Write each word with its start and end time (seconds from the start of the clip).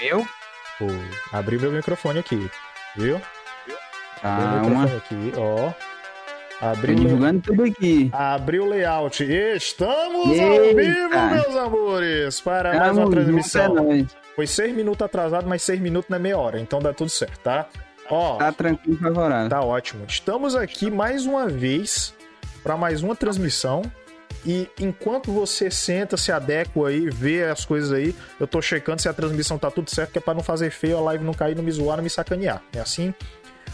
Eu? 0.00 0.26
Pô, 0.78 0.86
abri 1.32 1.58
meu 1.58 1.72
microfone 1.72 2.18
aqui, 2.18 2.50
viu? 2.96 3.20
Ah, 4.22 4.56
Abri 4.56 4.68
o 4.68 4.72
uma. 4.72 4.82
microfone 4.84 4.96
aqui, 5.30 5.32
ó. 5.38 5.72
Tô 6.58 6.66
Abri 6.66 6.92
o, 6.92 6.96
divulgando 6.96 7.40
tudo 7.42 7.64
aqui. 7.64 8.10
abri 8.12 8.58
o 8.60 8.66
layout. 8.66 9.22
Estamos 9.56 10.38
ao 10.38 10.52
Eita! 10.52 10.80
vivo, 10.82 11.08
meus 11.30 11.56
amores, 11.56 12.40
para 12.40 12.74
mais 12.78 12.96
uma 12.96 13.06
é 13.06 13.10
transmissão. 13.10 13.74
Foi 14.34 14.46
seis 14.46 14.74
minutos 14.74 15.02
atrasado, 15.04 15.46
mas 15.46 15.62
seis 15.62 15.80
minutos 15.80 16.08
não 16.10 16.16
é 16.16 16.20
meia 16.20 16.38
hora, 16.38 16.58
então 16.60 16.78
dá 16.78 16.92
tudo 16.92 17.10
certo, 17.10 17.38
tá? 17.40 17.66
Ó, 18.08 18.36
Tá 18.36 18.52
tranquilo, 18.52 18.98
favorável. 18.98 19.48
Tá 19.50 19.60
ótimo. 19.60 20.04
Estamos 20.08 20.54
aqui 20.56 20.90
mais 20.90 21.26
uma 21.26 21.46
vez 21.46 22.14
para 22.62 22.76
mais 22.76 23.02
uma 23.02 23.14
transmissão. 23.16 23.82
E 24.46 24.70
enquanto 24.78 25.32
você 25.32 25.68
senta, 25.72 26.16
se 26.16 26.30
adequa 26.30 26.88
aí, 26.88 27.10
vê 27.10 27.42
as 27.42 27.64
coisas 27.64 27.90
aí, 27.90 28.14
eu 28.38 28.46
tô 28.46 28.62
checando 28.62 29.02
se 29.02 29.08
a 29.08 29.12
transmissão 29.12 29.58
tá 29.58 29.72
tudo 29.72 29.90
certo, 29.90 30.12
que 30.12 30.18
é 30.18 30.20
pra 30.20 30.34
não 30.34 30.42
fazer 30.42 30.70
feio, 30.70 30.96
a 30.96 31.00
live 31.00 31.24
não 31.24 31.34
cair, 31.34 31.56
não 31.56 31.64
me 31.64 31.72
zoar, 31.72 31.96
não 31.96 32.04
me 32.04 32.10
sacanear. 32.10 32.62
É 32.72 32.78
assim? 32.78 33.12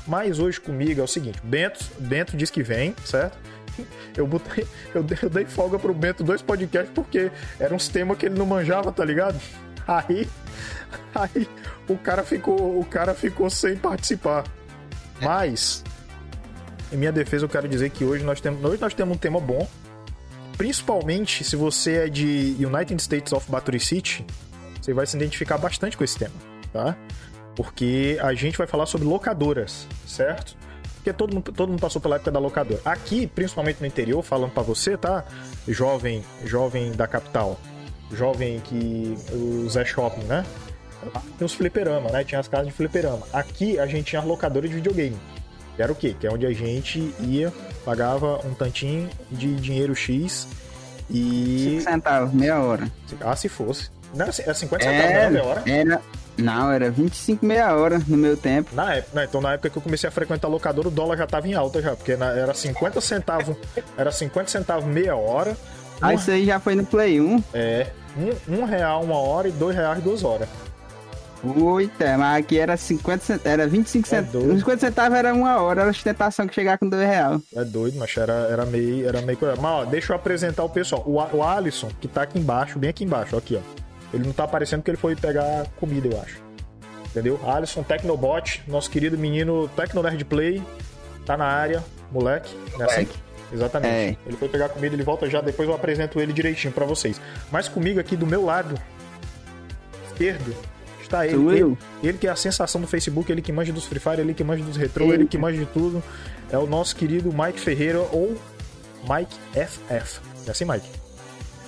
Mas 0.06 0.38
hoje 0.38 0.58
comigo 0.58 1.02
é 1.02 1.04
o 1.04 1.06
seguinte: 1.06 1.38
Bento, 1.44 1.84
Bento 1.98 2.34
diz 2.38 2.50
que 2.50 2.62
vem, 2.62 2.96
certo? 3.04 3.36
Eu, 4.16 4.26
botei, 4.26 4.66
eu, 4.94 5.02
dei, 5.02 5.46
folga 5.46 5.78
pro 5.78 5.94
Bento 5.94 6.22
dois 6.22 6.42
podcasts 6.42 6.92
porque 6.94 7.30
eram 7.58 7.76
uns 7.76 7.88
temas 7.88 8.18
que 8.18 8.26
ele 8.26 8.38
não 8.38 8.44
manjava, 8.44 8.92
tá 8.92 9.04
ligado? 9.04 9.40
Aí, 9.88 10.28
aí 11.12 11.48
o 11.88 11.98
cara 11.98 12.22
ficou, 12.22 12.78
o 12.78 12.84
cara 12.84 13.14
ficou 13.14 13.50
sem 13.50 13.74
participar. 13.76 14.44
Mas, 15.20 15.82
em 16.92 16.96
minha 16.96 17.10
defesa, 17.10 17.46
eu 17.46 17.48
quero 17.48 17.66
dizer 17.66 17.90
que 17.90 18.04
hoje 18.04 18.22
nós 18.22 18.40
temos, 18.40 18.62
hoje 18.62 18.80
nós 18.80 18.94
temos 18.94 19.16
um 19.16 19.18
tema 19.18 19.40
bom. 19.40 19.68
Principalmente 20.56 21.44
se 21.44 21.56
você 21.56 22.04
é 22.04 22.08
de 22.08 22.56
United 22.60 23.00
States 23.02 23.32
of 23.32 23.50
Battery 23.50 23.80
City, 23.80 24.24
você 24.80 24.92
vai 24.92 25.06
se 25.06 25.16
identificar 25.16 25.58
bastante 25.58 25.96
com 25.96 26.04
esse 26.04 26.18
tema, 26.18 26.34
tá? 26.72 26.96
Porque 27.56 28.18
a 28.22 28.32
gente 28.34 28.56
vai 28.56 28.66
falar 28.66 28.86
sobre 28.86 29.06
locadoras, 29.06 29.86
certo? 30.06 30.56
Porque 30.96 31.12
todo 31.12 31.34
mundo, 31.34 31.52
todo 31.52 31.68
mundo 31.68 31.80
passou 31.80 32.00
pela 32.00 32.16
época 32.16 32.30
da 32.30 32.38
locadora. 32.38 32.80
Aqui, 32.84 33.26
principalmente 33.26 33.80
no 33.80 33.86
interior, 33.86 34.22
falando 34.22 34.52
pra 34.52 34.62
você, 34.62 34.96
tá? 34.96 35.24
Jovem, 35.66 36.24
jovem 36.44 36.92
da 36.92 37.08
capital, 37.08 37.60
jovem 38.12 38.60
que 38.60 39.14
Zé 39.68 39.84
Shopping, 39.84 40.24
né? 40.24 40.44
Tem 41.36 41.44
os 41.44 41.54
fliperama, 41.54 42.10
né? 42.10 42.22
Tinha 42.22 42.40
as 42.40 42.46
casas 42.46 42.68
de 42.68 42.72
fliperama. 42.72 43.26
Aqui 43.32 43.78
a 43.80 43.86
gente 43.86 44.04
tinha 44.04 44.20
as 44.20 44.26
locadoras 44.26 44.70
de 44.70 44.76
videogame. 44.76 45.18
Que 45.76 45.82
era 45.82 45.90
o 45.92 45.94
quê? 45.94 46.14
Que 46.18 46.26
é 46.26 46.30
onde 46.30 46.46
a 46.46 46.52
gente 46.52 47.14
ia, 47.20 47.52
pagava 47.84 48.40
um 48.46 48.52
tantinho 48.54 49.08
de 49.30 49.54
dinheiro 49.56 49.94
X 49.94 50.46
e. 51.10 51.78
5 51.80 51.90
centavos, 51.90 52.32
meia 52.32 52.58
hora. 52.60 52.90
Ah, 53.20 53.34
se 53.36 53.48
fosse. 53.48 53.90
Não, 54.14 54.26
era 54.26 54.32
50 54.54 54.84
centavos, 54.84 54.86
É, 55.10 55.24
não, 55.24 55.30
meia 55.32 55.44
hora? 55.44 55.62
era. 55.66 56.00
Não, 56.36 56.72
era 56.72 56.90
25 56.90 57.44
meia 57.44 57.74
hora 57.74 58.00
no 58.06 58.16
meu 58.16 58.36
tempo. 58.36 58.70
Na 58.74 58.94
época? 58.94 59.24
Então 59.24 59.40
na 59.40 59.52
época 59.52 59.68
que 59.68 59.76
eu 59.76 59.82
comecei 59.82 60.08
a 60.08 60.10
frequentar 60.10 60.48
locadora, 60.48 60.88
o 60.88 60.90
dólar 60.90 61.16
já 61.18 61.26
tava 61.26 61.46
em 61.46 61.52
alta 61.54 61.80
já, 61.82 61.94
porque 61.94 62.12
era 62.12 62.54
50 62.54 63.00
centavos, 63.02 63.54
era 63.98 64.10
50 64.10 64.50
centavos 64.50 64.84
meia 64.86 65.14
hora. 65.14 65.50
Um, 65.50 66.06
Aí 66.06 66.16
isso 66.16 66.30
aí 66.30 66.46
já 66.46 66.58
foi 66.58 66.74
no 66.74 66.84
Play 66.86 67.20
1. 67.20 67.44
é, 67.54 67.86
um, 68.48 68.56
um 68.60 68.64
real 68.64 69.02
uma 69.02 69.16
hora 69.18 69.46
e 69.48 69.52
dois 69.52 69.76
reais 69.76 70.02
duas 70.02 70.24
horas. 70.24 70.48
Oita, 71.44 72.16
mas 72.16 72.38
aqui 72.38 72.58
era 72.58 72.76
50 72.76 73.24
cent... 73.24 73.40
era 73.44 73.66
25 73.66 74.06
É 74.06 74.08
centavos. 74.08 74.32
doido. 74.32 74.58
50 74.60 74.80
centavos 74.80 75.18
era 75.18 75.34
uma 75.34 75.60
hora, 75.60 75.82
era 75.82 75.90
ostentação 75.90 76.46
que 76.46 76.54
chegar 76.54 76.78
com 76.78 76.88
2 76.88 77.02
reais. 77.06 77.42
É 77.54 77.64
doido, 77.64 77.98
mas 77.98 78.16
era, 78.16 78.32
era 78.32 78.64
meio. 78.64 79.08
Era 79.08 79.20
meio. 79.22 79.38
Mas 79.40 79.64
ó, 79.64 79.84
deixa 79.84 80.12
eu 80.12 80.16
apresentar 80.16 80.62
o 80.62 80.68
pessoal. 80.68 81.02
O, 81.04 81.14
o 81.36 81.42
Alisson, 81.42 81.88
que 82.00 82.06
tá 82.06 82.22
aqui 82.22 82.38
embaixo, 82.38 82.78
bem 82.78 82.90
aqui 82.90 83.04
embaixo, 83.04 83.36
aqui, 83.36 83.56
ó. 83.56 83.82
Ele 84.14 84.24
não 84.24 84.32
tá 84.32 84.44
aparecendo 84.44 84.80
porque 84.80 84.90
ele 84.92 84.98
foi 84.98 85.16
pegar 85.16 85.66
comida, 85.80 86.08
eu 86.08 86.20
acho. 86.20 86.40
Entendeu? 87.06 87.40
Alisson 87.46 87.82
Tecnobot, 87.82 88.62
nosso 88.68 88.90
querido 88.90 89.18
menino 89.18 89.68
Tecnonerd 89.76 90.24
Play, 90.24 90.62
tá 91.26 91.36
na 91.36 91.46
área, 91.46 91.82
moleque. 92.10 92.54
Né 92.78 92.84
assim? 92.84 93.08
Exatamente. 93.52 93.92
É. 93.92 94.16
Ele 94.26 94.36
foi 94.36 94.48
pegar 94.48 94.68
comida, 94.68 94.94
ele 94.94 95.02
volta 95.02 95.28
já, 95.28 95.40
depois 95.40 95.68
eu 95.68 95.74
apresento 95.74 96.20
ele 96.20 96.32
direitinho 96.32 96.72
pra 96.72 96.86
vocês. 96.86 97.20
Mas 97.50 97.68
comigo 97.68 97.98
aqui 98.00 98.16
do 98.16 98.26
meu 98.26 98.44
lado 98.44 98.74
esquerdo 100.06 100.54
está 101.12 101.26
ele. 101.26 101.36
Sou 101.36 101.52
ele, 101.52 101.78
ele 102.02 102.18
que 102.18 102.26
é 102.26 102.30
a 102.30 102.36
sensação 102.36 102.80
do 102.80 102.86
Facebook, 102.86 103.30
ele 103.30 103.42
que 103.42 103.52
manja 103.52 103.72
dos 103.72 103.84
Free 103.84 104.00
Fire, 104.00 104.20
ele 104.20 104.34
que 104.34 104.42
manja 104.44 104.64
dos 104.64 104.76
retrô, 104.76 105.04
Ele. 105.06 105.14
ele 105.14 105.26
que 105.26 105.38
manja 105.38 105.58
de 105.58 105.66
tudo. 105.66 106.02
É 106.50 106.58
o 106.58 106.66
nosso 106.66 106.94
querido 106.96 107.32
Mike 107.32 107.60
Ferreira 107.60 107.98
ou 107.98 108.36
Mike 109.08 109.34
FF. 109.54 110.20
É 110.46 110.50
assim, 110.50 110.64
Mike? 110.64 110.86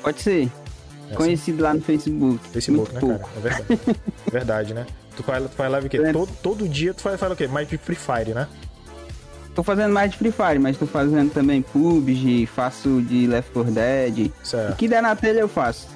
Pode 0.03 0.21
ser. 0.21 0.43
É 0.43 0.45
assim? 0.45 1.15
Conhecido 1.15 1.63
lá 1.63 1.75
no 1.75 1.81
Facebook. 1.81 2.41
Facebook, 2.49 2.93
Muito 2.93 3.07
né, 3.07 3.19
pouco. 3.19 3.29
cara? 3.29 3.37
É 3.37 3.41
verdade. 3.41 3.99
verdade, 4.33 4.75
né? 4.75 4.87
Tu 5.17 5.23
faz, 5.23 5.45
tu 5.45 5.51
faz 5.57 5.71
live 5.71 5.87
o 5.87 5.91
quê? 5.91 5.97
É. 5.99 6.13
Todo, 6.13 6.31
todo 6.43 6.69
dia 6.69 6.93
tu 6.93 7.03
faz, 7.03 7.19
faz 7.21 7.33
o 7.33 7.37
quê? 7.37 7.47
Mike 7.47 7.79
Free 7.79 7.97
Fire, 7.97 8.35
né? 8.35 8.49
Tô 9.55 9.63
fazendo 9.63 9.93
mais 9.93 10.11
de 10.11 10.19
Free 10.19 10.33
Fire, 10.33 10.59
mas 10.59 10.77
tô 10.77 10.85
fazendo 10.85 11.33
também 11.33 11.63
PUBG, 11.63 12.45
faço 12.47 13.01
de 13.03 13.27
Left 13.29 13.53
4 13.53 13.71
Dead. 13.71 14.33
O 14.43 14.47
Certo. 14.47 14.77
que 14.77 14.89
der 14.89 15.01
na 15.01 15.15
telha 15.15 15.39
eu 15.41 15.49
faço. 15.49 15.87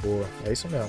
Boa, 0.00 0.24
é 0.46 0.52
isso 0.52 0.68
mesmo. 0.68 0.88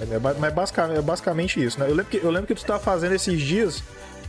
É, 0.00 0.18
mas 0.38 0.52
basicamente, 0.54 0.98
é 0.98 1.02
basicamente 1.02 1.62
isso, 1.62 1.78
né? 1.78 1.86
Eu 1.86 1.94
lembro, 1.94 2.04
que, 2.10 2.16
eu 2.24 2.30
lembro 2.30 2.46
que 2.46 2.54
tu 2.54 2.64
tava 2.64 2.78
fazendo 2.80 3.14
esses 3.14 3.40
dias, 3.40 3.82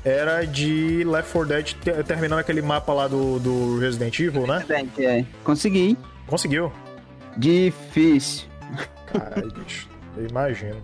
era 0.04 0.44
de 0.46 1.04
Left 1.06 1.32
4 1.32 1.48
Dead, 1.48 1.66
te- 1.76 2.04
terminando 2.04 2.40
aquele 2.40 2.62
mapa 2.62 2.94
lá 2.94 3.08
do, 3.08 3.40
do 3.40 3.80
Resident 3.80 4.20
Evil, 4.20 4.46
né? 4.48 4.66
É, 5.00 5.26
consegui. 5.44 5.98
Conseguiu. 6.28 6.72
Difícil. 7.38 8.48
Caralho, 9.12 9.52
bicho. 9.52 9.88
Eu 10.18 10.28
imagino. 10.28 10.76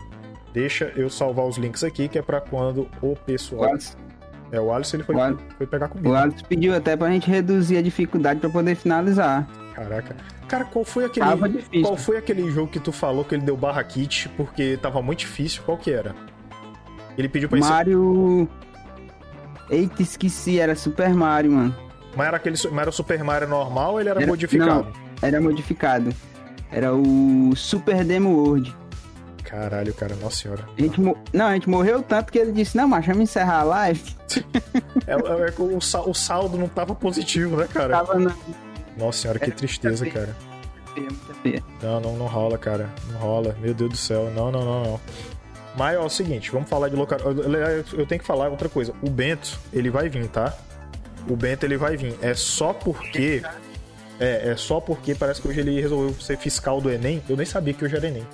Deixa 0.54 0.92
eu 0.96 1.10
salvar 1.10 1.46
os 1.46 1.58
links 1.58 1.84
aqui, 1.84 2.08
que 2.08 2.18
é 2.18 2.22
pra 2.22 2.40
quando 2.42 2.88
o 3.02 3.12
O 3.12 3.16
pessoal. 3.16 3.72
Alisson, 3.72 3.96
É, 4.52 4.60
o 4.60 4.72
Alisson 4.72 4.98
ele 4.98 5.04
foi, 5.04 5.16
O 5.16 5.22
Al- 5.22 5.38
foi 5.58 5.68
pegar 5.68 5.86
o 5.88 5.90
comida. 5.90 6.20
Alisson 6.22 6.46
pediu 6.48 6.74
até 6.76 6.96
pra 6.96 7.10
gente 7.12 7.30
reduzir 7.30 7.78
a 7.78 7.82
dificuldade 7.82 8.40
pra 8.40 8.50
poder 8.50 8.76
finalizar. 8.76 9.48
Caraca. 9.76 10.16
Cara, 10.48 10.66
qual 10.66 10.86
foi 10.86 11.06
aquele. 11.06 11.26
Tava 11.26 11.50
difícil. 11.50 11.82
Qual 11.84 11.98
foi 11.98 12.18
aquele 12.18 12.50
jogo 12.52 12.68
que 12.72 12.80
tu 12.80 12.92
falou 12.92 13.24
que 13.26 13.36
ele 13.36 13.44
deu 13.44 13.58
barra 13.58 13.84
kit 13.84 14.30
porque 14.30 14.78
tava 14.82 15.02
muito 15.02 15.20
difícil? 15.20 15.62
Qual 15.64 15.78
que 15.78 15.92
era? 15.92 16.16
Ele 17.18 17.28
pediu 17.28 17.50
pra. 17.50 17.60
Mario. 17.60 18.48
Eita, 19.70 20.02
esqueci, 20.02 20.60
era 20.60 20.76
Super 20.76 21.14
Mario, 21.14 21.52
mano. 21.52 21.76
Mas 22.16 22.28
era 22.28 22.38
aquele. 22.38 22.56
Mas 22.72 22.80
era 22.80 22.90
o 22.90 22.94
Super 22.94 23.24
Mario 23.24 23.48
normal 23.48 23.94
ou 23.94 24.00
ele 24.00 24.10
era, 24.10 24.20
Era- 24.20 24.28
modificado? 24.28 24.88
Era 25.22 25.42
modificado. 25.42 26.14
Era 26.72 26.94
o 26.94 27.54
Super 27.56 28.04
Demo 28.04 28.30
World. 28.36 28.76
Caralho, 29.44 29.94
cara, 29.94 30.14
nossa 30.16 30.36
senhora. 30.44 30.66
A 30.78 30.82
gente 30.82 31.00
mo- 31.00 31.18
Não, 31.32 31.46
a 31.48 31.54
gente 31.54 31.70
morreu 31.70 32.04
tanto 32.04 32.32
que 32.34 32.38
ele 32.38 32.52
disse, 32.52 32.76
não, 32.76 32.86
mas 32.88 33.06
vamos 33.06 33.22
encerrar 33.24 33.60
a 33.60 33.64
live. 33.64 34.04
É, 35.08 35.14
é 35.14 35.52
que 35.52 35.62
o, 35.62 35.78
o 35.78 36.14
saldo 36.14 36.58
não 36.58 36.68
tava 36.68 36.94
positivo, 36.94 37.56
né, 37.56 37.66
cara? 37.72 37.94
Tava 37.96 38.20
na... 38.20 38.36
Nossa 38.98 39.22
senhora, 39.22 39.40
que 39.40 39.46
Era 39.46 39.56
tristeza, 39.56 40.06
cara. 40.10 40.36
feia. 41.44 41.64
Não, 41.82 42.00
não, 42.00 42.16
não 42.18 42.26
rola, 42.26 42.58
cara. 42.58 42.90
Não 43.12 43.20
rola. 43.20 43.56
Meu 43.62 43.74
Deus 43.74 43.92
do 43.92 43.98
céu. 43.98 44.32
Não, 44.36 44.52
não, 44.52 44.66
não, 44.66 44.84
não. 44.84 45.02
Mas, 45.78 45.98
ó, 45.98 46.02
é 46.02 46.06
o 46.06 46.10
seguinte, 46.10 46.50
vamos 46.52 46.68
falar 46.70 46.90
de 46.90 46.96
local. 46.96 47.20
Eu, 47.20 47.84
eu 48.00 48.06
tenho 48.08 48.20
que 48.20 48.26
falar 48.26 48.50
outra 48.50 48.68
coisa. 48.68 48.94
O 49.02 49.10
Bento, 49.10 49.60
ele 49.72 49.90
vai 49.92 50.10
vir, 50.10 50.28
tá? 50.28 50.52
O 51.30 51.36
Bento, 51.36 51.66
ele 51.66 51.78
vai 51.78 51.96
vir. 51.96 52.16
É 52.22 52.34
só 52.34 52.74
porque. 52.74 53.44
É, 54.20 54.50
é 54.50 54.56
só 54.56 54.80
porque 54.80 55.14
parece 55.14 55.40
que 55.40 55.48
hoje 55.48 55.60
ele 55.60 55.80
resolveu 55.80 56.20
ser 56.20 56.38
fiscal 56.38 56.82
do 56.82 56.90
Enem. 56.90 57.22
Eu 57.30 57.38
nem 57.38 57.46
sabia 57.46 57.74
que 57.76 57.86
hoje 57.86 57.96
era 57.96 58.08
Enem. 58.08 58.26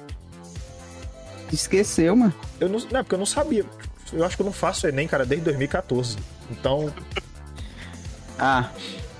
Esqueceu, 1.51 2.15
mano. 2.15 2.33
Eu 2.59 2.69
não, 2.69 2.79
não, 2.79 2.99
é 2.99 3.03
porque 3.03 3.15
eu 3.15 3.19
não 3.19 3.25
sabia. 3.25 3.65
Eu 4.13 4.23
acho 4.23 4.35
que 4.37 4.41
eu 4.41 4.45
não 4.45 4.53
faço 4.53 4.87
Enem, 4.87 5.07
cara, 5.07 5.25
desde 5.25 5.43
2014. 5.45 6.17
Então, 6.49 6.91
Ah, 8.39 8.69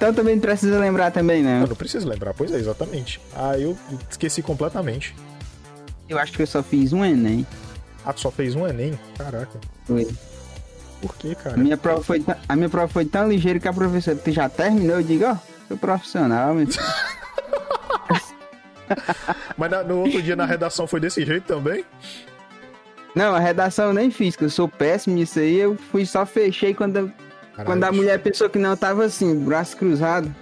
então 0.03 0.13
também 0.13 0.35
não 0.35 0.41
precisa 0.41 0.77
lembrar 0.79 1.11
também, 1.11 1.41
né? 1.41 1.61
eu 1.63 1.67
não 1.67 1.75
preciso 1.75 2.07
lembrar. 2.07 2.33
Pois 2.33 2.51
é, 2.51 2.57
exatamente. 2.57 3.19
Ah, 3.35 3.57
eu 3.57 3.77
esqueci 4.09 4.41
completamente. 4.41 5.15
Eu 6.09 6.17
acho 6.19 6.33
que 6.33 6.41
eu 6.41 6.47
só 6.47 6.61
fiz 6.61 6.91
um 6.93 7.03
Enem. 7.05 7.45
Ah, 8.05 8.11
tu 8.11 8.19
só 8.21 8.29
fez 8.31 8.53
um 8.55 8.67
Enem? 8.67 8.99
Caraca. 9.17 9.59
Foi. 9.85 10.07
Por 11.01 11.15
que, 11.15 11.31
A 11.31 11.35
cara? 11.35 11.57
minha, 11.57 11.77
prova 11.77 12.03
foi 12.03 12.23
a 12.47 12.55
minha 12.55 12.69
prova 12.69 12.87
foi 12.87 13.05
tão 13.05 13.27
ligeira 13.29 13.59
que 13.59 13.67
a 13.67 13.73
professora, 13.73 14.17
tu 14.17 14.31
já 14.31 14.47
terminou? 14.49 14.97
Eu 14.97 15.03
digo, 15.03 15.25
ó, 15.25 15.35
sou 15.67 15.77
profissional, 15.77 16.53
meu. 16.53 16.67
Mas 19.57 19.71
na- 19.71 19.83
no 19.83 19.99
outro 19.99 20.21
dia 20.21 20.35
na 20.35 20.45
redação 20.45 20.85
foi 20.85 20.99
desse 20.99 21.25
jeito 21.25 21.45
também? 21.45 21.83
Não, 23.15 23.33
a 23.35 23.39
redação 23.39 23.85
eu 23.85 23.93
nem 23.93 24.09
fiz, 24.11 24.35
que 24.35 24.43
eu 24.43 24.49
sou 24.49 24.67
péssimo 24.67 25.15
nisso 25.15 25.39
aí. 25.39 25.57
Eu 25.59 25.77
fui 25.91 26.05
só 26.05 26.25
fechei 26.25 26.73
quando, 26.73 27.11
Caralho, 27.55 27.65
quando 27.65 27.83
a 27.83 27.91
mulher 27.91 28.19
pensou 28.19 28.49
que 28.49 28.57
não, 28.57 28.75
tava 28.75 29.05
assim, 29.05 29.35
braço 29.39 29.77
cruzado. 29.77 30.33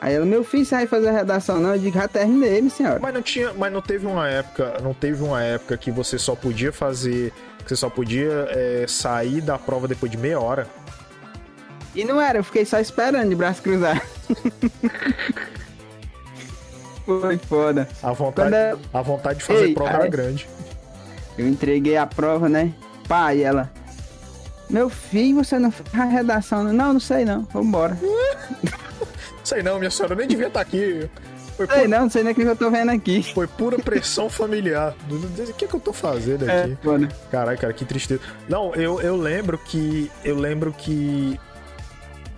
Aí 0.00 0.14
ela, 0.14 0.24
meu 0.26 0.44
filho, 0.44 0.64
sai 0.66 0.86
fazer 0.86 1.08
a 1.08 1.12
redação, 1.12 1.58
não. 1.58 1.72
Eu 1.74 1.78
digo, 1.78 1.98
já 1.98 2.06
terminei, 2.06 2.60
minha 2.60 2.70
senhora. 2.70 2.98
Mas 3.00 3.14
não 3.14 3.22
tinha, 3.22 3.52
mas 3.54 3.72
não 3.72 3.80
teve 3.82 4.06
uma 4.06 4.28
época, 4.28 4.74
não 4.82 4.94
teve 4.94 5.22
uma 5.22 5.42
época 5.42 5.76
que 5.76 5.90
você 5.90 6.18
só 6.18 6.36
podia 6.36 6.72
fazer, 6.72 7.32
que 7.64 7.68
você 7.68 7.76
só 7.76 7.88
podia 7.90 8.46
é, 8.50 8.84
sair 8.86 9.40
da 9.40 9.58
prova 9.58 9.88
depois 9.88 10.12
de 10.12 10.18
meia 10.18 10.38
hora. 10.38 10.66
E 11.94 12.04
não 12.04 12.20
era, 12.20 12.38
eu 12.38 12.44
fiquei 12.44 12.64
só 12.66 12.78
esperando 12.78 13.30
de 13.30 13.34
braço 13.34 13.62
cruzado. 13.62 14.00
Foi 17.04 17.38
foda. 17.38 17.88
A 18.02 18.12
vontade, 18.12 18.54
eu- 18.72 18.80
a 18.92 19.02
vontade 19.02 19.38
de 19.38 19.44
fazer 19.44 19.66
Ei, 19.66 19.74
prova 19.74 19.90
era 19.90 20.04
aí- 20.04 20.10
grande. 20.10 20.48
Eu 21.38 21.46
entreguei 21.48 21.96
a 21.96 22.06
prova, 22.06 22.48
né? 22.48 22.72
Pá, 23.06 23.34
e 23.34 23.42
ela. 23.42 23.70
Meu 24.68 24.88
filho, 24.90 25.36
você 25.44 25.58
não 25.58 25.70
fez 25.70 25.88
a 25.94 26.04
redação? 26.04 26.64
Não, 26.64 26.72
não, 26.72 26.92
não 26.94 27.00
sei 27.00 27.24
não. 27.24 27.42
Vambora. 27.52 27.96
Sei 29.44 29.62
não, 29.62 29.78
minha 29.78 29.90
senhora, 29.92 30.14
eu 30.14 30.18
nem 30.18 30.26
devia 30.26 30.48
estar 30.48 30.60
aqui. 30.60 31.08
Foi, 31.56 31.66
Sei 31.68 31.82
pu- 31.82 31.88
não, 31.88 32.00
não 32.00 32.10
sei 32.10 32.24
nem 32.24 32.32
o 32.32 32.34
que 32.34 32.42
eu 32.42 32.56
tô 32.56 32.68
vendo 32.68 32.90
aqui. 32.90 33.22
foi 33.32 33.46
pura 33.46 33.78
pressão 33.78 34.28
familiar. 34.28 34.92
O 35.08 35.52
que, 35.54 35.68
que 35.68 35.74
eu 35.74 35.78
tô 35.80 35.92
fazendo 35.92 36.50
É, 36.50 36.64
aqui? 36.64 36.78
foda. 36.82 37.08
Caralho, 37.30 37.56
cara, 37.56 37.72
que 37.72 37.84
tristeza. 37.84 38.20
Não, 38.48 38.74
eu, 38.74 39.00
eu 39.00 39.16
lembro 39.16 39.56
que. 39.56 40.10
Eu 40.24 40.36
lembro 40.36 40.72
que. 40.72 41.38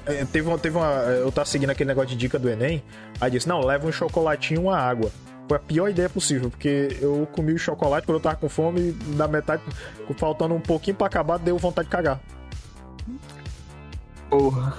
é, 0.05 0.25
teve 0.27 0.47
uma, 0.49 0.59
teve 0.59 0.77
uma. 0.77 0.87
Eu 0.87 1.33
tava 1.33 1.47
seguindo 1.47 1.71
aquele 1.71 1.89
negócio 1.89 2.11
de 2.11 2.17
dica 2.17 2.39
do 2.39 2.49
Enem. 2.51 2.83
Aí 3.19 3.31
disse: 3.31 3.49
Não, 3.49 3.61
leva 3.61 3.87
um 3.87 3.93
chocolatinho 3.93 4.61
e 4.61 4.65
uma 4.65 4.77
água. 4.79 5.11
Foi 5.49 5.57
a 5.57 5.61
pior 5.61 5.89
ideia 5.89 6.11
possível, 6.11 6.51
porque 6.51 6.99
eu 7.01 7.27
comi 7.33 7.55
o 7.55 7.59
chocolate 7.59 8.07
quando 8.07 8.17
eu 8.19 8.23
tava 8.23 8.37
com 8.37 8.49
fome, 8.49 8.93
da 9.17 9.27
metade, 9.27 9.63
faltando 10.19 10.55
um 10.55 10.61
pouquinho 10.61 10.97
pra 10.97 11.07
acabar, 11.07 11.39
deu 11.39 11.57
vontade 11.57 11.87
de 11.87 11.93
cagar. 11.93 12.21
Porra. 14.29 14.77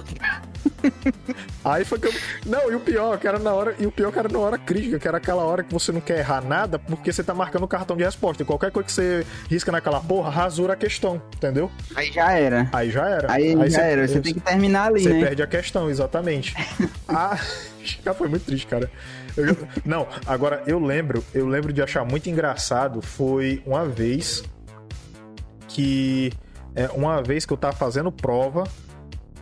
Aí 1.64 1.84
foi 1.84 1.98
que 1.98 2.06
eu... 2.06 2.12
Não, 2.46 2.70
e 2.70 2.74
o 2.74 2.80
pior, 2.80 3.18
que 3.18 3.26
era 3.26 3.38
na 3.38 3.52
hora. 3.52 3.74
E 3.78 3.86
o 3.86 3.90
pior 3.90 4.12
que 4.12 4.18
era 4.18 4.28
na 4.28 4.38
hora 4.38 4.56
crítica, 4.56 4.98
que 4.98 5.08
era 5.08 5.16
aquela 5.16 5.42
hora 5.42 5.64
que 5.64 5.72
você 5.72 5.90
não 5.90 6.00
quer 6.00 6.18
errar 6.18 6.40
nada, 6.42 6.78
porque 6.78 7.12
você 7.12 7.22
tá 7.24 7.34
marcando 7.34 7.64
o 7.64 7.68
cartão 7.68 7.96
de 7.96 8.04
resposta. 8.04 8.42
E 8.42 8.46
qualquer 8.46 8.70
coisa 8.70 8.86
que 8.86 8.92
você 8.92 9.26
risca 9.48 9.72
naquela 9.72 10.00
porra, 10.00 10.30
rasura 10.30 10.74
a 10.74 10.76
questão, 10.76 11.20
entendeu? 11.34 11.70
Aí 11.96 12.12
já 12.12 12.32
era. 12.32 12.68
Aí 12.72 12.90
já 12.90 13.08
era. 13.08 13.32
Aí, 13.32 13.52
já 13.52 13.64
você- 13.68 13.80
era. 13.80 14.08
Você 14.08 14.20
tem 14.20 14.34
que 14.34 14.40
terminar 14.40 14.86
ali, 14.86 15.02
Você 15.02 15.12
né? 15.12 15.20
perde 15.20 15.42
a 15.42 15.46
questão, 15.48 15.90
exatamente. 15.90 16.54
ah, 17.08 17.36
já 18.04 18.14
foi 18.14 18.28
muito 18.28 18.44
triste, 18.46 18.66
cara. 18.68 18.90
Eu 19.36 19.56
Não, 19.84 20.06
agora 20.26 20.62
eu 20.66 20.78
lembro, 20.78 21.24
eu 21.34 21.46
lembro 21.46 21.72
de 21.72 21.82
achar 21.82 22.04
muito 22.04 22.28
engraçado. 22.28 23.00
Foi 23.00 23.62
uma 23.66 23.86
vez 23.86 24.42
que. 25.68 26.32
É, 26.74 26.88
uma 26.88 27.22
vez 27.22 27.44
que 27.44 27.52
eu 27.52 27.56
tava 27.56 27.76
fazendo 27.76 28.12
prova, 28.12 28.64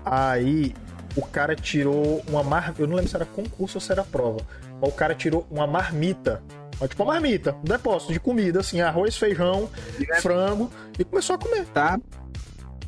aí 0.05 0.75
o 1.15 1.23
cara 1.23 1.55
tirou 1.55 2.23
uma 2.29 2.43
mar... 2.43 2.75
Eu 2.79 2.87
não 2.87 2.97
lembro 2.97 3.11
se 3.11 3.17
era 3.17 3.27
concurso 3.27 3.77
ou 3.77 3.81
se 3.81 3.93
era 3.93 4.03
prova. 4.03 4.41
Mas 4.81 4.91
o 4.91 4.93
cara 4.93 5.15
tirou 5.15 5.47
uma 5.51 5.67
marmita. 5.67 6.43
Mas, 6.81 6.91
Tipo 6.91 7.03
uma 7.03 7.13
marmita, 7.15 7.55
um 7.57 7.65
depósito 7.65 8.13
de 8.13 8.21
comida, 8.21 8.61
assim, 8.61 8.81
arroz, 8.81 9.17
feijão, 9.17 9.69
frango, 10.23 10.71
e 10.99 11.05
começou 11.05 11.35
a 11.37 11.39
comer. 11.39 11.67
Tá. 11.67 11.99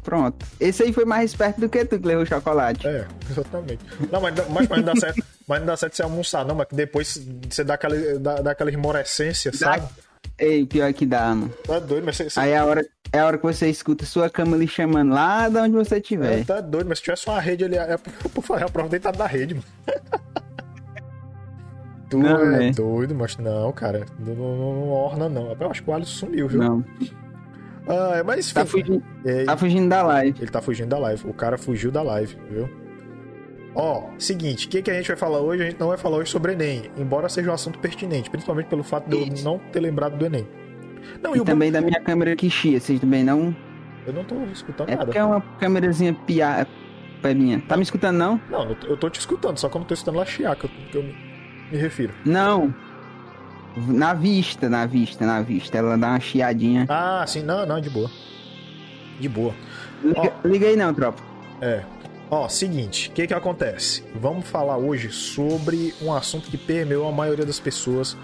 Pronto. 0.02 0.46
Esse 0.58 0.82
aí 0.82 0.92
foi 0.92 1.04
mais 1.04 1.32
esperto 1.32 1.60
do 1.60 1.68
que 1.68 1.84
tu 1.84 1.98
que 1.98 2.06
levou 2.06 2.24
chocolate. 2.24 2.86
É, 2.86 3.06
exatamente. 3.30 3.84
Não, 4.10 4.20
mas, 4.20 4.34
mas, 4.48 4.68
mas 4.68 4.78
não 4.78 4.94
dá 4.94 4.96
certo. 4.96 5.22
Mas 5.50 5.58
não 5.58 5.66
dá 5.66 5.76
certo 5.76 5.96
você 5.96 6.02
almoçar, 6.04 6.44
não, 6.44 6.54
mas 6.54 6.68
que 6.68 6.76
depois 6.76 7.20
você 7.50 7.64
dá 7.64 7.74
aquela, 7.74 7.96
dá, 8.20 8.34
dá 8.36 8.50
aquela 8.52 8.70
esmorecência, 8.70 9.52
sabe? 9.52 9.84
Ei, 10.38 10.64
pior 10.64 10.92
que 10.92 11.04
dá, 11.04 11.34
mano. 11.34 11.52
Tá 11.66 11.80
doido, 11.80 12.04
mas 12.04 12.16
você, 12.18 12.30
você 12.30 12.38
Aí 12.38 12.50
é 12.52 12.58
a 12.58 12.64
hora, 12.64 12.86
é 13.12 13.18
a 13.18 13.26
hora 13.26 13.36
que 13.36 13.42
você 13.42 13.68
escuta 13.68 14.06
sua 14.06 14.30
cama 14.30 14.56
lhe 14.56 14.68
chamando 14.68 15.12
lá 15.12 15.48
de 15.48 15.56
onde 15.56 15.74
você 15.74 15.96
estiver. 15.96 16.44
tá 16.44 16.60
doido, 16.60 16.86
mas 16.88 16.98
se 16.98 17.04
tivesse 17.04 17.26
uma 17.28 17.40
rede 17.40 17.64
ali, 17.64 17.76
é 17.76 17.96
por 18.32 18.44
fazer 18.44 18.62
a 18.62 18.68
prova 18.68 18.88
deitado 18.88 19.18
da 19.18 19.26
rede, 19.26 19.54
mano. 19.54 19.66
Tu 22.08 22.18
Não, 22.18 22.54
é 22.56 22.68
é. 22.68 22.70
doido, 22.70 23.14
mas 23.14 23.36
não, 23.36 23.72
cara. 23.72 24.06
Não, 24.20 24.34
não, 24.34 24.56
não 24.56 24.88
orna, 24.90 25.28
não. 25.28 25.52
Eu 25.52 25.70
acho 25.70 25.82
que 25.82 25.90
o 25.90 25.94
Alisson 25.94 26.26
sumiu, 26.26 26.46
viu? 26.46 26.58
Não. 26.60 26.84
Ah, 27.88 28.22
mas 28.24 28.52
Tá 28.52 28.62
enfim, 28.62 28.70
fugindo, 28.82 29.04
é, 29.24 29.44
tá 29.44 29.56
fugindo 29.56 29.88
da 29.88 30.02
live. 30.02 30.36
Ele 30.40 30.50
tá 30.50 30.62
fugindo 30.62 30.88
da 30.88 30.98
live. 30.98 31.28
O 31.28 31.34
cara 31.34 31.58
fugiu 31.58 31.90
da 31.90 32.02
live, 32.02 32.36
viu? 32.48 32.68
Ó, 33.74 34.10
seguinte, 34.18 34.66
o 34.66 34.70
que, 34.70 34.82
que 34.82 34.90
a 34.90 34.94
gente 34.94 35.06
vai 35.08 35.16
falar 35.16 35.38
hoje? 35.40 35.62
A 35.62 35.66
gente 35.66 35.78
não 35.78 35.88
vai 35.88 35.96
falar 35.96 36.16
hoje 36.18 36.30
sobre 36.30 36.52
Enem, 36.52 36.90
embora 36.96 37.28
seja 37.28 37.50
um 37.50 37.54
assunto 37.54 37.78
pertinente, 37.78 38.28
principalmente 38.28 38.66
pelo 38.66 38.82
fato 38.82 39.08
de 39.08 39.16
eu 39.16 39.44
não 39.44 39.58
ter 39.72 39.80
lembrado 39.80 40.16
do 40.16 40.26
Enem. 40.26 40.46
Não, 41.22 41.34
e, 41.34 41.38
E 41.38 41.40
o 41.40 41.44
também 41.44 41.70
da 41.70 41.80
minha 41.80 42.00
câmera 42.00 42.34
que 42.34 42.50
chia, 42.50 42.80
vocês 42.80 42.98
também 43.00 43.22
não. 43.22 43.54
Eu 44.06 44.12
não 44.12 44.24
tô 44.24 44.34
escutando 44.52 44.88
É 44.88 44.92
nada. 44.92 45.04
porque 45.04 45.18
é 45.18 45.24
uma 45.24 45.40
câmerazinha 45.58 46.14
pia... 46.26 46.66
pebinha. 47.22 47.62
Tá 47.68 47.76
me 47.76 47.82
escutando 47.84 48.16
não? 48.16 48.40
Não, 48.50 48.68
eu 48.70 48.74
tô- 48.74 48.86
eu 48.88 48.96
tô 48.96 49.08
te 49.10 49.20
escutando, 49.20 49.56
só 49.58 49.68
que 49.68 49.76
eu 49.76 49.80
não 49.80 49.86
tô 49.86 49.94
escutando 49.94 50.16
lá 50.16 50.24
chiar, 50.24 50.56
que 50.56 50.64
eu, 50.64 50.70
que 50.90 50.96
eu 50.98 51.02
me, 51.04 51.14
me 51.70 51.78
refiro. 51.78 52.12
Não. 52.24 52.74
Na 53.76 54.14
vista, 54.14 54.68
na 54.68 54.84
vista, 54.84 55.24
na 55.24 55.42
vista. 55.42 55.78
Ela 55.78 55.96
dá 55.96 56.08
uma 56.08 56.20
chiadinha. 56.20 56.86
Ah, 56.88 57.24
sim, 57.26 57.42
não, 57.42 57.64
não, 57.64 57.80
de 57.80 57.88
boa. 57.88 58.10
De 59.20 59.28
boa. 59.28 59.54
Liga, 60.02 60.32
liga 60.44 60.66
aí 60.66 60.76
não, 60.76 60.92
tropa. 60.92 61.22
É. 61.60 61.82
Ó, 62.30 62.48
seguinte, 62.48 63.08
o 63.10 63.12
que 63.12 63.26
que 63.26 63.34
acontece? 63.34 64.04
Vamos 64.14 64.46
falar 64.46 64.76
hoje 64.76 65.10
sobre 65.10 65.92
um 66.00 66.12
assunto 66.14 66.48
que 66.48 66.56
permeou 66.56 67.08
a 67.08 67.12
maioria 67.12 67.44
das 67.44 67.58
pessoas, 67.58 68.16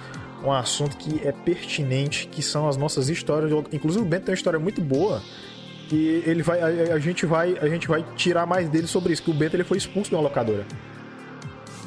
um 0.45 0.53
assunto 0.53 0.97
que 0.97 1.27
é 1.27 1.33
pertinente, 1.33 2.29
que 2.29 2.41
são 2.41 2.69
as 2.69 2.77
nossas 2.77 3.09
histórias. 3.09 3.51
Inclusive 3.73 4.05
o 4.05 4.07
Bento 4.07 4.27
tem 4.27 4.33
uma 4.33 4.37
história 4.37 4.61
muito 4.61 4.81
boa 4.81 5.21
e 5.91 6.23
ele 6.25 6.43
vai, 6.43 6.61
a, 6.61 6.95
a 6.95 6.99
gente 7.01 7.27
vai, 7.27 7.59
a 7.61 7.69
gente 7.69 7.89
vai 7.89 8.05
tirar 8.15 8.47
mais 8.47 8.69
dele 8.69 8.87
sobre 8.87 9.13
isso, 9.13 9.23
que 9.25 9.31
o 9.31 9.35
Bento 9.35 9.57
ele 9.57 9.65
foi 9.65 9.77
expulso 9.79 10.11
de 10.11 10.15
uma 10.15 10.23
locadora. 10.23 10.65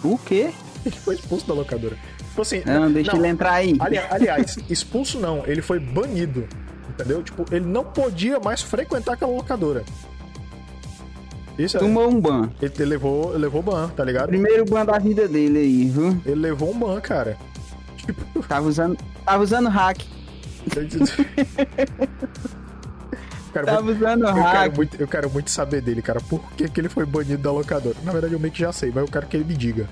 O 0.04 0.18
quê? 0.18 0.51
Ele 0.86 0.95
foi 0.95 1.16
expulso 1.16 1.48
da 1.48 1.54
locadora. 1.54 1.98
Tipo 2.18 2.42
assim, 2.42 2.62
Não, 2.66 2.92
deixa 2.92 3.16
ele 3.16 3.27
entrar 3.27 3.54
aí. 3.54 3.75
Ali- 3.80 3.98
aliás, 3.98 4.57
expulso 4.69 5.19
não, 5.19 5.44
ele 5.45 5.62
foi 5.62 5.80
banido. 5.80 6.45
Entendeu? 6.89 7.24
Tipo, 7.24 7.45
ele 7.51 7.66
não 7.66 7.83
podia 7.86 8.39
mais 8.42 8.62
frequentar 8.62 9.13
aquela 9.13 9.31
locadora. 9.31 9.86
Isso 11.60 11.78
é. 11.78 11.80
Tomou 11.80 12.10
um 12.10 12.20
ban. 12.20 12.50
Ele 12.62 12.72
ele 12.80 12.86
levou, 12.86 13.30
ele 13.32 13.40
levou 13.40 13.62
ban, 13.62 13.90
tá 13.90 14.04
ligado? 14.04 14.30
Primeiro 14.30 14.66
ban 14.66 14.86
da 14.86 14.98
vida 14.98 15.28
dele 15.28 15.60
aí, 15.60 15.90
viu? 15.90 16.20
Ele 16.26 16.36
levou 16.42 16.72
um 16.74 16.80
ban, 16.80 17.00
cara. 17.02 17.38
Tipo, 17.98 18.42
Tava 18.48 18.68
usando, 18.68 18.98
tava 19.26 19.44
usando 19.44 19.70
hack. 19.70 20.02
cara, 23.54 23.66
Tava 23.66 23.82
muito- 23.82 23.98
usando 23.98 24.22
eu, 24.26 24.34
quero 24.34 24.42
hack. 24.44 24.76
muito, 24.76 25.02
eu 25.02 25.08
quero 25.08 25.30
muito 25.30 25.52
saber 25.52 25.82
dele, 25.82 26.02
cara. 26.02 26.20
Por 26.22 26.40
que, 26.56 26.68
que 26.70 26.80
ele 26.82 26.90
foi 26.90 27.06
banido 27.06 27.42
da 27.44 27.52
locadora? 27.52 27.96
Na 28.04 28.12
verdade, 28.12 28.34
eu 28.34 28.40
meio 28.40 28.52
que 28.54 28.60
já 28.60 28.72
sei, 28.72 28.90
mas 28.90 29.04
eu 29.04 29.08
quero 29.12 29.28
que 29.28 29.38
ele 29.38 29.44
me 29.46 29.56
diga. 29.56 29.88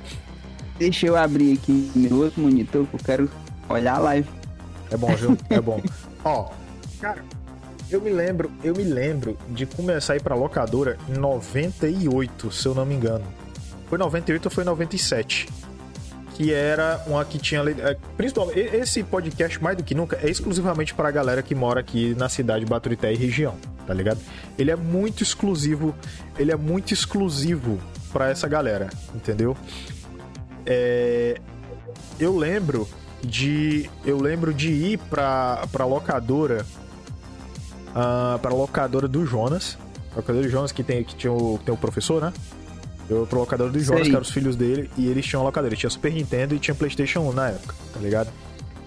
Deixa 0.80 1.08
eu 1.08 1.16
abrir 1.16 1.54
aqui 1.58 1.92
meu 1.96 2.18
outro 2.18 2.42
monitor 2.42 2.86
que 2.86 2.96
eu 2.96 3.00
quero 3.04 3.30
olhar 3.68 3.96
a 3.96 4.00
live. 4.00 4.30
É 4.92 4.98
bom, 4.98 5.08
viu? 5.16 5.38
É 5.50 5.60
bom. 5.60 5.82
Ó, 6.24 6.50
cara, 7.02 7.24
eu 7.90 8.02
me 8.02 8.10
lembro, 8.10 8.52
eu 8.64 8.76
me 8.76 8.84
lembro 8.84 9.38
de 9.50 9.66
começar 9.66 10.14
a 10.14 10.16
ir 10.18 10.22
pra 10.22 10.36
locadora 10.36 10.98
em 11.10 11.14
98, 11.18 12.52
se 12.52 12.66
eu 12.68 12.76
não 12.76 12.86
me 12.86 12.96
engano. 12.96 13.26
Foi 13.90 13.98
98 13.98 14.46
ou 14.46 14.52
foi 14.52 14.64
97? 14.64 15.48
Que 16.36 16.54
era 16.54 17.02
uma 17.08 17.24
que 17.26 17.38
tinha. 17.40 17.62
é, 17.62 17.98
Principalmente, 18.16 18.60
esse 18.60 19.02
podcast, 19.04 19.62
mais 19.64 19.76
do 19.78 19.84
que 19.84 19.96
nunca, 19.96 20.20
é 20.22 20.30
exclusivamente 20.30 20.94
pra 20.94 21.10
galera 21.10 21.42
que 21.42 21.56
mora 21.56 21.80
aqui 21.80 22.14
na 22.16 22.30
cidade 22.30 22.66
de 22.66 22.70
Baturité 22.70 23.12
e 23.12 23.16
região, 23.16 23.56
tá 23.88 23.94
ligado? 23.94 24.20
Ele 24.58 24.70
é 24.70 24.76
muito 24.76 25.24
exclusivo, 25.24 25.96
ele 26.38 26.52
é 26.52 26.56
muito 26.56 26.94
exclusivo 26.94 27.80
pra 28.12 28.30
essa 28.30 28.48
galera, 28.48 28.90
entendeu? 29.16 29.56
É, 30.66 31.38
eu 32.20 32.36
lembro 32.38 32.88
de 33.24 33.90
eu 34.06 34.20
lembro 34.22 34.54
de 34.54 34.70
ir 34.70 34.98
pra, 35.10 35.66
pra 35.72 35.86
locadora 35.86 36.66
ah, 38.00 38.38
pra 38.42 38.52
locadora 38.54 39.08
do 39.08 39.26
Jonas 39.26 39.78
locadora 40.16 40.46
do 40.46 40.50
Jonas 40.52 40.72
que 40.72 40.84
tem 40.84 41.04
que 41.04 41.16
tinha 41.16 41.34
o, 41.34 41.58
que 41.58 41.66
tem 41.66 41.74
o 41.74 41.78
professor 41.78 42.22
né 42.22 42.34
eu 43.10 43.26
pra 43.26 43.40
locadora 43.40 43.72
do 43.72 43.80
Jonas 43.80 44.02
Sei. 44.02 44.10
que 44.10 44.16
eram 44.16 44.22
os 44.22 44.30
filhos 44.32 44.56
dele 44.56 44.90
e 44.98 45.08
eles 45.08 45.26
tinham 45.26 45.44
locadora 45.44 45.76
tinha 45.76 45.90
Super 45.90 46.12
Nintendo 46.14 46.54
e 46.54 46.60
tinha 46.60 46.76
Playstation 46.76 47.22
1 47.22 47.34
na 47.34 47.50
época 47.50 47.74
tá 47.94 48.00
ligado 48.00 48.30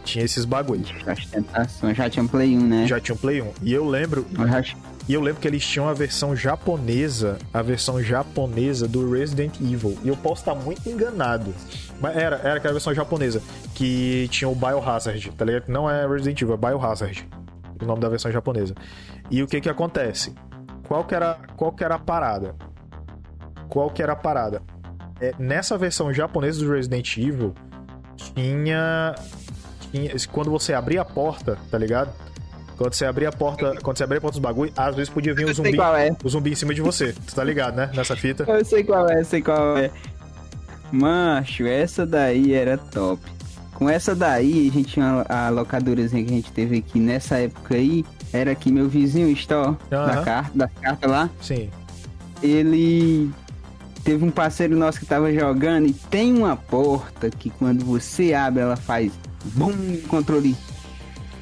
tinha 0.04 0.24
esses 0.24 0.44
bagulho 0.44 0.82
As 1.06 1.26
tentações 1.26 1.96
já 1.96 2.08
tinha 2.08 2.24
Play 2.26 2.56
1, 2.56 2.60
né? 2.60 2.86
já 2.86 3.00
tinha 3.00 3.14
um 3.14 3.18
Play 3.18 3.42
1 3.42 3.52
e 3.62 3.72
eu 3.72 3.86
lembro 3.88 4.26
Eu 4.38 4.46
já- 4.46 4.62
e 5.08 5.14
eu 5.14 5.20
lembro 5.20 5.40
que 5.40 5.48
eles 5.48 5.66
tinham 5.66 5.88
a 5.88 5.92
versão 5.92 6.36
japonesa, 6.36 7.36
a 7.52 7.60
versão 7.62 8.00
japonesa 8.00 8.86
do 8.86 9.10
Resident 9.10 9.56
Evil. 9.60 9.98
E 10.04 10.08
eu 10.08 10.16
posso 10.16 10.42
estar 10.42 10.54
muito 10.54 10.88
enganado. 10.88 11.52
Mas 12.00 12.16
era, 12.16 12.36
era 12.44 12.56
aquela 12.58 12.74
versão 12.74 12.94
japonesa 12.94 13.42
que 13.74 14.28
tinha 14.30 14.48
o 14.48 14.54
Biohazard, 14.54 15.32
tá 15.36 15.44
ligado? 15.44 15.64
Não 15.66 15.90
é 15.90 16.06
Resident 16.06 16.40
Evil, 16.42 16.54
é 16.54 16.56
Biohazard. 16.56 17.26
O 17.80 17.84
nome 17.84 18.00
da 18.00 18.08
versão 18.08 18.30
japonesa. 18.30 18.74
E 19.30 19.42
o 19.42 19.46
que 19.46 19.60
que 19.60 19.68
acontece? 19.68 20.34
Qual 20.86 21.04
que 21.04 21.14
era, 21.14 21.38
qual 21.56 21.72
que 21.72 21.84
era 21.84 21.94
a 21.94 21.98
parada? 21.98 22.54
Qual 23.68 23.90
que 23.90 24.02
era 24.02 24.12
a 24.12 24.16
parada? 24.16 24.62
É, 25.20 25.32
nessa 25.38 25.78
versão 25.78 26.12
japonesa 26.12 26.64
do 26.64 26.72
Resident 26.72 27.16
Evil, 27.16 27.54
tinha, 28.16 29.14
tinha. 29.92 30.12
Quando 30.32 30.50
você 30.50 30.74
abria 30.74 31.02
a 31.02 31.04
porta, 31.04 31.58
tá 31.70 31.78
ligado? 31.78 32.12
Quando 32.76 32.94
você 32.94 33.04
abria 33.04 33.28
a 33.28 33.32
porta, 33.32 33.74
quando 33.82 33.98
você 33.98 34.04
abria 34.04 34.18
a 34.18 34.20
porta 34.22 34.38
dos 34.38 34.42
bagulho, 34.42 34.72
às 34.74 34.96
vezes 34.96 35.10
podia 35.10 35.34
vir 35.34 35.46
um 35.46 35.52
zumbi, 35.52 35.78
é. 35.78 36.16
o 36.24 36.28
zumbi 36.28 36.52
em 36.52 36.54
cima 36.54 36.72
de 36.72 36.80
você. 36.80 37.12
Tu 37.12 37.34
tá 37.34 37.44
ligado, 37.44 37.76
né? 37.76 37.90
Nessa 37.94 38.16
fita. 38.16 38.44
Eu 38.48 38.64
sei 38.64 38.82
qual 38.82 39.08
é, 39.10 39.20
eu 39.20 39.24
sei 39.24 39.42
qual 39.42 39.76
é. 39.76 39.90
Macho, 40.90 41.66
essa 41.66 42.06
daí 42.06 42.54
era 42.54 42.78
top. 42.78 43.20
Com 43.80 43.88
essa 43.88 44.14
daí, 44.14 44.68
a 44.68 44.72
gente 44.74 44.92
tinha 44.92 45.24
a 45.26 45.48
locadorazinha 45.48 46.22
que 46.22 46.30
a 46.30 46.36
gente 46.36 46.52
teve 46.52 46.76
aqui 46.76 47.00
nessa 47.00 47.38
época 47.38 47.76
aí. 47.76 48.04
Era 48.30 48.50
aqui 48.52 48.70
meu 48.70 48.86
vizinho, 48.90 49.30
Store, 49.30 49.74
da 49.88 50.04
Aham. 50.04 50.22
carta, 50.22 50.50
da 50.54 50.68
carta 50.68 51.08
lá. 51.08 51.30
Sim. 51.40 51.70
Ele 52.42 53.30
teve 54.04 54.22
um 54.22 54.30
parceiro 54.30 54.76
nosso 54.76 55.00
que 55.00 55.06
tava 55.06 55.32
jogando 55.32 55.86
e 55.86 55.94
tem 55.94 56.36
uma 56.36 56.56
porta 56.56 57.30
que 57.30 57.48
quando 57.48 57.82
você 57.82 58.34
abre 58.34 58.60
ela 58.60 58.76
faz 58.76 59.12
bum, 59.54 59.72
controle 60.08 60.54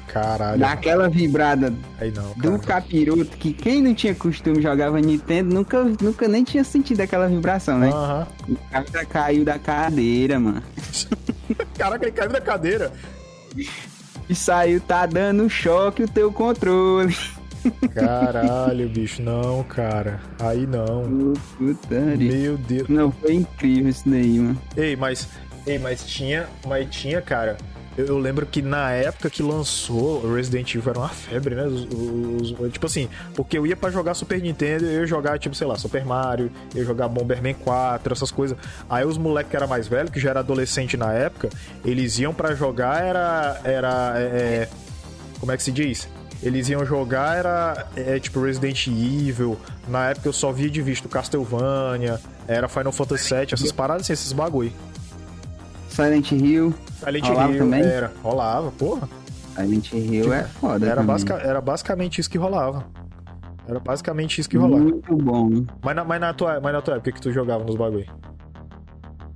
Caralho. 0.07 0.59
Dá 0.59 0.71
aquela 0.71 1.09
vibrada 1.09 1.73
Aí 1.99 2.11
não, 2.11 2.31
do 2.31 2.57
capiroto 2.59 3.37
que 3.37 3.51
quem 3.51 3.81
não 3.81 3.93
tinha 3.93 4.15
costume 4.15 4.61
jogava 4.61 4.99
Nintendo 4.99 5.53
nunca, 5.53 5.83
nunca 6.01 6.27
nem 6.27 6.45
tinha 6.45 6.63
sentido 6.63 7.01
aquela 7.01 7.27
vibração, 7.27 7.77
né? 7.77 7.89
Aham. 7.89 8.27
O 8.47 8.55
cara 8.71 9.05
caiu 9.05 9.43
da 9.43 9.59
cadeira, 9.59 10.39
mano. 10.39 10.63
Caraca, 11.77 12.05
ele 12.05 12.11
caiu 12.11 12.29
da 12.29 12.41
cadeira. 12.41 12.91
E 14.29 14.35
saiu, 14.35 14.79
tá 14.79 15.05
dando 15.05 15.49
choque 15.49 16.03
o 16.03 16.07
teu 16.07 16.31
controle. 16.31 17.15
Caralho, 17.93 18.87
bicho. 18.89 19.21
Não, 19.21 19.63
cara. 19.63 20.19
Aí 20.39 20.65
não. 20.65 21.33
Putaria. 21.57 22.31
Meu 22.31 22.57
Deus. 22.57 22.87
Não, 22.87 23.11
foi 23.11 23.33
incrível 23.33 23.89
isso 23.89 24.07
daí, 24.07 24.39
mano. 24.39 24.61
Ei, 24.77 24.95
mas. 24.95 25.27
Ei, 25.67 25.77
mas 25.77 26.05
tinha. 26.05 26.47
Mas 26.65 26.87
tinha, 26.89 27.21
cara. 27.21 27.57
Eu, 27.97 28.17
lembro 28.17 28.45
que 28.45 28.61
na 28.61 28.91
época 28.91 29.29
que 29.29 29.43
lançou 29.43 30.21
Resident 30.33 30.73
Evil 30.73 30.89
era 30.91 30.99
uma 30.99 31.09
febre, 31.09 31.53
né? 31.55 31.63
Os, 31.65 32.51
os- 32.51 32.71
tipo 32.71 32.85
assim, 32.85 33.09
porque 33.35 33.57
eu 33.57 33.67
ia 33.67 33.75
pra 33.75 33.89
jogar 33.89 34.13
Super 34.13 34.41
Nintendo, 34.41 34.85
eu 34.85 35.01
ia 35.01 35.05
jogar, 35.05 35.37
tipo, 35.37 35.53
sei 35.55 35.67
lá, 35.67 35.77
Super 35.77 36.05
Mario, 36.05 36.49
eu 36.73 36.79
ia 36.81 36.85
jogar 36.85 37.07
Bomberman 37.09 37.53
4, 37.55 38.13
essas 38.13 38.31
coisas. 38.31 38.57
Aí 38.89 39.03
os 39.05 39.17
moleques 39.17 39.49
que 39.51 39.55
era 39.57 39.67
mais 39.67 39.87
velho, 39.87 40.09
que 40.09 40.19
já 40.19 40.29
era 40.29 40.39
adolescente 40.39 40.95
na 40.95 41.11
época, 41.11 41.49
eles 41.83 42.17
iam 42.19 42.33
pra 42.33 42.55
jogar, 42.55 43.03
era. 43.03 43.59
Era. 43.65 44.13
é, 44.17 44.21
é, 44.23 44.69
como 45.39 45.51
é 45.51 45.57
que 45.57 45.63
se 45.63 45.71
diz? 45.71 46.07
Eles 46.41 46.69
iam 46.69 46.85
jogar, 46.85 47.37
era 47.37 47.87
é, 47.97 48.17
tipo 48.17 48.41
Resident 48.41 48.87
Evil. 48.87 49.57
Na 49.89 50.11
época 50.11 50.29
eu 50.29 50.33
só 50.33 50.51
via 50.53 50.69
de 50.69 50.81
visto 50.81 51.09
Castlevania, 51.09 52.19
era 52.47 52.67
Final 52.69 52.91
Fantasy 52.93 53.33
VII, 53.33 53.47
essas 53.53 53.71
paradas 53.73 54.03
assim, 54.03 54.13
esses 54.13 54.31
bagulho. 54.31 54.71
Silent 55.89 56.31
Hill. 56.31 56.73
Silent 56.99 57.25
Rolava 57.25 57.51
Hill 57.51 57.59
também? 57.59 57.81
era, 57.81 58.13
rolava, 58.23 58.71
porra. 58.71 59.09
Silent 59.55 59.91
Hill 59.91 60.31
é 60.33 60.43
foda 60.43 60.85
Era, 60.85 61.01
era 61.41 61.61
basicamente 61.61 62.19
isso 62.19 62.29
que 62.29 62.37
rolava. 62.37 62.85
Era 63.67 63.79
basicamente 63.79 64.39
isso 64.39 64.49
que 64.49 64.57
rolava. 64.57 64.83
Muito 64.83 65.15
bom. 65.15 65.65
Mas 65.83 65.95
na, 65.95 66.03
mas, 66.03 66.19
na 66.19 66.33
tua, 66.33 66.59
mas 66.59 66.73
na 66.73 66.81
tua 66.81 66.95
época 66.95 67.11
que 67.11 67.21
tu 67.21 67.31
jogava 67.31 67.63
nos 67.63 67.75
bagulho? 67.75 68.05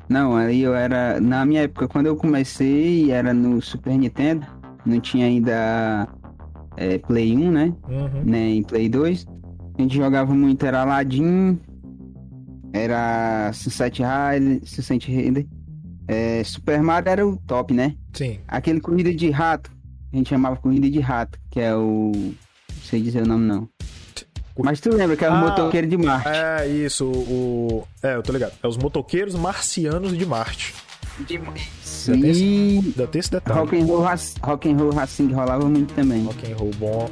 Não, 0.10 0.36
aí 0.36 0.62
eu 0.62 0.74
era. 0.74 1.20
Na 1.20 1.46
minha 1.46 1.64
época, 1.64 1.88
quando 1.88 2.08
eu 2.08 2.16
comecei, 2.16 3.12
era 3.12 3.34
no 3.34 3.62
Super 3.62 3.98
Nintendo. 3.98 4.46
Não 4.86 5.00
tinha 5.00 5.28
ainda 5.28 6.08
é, 6.76 6.98
Play 6.98 7.36
1, 7.38 7.52
né? 7.52 7.74
Uhum. 7.88 8.24
Nem 8.26 8.64
Play 8.64 8.90
2. 8.90 9.26
A 9.78 9.82
gente 9.82 9.96
jogava 9.96 10.34
muito, 10.34 10.66
era 10.66 10.82
Aladdin. 10.82 11.60
Era 12.74 13.52
Sunset 13.54 14.02
Riders, 14.02 14.70
Sunset 14.70 15.12
Riders. 15.12 15.46
É, 16.14 16.44
Super 16.44 16.82
Mario 16.82 17.10
era 17.10 17.28
o 17.28 17.38
top, 17.48 17.74
né? 17.74 17.96
Sim. 18.14 18.40
Aquele 18.48 18.80
corrida 18.80 19.14
de 19.14 19.30
rato. 19.30 19.72
A 20.12 20.16
gente 20.16 20.30
chamava 20.30 20.56
corrida 20.58 20.90
de 20.90 21.00
rato, 21.00 21.40
que 21.50 21.60
é 21.60 21.76
o. 21.76 22.12
Não 22.14 22.82
sei 22.84 23.02
dizer 23.02 23.24
o 23.24 23.28
nome 23.28 23.46
não. 23.46 23.68
Mas 24.60 24.80
tu 24.80 24.94
lembra 24.96 25.16
que 25.18 25.26
é 25.26 25.30
o 25.30 25.34
Ah, 25.34 25.38
motoqueiro 25.38 25.88
de 25.88 25.98
Marte. 25.98 26.30
É 26.30 26.68
isso, 26.68 27.06
o. 27.10 27.88
É, 28.04 28.16
eu 28.16 28.22
tô 28.22 28.32
ligado. 28.32 28.54
É 28.62 28.68
os 28.68 28.78
motoqueiros 28.78 29.34
marcianos 29.34 30.16
de 30.16 30.26
Marte. 30.26 30.76
De... 31.28 31.36
Já 31.36 32.14
tem 32.14 32.30
esse- 32.30 32.44
Ainda 32.44 33.08
tem 33.08 33.20
esse 33.20 33.32
detalhe. 33.32 33.60
Rock 33.60 33.80
and 33.80 33.86
Roll, 33.86 34.06
Rock 34.44 34.70
and 34.70 34.78
Roll 34.78 34.92
Racing 34.92 35.32
rolava 35.32 35.68
muito 35.70 35.94
também. 35.94 36.24
Rock 36.24 36.52
and 36.52 36.56
roll 36.56 36.72
bom. 36.78 37.10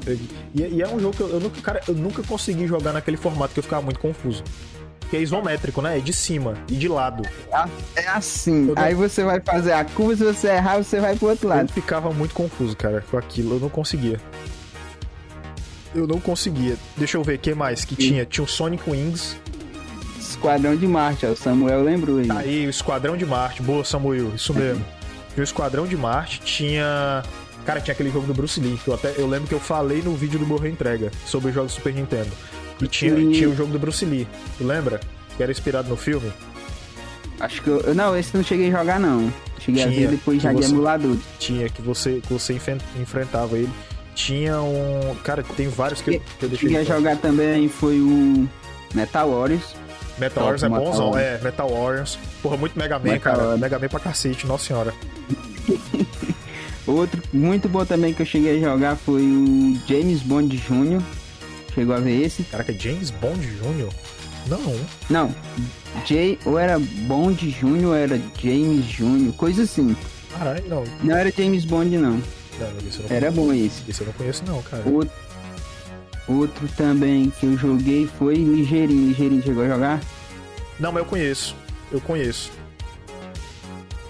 E, 0.55 0.61
e 0.61 0.81
é 0.81 0.87
um 0.87 0.99
jogo 0.99 1.15
que 1.15 1.21
eu, 1.21 1.29
eu 1.29 1.39
nunca, 1.39 1.61
cara, 1.61 1.81
eu 1.87 1.93
nunca 1.95 2.23
consegui 2.23 2.65
jogar 2.67 2.93
naquele 2.93 3.17
formato 3.17 3.53
que 3.53 3.59
eu 3.59 3.63
ficava 3.63 3.81
muito 3.83 3.99
confuso. 3.99 4.43
Que 5.11 5.17
é 5.17 5.21
isométrico, 5.21 5.81
né? 5.81 5.97
É 5.97 6.01
de 6.01 6.11
cima 6.13 6.55
e 6.69 6.73
de 6.73 6.87
lado. 6.87 7.21
É 7.95 8.07
assim. 8.07 8.69
Eu 8.69 8.75
não- 8.75 8.81
Aí 8.81 8.95
você 8.95 9.23
vai 9.23 9.39
fazer 9.41 9.73
a 9.73 9.83
curva, 9.85 10.15
se 10.15 10.23
você 10.23 10.47
errar, 10.47 10.77
você 10.77 10.99
vai 10.99 11.15
pro 11.17 11.27
outro 11.27 11.45
Eu 11.49 11.55
lado. 11.55 11.71
ficava 11.71 12.11
muito 12.11 12.33
confuso, 12.33 12.75
cara, 12.77 13.03
com 13.11 13.17
aquilo. 13.17 13.55
Eu 13.55 13.59
não 13.59 13.69
conseguia. 13.69 14.19
Eu 15.93 16.07
não 16.07 16.19
conseguia. 16.19 16.77
Deixa 16.95 17.17
eu 17.17 17.23
ver, 17.23 17.35
o 17.35 17.39
que 17.39 17.53
mais 17.53 17.83
que 17.83 17.95
tinha? 17.95 18.25
Tinha 18.25 18.45
o 18.45 18.47
Sonic 18.47 18.89
Wings. 18.89 19.35
Esquadrão 20.17 20.75
de 20.77 20.87
Marte, 20.87 21.25
ó. 21.25 21.31
O 21.31 21.35
Samuel 21.35 21.83
lembrou 21.83 22.19
aí. 22.19 22.27
Tá 22.27 22.37
aí, 22.39 22.65
o 22.65 22.69
Esquadrão 22.69 23.17
de 23.17 23.25
Marte. 23.25 23.61
Boa, 23.61 23.83
Samuel. 23.83 24.33
Isso 24.33 24.53
mesmo. 24.53 24.83
Tinha 25.33 25.41
o 25.41 25.43
Esquadrão 25.43 25.85
de 25.85 25.97
Marte. 25.97 26.39
Tinha... 26.39 27.21
Cara, 27.65 27.81
tinha 27.81 27.93
aquele 27.93 28.09
jogo 28.09 28.25
do 28.25 28.33
Bruce 28.33 28.59
Lee. 28.61 28.79
Que 28.81 28.87
eu, 28.87 28.93
até, 28.93 29.13
eu 29.17 29.27
lembro 29.27 29.47
que 29.49 29.53
eu 29.53 29.59
falei 29.59 30.01
no 30.01 30.15
vídeo 30.15 30.39
do 30.39 30.45
Morreu 30.45 30.71
Entrega 30.71 31.11
sobre 31.25 31.49
os 31.49 31.53
jogos 31.55 31.73
Super 31.73 31.93
Nintendo. 31.93 32.31
E 32.81 32.87
tinha, 32.87 33.13
Lee. 33.13 33.31
tinha 33.31 33.49
o 33.49 33.55
jogo 33.55 33.71
do 33.71 33.79
Bruce 33.79 34.03
Lee. 34.05 34.27
Tu 34.57 34.63
lembra? 34.63 34.99
Que 35.37 35.43
era 35.43 35.51
inspirado 35.51 35.89
no 35.89 35.95
filme. 35.95 36.31
Acho 37.39 37.61
que 37.61 37.69
eu. 37.69 37.93
Não, 37.95 38.17
esse 38.17 38.33
eu 38.33 38.39
não 38.39 38.45
cheguei 38.45 38.73
a 38.73 38.79
jogar, 38.79 38.99
não. 38.99 39.31
Cheguei 39.59 39.83
a 39.83 39.87
Tinha, 39.87 39.99
ver 40.01 40.15
depois 40.15 40.37
que 40.37 40.43
já 40.43 40.53
de 40.53 40.63
emulador. 40.63 41.17
Tinha, 41.39 41.69
que 41.69 41.81
você, 41.81 42.21
que 42.21 42.33
você 42.33 42.59
enfrentava 42.99 43.57
ele. 43.57 43.69
Tinha 44.15 44.61
um... 44.61 45.15
Cara, 45.23 45.43
tem 45.55 45.67
vários 45.67 46.01
que 46.01 46.15
eu, 46.15 46.21
que 46.39 46.45
eu 46.45 46.49
deixei... 46.49 46.69
Cheguei 46.69 46.77
a 46.77 46.81
de 46.81 46.87
fora. 46.87 46.99
jogar 46.99 47.17
também 47.17 47.69
foi 47.69 47.99
o 47.99 48.47
Metal 48.93 49.29
Warriors. 49.29 49.75
Metal 50.17 50.43
Warriors 50.43 50.63
é 50.63 50.69
bonzão, 50.69 51.17
é, 51.17 51.39
Metal 51.41 51.69
Warriors. 51.69 52.19
Porra, 52.41 52.57
muito 52.57 52.77
Mega 52.77 52.99
Man, 52.99 53.05
Metal 53.05 53.35
cara. 53.35 53.57
Mega 53.57 53.79
Man 53.79 53.87
pra 53.87 53.99
cacete, 53.99 54.45
nossa 54.45 54.65
senhora. 54.65 54.93
Outro 56.85 57.21
muito 57.31 57.69
bom 57.69 57.85
também 57.85 58.13
que 58.13 58.21
eu 58.21 58.25
cheguei 58.25 58.57
a 58.57 58.59
jogar 58.59 58.95
foi 58.95 59.21
o 59.21 59.79
James 59.87 60.21
Bond 60.21 60.57
Jr. 60.57 61.01
Chegou 61.73 61.95
a 61.95 61.99
ver 61.99 62.21
esse? 62.25 62.43
Caraca, 62.43 62.73
James 62.77 63.11
Bond 63.11 63.39
Jr.? 63.45 63.89
Não. 64.47 64.75
Não. 65.09 65.35
J, 66.05 66.37
ou 66.45 66.57
era 66.57 66.79
Bond 66.79 67.49
Jr. 67.51 67.85
ou 67.85 67.95
era 67.95 68.19
James 68.41 68.85
Jr. 68.85 69.31
Coisa 69.37 69.63
assim. 69.63 69.95
Caralho, 70.37 70.63
não. 70.67 70.83
Não 71.03 71.15
era 71.15 71.31
James 71.31 71.65
Bond, 71.65 71.97
não. 71.97 72.11
Não, 72.11 72.19
não, 72.69 73.15
Era 73.15 73.31
bom 73.31 73.51
esse. 73.53 73.81
isso 73.89 74.03
eu 74.03 74.07
não 74.07 74.13
conheço 74.13 74.43
não, 74.45 74.61
cara. 74.61 74.83
Outro, 74.87 75.13
outro 76.27 76.67
também 76.77 77.31
que 77.39 77.45
eu 77.45 77.57
joguei 77.57 78.07
foi 78.19 78.35
Ligeirinho. 78.35 79.07
Ligeirinho 79.07 79.43
chegou 79.43 79.63
a 79.63 79.67
jogar? 79.67 80.01
Não, 80.79 80.91
mas 80.91 81.03
eu 81.03 81.09
conheço. 81.09 81.55
Eu 81.91 81.99
conheço. 82.01 82.51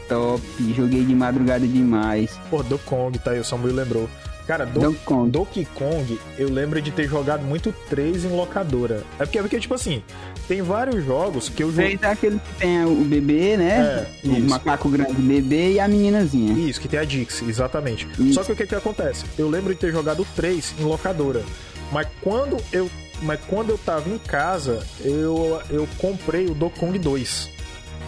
Top. 0.10 0.42
Joguei 0.76 1.06
de 1.06 1.16
madrugada 1.16 1.66
demais. 1.66 2.38
Pô, 2.50 2.62
Donkey 2.64 2.86
Kong, 2.86 3.20
tá 3.20 3.32
aí, 3.32 3.40
o 3.40 3.44
Samuel 3.46 3.76
lembrou. 3.76 4.10
Cara, 4.52 4.66
Do 4.66 4.82
Donkey 4.82 5.00
Kong. 5.06 5.30
Donkey 5.30 5.66
Kong, 5.74 6.20
eu 6.38 6.50
lembro 6.50 6.82
de 6.82 6.92
ter 6.92 7.08
jogado 7.08 7.42
muito 7.42 7.74
3 7.90 8.26
em 8.26 8.36
locadora. 8.36 9.02
É 9.18 9.24
porque, 9.24 9.40
porque 9.40 9.58
tipo 9.62 9.74
assim, 9.74 10.04
tem 10.46 10.62
vários 10.62 11.06
jogos 11.06 11.48
que 11.48 11.64
eu 11.64 11.72
joguei. 11.72 11.98
Fez 11.98 12.04
aquele 12.04 12.38
que 12.38 12.56
tem 12.56 12.84
o 12.84 13.06
bebê, 13.06 13.56
né? 13.56 14.06
É, 14.26 14.28
o 14.28 14.32
isso. 14.34 14.50
macaco 14.50 14.90
grande 14.90 15.14
bebê 15.14 15.76
e 15.76 15.80
a 15.80 15.88
meninazinha. 15.88 16.52
Isso, 16.70 16.82
que 16.82 16.90
tem 16.90 17.00
a 17.00 17.06
Dix, 17.06 17.42
exatamente. 17.44 18.06
Isso. 18.20 18.34
Só 18.34 18.44
que 18.44 18.52
o 18.52 18.56
que 18.58 18.68
que 18.68 18.76
acontece? 18.76 19.24
Eu 19.38 19.50
lembro 19.50 19.74
de 19.74 19.80
ter 19.80 19.90
jogado 19.90 20.28
3 20.36 20.76
em 20.82 20.84
locadora. 20.84 21.44
Mas 21.90 22.10
quando 22.20 22.58
eu, 22.74 22.92
mas 23.22 23.40
quando 23.48 23.70
eu 23.70 23.78
tava 23.78 24.10
em 24.10 24.18
casa, 24.18 24.86
eu, 25.00 25.62
eu 25.70 25.88
comprei 25.98 26.48
o 26.48 26.54
Donkey 26.54 26.78
Kong 26.78 27.00
2. 27.00 27.61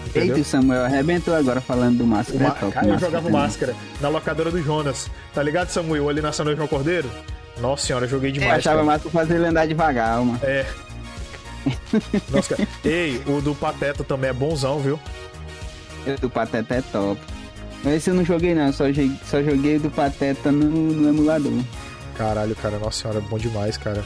Entendeu? 0.06 0.36
Eita, 0.36 0.42
o 0.42 0.44
Samuel 0.50 0.84
arrebentou 0.86 1.36
agora 1.36 1.62
falando 1.62 1.98
do 2.00 2.06
Máscara. 2.06 2.40
Ma- 2.44 2.50
é 2.50 2.52
top, 2.60 2.72
Cara, 2.74 2.88
eu 2.88 3.00
jogava 3.00 3.26
também. 3.26 3.32
máscara 3.42 3.76
na 4.02 4.10
locadora 4.10 4.52
do 4.52 4.62
Jonas. 4.62 5.10
Tá 5.34 5.42
ligado, 5.42 5.70
Samuel? 5.70 6.10
Ali 6.10 6.22
na 6.22 6.32
São 6.32 6.46
João 6.56 6.68
Cordeiro? 6.68 7.10
Nossa 7.60 7.86
senhora, 7.86 8.06
eu 8.06 8.10
joguei 8.10 8.30
Eu 8.30 8.34
demais. 8.34 8.58
achava 8.60 8.78
cara. 8.78 8.86
massa 8.86 9.02
pra 9.10 9.12
fazer 9.12 9.36
ele 9.36 9.46
andar 9.48 9.66
devagar, 9.68 10.18
mano. 10.20 10.40
É. 10.44 10.66
Nossa, 12.30 12.56
cara. 12.56 12.70
Ei, 12.84 13.22
o 13.28 13.42
do 13.42 13.56
Pateta 13.56 14.04
também 14.04 14.30
é 14.30 14.34
bonzão, 14.34 14.80
viu? 14.80 15.00
O 16.06 16.20
do 16.20 16.30
Pateta 16.30 16.76
é 16.76 16.82
top. 16.82 17.20
Esse 17.86 18.10
eu 18.10 18.14
não 18.14 18.24
joguei 18.26 18.54
não, 18.56 18.72
só 18.72 18.88
joguei, 18.88 19.12
só 19.30 19.42
joguei 19.42 19.78
o 19.78 19.80
do 19.82 19.90
Pateta 19.90 20.52
no, 20.52 20.66
no 20.70 21.10
emulador. 21.10 21.52
Caralho, 22.18 22.56
cara, 22.56 22.78
nossa 22.80 23.02
senhora, 23.02 23.20
bom 23.22 23.38
demais, 23.38 23.78
cara. 23.78 24.04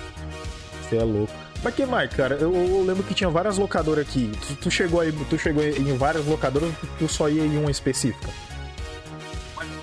Você 0.89 0.97
é 0.97 1.03
louco. 1.03 1.33
Mas 1.63 1.73
que 1.73 1.85
mais, 1.85 2.09
cara? 2.13 2.35
Eu, 2.35 2.53
eu 2.55 2.83
lembro 2.85 3.03
que 3.03 3.13
tinha 3.13 3.29
várias 3.29 3.57
locadoras 3.57 4.07
aqui. 4.07 4.31
Tu, 4.47 4.55
tu 4.55 4.71
chegou 4.71 5.01
aí, 5.01 5.11
tu 5.29 5.37
chegou 5.37 5.63
em 5.63 5.97
várias 5.97 6.25
locadoras, 6.25 6.69
tu, 6.79 6.87
tu 6.99 7.07
só 7.07 7.27
ia 7.29 7.43
em 7.43 7.57
uma 7.57 7.71
específica. 7.71 8.29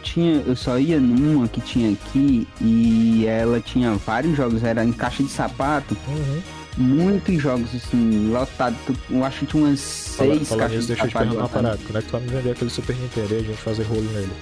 Tinha, 0.02 0.42
eu 0.46 0.54
só 0.54 0.78
ia 0.78 1.00
numa 1.00 1.48
que 1.48 1.60
tinha 1.60 1.92
aqui 1.92 2.46
e 2.60 3.26
ela 3.26 3.60
tinha 3.60 3.94
vários 3.94 4.36
jogos, 4.36 4.62
era 4.62 4.84
em 4.84 4.92
caixa 4.92 5.22
de 5.24 5.28
sapato, 5.30 5.96
Uhum. 6.06 6.40
muitos 6.76 7.42
jogos 7.42 7.74
assim, 7.74 8.30
lotado. 8.32 8.76
Eu 9.10 9.24
acho 9.24 9.40
que 9.40 9.46
tinha 9.46 9.64
umas 9.64 9.80
seis 9.80 10.48
fala 10.48 10.60
caixas 10.62 10.76
nisso, 10.76 10.86
de 10.88 10.92
deixa 10.94 11.04
eu 11.04 11.08
te 11.08 11.12
sapato. 11.12 11.30
perguntar 11.30 11.42
uma 11.42 11.48
parada. 11.48 11.78
Quando 11.84 11.98
é 11.98 12.00
que 12.02 12.06
tu 12.06 12.12
vai 12.12 12.20
me 12.20 12.28
vender 12.28 12.50
aquele 12.52 12.70
Super 12.70 12.94
Nintendo 12.96 13.34
aí, 13.34 13.40
a 13.40 13.42
gente 13.42 13.56
fazer 13.58 13.82
rolo 13.84 14.02
nele? 14.12 14.32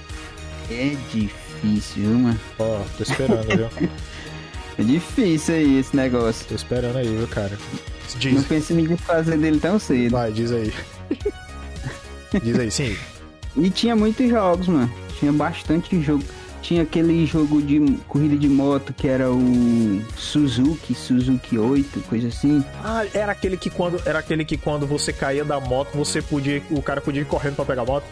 É 0.69 0.95
difícil, 1.11 2.03
viu, 2.03 2.19
mano? 2.19 2.39
Ó, 2.59 2.79
tô 2.97 3.03
esperando, 3.03 3.47
viu? 3.47 3.69
É 4.77 4.83
difícil 4.83 5.55
aí 5.55 5.79
esse 5.79 5.95
negócio. 5.95 6.45
Tô 6.47 6.55
esperando 6.55 6.97
aí, 6.97 7.07
viu, 7.07 7.27
cara? 7.27 7.51
Não 7.51 8.19
Diz, 8.19 8.45
pense 8.45 8.73
em 8.73 8.75
me 8.77 8.87
desfazer 8.87 9.37
dele 9.37 9.59
tão 9.59 9.79
cedo. 9.79 10.11
vai, 10.11 10.31
diz 10.31 10.51
aí. 10.51 10.73
Diz 12.41 12.59
aí, 12.59 12.71
sim. 12.71 12.95
E 13.55 13.69
tinha 13.69 13.95
muitos 13.95 14.27
jogos, 14.29 14.67
mano. 14.67 14.91
Tinha 15.19 15.31
bastante 15.31 15.99
jogo. 16.01 16.23
Tinha 16.61 16.83
aquele 16.83 17.25
jogo 17.25 17.61
de 17.61 17.79
corrida 18.07 18.37
de 18.37 18.47
moto 18.47 18.93
que 18.93 19.07
era 19.07 19.29
o 19.29 20.01
Suzuki, 20.15 20.95
Suzuki 20.95 21.57
8, 21.57 21.99
coisa 22.07 22.29
assim. 22.29 22.63
Ah, 22.83 23.05
era 23.13 23.33
aquele 23.33 23.57
que 23.57 23.69
quando 23.69 24.01
era 24.05 24.19
aquele 24.19 24.45
que 24.45 24.55
quando 24.57 24.87
você 24.87 25.11
caía 25.11 25.43
da 25.43 25.59
moto, 25.59 25.89
você 25.93 26.21
podia, 26.21 26.63
o 26.71 26.81
cara 26.81 27.01
podia 27.01 27.21
ir 27.21 27.25
correndo 27.25 27.57
pra 27.57 27.65
pegar 27.65 27.81
a 27.81 27.85
moto. 27.85 28.05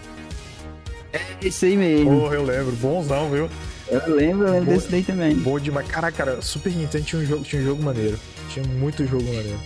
Esse 1.41 1.67
aí 1.67 1.77
mesmo. 1.77 2.19
Porra, 2.19 2.35
eu 2.35 2.43
lembro, 2.43 2.73
bonzão, 2.73 3.29
viu? 3.31 3.49
Eu 3.91 4.15
lembro, 4.15 4.47
eu 4.47 4.53
lembro 4.53 4.73
desse 4.73 4.87
daí 4.87 5.03
também. 5.03 5.35
Bom 5.35 5.59
demais. 5.59 5.85
Caraca, 5.87 6.17
cara, 6.25 6.41
Super 6.41 6.71
Nintendo 6.71 7.03
tinha 7.03 7.21
um 7.21 7.25
jogo, 7.25 7.43
tinha 7.43 7.61
um 7.61 7.65
jogo 7.65 7.83
maneiro. 7.83 8.17
Tinha 8.49 8.65
muito 8.65 9.05
jogo 9.05 9.23
maneiro. 9.25 9.59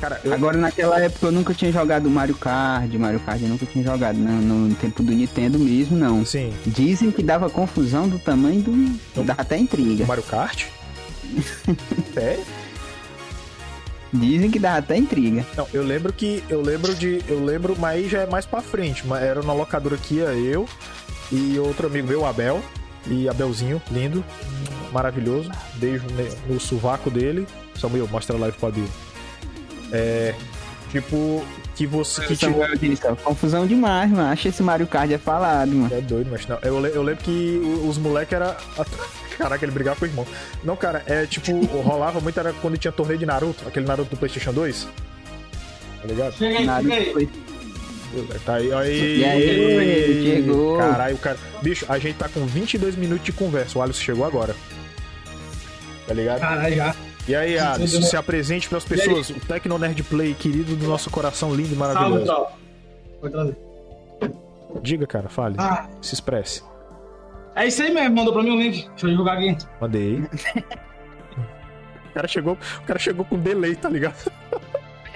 Cara, 0.00 0.20
eu, 0.22 0.32
Agora, 0.32 0.56
naquela 0.56 1.00
época, 1.00 1.26
eu 1.26 1.32
nunca 1.32 1.52
tinha 1.52 1.72
jogado 1.72 2.08
Mario 2.08 2.36
Kart. 2.36 2.88
Mario 2.94 3.18
Kart 3.18 3.42
eu 3.42 3.48
nunca 3.48 3.66
tinha 3.66 3.84
jogado. 3.84 4.16
No, 4.16 4.68
no 4.68 4.74
tempo 4.76 5.02
do 5.02 5.10
Nintendo 5.10 5.58
mesmo, 5.58 5.96
não. 5.96 6.24
sim, 6.24 6.52
Dizem 6.64 7.10
que 7.10 7.20
dava 7.20 7.50
confusão 7.50 8.08
do 8.08 8.16
tamanho 8.18 8.62
do. 8.62 9.24
Dava 9.24 9.42
até 9.42 9.58
intriga. 9.58 10.06
Mario 10.06 10.22
Kart? 10.22 10.66
Sério? 12.14 12.44
Dizem 14.12 14.50
que 14.52 14.58
dava 14.60 14.78
até 14.78 14.96
intriga. 14.96 15.44
Não, 15.56 15.66
eu 15.72 15.82
lembro 15.82 16.12
que. 16.12 16.44
Eu 16.48 16.62
lembro 16.62 16.94
de. 16.94 17.20
Eu 17.26 17.44
lembro, 17.44 17.76
mas 17.76 17.96
aí 17.96 18.08
já 18.08 18.20
é 18.20 18.26
mais 18.26 18.46
pra 18.46 18.60
frente. 18.60 19.04
Mas 19.04 19.20
era 19.22 19.42
na 19.42 19.52
locadora 19.52 19.96
que 19.96 20.14
ia 20.14 20.26
eu 20.26 20.68
e 21.32 21.58
outro 21.58 21.88
amigo 21.88 22.06
meu, 22.06 22.24
Abel. 22.24 22.62
E 23.10 23.28
Abelzinho, 23.28 23.80
lindo, 23.90 24.24
maravilhoso. 24.92 25.50
Beijo 25.74 26.04
no 26.46 26.60
sovaco 26.60 27.10
dele. 27.10 27.46
Samuel, 27.78 28.08
mostra 28.08 28.36
a 28.36 28.40
live 28.40 28.56
pra 28.58 28.70
Bia. 28.70 28.84
É. 29.92 30.34
Tipo, 30.90 31.44
que 31.76 31.86
você. 31.86 32.22
Que 32.26 32.36
tipo, 32.36 32.54
disse, 32.78 33.02
confusão 33.22 33.66
demais, 33.66 34.10
mano. 34.10 34.28
Acha 34.30 34.48
esse 34.48 34.62
Mario 34.62 34.86
Kart 34.86 35.10
é 35.10 35.18
falado, 35.18 35.70
mano. 35.70 35.94
É 35.94 36.00
doido, 36.00 36.28
mas 36.30 36.46
não. 36.46 36.58
Eu, 36.62 36.84
eu 36.86 37.02
lembro 37.02 37.22
que 37.24 37.60
o- 37.62 37.88
os 37.88 37.98
moleques 37.98 38.32
era. 38.32 38.56
Caraca, 39.36 39.64
ele 39.64 39.72
brigava 39.72 39.98
com 40.00 40.04
o 40.04 40.08
irmão. 40.08 40.26
Não, 40.64 40.76
cara, 40.76 41.02
é 41.06 41.24
tipo, 41.26 41.64
rolava 41.82 42.20
muito 42.20 42.40
era 42.40 42.52
quando 42.54 42.76
tinha 42.76 42.90
torneio 42.90 43.18
de 43.18 43.26
Naruto, 43.26 43.68
aquele 43.68 43.86
Naruto 43.86 44.10
do 44.10 44.16
PlayStation 44.16 44.52
2. 44.52 44.88
Tá 46.02 46.08
ligado? 46.08 46.32
Cheguei, 46.34 46.66
cheguei. 46.66 47.12
foi. 47.12 47.28
Tá 48.44 48.54
aí, 48.54 48.72
aí. 48.72 49.18
E 49.18 49.24
aí, 49.24 50.22
chegou. 50.24 50.78
Caralho, 50.78 51.18
cara. 51.18 51.36
Bicho, 51.62 51.84
a 51.88 51.98
gente 51.98 52.16
tá 52.16 52.28
com 52.28 52.44
22 52.46 52.96
minutos 52.96 53.24
de 53.24 53.32
conversa. 53.32 53.78
O 53.78 53.82
Alisson 53.82 54.02
chegou 54.02 54.24
agora. 54.24 54.54
Tá 56.06 56.14
ligado? 56.14 56.40
Caralho, 56.40 56.74
já. 56.74 56.94
E 57.26 57.34
aí, 57.34 57.58
Alisson, 57.58 58.00
se 58.02 58.16
apresente 58.16 58.68
pras 58.68 58.84
pessoas. 58.84 59.28
O 59.30 59.34
Tecno 59.40 59.78
Nerd 59.78 60.02
Play, 60.04 60.34
querido 60.34 60.74
do 60.74 60.86
nosso 60.86 61.10
coração 61.10 61.54
lindo 61.54 61.74
e 61.74 61.76
Salve, 61.76 61.94
maravilhoso. 61.94 62.46
Vou 63.20 63.30
trazer. 63.30 63.56
Diga, 64.82 65.06
cara, 65.06 65.28
fale. 65.28 65.56
Ah, 65.58 65.88
Se 66.00 66.14
expresse. 66.14 66.62
é 67.54 67.66
isso 67.66 67.82
aí 67.82 67.92
mesmo, 67.92 68.14
mandou 68.16 68.32
pra 68.32 68.42
mim 68.42 68.50
o 68.56 68.60
link. 68.60 68.88
Deixa 68.88 69.06
eu 69.06 69.10
divulgar 69.10 69.36
aqui. 69.36 69.56
Mandei. 69.80 70.22
O 72.08 72.14
cara 72.18 72.26
chegou, 72.26 72.54
o 72.54 72.82
cara 72.82 72.98
chegou 72.98 73.24
com 73.24 73.38
delay, 73.38 73.76
tá 73.76 73.88
ligado? 73.88 74.16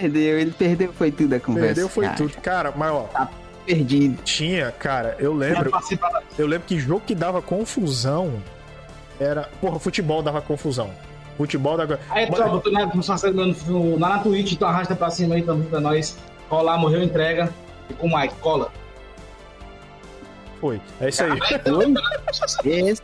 Perdeu, 0.03 0.39
ele 0.41 0.51
perdeu, 0.51 0.93
foi 0.93 1.13
tudo 1.13 1.35
a 1.35 1.39
conversa. 1.41 1.67
Perdeu 1.69 1.89
foi 1.89 2.05
cara. 2.07 2.17
tudo. 2.17 2.35
Cara, 2.41 2.73
mas 2.75 2.91
ó, 2.93 3.09
Perdido. 3.65 4.21
tinha, 4.25 4.73
cara, 4.73 5.15
eu 5.21 5.33
lembro, 5.33 5.71
eu 6.37 6.47
lembro 6.49 6.67
que 6.67 6.77
jogo 6.77 7.03
que 7.07 7.15
dava 7.15 7.41
confusão 7.41 8.43
era, 9.21 9.49
porra, 9.61 9.79
futebol 9.79 10.21
dava 10.21 10.43
confusão. 10.43 10.91
Futebol 11.37 11.77
dava 11.77 12.01
Aí, 12.11 12.27
tropa, 12.29 12.59
tu 12.61 12.73
na, 12.73 12.87
no, 12.87 13.99
lá 13.99 14.09
na 14.09 14.19
Twitch, 14.19 14.59
tu 14.59 14.65
arrasta 14.65 14.97
pra 14.97 15.09
cima 15.09 15.37
aí 15.37 15.43
também 15.43 15.69
pra 15.69 15.81
nós. 15.81 16.19
Colar, 16.49 16.77
morreu, 16.79 17.01
entrega. 17.03 17.53
E 17.89 17.95
com 17.95 18.09
o 18.09 18.19
Mike, 18.19 18.35
cola. 18.41 18.73
Foi. 20.61 20.81
É 21.01 21.09
isso 21.11 21.23
aí. 21.23 21.39
Esse, 22.65 23.03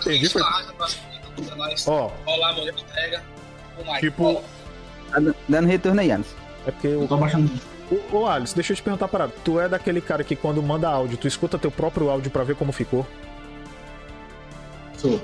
Entendi, 0.00 0.28
foi. 0.28 0.42
Arrasta 0.42 0.72
pra 0.72 0.88
cima 0.88 1.02
também 1.22 1.44
pra 1.44 1.56
nós. 1.56 1.86
Ó, 1.86 2.10
Colar, 2.24 2.54
morreu, 2.54 2.74
entrega. 2.74 3.22
Com 3.76 3.82
o 3.82 3.86
Mike, 3.86 4.00
Tipo, 4.00 4.22
cola. 4.24 4.44
tá 5.12 5.34
dando 5.48 5.66
retorno 5.68 6.00
aí, 6.00 6.10
Alisson. 6.12 6.39
É 6.66 6.70
porque 6.70 6.88
Eu 6.88 7.02
o 7.02 7.08
tô 7.08 7.16
baixando. 7.16 7.50
Ô, 8.12 8.18
ô 8.18 8.26
Alisson, 8.26 8.54
deixa 8.54 8.72
eu 8.72 8.76
te 8.76 8.82
perguntar 8.82 9.08
parada. 9.08 9.32
Tu 9.44 9.58
é 9.58 9.68
daquele 9.68 10.00
cara 10.00 10.22
que 10.22 10.36
quando 10.36 10.62
manda 10.62 10.88
áudio, 10.88 11.16
tu 11.16 11.26
escuta 11.26 11.58
teu 11.58 11.70
próprio 11.70 12.08
áudio 12.08 12.30
pra 12.30 12.44
ver 12.44 12.54
como 12.56 12.72
ficou? 12.72 13.06
Sou. 14.96 15.20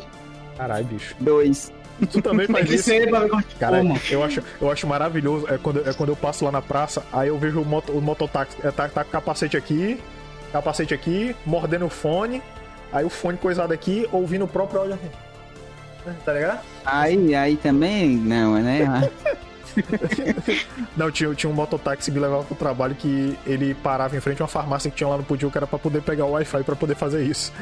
Caralho, 0.57 0.85
bicho. 0.87 1.15
Dois. 1.21 1.73
Tu 2.11 2.21
também 2.21 2.47
faz 2.49 2.71
isso? 2.71 2.85
ser 2.85 3.09
Cara, 3.59 3.83
mano. 3.83 4.01
eu 4.11 4.25
acho, 4.25 4.43
eu 4.61 4.71
acho 4.71 4.87
maravilhoso. 4.87 5.47
É 5.49 5.59
quando, 5.59 5.89
é 5.89 5.93
quando 5.93 6.09
eu 6.11 6.17
passo 6.17 6.45
lá 6.45 6.51
na 6.51 6.63
praça, 6.63 7.05
aí 7.13 7.29
eu 7.29 7.39
vejo 7.39 7.61
o, 7.61 7.65
moto, 7.65 7.93
o 7.93 8.01
mototáxi. 8.01 8.57
É, 8.63 8.71
tá, 8.71 8.89
tá 8.89 9.05
com 9.05 9.11
capacete 9.11 9.57
aqui, 9.57 10.01
capacete 10.53 10.95
aqui, 10.95 11.37
mordendo 11.45 11.87
o 11.87 11.91
fone. 11.91 12.43
Aí 12.93 13.05
o 13.05 13.11
fone 13.11 13.37
coisado 13.37 13.73
aqui, 13.73 14.09
ouvindo 14.11 14.45
o 14.45 14.49
próprio 14.49 14.81
áudio 14.81 14.95
aqui. 14.95 15.09
Tá 16.25 16.33
ligado? 16.33 16.61
Aí, 16.85 17.35
aí 17.35 17.57
também, 17.57 18.17
não, 18.17 18.55
né? 18.55 19.11
Não, 20.97 21.11
tinha, 21.11 21.35
tinha 21.35 21.51
um 21.51 21.55
mototáxi 21.55 22.11
que 22.11 22.17
me 22.17 22.23
levava 22.23 22.45
pro 22.45 22.55
trabalho 22.57 22.95
que 22.95 23.37
ele 23.47 23.75
parava 23.75 24.17
em 24.17 24.21
frente 24.21 24.41
a 24.41 24.45
uma 24.45 24.49
farmácia 24.49 24.91
que 24.91 24.97
tinha 24.97 25.09
lá 25.09 25.17
no 25.17 25.23
Pudio, 25.23 25.51
que 25.51 25.59
era 25.59 25.67
pra 25.67 25.79
poder 25.79 26.03
pegar 26.03 26.25
o 26.25 26.31
Wi-Fi 26.33 26.63
pra 26.65 26.77
poder 26.77 26.95
fazer 26.97 27.25
isso. 27.25 27.53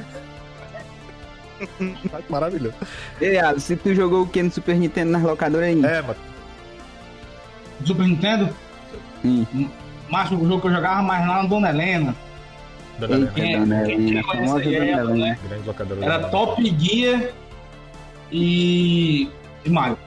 Maravilhoso. 2.28 2.74
Ei, 3.20 3.38
Alisson, 3.38 3.66
se 3.66 3.76
tu 3.76 3.94
jogou 3.94 4.22
o 4.22 4.26
que 4.26 4.42
no 4.42 4.50
Super 4.50 4.76
Nintendo 4.76 5.12
nas 5.12 5.22
locadoras 5.22 5.68
aí? 5.68 5.84
É, 5.84 6.02
mano. 6.02 6.16
Super 7.84 8.06
Nintendo, 8.06 8.48
Hum. 9.24 9.46
mas 10.10 10.30
o 10.30 10.36
jogo 10.46 10.60
que 10.60 10.66
eu 10.66 10.72
jogava 10.72 11.02
mais 11.02 11.26
lá 11.26 11.42
na 11.42 11.48
Dona 11.48 11.70
Helena. 11.70 12.14
Dona 12.98 13.14
Helena, 13.36 13.58
Dona 13.66 13.84
quem 13.84 13.94
Helena, 13.94 14.22
conhece 14.22 14.44
famosa 14.46 14.58
aí 14.58 14.96
Dona 14.96 15.12
é, 15.12 15.30
né? 15.30 15.38
grande 15.48 15.66
locadora. 15.66 16.04
Era 16.04 16.28
Top 16.28 16.76
Gear 16.78 17.22
e. 18.30 19.28
e 19.64 19.70
Mario. 19.70 19.98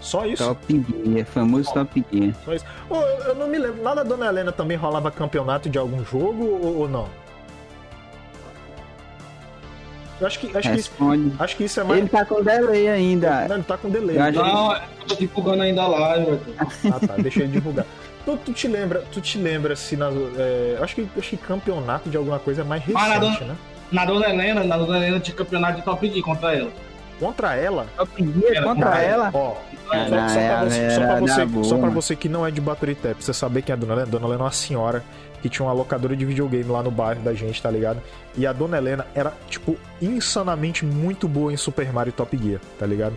Só 0.00 0.24
isso? 0.26 0.42
Top 0.44 0.84
Gear, 1.04 1.26
famoso 1.26 1.72
Top 1.74 2.04
Gear. 2.12 2.34
Só 2.44 2.54
isso. 2.54 2.64
Ô, 2.88 2.96
eu, 2.96 3.18
eu 3.28 3.34
não 3.34 3.48
me 3.48 3.58
lembro. 3.58 3.82
Lá 3.82 3.94
na 3.94 4.02
Dona 4.02 4.26
Helena 4.26 4.50
também 4.52 4.76
rolava 4.76 5.10
campeonato 5.10 5.68
de 5.68 5.78
algum 5.78 6.04
jogo 6.04 6.44
ou, 6.44 6.78
ou 6.80 6.88
não? 6.88 7.06
Eu 10.20 10.26
acho 10.26 10.38
que, 10.38 10.54
acho, 10.56 10.70
que 10.70 10.76
isso, 10.78 10.92
acho 11.38 11.56
que 11.56 11.64
isso 11.64 11.80
é 11.80 11.84
mais. 11.84 11.98
Ele 12.00 12.08
tá 12.10 12.24
com 12.26 12.42
delay 12.42 12.88
ainda. 12.88 13.48
Não, 13.48 13.54
ele 13.56 13.64
tá 13.64 13.78
com 13.78 13.88
delay. 13.88 14.18
Eu 14.18 14.32
Não, 14.32 14.74
eu 14.74 14.80
tô 15.08 15.14
divulgando 15.14 15.62
ainda 15.62 15.82
a 15.82 15.86
live. 15.88 16.38
Ah, 16.58 17.06
tá. 17.06 17.14
Deixa 17.16 17.40
ele 17.40 17.52
divulgar. 17.52 17.86
Tu, 18.22 18.36
tu 18.36 18.52
te 18.52 18.68
lembra, 18.68 19.02
tu 19.10 19.18
te 19.18 19.38
lembra 19.38 19.74
se 19.74 19.96
nas. 19.96 20.12
É, 20.36 20.78
acho, 20.82 20.94
que, 20.94 21.08
acho 21.18 21.30
que 21.30 21.36
campeonato 21.38 22.10
de 22.10 22.18
alguma 22.18 22.38
coisa 22.38 22.60
é 22.60 22.64
mais 22.64 22.82
Ah, 22.94 23.08
na 23.08 23.14
recente, 23.14 23.38
Dona- 23.40 23.52
né? 23.52 23.58
Na 23.90 24.04
Dona 24.04 24.28
Helena, 24.28 24.62
na 24.62 24.76
Dona 24.76 24.98
Helena 24.98 25.18
tinha 25.20 25.34
campeonato 25.34 25.76
de 25.78 25.82
Top 25.86 26.06
Gear 26.06 26.22
contra 26.22 26.54
ela. 26.54 26.70
Contra 27.18 27.56
ela. 27.56 27.86
Top 27.96 28.10
Gear 28.22 28.62
contra 28.62 28.90
Cara, 28.90 29.02
ela? 29.02 29.30
Ó, 29.32 29.54
Ah, 29.54 29.56
só, 29.90 30.28
só 30.28 30.40
pra 30.40 30.64
você, 30.64 30.90
só 30.90 31.00
pra 31.00 31.20
você, 31.20 31.64
só 31.68 31.78
pra 31.78 31.90
você 31.90 32.16
que 32.16 32.28
não 32.28 32.46
é 32.46 32.50
de 32.50 32.60
Baturité, 32.60 33.14
pra 33.14 33.22
você 33.22 33.32
saber 33.34 33.62
quem 33.62 33.72
é 33.72 33.76
a 33.76 33.76
Dona 33.80 33.92
Helena. 33.94 34.06
Dona 34.06 34.26
Helena 34.26 34.42
é 34.42 34.44
uma 34.44 34.52
senhora 34.52 35.02
que 35.42 35.48
tinha 35.48 35.64
uma 35.66 35.72
locadora 35.72 36.14
de 36.16 36.24
videogame 36.24 36.64
lá 36.64 36.82
no 36.82 36.90
bairro 36.90 37.22
da 37.22 37.32
gente, 37.34 37.60
tá 37.62 37.70
ligado? 37.70 38.00
E 38.36 38.46
a 38.46 38.52
Dona 38.52 38.76
Helena 38.78 39.06
era, 39.14 39.32
tipo, 39.48 39.76
insanamente 40.00 40.84
muito 40.84 41.26
boa 41.26 41.52
em 41.52 41.56
Super 41.56 41.92
Mario 41.92 42.12
Top 42.12 42.36
Gear, 42.36 42.60
tá 42.78 42.86
ligado? 42.86 43.16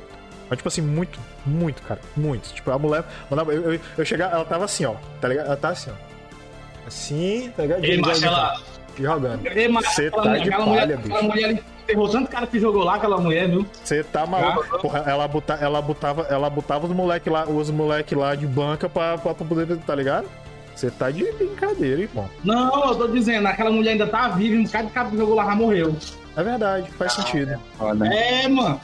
Mas, 0.49 0.57
tipo 0.57 0.67
assim, 0.67 0.81
muito, 0.81 1.19
muito, 1.45 1.81
cara, 1.83 1.99
muito. 2.15 2.53
Tipo, 2.53 2.71
a 2.71 2.77
mulher, 2.79 3.03
mandava- 3.29 3.53
eu, 3.53 3.73
eu, 3.73 3.79
eu 3.97 4.05
chegava, 4.05 4.35
ela 4.35 4.45
tava 4.45 4.65
assim, 4.65 4.85
ó, 4.85 4.93
tá 5.19 5.27
ligado? 5.27 5.47
Ela 5.47 5.57
tava 5.57 5.73
assim, 5.73 5.89
ó. 5.91 6.87
Assim, 6.87 7.51
tá 7.55 7.63
ligado? 7.63 7.83
Ei, 7.83 7.97
mas 7.99 8.21
ela. 8.23 8.55
Jogando. 8.99 9.45
Ei, 9.47 9.67
mas 9.67 9.87
Cê 9.95 10.07
aquela, 10.07 10.23
tá 10.23 10.37
de 10.37 10.51
palha, 10.51 10.65
mulher, 10.65 10.87
bicho. 10.97 11.07
aquela 11.15 11.23
mulher 11.23 11.45
ali 11.49 11.63
ferrou 11.85 12.09
tanto 12.09 12.29
cara 12.29 12.47
que 12.47 12.59
jogou 12.59 12.83
lá, 12.83 12.95
aquela 12.95 13.17
mulher, 13.17 13.49
viu? 13.49 13.65
Você 13.83 14.03
tá 14.03 14.25
maluco. 14.25 14.79
Porra, 14.79 14.99
ela, 15.07 15.27
bota, 15.27 15.53
ela, 15.53 15.81
botava, 15.81 16.21
ela 16.29 16.49
botava 16.49 16.85
os 16.85 16.91
moleque 16.93 17.29
lá, 17.29 17.45
os 17.45 17.69
moleque 17.69 18.15
lá 18.15 18.35
de 18.35 18.45
banca 18.47 18.87
pra, 18.89 19.17
pra, 19.17 19.33
pra 19.33 19.45
poder, 19.45 19.77
tá 19.79 19.95
ligado? 19.95 20.27
Você 20.75 20.89
tá 20.89 21.11
de 21.11 21.23
brincadeira, 21.33 22.01
irmão. 22.01 22.27
Não, 22.43 22.89
eu 22.89 22.95
tô 22.95 23.07
dizendo, 23.07 23.47
aquela 23.47 23.69
mulher 23.71 23.91
ainda 23.91 24.07
tá 24.07 24.27
viva, 24.29 24.59
um 24.59 24.65
cara 24.65 24.85
de 24.85 24.91
cara 24.91 25.09
que 25.09 25.17
jogou 25.17 25.35
lá 25.35 25.45
já 25.45 25.55
morreu. 25.55 25.95
É 26.35 26.43
verdade, 26.43 26.89
faz 26.91 27.13
sentido. 27.13 27.59
Foda. 27.77 28.07
É, 28.07 28.47
mano. 28.47 28.81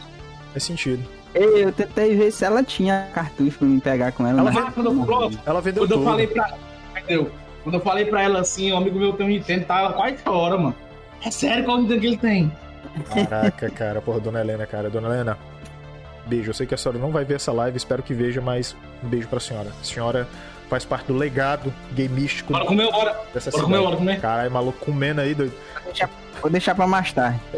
Faz 0.51 0.63
sentido. 0.63 1.03
Ei, 1.33 1.63
eu 1.63 1.71
tentei 1.71 2.15
ver 2.15 2.31
se 2.31 2.43
ela 2.45 2.63
tinha 2.63 3.07
cartucho 3.13 3.57
pra 3.59 3.67
me 3.67 3.79
pegar 3.81 4.11
com 4.11 4.25
ela. 4.25 4.39
Ela 4.41 4.51
mas- 4.51 4.65
Ah, 4.67 4.71
quando 4.71 4.91
eu, 4.91 5.05
pronto, 5.05 5.39
Ela 5.45 5.61
vendeu 5.61 5.83
quando 5.87 5.91
eu 5.99 6.03
falei 6.03 6.27
pra. 6.27 6.53
Entendeu? 6.97 7.31
Quando 7.63 7.75
eu 7.75 7.81
falei 7.81 8.05
pra 8.05 8.21
ela 8.23 8.39
assim, 8.39 8.71
um 8.71 8.77
amigo 8.77 8.97
meu 8.99 9.13
tem 9.13 9.25
um 9.25 9.29
Nintendo, 9.29 9.65
tava 9.65 9.93
quase 9.93 10.17
hora, 10.25 10.57
mano. 10.57 10.75
É 11.23 11.29
sério 11.29 11.65
qual 11.65 11.79
Nintendo 11.79 11.99
que 12.01 12.07
ele 12.07 12.17
tem? 12.17 12.51
Caraca, 13.13 13.69
cara, 13.69 14.01
porra, 14.01 14.19
dona 14.19 14.41
Helena, 14.41 14.65
cara. 14.65 14.89
Dona 14.89 15.09
Helena, 15.09 15.37
beijo. 16.25 16.49
Eu 16.49 16.53
sei 16.53 16.67
que 16.67 16.73
a 16.73 16.77
senhora 16.77 16.99
não 16.99 17.11
vai 17.11 17.25
ver 17.25 17.35
essa 17.35 17.51
live, 17.51 17.77
espero 17.77 18.03
que 18.03 18.13
veja, 18.13 18.41
mas 18.41 18.75
um 19.03 19.09
beijo 19.09 19.27
pra 19.27 19.39
senhora. 19.39 19.69
A 19.69 19.83
senhora 19.83 20.27
faz 20.69 20.85
parte 20.85 21.07
do 21.07 21.15
legado 21.15 21.73
gameístico 21.91 22.53
Bora 22.53 22.65
comer, 22.65 22.91
bora. 22.91 23.15
dessa 23.33 23.49
Bora 23.51 23.63
comer, 23.63 23.79
bora 23.79 23.97
comer. 23.97 24.21
Caralho, 24.21 24.51
maluco 24.51 24.85
comendo 24.85 25.21
aí, 25.21 25.33
doido. 25.33 25.53
Vou 26.41 26.49
deixar 26.49 26.75
pra 26.75 26.87
mais 26.87 27.11
tarde. 27.11 27.39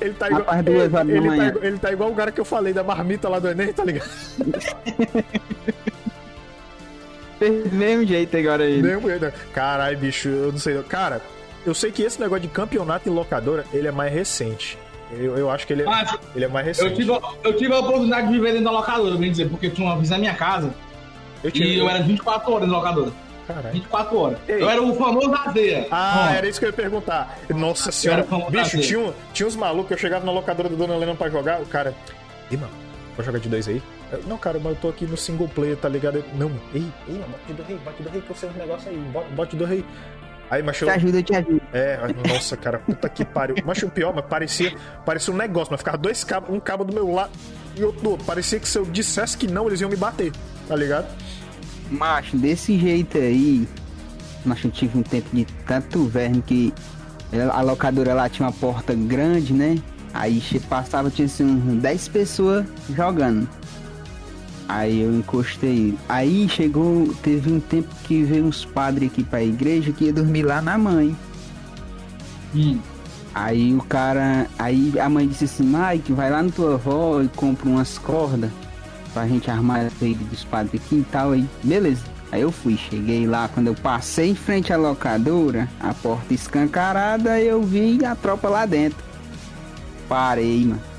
Ele 0.00 0.14
tá 0.14 0.26
igual, 0.26 0.44
ele, 0.58 0.70
ele, 0.70 0.90
tá, 0.90 1.66
ele 1.66 1.78
tá 1.78 1.92
igual 1.92 2.10
o 2.10 2.14
cara 2.14 2.30
que 2.30 2.40
eu 2.40 2.44
falei 2.44 2.74
da 2.74 2.84
marmita 2.84 3.28
lá 3.28 3.38
do 3.38 3.48
Enem, 3.48 3.72
tá 3.72 3.84
ligado? 3.84 4.08
Mesmo 7.72 8.04
jeito 8.04 8.36
agora 8.36 8.64
ele. 8.64 8.82
Mesmo 8.82 9.08
né? 9.08 9.32
Caralho, 9.52 9.96
bicho, 9.96 10.28
eu 10.28 10.52
não 10.52 10.58
sei. 10.58 10.82
Cara, 10.82 11.20
eu 11.68 11.74
sei 11.74 11.90
que 11.92 12.02
esse 12.02 12.20
negócio 12.20 12.42
de 12.42 12.48
campeonato 12.48 13.08
em 13.08 13.12
locadora, 13.12 13.64
ele 13.72 13.88
é 13.88 13.92
mais 13.92 14.12
recente. 14.12 14.78
Eu, 15.10 15.36
eu 15.38 15.50
acho 15.50 15.66
que 15.66 15.72
ele 15.72 15.82
é, 15.82 15.86
Mas 15.86 16.18
ele 16.34 16.44
é 16.44 16.48
mais 16.48 16.66
eu 16.78 16.84
recente. 16.86 16.96
tive, 17.06 17.18
eu 17.44 17.56
tive 17.56 17.72
a 17.72 17.78
oportunidade 17.78 18.26
de 18.26 18.32
viver 18.34 18.48
dentro 18.52 18.64
da 18.66 18.70
locadora, 18.72 19.16
bem 19.16 19.30
dizer, 19.30 19.48
porque 19.48 19.70
tinha 19.70 19.86
uma 19.88 19.96
vizinha 19.98 20.18
na 20.18 20.20
minha 20.20 20.34
casa 20.34 20.72
Eu 21.42 21.48
e 21.48 21.52
tive- 21.52 21.78
eu 21.78 21.88
era 21.88 22.02
24 22.02 22.52
horas 22.52 22.68
na 22.68 22.76
locadora. 22.76 23.10
Caralho. 23.46 23.72
24 23.72 24.18
horas. 24.18 24.38
Ei. 24.46 24.62
Eu 24.62 24.68
era 24.68 24.82
o 24.82 24.94
famoso 24.94 25.34
Azeia. 25.34 25.86
Ah, 25.90 26.28
Ó, 26.30 26.34
era 26.34 26.46
isso 26.46 26.58
que 26.58 26.66
eu 26.66 26.68
ia 26.68 26.72
perguntar. 26.74 27.38
Nossa 27.48 27.90
senhora, 27.90 28.26
bicho, 28.50 28.78
tinha, 28.82 28.98
um- 29.00 29.12
tinha 29.32 29.46
uns 29.46 29.56
malucos, 29.56 29.90
eu 29.92 29.96
chegava 29.96 30.26
na 30.26 30.32
locadora 30.32 30.68
da 30.68 30.76
Dona 30.76 30.94
Helena 30.94 31.14
pra 31.14 31.30
jogar, 31.30 31.62
o 31.62 31.66
cara... 31.66 31.94
Ih, 32.50 32.58
mano, 32.58 32.72
pode 33.16 33.24
jogar 33.24 33.38
de 33.38 33.48
dois 33.48 33.66
aí? 33.66 33.82
Eu, 34.12 34.22
não, 34.26 34.36
cara, 34.36 34.58
mas 34.58 34.72
eu 34.74 34.78
tô 34.80 34.88
aqui 34.90 35.06
no 35.06 35.16
single 35.16 35.48
player, 35.48 35.76
tá 35.78 35.88
ligado? 35.88 36.16
Eu, 36.16 36.24
Não, 36.34 36.50
ei, 36.74 36.84
ei, 37.08 37.14
mano, 37.14 37.26
bote 37.46 37.52
do 37.54 37.62
rei, 37.62 37.78
bote 37.82 38.02
do 38.02 38.08
rei, 38.10 38.20
que 38.20 38.30
eu 38.30 38.36
sei 38.36 38.48
uns 38.50 38.56
negócios 38.56 38.86
aí, 38.88 38.96
bote, 38.96 39.28
bote 39.32 39.56
do 39.56 39.64
rei. 39.64 39.84
Aí, 40.50 40.64
eu... 40.64 40.72
Te 40.72 40.88
ajuda, 40.88 41.18
eu 41.18 41.22
te 41.22 41.34
ajudo. 41.34 41.62
É, 41.72 41.98
nossa, 42.26 42.56
cara, 42.56 42.78
puta 42.78 43.08
que 43.08 43.24
pariu. 43.24 43.56
Mas 43.64 43.82
o 43.82 43.88
pior, 43.90 44.14
mas 44.14 44.24
parecia, 44.24 44.74
parecia 45.04 45.32
um 45.32 45.36
negócio, 45.36 45.68
mas 45.70 45.80
ficava 45.80 45.98
dois 45.98 46.24
cabos, 46.24 46.54
um 46.54 46.58
cabo 46.60 46.84
do 46.84 46.92
meu 46.94 47.10
lado 47.12 47.30
e 47.76 47.84
outro 47.84 48.02
do 48.02 48.10
outro. 48.10 48.26
Parecia 48.26 48.58
que 48.58 48.68
se 48.68 48.78
eu 48.78 48.84
dissesse 48.84 49.36
que 49.36 49.46
não, 49.46 49.66
eles 49.66 49.80
iam 49.80 49.90
me 49.90 49.96
bater, 49.96 50.32
tá 50.66 50.74
ligado? 50.74 51.06
Macho, 51.90 52.36
desse 52.36 52.78
jeito 52.78 53.18
aí, 53.18 53.68
macho, 54.44 54.68
eu 54.68 54.70
tive 54.70 54.98
um 54.98 55.02
tempo 55.02 55.28
de 55.32 55.44
tanto 55.66 56.04
verme 56.06 56.42
que 56.42 56.72
a 57.52 57.60
locadora 57.60 58.14
lá 58.14 58.28
tinha 58.28 58.46
uma 58.46 58.52
porta 58.52 58.94
grande, 58.94 59.52
né? 59.52 59.76
Aí 60.14 60.42
passava, 60.68 61.10
tinha 61.10 61.26
assim, 61.26 61.44
uns 61.44 61.82
10 61.82 62.08
pessoas 62.08 62.66
jogando. 62.94 63.48
Aí 64.68 65.00
eu 65.00 65.14
encostei. 65.14 65.96
Aí 66.06 66.46
chegou, 66.48 67.14
teve 67.22 67.50
um 67.50 67.58
tempo 67.58 67.88
que 68.04 68.22
veio 68.22 68.44
uns 68.44 68.66
padres 68.66 69.10
aqui 69.10 69.24
pra 69.24 69.42
igreja 69.42 69.92
que 69.92 70.04
ia 70.04 70.12
dormir 70.12 70.42
lá 70.42 70.60
na 70.60 70.76
mãe. 70.76 71.16
hum. 72.54 72.78
Aí 73.34 73.74
o 73.74 73.82
cara. 73.82 74.46
Aí 74.58 74.92
a 74.98 75.08
mãe 75.08 75.26
disse 75.26 75.44
assim, 75.44 75.64
Mike, 75.64 76.12
vai 76.12 76.30
lá 76.30 76.42
na 76.42 76.50
tua 76.50 76.74
avó 76.74 77.22
e 77.22 77.28
compra 77.28 77.68
umas 77.68 77.96
cordas 77.98 78.50
pra 79.14 79.26
gente 79.26 79.50
armar 79.50 79.86
a 79.86 79.90
rede 80.00 80.22
dos 80.24 80.44
padres 80.44 80.80
aqui 80.84 80.96
e 80.96 81.06
tal. 81.10 81.32
Aí, 81.32 81.48
beleza. 81.62 82.02
Aí 82.30 82.42
eu 82.42 82.52
fui, 82.52 82.76
cheguei 82.76 83.26
lá, 83.26 83.48
quando 83.48 83.68
eu 83.68 83.74
passei 83.74 84.30
em 84.30 84.34
frente 84.34 84.70
à 84.70 84.76
locadora, 84.76 85.66
a 85.80 85.94
porta 85.94 86.34
escancarada, 86.34 87.40
eu 87.40 87.62
vi 87.62 88.04
a 88.04 88.14
tropa 88.14 88.50
lá 88.50 88.66
dentro. 88.66 88.98
Parei, 90.08 90.66
mano. 90.66 90.97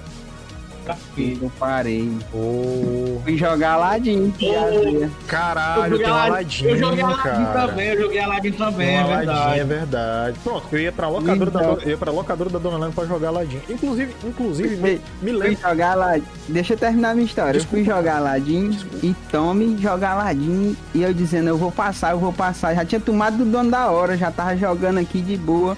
Pra 0.90 0.98
quê? 1.16 1.38
Eu 1.42 1.52
parei. 1.60 2.10
Ô, 2.34 3.20
Fui 3.24 3.38
jogar 3.38 3.78
ladinho. 3.78 4.34
Ô, 4.42 5.08
caralho, 5.28 5.98
tem 5.98 6.08
um 6.08 6.14
Aladdin- 6.14 6.30
Aladdin, 6.32 6.66
eu 6.66 6.78
joguei 6.78 7.04
Aladdin 7.04 7.22
cara. 7.24 7.68
também, 7.68 7.88
eu 7.90 8.02
joguei 8.02 8.20
Aladdin 8.20 8.52
também, 8.54 8.88
é 8.90 9.00
Aladdin, 9.00 9.16
verdade. 9.26 9.60
é 9.60 9.64
verdade. 9.64 10.40
Pronto, 10.44 10.66
eu 10.72 10.80
ia 10.80 10.92
pra 10.92 11.08
locadora, 11.10 11.52
da, 11.52 11.60
Então. 11.60 11.74
Dona- 11.76 11.84
eu 11.84 11.90
ia 11.92 11.98
pra 11.98 12.12
locadora 12.12 12.50
da 12.50 12.60
Dona 12.60 12.78
Helena 12.78 12.92
pra 12.94 13.06
jogar 13.06 13.28
Aladdin. 13.28 13.60
Inclusive, 13.70 14.16
inclusive, 14.24 14.76
me, 14.78 14.92
me 14.92 15.00
Fui 15.22 15.32
lembro. 15.32 15.62
jogar 15.62 15.92
Aladdin. 15.92 16.26
Deixa 16.48 16.74
eu 16.74 16.78
terminar 16.78 17.14
minha 17.14 17.26
história. 17.26 17.58
Eu 17.60 17.64
fui 17.66 17.84
jogar 17.84 18.18
Aladdin 18.18 18.78
e 19.04 19.14
tome 19.32 19.78
jogar 19.78 20.12
Aladdin. 20.12 20.76
E 20.96 21.04
eu 21.04 21.14
dizendo, 21.14 21.50
eu 21.50 21.58
vou 21.58 21.72
passar, 21.72 22.12
eu 22.12 22.20
vou 22.20 22.34
passar. 22.34 22.74
Já 22.76 22.84
tinha 22.86 23.00
tomado 23.02 23.38
do 23.38 23.46
dono 23.46 23.70
da 23.70 23.90
hora, 23.92 24.18
já 24.18 24.32
tava 24.32 24.58
jogando 24.58 24.98
aqui 25.00 25.22
de 25.22 25.38
boa. 25.38 25.78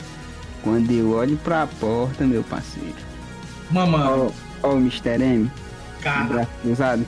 Quando 0.64 0.92
eu 0.92 1.14
olho 1.16 1.38
pra 1.44 1.68
porta, 1.80 2.24
meu 2.24 2.44
parceiro. 2.44 2.94
Mamãe, 3.72 4.02
Ó, 4.06 4.30
ó 4.64 4.70
o 4.74 4.78
Mr. 4.78 5.22
M, 5.22 5.52
cara. 6.02 6.24
braço 6.26 6.50
cruzado. 6.62 7.06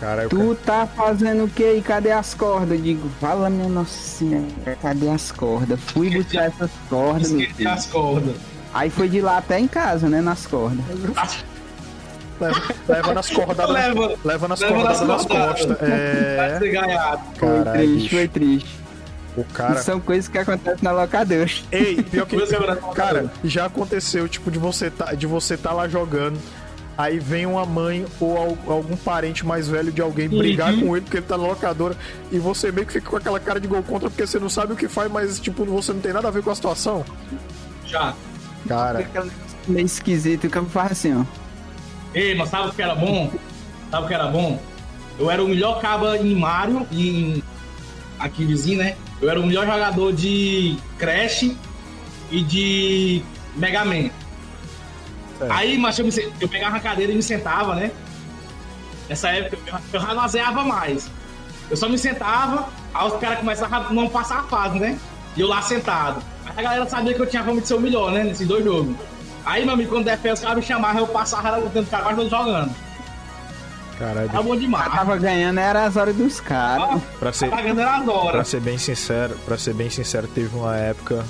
Cara, 0.00 0.28
Tu 0.28 0.54
tá 0.66 0.84
fazendo 0.86 1.44
o 1.44 1.48
que 1.48 1.74
e 1.74 1.80
cadê 1.80 2.10
as 2.10 2.34
cordas? 2.34 2.76
Eu 2.76 2.82
digo, 2.84 3.08
fala 3.20 3.48
minha 3.48 3.68
nossa 3.68 3.96
senhora, 3.96 4.46
cadê 4.82 5.08
as 5.08 5.30
cordas? 5.30 5.78
Fui 5.80 6.08
Esqueci- 6.08 6.24
buscar 6.24 6.44
essas 6.46 6.70
cordas, 6.88 7.30
meu 7.30 7.48
filho. 7.50 7.70
as 7.70 7.86
cordas. 7.86 8.34
Aí 8.74 8.90
foi 8.90 9.08
de 9.08 9.20
lá 9.20 9.38
até 9.38 9.60
em 9.60 9.68
casa, 9.68 10.08
né, 10.08 10.20
nas 10.20 10.44
cordas. 10.46 10.84
leva, 12.40 12.62
leva 12.88 13.14
nas 13.14 13.30
cordadas. 13.30 13.70
Leva, 13.74 14.14
Leva 14.24 14.48
nas 14.48 14.60
leva 14.60 14.74
cordadas 14.74 15.00
nas 15.02 15.08
nas 15.08 15.26
costas. 15.26 15.76
É. 15.82 16.58
Foi 17.38 17.72
triste, 17.72 18.10
foi 18.10 18.28
triste. 18.28 18.81
O 19.36 19.44
cara. 19.44 19.80
São 19.82 19.98
coisas 20.00 20.28
que 20.28 20.36
acontecem 20.38 20.80
na 20.82 20.92
locadora. 20.92 21.48
Ei, 21.70 22.02
pior 22.02 22.26
que. 22.26 22.36
Locadora. 22.36 22.76
Cara, 22.94 23.32
já 23.44 23.64
aconteceu, 23.66 24.28
tipo, 24.28 24.50
de 24.50 24.58
você 24.58 24.90
tá, 24.90 25.14
de 25.14 25.26
você 25.26 25.56
tá 25.56 25.72
lá 25.72 25.88
jogando. 25.88 26.38
Aí 26.98 27.18
vem 27.18 27.46
uma 27.46 27.64
mãe 27.64 28.04
ou 28.20 28.36
al- 28.36 28.58
algum 28.74 28.94
parente 28.96 29.46
mais 29.46 29.66
velho 29.66 29.90
de 29.90 30.02
alguém 30.02 30.28
brigar 30.28 30.74
com 30.78 30.94
ele 30.94 31.00
porque 31.00 31.16
ele 31.16 31.26
tá 31.26 31.38
na 31.38 31.46
locadora 31.46 31.96
e 32.30 32.38
você 32.38 32.70
meio 32.70 32.86
que 32.86 32.92
fica 32.92 33.08
com 33.08 33.16
aquela 33.16 33.40
cara 33.40 33.58
de 33.58 33.66
gol 33.66 33.82
contra 33.82 34.10
porque 34.10 34.26
você 34.26 34.38
não 34.38 34.50
sabe 34.50 34.74
o 34.74 34.76
que 34.76 34.86
faz, 34.88 35.10
mas 35.10 35.40
tipo, 35.40 35.64
você 35.64 35.90
não 35.94 36.00
tem 36.00 36.12
nada 36.12 36.28
a 36.28 36.30
ver 36.30 36.42
com 36.42 36.50
a 36.50 36.54
situação. 36.54 37.02
Já. 37.86 38.14
Cara, 38.68 39.08
meio 39.66 39.86
esquisito 39.86 40.50
que 40.50 40.58
eu 40.58 40.66
faço 40.66 40.92
assim, 40.92 41.18
ó. 41.18 41.24
Ei, 42.14 42.34
mas 42.34 42.50
sabe 42.50 42.68
o 42.68 42.72
que 42.72 42.82
era 42.82 42.94
bom? 42.94 43.32
Sabe 43.90 44.04
o 44.04 44.08
que 44.08 44.14
era 44.14 44.26
bom? 44.26 44.60
Eu 45.18 45.30
era 45.30 45.42
o 45.42 45.48
melhor 45.48 45.80
caba 45.80 46.18
em 46.18 46.34
Mario, 46.36 46.86
em 46.92 47.42
aqui 48.18 48.44
vizinho, 48.44 48.78
né? 48.78 48.96
Eu 49.22 49.30
era 49.30 49.40
o 49.40 49.46
melhor 49.46 49.64
jogador 49.64 50.12
de 50.12 50.76
Crash 50.98 51.52
e 52.28 52.42
de 52.42 53.22
Mega 53.54 53.84
Man. 53.84 54.10
Certo. 55.38 55.52
Aí, 55.52 55.78
mas 55.78 55.96
eu, 55.96 56.04
me 56.04 56.12
eu 56.40 56.48
pegava 56.48 56.76
a 56.76 56.80
cadeira 56.80 57.12
e 57.12 57.14
me 57.14 57.22
sentava, 57.22 57.76
né? 57.76 57.92
Nessa 59.08 59.30
época 59.30 59.80
eu, 59.92 60.00
eu 60.00 60.64
mais. 60.64 61.08
Eu 61.70 61.76
só 61.76 61.88
me 61.88 61.96
sentava, 61.96 62.68
aí 62.92 63.06
os 63.06 63.14
caras 63.20 63.38
começavam 63.38 63.86
a 63.86 63.92
não 63.92 64.08
passar 64.08 64.40
a 64.40 64.42
fase, 64.42 64.80
né? 64.80 64.98
E 65.36 65.40
eu 65.40 65.46
lá 65.46 65.62
sentado. 65.62 66.20
Aí 66.44 66.54
a 66.58 66.62
galera 66.62 66.88
sabia 66.88 67.14
que 67.14 67.20
eu 67.20 67.26
tinha 67.26 67.44
fome 67.44 67.60
de 67.60 67.68
ser 67.68 67.74
o 67.74 67.80
melhor, 67.80 68.10
né? 68.10 68.24
Nesses 68.24 68.46
dois 68.46 68.64
jogos. 68.64 68.96
Aí, 69.44 69.64
meu 69.64 69.74
amigo, 69.74 69.90
quando 69.90 70.04
der 70.04 70.18
fé, 70.18 70.32
os 70.32 70.40
caras 70.40 70.56
me 70.56 70.62
chamavam, 70.62 71.02
eu 71.02 71.06
passava 71.06 71.60
dentro 71.60 71.82
do 71.82 71.86
cara, 71.90 72.14
todos 72.14 72.30
jogando. 72.30 72.74
Caralho, 74.06 74.28
Era 74.30 74.42
bom 74.42 74.54
Eu 74.54 74.60
demais. 74.60 74.92
tava 74.92 75.16
ganhando, 75.16 75.58
era 75.60 75.84
as 75.84 75.96
horas 75.96 76.14
dos 76.16 76.40
caras. 76.40 77.00
pra 77.18 77.32
ser, 77.32 77.50
Pagando 77.50 77.80
era 77.80 77.96
as 77.96 78.04
Pra 78.04 78.12
horas. 78.12 78.48
ser 78.48 78.60
bem 78.60 78.78
sincero, 78.78 79.36
para 79.44 79.56
ser 79.58 79.74
bem 79.74 79.88
sincero, 79.90 80.26
teve 80.28 80.54
uma 80.56 80.76
época, 80.76 81.24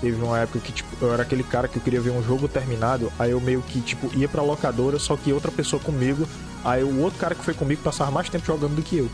teve 0.00 0.22
uma 0.22 0.38
época 0.38 0.58
que 0.60 0.72
tipo, 0.72 0.88
eu 1.04 1.12
era 1.12 1.22
aquele 1.22 1.42
cara 1.42 1.66
que 1.68 1.76
eu 1.78 1.82
queria 1.82 2.00
ver 2.00 2.10
um 2.10 2.22
jogo 2.22 2.46
terminado, 2.48 3.12
aí 3.18 3.30
eu 3.30 3.40
meio 3.40 3.62
que 3.62 3.80
tipo 3.80 4.10
ia 4.16 4.28
pra 4.28 4.42
locadora, 4.42 4.98
só 4.98 5.16
que 5.16 5.32
outra 5.32 5.50
pessoa 5.50 5.80
comigo, 5.82 6.26
aí 6.64 6.82
o 6.82 7.00
outro 7.00 7.18
cara 7.18 7.34
que 7.34 7.44
foi 7.44 7.54
comigo 7.54 7.80
passava 7.82 8.10
mais 8.10 8.28
tempo 8.28 8.44
jogando 8.46 8.74
do 8.76 8.82
que 8.82 8.98
eu. 8.98 9.10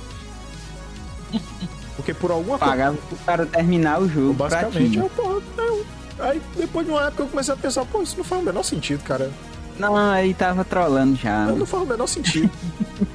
Porque 1.97 2.13
por 2.15 2.31
alguma 2.31 2.59
coisa, 2.59 2.73
Pagava 2.73 2.97
pro 3.09 3.17
cara 3.25 3.47
terminar 3.47 4.01
o 4.01 4.09
jogo 4.09 4.35
pra 4.35 4.49
basicamente, 4.49 4.91
ti. 4.93 4.99
eu, 4.99 5.11
pô, 5.11 5.43
eu, 5.59 5.87
aí 6.21 6.41
depois 6.57 6.87
de 6.87 6.93
uma 6.93 7.07
época 7.07 7.23
eu 7.23 7.27
comecei 7.29 7.55
a 7.55 7.57
pensar, 7.57 7.85
pô, 7.87 8.03
isso 8.03 8.17
não 8.17 8.25
faz 8.25 8.43
o 8.43 8.45
menor 8.45 8.63
sentido, 8.63 9.03
cara. 9.03 9.31
Não, 9.79 9.97
aí 9.97 10.33
tava 10.35 10.65
trolando 10.65 11.17
já. 11.17 11.47
Não 11.47 11.67
faz 11.67 11.83
o 11.83 11.87
menor 11.87 12.07
sentido. 12.07 12.51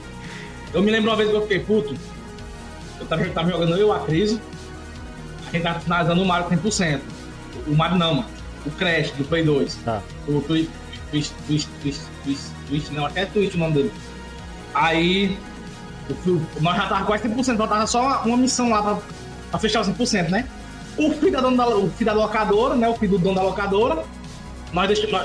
Eu 0.73 0.81
me 0.81 0.89
lembro 0.89 1.09
uma 1.09 1.17
vez 1.17 1.29
que 1.29 1.35
eu 1.35 1.41
fiquei 1.41 1.59
puto. 1.59 1.93
Eu 2.97 3.05
tava, 3.05 3.25
tava 3.25 3.49
jogando 3.51 3.71
eu 3.73 3.79
e 3.79 3.83
o 3.83 3.91
Acrise. 3.91 4.39
A 5.47 5.51
gente 5.51 5.63
tava 5.63 5.79
finalizando 5.81 6.21
o 6.21 6.25
Mario 6.25 6.47
100%. 6.49 7.01
O 7.67 7.75
Mario 7.75 7.97
não, 7.97 8.13
mano. 8.15 8.27
O 8.65 8.71
Crash 8.71 9.11
do 9.11 9.25
Play 9.25 9.43
2. 9.43 9.75
Tá. 9.83 10.01
O 10.29 10.39
Twist, 10.39 10.69
Twist, 11.11 11.33
Twist, 11.45 11.67
Twist, 12.23 12.41
Twist, 12.69 12.93
não, 12.93 13.05
até 13.05 13.25
Twist 13.25 13.55
o 13.57 13.59
nome 13.59 13.73
dele. 13.73 13.91
Aí, 14.73 15.37
o 16.09 16.13
fio- 16.15 16.41
nós 16.61 16.77
já 16.77 16.87
tava 16.87 17.05
quase 17.05 17.27
100%, 17.27 17.57
faltava 17.57 17.85
só 17.85 18.01
uma, 18.01 18.21
uma 18.21 18.37
missão 18.37 18.69
lá 18.69 18.81
pra, 18.81 18.97
pra 19.49 19.59
fechar 19.59 19.81
os 19.81 19.87
100%, 19.89 20.29
né? 20.29 20.47
O 20.97 21.11
filho, 21.11 21.33
da 21.33 21.41
dona 21.41 21.57
da, 21.65 21.75
o 21.75 21.89
filho 21.89 22.05
da 22.05 22.13
locadora, 22.13 22.75
né? 22.75 22.87
O 22.87 22.95
filho 22.95 23.17
do 23.17 23.19
dono 23.19 23.35
da 23.35 23.41
locadora, 23.43 24.05
nós 24.73 24.87
deixamos, 24.87 25.21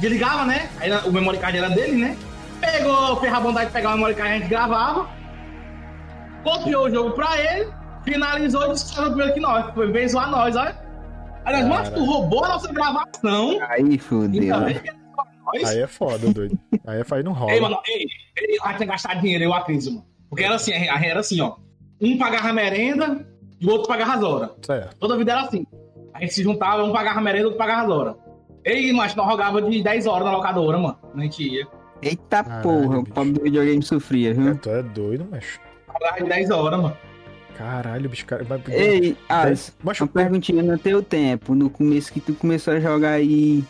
desligava, 0.00 0.44
né? 0.44 0.68
Aí 0.80 0.90
o 1.06 1.12
memory 1.12 1.38
card 1.38 1.58
era 1.58 1.68
dele, 1.70 1.96
né? 1.96 2.16
Pegou, 2.60 3.16
fez 3.16 3.32
a 3.32 3.40
bondade 3.40 3.66
de 3.66 3.72
pegar 3.72 3.90
o 3.90 3.92
memory 3.92 4.14
card, 4.14 4.32
a 4.32 4.38
gente 4.38 4.48
gravava, 4.48 5.08
copiou 6.44 6.86
o 6.86 6.90
jogo 6.90 7.10
pra 7.12 7.40
ele, 7.40 7.72
finalizou 8.04 8.66
e 8.66 8.72
disse 8.72 8.94
primeiro 8.94 9.34
que 9.34 9.40
nós. 9.40 9.72
Foi 9.74 9.90
bem 9.90 10.08
zoar 10.08 10.30
nós, 10.30 10.56
olha. 10.56 10.76
Aí 11.44 11.62
nós, 11.64 11.68
mas 11.68 11.90
tu 11.90 12.04
roubou 12.04 12.44
a 12.44 12.50
nossa 12.50 12.72
gravação. 12.72 13.58
Aí 13.68 13.98
fudeu. 13.98 14.40
Que 14.40 14.50
era 14.50 14.60
nós. 14.60 15.70
Aí 15.70 15.80
é 15.80 15.86
foda, 15.86 16.32
doido. 16.32 16.58
Aí 16.86 17.00
é 17.00 17.04
faz 17.04 17.24
não 17.24 17.32
rola. 17.32 17.52
Ei, 17.52 17.60
mano, 17.60 17.78
ei, 17.86 18.06
ei, 18.38 18.58
lá 18.64 18.74
tinha 18.74 18.86
gastado 18.86 19.20
dinheiro, 19.20 19.44
eu 19.44 19.52
acredito, 19.52 19.92
mano. 19.92 20.06
Porque 20.30 20.44
era 20.44 20.54
assim, 20.54 20.72
era 20.72 21.20
assim, 21.20 21.40
ó. 21.40 21.56
Um 22.00 22.16
pagava 22.16 22.48
a 22.48 22.52
merenda 22.52 23.26
e 23.60 23.66
o 23.66 23.70
outro 23.70 23.88
pagava 23.88 24.14
as 24.14 24.22
horas. 24.22 24.50
Certo. 24.62 24.96
Toda 24.96 25.16
vida 25.16 25.32
era 25.32 25.42
assim. 25.42 25.66
A 26.14 26.20
gente 26.20 26.34
se 26.34 26.42
juntava, 26.42 26.82
um 26.84 26.92
pagava 26.92 27.18
a 27.18 27.22
merenda 27.22 27.42
e 27.42 27.44
o 27.44 27.48
outro 27.48 27.58
pagava 27.58 27.82
as 27.82 27.88
horas. 27.90 28.14
Ei, 28.64 28.92
mas 28.92 29.14
nós 29.14 29.28
jogava 29.28 29.60
de 29.62 29.82
10 29.82 30.06
horas 30.06 30.24
na 30.24 30.32
locadora, 30.36 30.78
mano. 30.78 30.96
A 31.16 31.20
gente 31.20 31.42
ia. 31.42 31.66
Eita 32.00 32.42
Caralho, 32.44 32.62
porra, 32.62 32.98
o 32.98 33.04
pobre 33.04 33.32
do 33.32 33.42
videogame 33.42 33.82
sofria, 33.82 34.34
viu? 34.34 34.56
Tu 34.56 34.68
é 34.70 34.82
doido, 34.82 35.26
macho. 35.30 35.60
Jogava 35.92 36.16
de 36.22 36.28
10 36.28 36.50
horas, 36.50 36.80
mano. 36.80 36.96
Caralho, 37.56 38.08
bicho, 38.08 38.24
cara. 38.26 38.44
Mas, 38.48 38.60
Ei, 38.68 39.16
Alisson, 39.28 39.72
Macho, 39.84 40.04
uma 40.04 40.08
perguntinha 40.10 40.62
no 40.62 40.76
teu 40.78 41.02
tempo, 41.02 41.54
no 41.54 41.68
começo 41.70 42.12
que 42.12 42.20
tu 42.20 42.34
começou 42.34 42.74
a 42.74 42.80
jogar 42.80 43.10
aí 43.12 43.62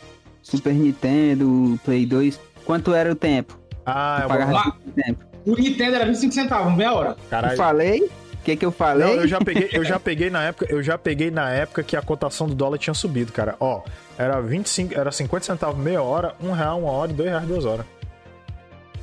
Super 0.42 0.72
Nintendo, 0.72 1.78
Play 1.84 2.06
2, 2.06 2.40
quanto 2.64 2.94
era 2.94 3.10
o 3.12 3.14
tempo? 3.14 3.58
Ah, 3.84 4.18
Tu 4.20 4.22
eu 4.24 4.28
pagava 4.28 4.52
vou- 4.52 4.62
quanto 4.62 4.90
tempo? 4.92 5.24
O 5.44 5.54
Nintendo 5.56 5.96
era 5.96 6.06
25 6.06 6.32
centavos, 6.32 6.74
meia 6.74 6.92
hora. 6.94 7.08
Eu 7.10 7.16
Caralho. 7.28 7.56
falei? 7.56 8.08
O 8.42 8.44
que 8.44 8.56
que 8.56 8.66
eu 8.66 8.72
falei? 8.72 9.06
Não, 9.06 9.14
eu 9.22 9.28
já 9.28 9.40
peguei, 9.40 9.68
eu 9.72 9.84
já 9.84 9.98
peguei 10.00 10.28
na 10.28 10.42
época, 10.42 10.66
eu 10.68 10.82
já 10.82 10.98
peguei 10.98 11.30
na 11.30 11.48
época 11.50 11.82
que 11.84 11.96
a 11.96 12.02
cotação 12.02 12.48
do 12.48 12.54
dólar 12.56 12.76
tinha 12.76 12.92
subido, 12.92 13.32
cara. 13.32 13.54
Ó, 13.60 13.82
era 14.18 14.40
25, 14.40 14.98
era 14.98 15.12
50 15.12 15.46
centavos 15.46 15.80
meia 15.80 16.02
hora, 16.02 16.34
um 16.42 16.50
real 16.50 16.80
uma 16.80 16.90
hora 16.90 17.12
e 17.12 17.14
dois 17.14 17.30
reais 17.30 17.46
duas 17.46 17.64
horas. 17.64 17.86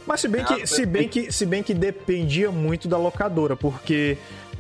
Mas 0.06 0.20
se 0.20 0.28
bem 0.28 0.44
que, 0.44 0.54
Ah, 0.54 0.68
se 0.68 0.86
bem 0.86 1.08
que, 1.08 1.32
se 1.32 1.46
bem 1.46 1.64
que 1.64 1.74
dependia 1.74 2.52
muito 2.52 2.88
da 2.88 2.98
locadora, 2.98 3.56
porque 3.56 4.18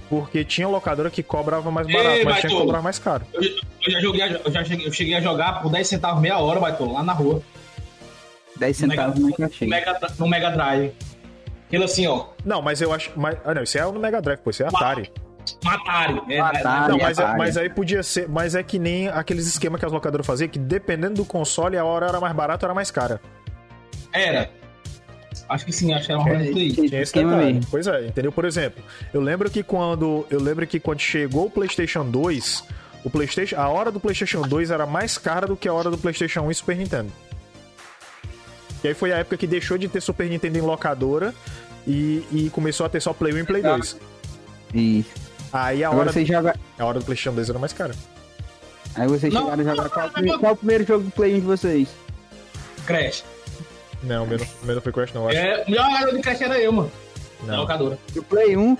Porque 0.07 0.43
tinha 0.45 0.67
locadora 0.67 1.09
que 1.11 1.21
cobrava 1.21 1.69
mais 1.69 1.85
barato, 1.85 2.15
Ei, 2.15 2.23
mas 2.23 2.39
tinha 2.39 2.49
que 2.49 2.57
cobrar 2.57 2.81
mais 2.81 2.97
caro. 2.97 3.25
Eu, 3.33 3.41
eu 3.43 3.91
já 3.91 3.99
joguei, 3.99 4.21
eu 4.43 4.51
já 4.51 4.63
cheguei, 4.63 4.87
eu 4.87 4.91
cheguei 4.93 5.13
a 5.15 5.21
jogar 5.21 5.61
por 5.61 5.71
10 5.71 5.87
centavos 5.87 6.21
meia 6.21 6.39
hora, 6.39 6.59
Baitola, 6.59 6.93
lá 6.93 7.03
na 7.03 7.13
rua. 7.13 7.41
10 8.57 8.81
No 8.81 8.87
Mega, 8.87 9.01
centavos 9.03 9.19
na 9.39 9.47
no. 9.47 9.67
Mega, 9.67 9.99
no 10.17 10.27
Mega 10.27 10.49
Drive. 10.51 10.91
Aquilo 11.69 11.83
assim, 11.83 12.07
ó. 12.07 12.25
Não, 12.43 12.63
mas 12.63 12.81
eu 12.81 12.91
acho. 12.91 13.11
Mas, 13.15 13.37
ah, 13.45 13.53
não, 13.53 13.61
isso 13.61 13.77
é 13.77 13.81
no 13.83 13.99
Mega 13.99 14.19
Drive, 14.19 14.39
pô, 14.39 14.49
isso 14.49 14.63
é 14.63 14.65
Atari. 14.65 15.11
Um 15.63 15.69
Atari. 15.69 16.21
É, 16.27 16.39
Atari. 16.39 16.91
Não, 16.93 16.97
é 16.99 17.03
mas, 17.03 17.19
é- 17.19 17.21
Atari. 17.21 17.37
mas 17.37 17.57
aí 17.57 17.69
podia 17.69 18.01
ser. 18.01 18.27
Mas 18.27 18.55
é 18.55 18.63
que 18.63 18.79
nem 18.79 19.07
aqueles 19.07 19.45
esquemas 19.45 19.79
que 19.79 19.85
as 19.85 19.91
locadoras 19.91 20.25
faziam, 20.25 20.49
que 20.49 20.57
dependendo 20.57 21.13
do 21.15 21.25
console, 21.25 21.77
a 21.77 21.85
hora 21.85 22.07
era 22.07 22.19
mais 22.19 22.35
barata 22.35 22.65
ou 22.65 22.69
era 22.69 22.73
mais 22.73 22.89
cara. 22.89 23.21
Era. 24.11 24.49
Acho 25.47 25.63
que 25.65 25.71
sim, 25.71 25.93
acho 25.93 26.07
que 26.07 26.11
era 26.11 26.19
uma 26.21 26.27
coisa 26.27 26.43
aí. 26.43 26.73
Tinha 26.73 26.85
esse 26.87 26.95
Esquema 26.97 27.37
detalhe. 27.37 27.59
Pois 27.69 27.85
é, 27.85 28.07
entendeu? 28.07 28.31
Por 28.31 28.45
exemplo, 28.45 28.83
eu 29.13 29.21
lembro 29.21 29.47
que 29.49 29.61
quando. 29.61 30.25
Eu 30.27 30.41
lembro 30.41 30.65
que 30.65 30.79
quando 30.79 30.99
chegou 30.99 31.45
o 31.45 31.51
PlayStation 31.51 32.03
2, 32.03 32.63
o 33.03 33.11
PlayStation, 33.11 33.57
a 33.57 33.69
hora 33.69 33.91
do 33.91 33.99
PlayStation 33.99 34.41
2 34.41 34.71
era 34.71 34.87
mais 34.87 35.19
cara 35.19 35.45
do 35.45 35.55
que 35.55 35.67
a 35.67 35.73
hora 35.73 35.91
do 35.91 35.99
PlayStation 35.99 36.41
1 36.41 36.51
e 36.51 36.55
Super 36.55 36.75
Nintendo. 36.77 37.11
E 38.83 38.87
aí 38.87 38.93
foi 38.93 39.11
a 39.11 39.17
época 39.17 39.37
que 39.37 39.45
deixou 39.47 39.77
de 39.77 39.87
ter 39.87 40.01
Super 40.01 40.29
Nintendo 40.29 40.57
em 40.57 40.61
locadora 40.61 41.33
e, 41.87 42.23
e 42.31 42.49
começou 42.51 42.85
a 42.85 42.89
ter 42.89 43.01
só 43.01 43.11
Play 43.13 43.33
1 43.33 43.37
e 43.39 43.43
Play 43.45 43.61
2. 43.61 43.97
Isso. 44.73 45.09
Aí 45.51 45.83
a 45.83 45.87
Agora 45.87 46.03
hora, 46.03 46.13
você 46.13 46.25
joga. 46.25 46.55
a 46.77 46.85
hora 46.85 46.99
do 46.99 47.05
PlayStation 47.05 47.35
2 47.35 47.49
era 47.49 47.59
mais 47.59 47.73
cara. 47.73 47.93
Aí 48.95 49.07
vocês 49.07 49.33
Não, 49.33 49.43
chegaram 49.43 49.61
a 49.61 49.65
jogar 49.65 49.83
não, 49.83 49.89
qual, 49.89 50.23
não, 50.23 50.39
qual 50.39 50.53
o 50.53 50.57
primeiro 50.57 50.85
jogo 50.85 51.03
do 51.05 51.11
Play 51.11 51.33
1 51.35 51.39
de 51.39 51.45
vocês? 51.45 51.87
Crash. 52.85 53.23
Não, 54.03 54.23
o 54.23 54.27
meu, 54.27 54.37
não- 54.37 54.45
o 54.45 54.65
meu 54.65 54.75
não 54.75 54.81
foi 54.81 54.91
Crash, 54.93 55.13
não. 55.13 55.27
Acho, 55.27 55.37
É, 55.37 55.63
o 55.67 55.69
melhor 55.71 55.91
jogador 55.91 56.15
de 56.15 56.21
Crash 56.21 56.41
era 56.41 56.59
eu, 56.59 56.71
mano. 56.71 56.91
Na 57.43 57.53
não. 57.53 57.59
locadora. 57.61 57.97
Do 58.13 58.23
Play 58.23 58.55
1, 58.57 58.77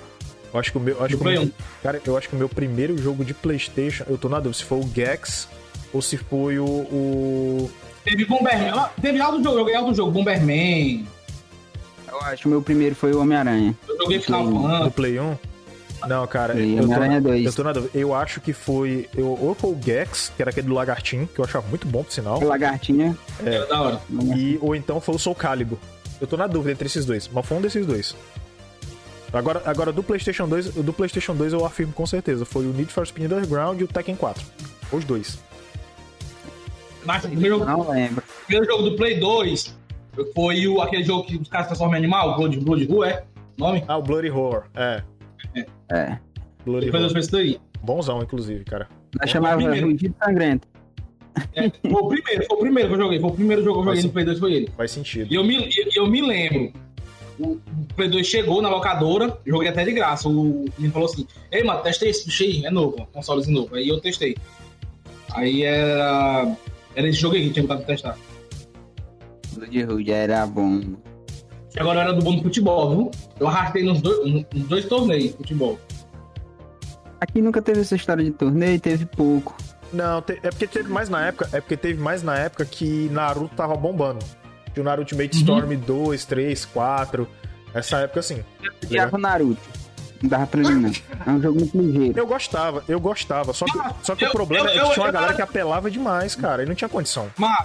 Eu 0.53 0.59
acho 0.59 0.71
que 0.71 0.77
o 0.77 0.81
meu. 0.81 0.95
eu 0.97 1.03
Acho 1.05 1.15
Do 1.15 1.17
que 1.17 1.21
o 1.21 1.23
Play 1.23 1.35
meu- 1.37 1.43
1. 1.47 1.51
Cara, 1.83 2.01
eu 2.05 2.17
acho 2.17 2.29
que 2.29 2.35
o 2.35 2.39
meu 2.39 2.49
primeiro 2.49 2.97
jogo 2.97 3.23
de 3.25 3.33
PlayStation. 3.33 4.03
Eu 4.07 4.17
tô 4.17 4.29
na 4.29 4.37
dúvida 4.37 4.53
se 4.57 4.63
foi 4.63 4.79
o 4.79 4.89
Gex 4.93 5.47
ou 5.93 6.01
se 6.01 6.17
foi 6.17 6.57
o. 6.59 6.65
o... 6.65 7.71
Teve 8.03 8.25
Bomberman. 8.25 8.71
Teve 9.01 9.19
alto 9.21 9.37
jogo, 9.43 9.55
eu 9.55 9.59
joguei 9.59 9.75
alto 9.75 9.93
jogo. 9.93 10.11
Bomberman. 10.11 11.05
eu 12.07 12.21
acho 12.21 12.41
que 12.43 12.47
o 12.47 12.51
meu 12.51 12.61
primeiro 12.61 12.95
foi 12.95 13.11
o 13.13 13.21
Homem-Aranha. 13.21 13.75
Eu 13.87 13.97
joguei 13.97 14.19
Final 14.19 14.45
Sim. 14.47 14.53
do 14.53 14.61
Fantasy. 14.61 14.89
Play 14.91 15.19
1? 15.19 15.37
Não, 16.07 16.25
cara, 16.27 16.53
E 16.57 16.71
eu 16.73 16.77
tô, 16.77 16.83
Homem-Aranha 16.85 17.21
2. 17.21 17.45
eu 17.45 17.53
tô 17.53 17.63
na 17.63 17.73
dúvida. 17.73 17.91
Eu 17.97 18.15
acho 18.15 18.39
que 18.39 18.53
foi. 18.53 19.09
Eu, 19.15 19.27
ou 19.39 19.53
foi 19.53 19.71
o 19.71 19.77
Gex, 19.83 20.31
que 20.35 20.41
era 20.41 20.49
aquele 20.49 20.67
do 20.67 20.73
Lagartinho, 20.73 21.27
que 21.27 21.39
eu 21.39 21.45
achava 21.45 21.67
muito 21.67 21.85
bom, 21.87 22.03
por 22.03 22.11
sinal. 22.13 22.39
O 22.41 22.45
Lagartinha. 22.45 23.17
Era 23.45 23.65
da 23.65 23.81
hora. 23.81 24.01
E, 24.35 24.57
ou 24.61 24.73
então 24.75 25.01
foi 25.01 25.15
o 25.15 25.19
Soul 25.19 25.35
Calibur. 25.35 25.77
Eu 26.21 26.27
tô 26.27 26.37
na 26.37 26.47
dúvida 26.47 26.71
entre 26.71 26.85
esses 26.87 27.05
dois, 27.05 27.29
mas 27.31 27.45
foi 27.45 27.57
um 27.57 27.61
desses 27.61 27.85
dois. 27.85 28.15
Agora, 29.31 29.61
agora 29.65 29.91
do 29.91 30.01
PlayStation 30.01 30.47
2, 30.47 30.73
do 30.75 30.91
PlayStation 30.91 31.35
2 31.35 31.53
eu 31.53 31.65
afirmo 31.65 31.93
com 31.93 32.05
certeza. 32.05 32.45
Foi 32.45 32.65
o 32.65 32.69
Need 32.73 32.91
for 32.91 33.05
Speed 33.05 33.25
Underground 33.31 33.79
e 33.79 33.83
o 33.83 33.87
Tekken 33.87 34.15
4. 34.15 34.43
Os 34.91 35.03
dois. 35.05 35.37
Mas 37.05 37.23
o 37.23 37.27
primeiro, 37.29 37.59
jogo- 37.59 37.65
Não 37.71 37.89
lembro. 37.89 38.23
o 38.41 38.45
primeiro 38.45 38.65
jogo 38.71 38.89
do 38.89 38.95
Play 38.95 39.19
2 39.19 39.77
foi 40.35 40.67
o, 40.67 40.81
aquele 40.81 41.03
jogo 41.03 41.23
que 41.25 41.37
os 41.37 41.47
caras 41.47 41.67
transformam 41.67 41.95
em 41.95 41.99
animal, 41.99 42.35
Blood, 42.35 42.59
Blood 42.59 42.85
Rua, 42.85 43.09
é? 43.09 43.23
Nome? 43.57 43.83
Ah, 43.87 43.97
o 43.97 44.01
Bloody 44.01 44.29
Horror. 44.29 44.63
É. 44.75 45.03
É. 45.91 46.17
Bloody 46.65 46.85
Depois 46.85 47.03
eu 47.03 47.09
Horror. 47.09 47.19
isso 47.19 47.31
daí. 47.31 47.59
Bonzão, 47.81 48.21
inclusive, 48.21 48.63
cara. 48.63 48.87
Nós 49.19 49.29
chamava 49.29 49.57
primeiro. 49.57 49.87
Rugido 49.91 50.15
Sangrento. 50.23 50.67
É, 51.55 51.69
foi 51.69 51.91
o 52.01 52.07
primeiro, 52.07 52.45
foi 52.45 52.57
o 52.57 52.59
primeiro 52.59 52.89
que 52.89 52.95
eu 52.95 52.99
joguei. 52.99 53.19
Foi 53.19 53.29
o 53.29 53.33
primeiro 53.33 53.63
jogo 53.63 53.75
que 53.75 53.79
eu 53.79 53.83
joguei 53.85 53.95
Mas- 53.97 54.05
no 54.05 54.11
Play 54.11 54.25
2, 54.25 54.39
foi 54.39 54.53
ele. 54.53 54.71
Faz 54.75 54.91
sentido. 54.91 55.31
E 55.31 55.35
eu 55.35 55.43
me, 55.43 55.57
e 55.69 55.97
eu 55.99 56.07
me 56.07 56.21
lembro. 56.21 56.73
O 57.39 57.51
o 57.53 57.59
Play 57.95 58.09
2 58.09 58.27
chegou 58.27 58.61
na 58.61 58.69
locadora, 58.69 59.37
joguei 59.45 59.69
até 59.69 59.85
de 59.85 59.93
graça. 59.93 60.27
O 60.27 60.65
menino 60.77 60.91
falou 60.93 61.07
assim: 61.07 61.25
Ei, 61.51 61.63
mano, 61.63 61.81
testei 61.81 62.09
esse 62.09 62.25
bicho 62.25 62.43
aí, 62.43 62.65
é 62.65 62.69
novo, 62.69 63.07
consolezinho 63.13 63.61
novo. 63.61 63.75
Aí 63.75 63.87
eu 63.87 63.99
testei. 64.01 64.35
Aí 65.33 65.63
era. 65.63 66.53
Era 66.99 67.07
esse 67.07 67.17
jogo 67.17 67.35
aí 67.35 67.47
que 67.47 67.53
tinha 67.53 67.63
botado 67.63 67.79
pra 67.85 67.93
testar. 67.95 68.17
Blood 69.53 69.83
Hood 69.85 70.11
era 70.11 70.45
bom. 70.45 70.81
Agora 71.79 72.01
era 72.01 72.11
do 72.13 72.21
bom 72.21 72.35
do 72.35 72.43
futebol, 72.43 72.89
viu? 72.89 73.11
Eu 73.39 73.47
arrastei 73.47 73.83
nos 73.85 74.01
dois, 74.01 74.45
nos 74.53 74.67
dois 74.67 74.83
torneios 74.85 75.31
de 75.31 75.37
futebol. 75.37 75.79
Aqui 77.21 77.41
nunca 77.41 77.61
teve 77.61 77.79
essa 77.79 77.95
história 77.95 78.21
de 78.23 78.31
torneio, 78.31 78.77
teve 78.81 79.05
pouco. 79.05 79.55
Não, 79.93 80.21
te- 80.21 80.39
é 80.43 80.49
porque 80.49 80.67
teve 80.67 80.89
mais 80.91 81.07
na 81.09 81.25
época. 81.27 81.47
É 81.53 81.61
porque 81.61 81.77
teve 81.77 82.01
mais 82.01 82.21
na 82.21 82.37
época 82.37 82.65
que 82.65 83.07
Naruto 83.13 83.55
tava 83.55 83.75
bombando. 83.75 84.19
Tinha 84.73 84.81
o 84.81 84.85
Naruto 84.85 85.15
Ultimate 85.15 85.37
Uhum. 85.37 85.41
Storm 85.57 85.75
2, 85.77 86.25
3, 86.25 86.65
4. 86.65 87.27
Essa 87.73 87.99
época, 87.99 88.19
assim. 88.19 88.43
Odiava 88.83 89.15
o 89.15 89.19
Naruto. 89.19 89.61
Não 90.21 90.29
dava 90.29 90.47
pra 90.47 90.61
mim, 90.61 90.71
não. 90.81 90.91
É 91.25 91.29
um 91.37 91.41
jogo 91.41 91.59
muito 91.59 91.77
ligeiro. 91.77 92.19
Eu 92.19 92.27
gostava, 92.27 92.83
eu 92.87 92.99
gostava. 92.99 93.53
Só 93.53 93.65
que, 93.65 93.79
só 94.03 94.15
que 94.15 94.25
Eu- 94.25 94.29
o 94.29 94.31
problema 94.31 94.65
eu- 94.65 94.69
é 94.69 94.73
que 94.73 94.79
eu- 94.79 94.89
tinha 94.91 95.03
uma 95.03 95.07
eu- 95.09 95.13
galera 95.13 95.33
que 95.33 95.41
apelava 95.41 95.89
demais, 95.89 96.35
cara. 96.35 96.63
E 96.63 96.65
não 96.65 96.75
tinha 96.75 96.89
condição. 96.89 97.27
Mas, 97.37 97.57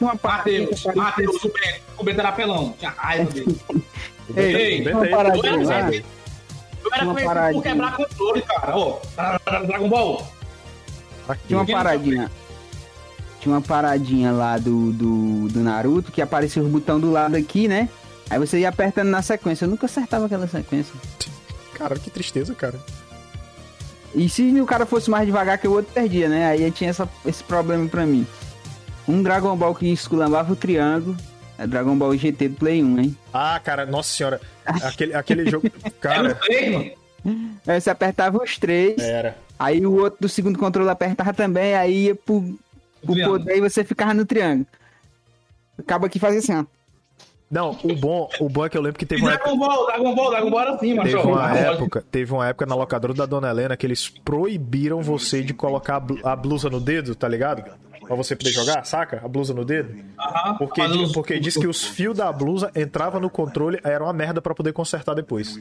Uma 0.00 0.16
paradinha 0.16 0.68
Matheus, 0.96 1.44
o 1.44 1.48
Bento, 1.48 1.80
o 1.98 2.04
Bento 2.04 2.18
era 2.20 2.28
apelão. 2.30 2.74
Tinha 2.78 2.90
raiva 2.90 3.30
dele. 3.30 3.56
O 4.28 4.40
Ei, 4.40 4.54
ei, 4.56 4.80
o 4.80 4.84
Bento 4.84 4.96
uma 4.96 5.04
aí- 5.04 5.10
paradinha 5.10 5.52
Eu 5.52 5.62
lá. 5.68 5.74
era, 5.74 5.94
eu 5.96 6.02
era 6.92 7.04
Uma 7.04 7.12
conhecido 7.14 7.24
paradinha. 7.34 7.62
por 7.62 7.68
quebrar 7.68 7.96
controle, 7.96 8.42
cara. 8.42 8.76
Ó, 8.76 8.98
Dragon 9.66 9.88
Ball. 9.88 10.26
Aqui. 11.28 11.40
Tinha 11.48 11.58
uma 11.60 11.66
paradinha. 11.66 12.30
Tinha 13.40 13.54
uma 13.54 13.60
paradinha 13.60 14.32
lá 14.32 14.58
do, 14.58 14.92
do, 14.92 15.48
do 15.48 15.60
Naruto 15.60 16.10
que 16.10 16.20
aparecia 16.22 16.62
os 16.62 16.68
botões 16.68 17.00
do 17.02 17.10
lado 17.12 17.36
aqui, 17.36 17.68
né? 17.68 17.88
Aí 18.30 18.38
você 18.38 18.58
ia 18.60 18.68
apertando 18.70 19.08
na 19.10 19.20
sequência. 19.22 19.66
Eu 19.66 19.68
nunca 19.70 19.84
acertava 19.86 20.24
aquela 20.26 20.48
sequência. 20.48 20.94
Cara, 21.74 21.98
que 21.98 22.10
tristeza, 22.10 22.54
cara. 22.54 22.78
E 24.14 24.28
se 24.28 24.60
o 24.60 24.66
cara 24.66 24.86
fosse 24.86 25.10
mais 25.10 25.26
devagar 25.26 25.58
que 25.58 25.66
o 25.66 25.72
outro, 25.72 25.92
perdia, 25.92 26.28
né? 26.28 26.46
Aí 26.46 26.70
tinha 26.70 26.90
essa, 26.90 27.08
esse 27.26 27.42
problema 27.42 27.88
pra 27.88 28.06
mim. 28.06 28.26
Um 29.08 29.22
Dragon 29.22 29.54
Ball 29.56 29.74
que 29.74 29.92
esculambava 29.92 30.52
o 30.52 30.56
triângulo. 30.56 31.16
É 31.58 31.66
Dragon 31.66 31.96
Ball 31.96 32.16
GT 32.16 32.48
do 32.48 32.56
Play 32.56 32.82
1, 32.82 32.98
hein? 33.00 33.18
Ah, 33.32 33.60
cara, 33.62 33.84
nossa 33.86 34.12
senhora. 34.14 34.40
Aquele, 34.64 35.14
aquele 35.14 35.50
jogo. 35.50 35.70
Cara. 36.00 36.38
Aí 36.48 37.80
você 37.80 37.90
apertava 37.90 38.42
os 38.42 38.58
três. 38.58 38.98
era. 38.98 39.36
Aí 39.58 39.84
o 39.86 39.94
outro 39.94 40.18
do 40.22 40.28
segundo 40.28 40.58
controle 40.58 40.90
apertava 40.90 41.32
também. 41.32 41.74
Aí 41.74 42.06
ia 42.06 42.14
pro, 42.14 42.58
pro 43.04 43.14
poder 43.14 43.56
e 43.56 43.60
você 43.60 43.84
ficava 43.84 44.12
no 44.12 44.24
triângulo. 44.24 44.66
Acaba 45.78 46.08
que 46.08 46.18
fazia 46.18 46.40
assim, 46.40 46.54
ó. 46.54 46.64
Não, 47.50 47.76
o 47.84 47.94
bom, 47.94 48.28
o 48.40 48.48
bom 48.48 48.64
é 48.64 48.68
que 48.68 48.76
eu 48.76 48.82
lembro 48.82 48.98
que 48.98 49.04
E 49.04 49.08
teve 49.08 49.22
uma 49.22 49.32
época. 49.32 49.50
Dragon 49.50 49.58
Ball, 49.66 49.86
Dragon 49.86 50.14
Ball, 50.14 50.30
Dragon 50.30 50.50
Ball 50.50 50.60
era 50.62 50.74
assim, 50.74 50.88
mano. 50.94 51.02
Teve 51.02 51.14
Dragon 51.14 51.28
uma 51.32 51.48
Ball. 51.48 51.56
época, 51.56 52.04
teve 52.10 52.32
uma 52.32 52.48
época 52.48 52.66
na 52.66 52.74
locadora 52.74 53.14
da 53.14 53.26
Dona 53.26 53.48
Helena 53.50 53.76
que 53.76 53.86
eles 53.86 54.08
proibiram 54.08 55.00
você 55.02 55.42
de 55.42 55.54
colocar 55.54 55.96
a 55.96 56.00
blu- 56.00 56.20
a 56.24 56.34
blusa 56.34 56.68
no 56.68 56.80
dedo, 56.80 57.14
tá 57.14 57.28
ligado? 57.28 57.64
Pra 58.06 58.16
você 58.16 58.34
poder 58.36 58.50
jogar, 58.50 58.84
saca? 58.84 59.20
A 59.24 59.28
blusa 59.28 59.54
no 59.54 59.64
dedo. 59.64 59.94
Aham, 60.18 60.56
Porque, 60.58 60.82
os- 60.82 61.12
porque 61.12 61.38
diz 61.38 61.56
que 61.56 61.66
os 61.66 61.84
fios 61.84 62.16
da 62.16 62.30
blusa 62.32 62.70
entravam 62.74 63.20
no 63.20 63.30
controle, 63.30 63.78
aí 63.84 63.92
era 63.92 64.02
uma 64.04 64.12
merda 64.12 64.42
pra 64.42 64.54
poder 64.54 64.72
consertar 64.72 65.14
depois. 65.14 65.58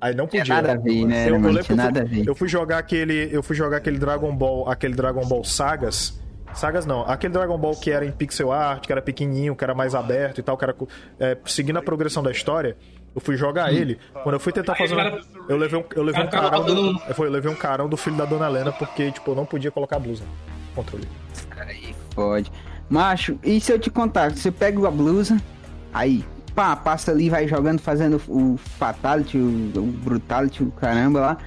Aí 0.00 0.14
não 0.14 0.26
podia. 0.26 0.44
nada 0.46 0.72
a 0.72 0.76
ver, 0.76 1.04
né, 1.04 1.24
Eu, 1.28 1.34
eu 1.34 1.40
lembro 1.40 1.52
que 1.52 1.58
eu 1.60 1.64
fui- 1.64 1.76
nada. 1.76 2.08
Eu 2.26 2.34
fui 2.34 2.48
jogar 2.48 2.78
aquele, 2.78 3.28
eu 3.30 3.42
fui 3.42 3.54
jogar 3.54 3.76
aquele 3.76 3.98
Dragon 3.98 4.34
Ball, 4.34 4.68
aquele 4.68 4.94
Dragon 4.94 5.24
Ball 5.26 5.44
Sagas. 5.44 6.18
Sagas 6.54 6.84
não, 6.84 7.02
aquele 7.02 7.32
Dragon 7.32 7.56
Ball 7.56 7.74
que 7.76 7.90
era 7.90 8.04
em 8.04 8.10
pixel 8.10 8.52
art, 8.52 8.84
que 8.86 8.92
era 8.92 9.00
pequenininho, 9.00 9.54
que 9.56 9.64
era 9.64 9.74
mais 9.74 9.94
aberto 9.94 10.38
e 10.38 10.42
tal, 10.42 10.56
que 10.56 10.64
era 10.64 10.74
é, 11.18 11.36
seguindo 11.46 11.78
a 11.78 11.82
progressão 11.82 12.22
da 12.22 12.30
história. 12.30 12.76
Eu 13.14 13.20
fui 13.20 13.36
jogar 13.36 13.72
ele. 13.72 13.98
Quando 14.22 14.34
eu 14.34 14.40
fui 14.40 14.52
tentar 14.52 14.74
fazer, 14.76 14.94
uma- 14.94 15.20
eu 15.48 15.56
levei 15.56 15.78
um, 15.80 15.84
eu 15.96 16.02
levei 16.02 16.22
um 16.22 16.28
carão 16.30 16.64
do, 16.64 16.98
foi, 17.14 17.26
eu 17.26 17.32
levei 17.32 17.50
um 17.50 17.54
carão 17.56 17.88
do 17.88 17.96
filho 17.96 18.16
da 18.16 18.24
Dona 18.24 18.46
Helena 18.46 18.70
porque 18.72 19.10
tipo 19.10 19.30
eu 19.32 19.34
não 19.34 19.44
podia 19.46 19.70
colocar 19.70 19.96
a 19.96 19.98
blusa 19.98 20.24
controle. 20.74 21.08
Aí 21.58 21.94
pode. 22.14 22.52
Macho, 22.88 23.38
e 23.42 23.60
se 23.60 23.72
eu 23.72 23.78
te 23.78 23.90
contar? 23.90 24.30
Você 24.32 24.50
pega 24.50 24.86
a 24.86 24.90
blusa, 24.90 25.40
aí, 25.92 26.24
pá, 26.54 26.74
passa 26.76 27.10
ali, 27.10 27.28
vai 27.30 27.46
jogando, 27.48 27.80
fazendo 27.80 28.20
o 28.28 28.56
Fatality, 28.56 29.38
o, 29.38 29.72
o 29.76 29.82
Brutality, 29.82 30.62
o 30.62 30.70
caramba 30.72 31.20
lá. 31.20 31.38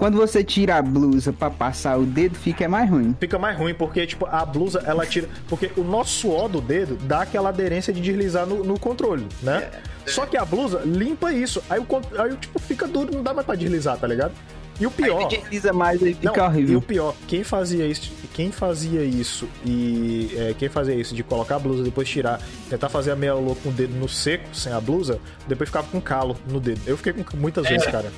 Quando 0.00 0.16
você 0.16 0.42
tira 0.42 0.76
a 0.76 0.82
blusa 0.82 1.30
pra 1.30 1.50
passar 1.50 1.98
o 1.98 2.06
dedo, 2.06 2.34
fica 2.34 2.66
mais 2.66 2.88
ruim. 2.88 3.14
Fica 3.20 3.38
mais 3.38 3.58
ruim, 3.58 3.74
porque, 3.74 4.06
tipo, 4.06 4.24
a 4.24 4.46
blusa, 4.46 4.82
ela 4.86 5.04
tira. 5.04 5.28
Porque 5.46 5.70
o 5.76 5.84
nosso 5.84 6.20
suor 6.20 6.48
do 6.48 6.58
dedo 6.58 6.96
dá 7.02 7.20
aquela 7.20 7.50
aderência 7.50 7.92
de 7.92 8.00
deslizar 8.00 8.46
no, 8.46 8.64
no 8.64 8.80
controle, 8.80 9.26
né? 9.42 9.70
Só 10.06 10.24
que 10.24 10.38
a 10.38 10.44
blusa 10.46 10.80
limpa 10.86 11.34
isso. 11.34 11.62
Aí 11.68 11.78
o, 11.78 11.86
aí, 12.18 12.34
tipo, 12.38 12.58
fica 12.58 12.88
duro, 12.88 13.14
não 13.14 13.22
dá 13.22 13.34
mais 13.34 13.44
pra 13.44 13.54
deslizar, 13.54 13.98
tá 13.98 14.06
ligado? 14.06 14.32
E 14.80 14.86
o 14.86 14.90
pior. 14.90 15.20
Aí 15.20 15.38
desliza 15.38 15.70
mais, 15.70 16.02
aí 16.02 16.14
fica 16.14 16.34
Não, 16.34 16.46
horrível. 16.46 16.72
E 16.72 16.76
o 16.76 16.80
pior, 16.80 17.14
quem 17.28 17.44
fazia 17.44 17.86
isso, 17.86 18.10
quem 18.32 18.50
fazia 18.50 19.04
isso 19.04 19.46
e 19.66 20.30
é, 20.34 20.54
quem 20.58 20.70
fazia 20.70 20.94
isso 20.94 21.14
de 21.14 21.22
colocar 21.22 21.56
a 21.56 21.58
blusa 21.58 21.82
depois 21.82 22.08
tirar, 22.08 22.40
tentar 22.70 22.88
fazer 22.88 23.10
a 23.10 23.16
meia 23.16 23.34
lua 23.34 23.54
com 23.56 23.68
o 23.68 23.72
dedo 23.72 23.94
no 23.96 24.08
seco, 24.08 24.48
sem 24.54 24.72
a 24.72 24.80
blusa, 24.80 25.20
depois 25.46 25.68
ficava 25.68 25.86
com 25.88 26.00
calo 26.00 26.34
no 26.48 26.58
dedo. 26.58 26.80
Eu 26.86 26.96
fiquei 26.96 27.12
com 27.12 27.36
muitas 27.36 27.68
vezes, 27.68 27.86
cara. 27.86 28.10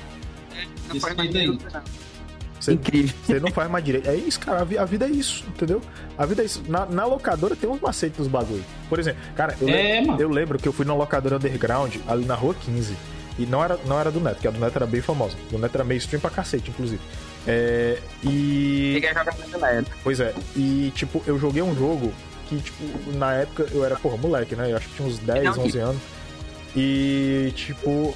Desse 0.91 0.99
jeito 1.15 1.37
aí. 1.37 1.81
Você, 2.59 2.73
Incrível. 2.73 3.13
você 3.25 3.39
não 3.41 3.51
faz 3.51 3.69
mais 3.69 3.83
direito. 3.83 4.09
É 4.09 4.15
isso, 4.15 4.39
cara. 4.39 4.61
A, 4.61 4.63
vi- 4.63 4.77
a 4.77 4.85
vida 4.85 5.05
é 5.05 5.09
isso, 5.09 5.43
entendeu? 5.49 5.81
A 6.17 6.25
vida 6.25 6.41
é 6.41 6.45
isso. 6.45 6.63
Na, 6.69 6.85
na 6.85 7.05
locadora 7.05 7.55
tem 7.57 7.69
uns 7.69 7.81
macetes 7.81 8.19
nos 8.19 8.27
bagulho. 8.29 8.63
Por 8.87 8.99
exemplo, 8.99 9.19
cara, 9.35 9.53
eu, 9.59 9.67
É, 9.67 9.71
lembro, 9.71 10.11
mano. 10.11 10.21
eu 10.21 10.29
lembro 10.29 10.57
que 10.57 10.65
eu 10.67 10.71
fui 10.71 10.85
na 10.85 10.93
locadora 10.95 11.35
underground 11.35 11.95
ali 12.07 12.23
na 12.23 12.35
rua 12.35 12.55
15. 12.55 12.95
E 13.37 13.45
não 13.45 13.61
era, 13.63 13.77
não 13.85 13.99
era 13.99 14.09
do 14.11 14.19
Neto, 14.21 14.39
que 14.39 14.47
a 14.47 14.51
do 14.51 14.59
Neto 14.59 14.75
era 14.77 14.85
bem 14.85 15.01
famosa. 15.01 15.35
Do 15.51 15.57
Neto 15.57 15.75
era 15.75 15.83
mainstream 15.83 16.21
pra 16.21 16.29
cacete, 16.29 16.69
inclusive. 16.69 17.01
É, 17.45 17.97
e. 18.23 18.93
Pois 20.01 20.19
é. 20.21 20.33
E, 20.55 20.91
tipo, 20.95 21.21
eu 21.27 21.37
joguei 21.37 21.61
um 21.63 21.75
jogo 21.75 22.13
que, 22.47 22.57
tipo, 22.61 22.83
na 23.17 23.33
época 23.33 23.67
eu 23.73 23.83
era, 23.83 23.95
porra, 23.97 24.15
moleque, 24.15 24.55
né? 24.55 24.71
Eu 24.71 24.77
acho 24.77 24.87
que 24.87 24.95
tinha 24.95 25.07
uns 25.07 25.17
10, 25.19 25.57
11 25.57 25.77
anos. 25.79 26.01
E, 26.75 27.51
tipo, 27.55 28.15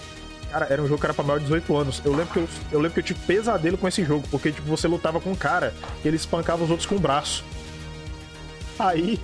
Cara, 0.51 0.67
era 0.69 0.81
um 0.81 0.87
jogo 0.87 0.99
que 0.99 1.05
era 1.05 1.13
pra 1.13 1.23
maior 1.23 1.39
de 1.39 1.45
18 1.45 1.77
anos. 1.77 2.01
Eu 2.03 2.11
lembro 2.15 2.33
que 2.33 2.39
eu, 2.39 2.49
eu 2.71 2.79
lembro 2.79 2.93
que 2.93 2.99
eu 2.99 3.03
tive 3.03 3.19
pesadelo 3.25 3.77
com 3.77 3.87
esse 3.87 4.03
jogo, 4.03 4.25
porque 4.31 4.51
tipo, 4.51 4.67
você 4.67 4.87
lutava 4.87 5.19
com 5.19 5.31
um 5.31 5.35
cara 5.35 5.73
e 6.03 6.07
ele 6.07 6.15
espancava 6.15 6.63
os 6.63 6.69
outros 6.69 6.87
com 6.87 6.95
o 6.95 6.99
braço. 6.99 7.43
Aí, 8.79 9.19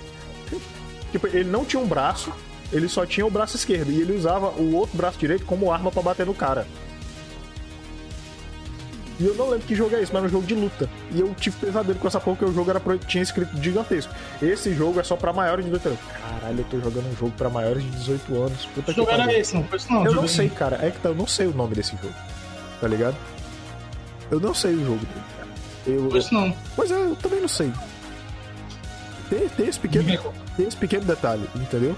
tipo, 1.10 1.26
ele 1.26 1.50
não 1.50 1.64
tinha 1.64 1.80
um 1.80 1.86
braço, 1.86 2.32
ele 2.72 2.88
só 2.88 3.06
tinha 3.06 3.26
o 3.26 3.30
braço 3.30 3.56
esquerdo 3.56 3.90
e 3.90 4.00
ele 4.00 4.16
usava 4.16 4.48
o 4.50 4.74
outro 4.74 4.96
braço 4.96 5.18
direito 5.18 5.46
como 5.46 5.72
arma 5.72 5.90
para 5.90 6.02
bater 6.02 6.26
no 6.26 6.34
cara. 6.34 6.66
E 9.18 9.26
eu 9.26 9.34
não 9.34 9.48
lembro 9.50 9.66
que 9.66 9.74
jogo 9.74 9.94
é 9.94 10.02
esse, 10.02 10.12
mas 10.12 10.22
era 10.22 10.26
um 10.26 10.30
jogo 10.30 10.46
de 10.46 10.54
luta. 10.54 10.88
E 11.12 11.20
eu 11.20 11.32
tive 11.34 11.56
pesadelo 11.56 11.98
com 11.98 12.08
essa 12.08 12.18
porra 12.18 12.38
que 12.38 12.44
o 12.44 12.52
jogo 12.52 12.70
era 12.70 12.80
pro... 12.80 12.98
tinha 12.98 13.22
escrito 13.22 13.56
gigantesco. 13.62 14.12
Esse 14.42 14.74
jogo 14.74 14.98
é 14.98 15.04
só 15.04 15.14
pra 15.14 15.32
maiores 15.32 15.64
de 15.64 15.70
18 15.70 15.88
anos. 15.88 16.00
Caralho, 16.20 16.58
eu 16.58 16.64
tô 16.64 16.80
jogando 16.80 17.12
um 17.12 17.16
jogo 17.16 17.32
pra 17.36 17.48
maiores 17.48 17.82
de 17.82 17.90
18 17.90 18.42
anos. 18.42 18.66
Puta 18.66 18.92
que 18.92 18.96
jogo 18.96 19.10
era 19.10 19.32
esse? 19.32 19.54
Não 19.54 19.64
foi 19.64 19.78
isso 19.78 19.92
não. 19.92 20.04
Eu 20.04 20.14
não 20.14 20.26
sei, 20.26 20.48
cara. 20.48 20.78
É 20.82 20.90
que 20.90 20.98
tá, 20.98 21.10
eu 21.10 21.14
não 21.14 21.26
sei 21.26 21.46
o 21.46 21.54
nome 21.54 21.76
desse 21.76 21.92
jogo. 21.92 22.14
Tá 22.80 22.88
ligado? 22.88 23.16
Eu 24.30 24.40
não 24.40 24.52
sei 24.52 24.74
o 24.74 24.84
jogo 24.84 25.06
dele. 25.06 25.34
Eu, 25.86 26.16
isso 26.16 26.34
não. 26.34 26.54
Pois 26.74 26.90
é, 26.90 26.94
eu 26.94 27.16
também 27.16 27.40
não 27.40 27.48
sei. 27.48 27.72
Tem, 29.30 29.48
tem, 29.48 29.68
esse 29.68 29.78
pequeno, 29.78 30.34
tem 30.56 30.66
esse 30.66 30.76
pequeno 30.76 31.04
detalhe, 31.04 31.48
entendeu? 31.54 31.96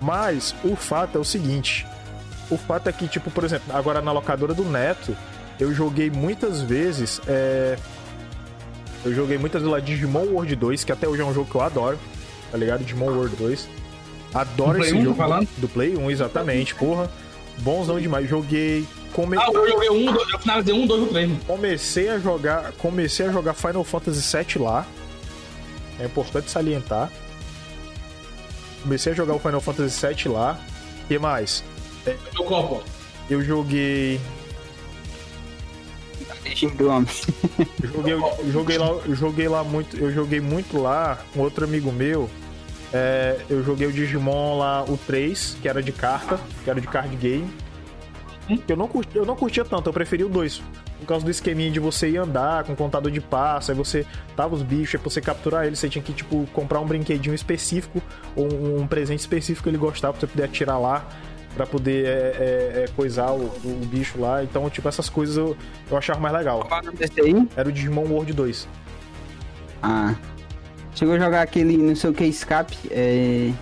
Mas 0.00 0.54
o 0.64 0.74
fato 0.74 1.18
é 1.18 1.20
o 1.20 1.24
seguinte. 1.24 1.86
O 2.50 2.56
fato 2.56 2.88
é 2.88 2.92
que, 2.92 3.06
tipo, 3.06 3.30
por 3.30 3.44
exemplo, 3.44 3.76
agora 3.76 4.00
na 4.00 4.12
locadora 4.12 4.54
do 4.54 4.64
Neto, 4.64 5.16
eu 5.58 5.72
joguei 5.72 6.10
muitas 6.10 6.62
vezes. 6.62 7.20
É... 7.26 7.76
Eu 9.04 9.14
joguei 9.14 9.38
muitas 9.38 9.62
vezes 9.62 9.72
lá 9.72 9.80
Digimon 9.80 10.26
World 10.26 10.54
2, 10.56 10.84
que 10.84 10.92
até 10.92 11.08
hoje 11.08 11.22
é 11.22 11.24
um 11.24 11.32
jogo 11.32 11.48
que 11.48 11.56
eu 11.56 11.60
adoro, 11.60 11.98
tá 12.50 12.58
ligado? 12.58 12.84
Digimon 12.84 13.06
World 13.06 13.36
2. 13.36 13.68
Adoro 14.34 14.78
do 14.78 14.84
esse 14.84 14.90
Play 14.92 15.04
jogo. 15.04 15.14
1, 15.14 15.16
falando? 15.16 15.48
Do 15.56 15.68
Play 15.68 15.96
1, 15.96 16.10
exatamente, 16.10 16.74
porra. 16.74 17.10
Bonzão 17.58 18.00
demais. 18.00 18.28
Joguei. 18.28 18.86
Come... 19.12 19.36
Ah, 19.38 19.48
eu 19.52 19.68
joguei 19.68 19.90
um, 19.90 20.12
dois, 20.12 20.28
eu 20.32 20.38
finalizei 20.38 20.74
um, 20.74 20.86
dois, 20.86 21.10
três. 21.10 21.30
Comecei 21.46 22.08
a 22.08 22.18
jogar. 22.18 22.72
Comecei 22.72 23.26
a 23.26 23.32
jogar 23.32 23.54
Final 23.54 23.84
Fantasy 23.84 24.36
VII 24.36 24.62
lá. 24.62 24.86
É 25.98 26.04
importante 26.04 26.50
salientar. 26.50 27.10
Comecei 28.82 29.12
a 29.12 29.14
jogar 29.14 29.34
o 29.34 29.38
Final 29.38 29.60
Fantasy 29.60 30.06
VII 30.06 30.32
lá. 30.32 30.58
O 31.04 31.08
que 31.08 31.18
mais? 31.18 31.64
Eu 33.28 33.42
joguei. 33.42 34.20
Eu 37.82 37.88
joguei, 37.90 38.16
joguei, 38.50 38.78
lá, 38.78 38.88
joguei 39.08 39.48
lá 39.48 39.64
muito. 39.64 39.96
Eu 39.96 40.12
joguei 40.12 40.40
muito 40.40 40.80
lá 40.80 41.18
com 41.32 41.40
outro 41.40 41.64
amigo 41.64 41.92
meu. 41.92 42.28
É, 42.92 43.36
eu 43.50 43.62
joguei 43.62 43.86
o 43.86 43.92
Digimon 43.92 44.58
lá, 44.58 44.82
o 44.84 44.96
3, 44.96 45.58
que 45.60 45.68
era 45.68 45.82
de 45.82 45.92
carta, 45.92 46.40
que 46.64 46.70
era 46.70 46.80
de 46.80 46.86
card 46.86 47.14
game. 47.16 47.48
Eu 48.66 48.76
não, 48.76 48.90
eu 49.14 49.26
não 49.26 49.36
curtia 49.36 49.64
tanto, 49.64 49.88
eu 49.88 49.92
preferi 49.92 50.24
o 50.24 50.28
2. 50.28 50.62
Por 51.00 51.06
causa 51.06 51.24
do 51.24 51.30
esqueminha 51.30 51.70
de 51.70 51.78
você 51.78 52.08
ir 52.08 52.16
andar 52.16 52.64
com 52.64 52.74
contador 52.74 53.12
de 53.12 53.20
passo, 53.20 53.70
aí 53.70 53.76
você 53.76 54.06
tava 54.34 54.54
os 54.54 54.62
bichos, 54.62 54.94
aí 54.94 55.00
pra 55.00 55.10
você 55.10 55.20
capturar 55.20 55.66
eles, 55.66 55.78
você 55.78 55.88
tinha 55.88 56.02
que, 56.02 56.12
tipo, 56.12 56.46
comprar 56.52 56.80
um 56.80 56.86
brinquedinho 56.86 57.34
específico, 57.34 58.02
ou 58.34 58.50
um, 58.50 58.80
um 58.82 58.86
presente 58.86 59.20
específico 59.20 59.64
que 59.64 59.68
ele 59.68 59.78
gostava 59.78 60.14
pra 60.14 60.20
você 60.20 60.26
poder 60.26 60.44
atirar 60.44 60.80
lá 60.80 61.06
para 61.54 61.66
poder 61.66 62.06
é, 62.06 62.08
é, 62.08 62.84
é, 62.84 62.86
coisar 62.94 63.32
o, 63.32 63.44
o, 63.64 63.86
bicho 63.86 64.20
lá. 64.20 64.42
Então, 64.42 64.68
tipo, 64.70 64.88
essas 64.88 65.08
coisas 65.08 65.36
eu, 65.36 65.56
eu 65.90 65.96
achava 65.96 66.20
mais 66.20 66.34
legal. 66.34 66.64
Qual 66.68 66.80
é 66.80 66.90
desse 66.92 67.20
aí? 67.20 67.48
Era 67.56 67.68
o 67.68 67.72
Digimon 67.72 68.04
World 68.04 68.32
2. 68.32 68.68
Ah. 69.82 70.14
Chegou 70.94 71.14
a 71.14 71.18
jogar 71.18 71.42
aquele, 71.42 71.76
não 71.76 71.94
sei 71.94 72.10
o 72.10 72.14
que, 72.14 72.24
escape. 72.24 72.76
É. 72.90 73.52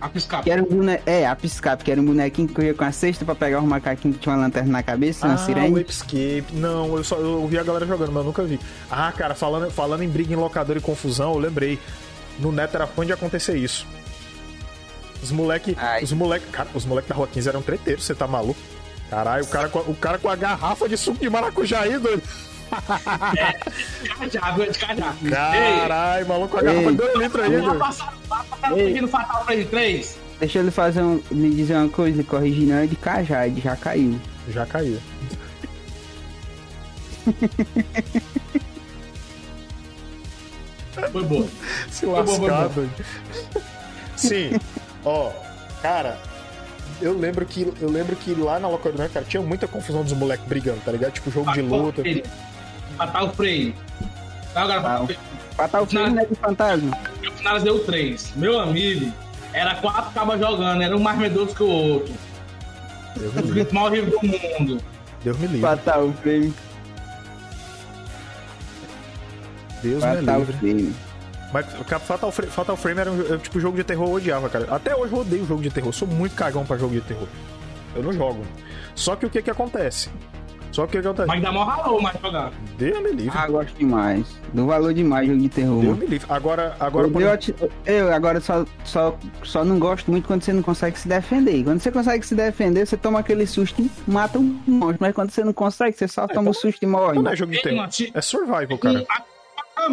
Apiscape. 0.00 0.44
Que 0.44 0.50
era 0.50 0.62
um 0.62 0.66
bone... 0.66 1.00
É, 1.06 1.26
Apiscape, 1.26 1.82
que 1.82 1.90
era 1.90 2.00
um 2.00 2.04
bonequinho 2.04 2.46
que 2.46 2.54
corria 2.54 2.74
com 2.74 2.84
a 2.84 2.92
cesta 2.92 3.24
pra 3.24 3.34
pegar 3.34 3.60
os 3.60 3.64
macaquinhos 3.64 4.18
que 4.18 4.22
tinha 4.22 4.34
uma 4.34 4.42
lanterna 4.42 4.70
na 4.70 4.82
cabeça, 4.82 5.26
ah, 5.26 5.30
uma 5.30 5.38
sirene. 5.38 5.72
o 5.72 5.78
Escape. 5.78 6.44
Não, 6.52 6.94
eu 6.96 7.02
só 7.02 7.16
eu 7.16 7.46
vi 7.46 7.58
a 7.58 7.62
galera 7.62 7.86
jogando, 7.86 8.12
mas 8.12 8.18
eu 8.18 8.24
nunca 8.24 8.42
vi. 8.42 8.60
Ah, 8.90 9.10
cara, 9.16 9.34
falando, 9.34 9.70
falando 9.70 10.02
em 10.02 10.08
briga 10.08 10.32
em 10.34 10.36
locador 10.36 10.76
e 10.76 10.80
confusão, 10.80 11.32
eu 11.32 11.38
lembrei. 11.38 11.78
No 12.38 12.52
Neto 12.52 12.74
era 12.74 12.86
fã 12.86 13.06
de 13.06 13.12
acontecer 13.12 13.56
isso. 13.56 13.86
Os 15.24 15.32
moleque. 15.32 15.74
Ai. 15.80 16.04
Os 16.04 16.12
moleque. 16.12 16.46
Cara, 16.48 16.68
os 16.74 16.84
moleque 16.84 17.08
da 17.08 17.14
Rua 17.14 17.26
15 17.26 17.48
eram 17.48 17.62
treteiros, 17.62 18.04
você 18.04 18.14
tá 18.14 18.28
maluco? 18.28 18.60
Caralho, 19.08 19.44
o 19.44 19.46
cara, 19.46 19.68
com, 19.70 19.78
o 19.78 19.94
cara 19.94 20.18
com 20.18 20.28
a 20.28 20.36
garrafa 20.36 20.86
de 20.86 20.98
suco 20.98 21.18
de 21.18 21.30
maracujá 21.30 21.80
aí, 21.80 21.98
doido. 21.98 22.22
É, 24.20 24.26
de 24.26 24.78
cajá. 24.78 25.14
Caralho, 25.30 26.26
maluco 26.26 26.48
com 26.48 26.58
a 26.58 26.62
garrafa 26.62 26.90
de 26.90 26.96
2 26.96 27.18
litros 27.18 27.44
aí, 27.44 27.60
doido. 27.60 27.78
Passar 27.78 28.14
o 28.70 28.74
pedido 28.74 29.08
fatal 29.08 29.44
pra 29.44 29.54
ele, 29.54 29.64
3. 29.66 30.18
Deixa 30.40 30.58
ele 30.58 30.70
fazer 30.70 31.02
um. 31.02 31.22
Lhe 31.30 31.50
dizer 31.50 31.76
uma 31.76 31.88
coisa, 31.88 32.16
ele 32.16 32.26
corrigir 32.26 32.66
não 32.66 32.76
é 32.76 32.86
de 32.86 32.96
cajá, 32.96 33.46
ele 33.46 33.60
já 33.60 33.76
caiu. 33.76 34.20
Já 34.48 34.66
caiu. 34.66 34.98
Foi 41.12 41.22
boa. 41.22 41.48
Se 41.90 42.06
lascar, 42.06 42.68
doido. 42.68 43.04
Sim. 44.16 44.50
Ó, 45.04 45.30
cara, 45.82 46.18
eu 47.00 47.16
lembro 47.16 47.44
que 47.44 47.72
eu 47.80 47.90
lembro 47.90 48.16
que 48.16 48.34
lá 48.34 48.58
na 48.58 48.68
locadora, 48.68 49.08
cara, 49.08 49.24
tinha 49.24 49.42
muita 49.42 49.66
confusão 49.66 50.02
dos 50.02 50.12
moleques 50.12 50.46
brigando, 50.46 50.80
tá 50.84 50.92
ligado? 50.92 51.12
Tipo 51.12 51.30
jogo 51.30 51.52
de 51.52 51.60
luta. 51.60 52.02
Fatal 52.96 53.32
Frame. 53.34 53.74
Agora, 54.54 55.06
Fatal 55.56 55.86
Frame 55.86 56.14
não 56.14 56.22
é 56.22 56.26
de 56.26 56.34
fantasma. 56.36 56.98
Eu 57.22 57.32
finalizei 57.32 57.70
o 57.70 57.78
3. 57.80 58.32
Meu 58.36 58.58
amigo, 58.60 59.12
era 59.52 59.74
quatro 59.76 60.12
cabas 60.12 60.40
jogando, 60.40 60.82
era 60.82 60.96
um 60.96 61.00
mais 61.00 61.18
medroso 61.18 61.54
que 61.54 61.62
o 61.62 61.68
outro. 61.68 62.14
Os 63.16 63.50
gritos 63.50 63.72
mais 63.72 63.86
horríveis 63.86 64.20
do 64.20 64.26
mundo. 64.26 64.82
Deus 65.22 65.38
me 65.38 65.46
livre. 65.46 65.60
Fatal 65.60 66.12
Frame. 66.22 66.54
Deus 69.82 70.02
Fatal 70.02 70.40
me 70.40 70.46
livre. 70.46 70.56
Frame. 70.58 70.94
Mas 71.54 71.66
Fatal 72.02 72.32
Frame, 72.32 72.50
Fatal 72.50 72.76
Frame 72.76 73.00
era 73.00 73.12
um 73.12 73.38
tipo 73.38 73.60
jogo 73.60 73.76
de 73.76 73.84
terror 73.84 74.08
eu 74.08 74.14
odiava, 74.14 74.48
cara. 74.48 74.66
Até 74.74 74.96
hoje 74.96 75.12
eu 75.12 75.20
odeio 75.20 75.46
jogo 75.46 75.62
de 75.62 75.70
terror. 75.70 75.88
Eu 75.90 75.92
sou 75.92 76.08
muito 76.08 76.34
cagão 76.34 76.66
pra 76.66 76.76
jogo 76.76 76.92
de 76.94 77.00
terror. 77.00 77.28
Eu 77.94 78.02
não 78.02 78.12
jogo. 78.12 78.44
Só 78.96 79.14
que 79.14 79.24
o 79.24 79.30
que 79.30 79.40
que 79.40 79.50
acontece? 79.50 80.10
Só 80.72 80.84
que 80.88 80.98
o 80.98 81.00
que 81.00 81.06
acontece? 81.06 81.28
Mas 81.28 81.40
dá 81.40 81.52
mó 81.52 81.62
ralou 81.62 82.02
mais 82.02 82.20
jogar. 82.20 82.50
Deus 82.76 83.00
me 83.00 83.12
livre. 83.12 83.38
Ah, 83.38 83.46
gosto 83.46 83.72
demais. 83.78 84.26
Do 84.52 84.66
valor 84.66 84.92
demais 84.92 85.28
jogo 85.28 85.40
de 85.40 85.48
terror. 85.48 85.80
Deus 85.80 85.96
me 85.96 86.06
livre. 86.06 86.26
Agora, 86.28 86.76
agora... 86.80 87.06
Eu, 87.06 87.12
por... 87.12 87.22
eu, 87.22 87.38
eu 87.86 88.12
agora 88.12 88.40
só, 88.40 88.66
só, 88.84 89.16
só 89.44 89.64
não 89.64 89.78
gosto 89.78 90.10
muito 90.10 90.26
quando 90.26 90.42
você 90.42 90.52
não 90.52 90.62
consegue 90.64 90.98
se 90.98 91.06
defender. 91.06 91.62
Quando 91.62 91.78
você 91.78 91.92
consegue 91.92 92.26
se 92.26 92.34
defender, 92.34 92.84
você 92.84 92.96
toma 92.96 93.20
aquele 93.20 93.46
susto 93.46 93.80
e 93.80 93.88
mata 94.08 94.40
um 94.40 94.60
monstro. 94.66 94.98
Mas 95.00 95.14
quando 95.14 95.30
você 95.30 95.44
não 95.44 95.52
consegue, 95.52 95.96
você 95.96 96.08
só 96.08 96.24
É, 96.24 96.26
toma 96.26 96.48
o 96.48 96.50
então- 96.50 96.54
susto 96.54 96.82
e 96.82 96.86
morre. 96.86 97.22
Não 97.22 97.30
é 97.30 97.36
jogo 97.36 97.52
de 97.52 97.62
terror. 97.62 97.88
É 98.12 98.20
survival, 98.20 98.76
cara. 98.76 99.06
A, 99.08 99.84
a 99.84 99.88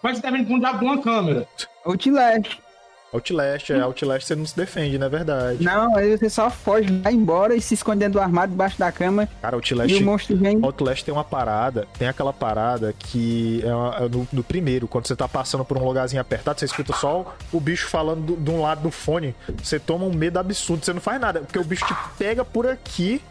câmera. 0.00 0.02
Vai 0.02 0.14
se 0.14 0.22
defender 0.22 0.46
com 0.46 0.54
um 0.54 0.58
diabo 0.60 0.78
de 0.78 0.84
uma 0.84 1.02
câmera. 1.02 1.46
Outlast. 1.84 2.58
Outlast, 3.10 3.70
é. 3.70 3.80
Outlast 3.80 4.26
você 4.26 4.36
não 4.36 4.44
se 4.44 4.54
defende, 4.54 4.98
não 4.98 5.06
é 5.06 5.08
verdade. 5.08 5.64
Não, 5.64 5.96
aí 5.96 6.14
você 6.14 6.28
só 6.28 6.50
foge, 6.50 6.92
vai 7.02 7.14
embora 7.14 7.56
e 7.56 7.60
se 7.60 7.72
esconde 7.72 8.00
dentro 8.00 8.14
do 8.14 8.20
armário, 8.20 8.50
debaixo 8.50 8.78
da 8.78 8.92
cama. 8.92 9.26
Cara, 9.40 9.56
Outlast... 9.56 9.90
E 9.90 9.96
o 9.96 10.04
monstro 10.04 10.36
vem... 10.36 10.58
Outlast 10.62 11.02
tem 11.02 11.14
uma 11.14 11.24
parada, 11.24 11.88
tem 11.98 12.06
aquela 12.06 12.34
parada 12.34 12.94
que 12.98 13.62
é, 13.64 13.74
uma- 13.74 13.96
é 13.96 14.08
no, 14.10 14.28
no 14.30 14.44
primeiro, 14.44 14.86
quando 14.86 15.06
você 15.06 15.16
tá 15.16 15.26
passando 15.26 15.64
por 15.64 15.78
um 15.78 15.84
lugarzinho 15.86 16.20
apertado, 16.20 16.60
você 16.60 16.66
escuta 16.66 16.92
só 16.94 17.34
o 17.50 17.58
bicho 17.58 17.88
falando 17.88 18.20
do- 18.20 18.36
de 18.36 18.50
um 18.50 18.60
lado 18.60 18.82
do 18.82 18.90
fone, 18.90 19.34
você 19.62 19.78
toma 19.80 20.04
um 20.04 20.12
medo 20.12 20.38
absurdo, 20.38 20.84
você 20.84 20.92
não 20.92 21.00
faz 21.00 21.18
nada, 21.18 21.40
porque 21.40 21.58
o 21.58 21.64
bicho 21.64 21.86
te 21.86 21.94
pega 22.18 22.44
por 22.44 22.66
aqui, 22.66 23.22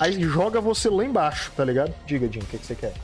aí 0.00 0.18
joga 0.22 0.62
você 0.62 0.88
lá 0.88 1.04
embaixo, 1.04 1.52
tá 1.54 1.62
ligado? 1.62 1.92
Diga, 2.06 2.26
Jim, 2.32 2.38
o 2.40 2.46
que, 2.46 2.56
que 2.56 2.64
você 2.66 2.74
quer? 2.74 2.94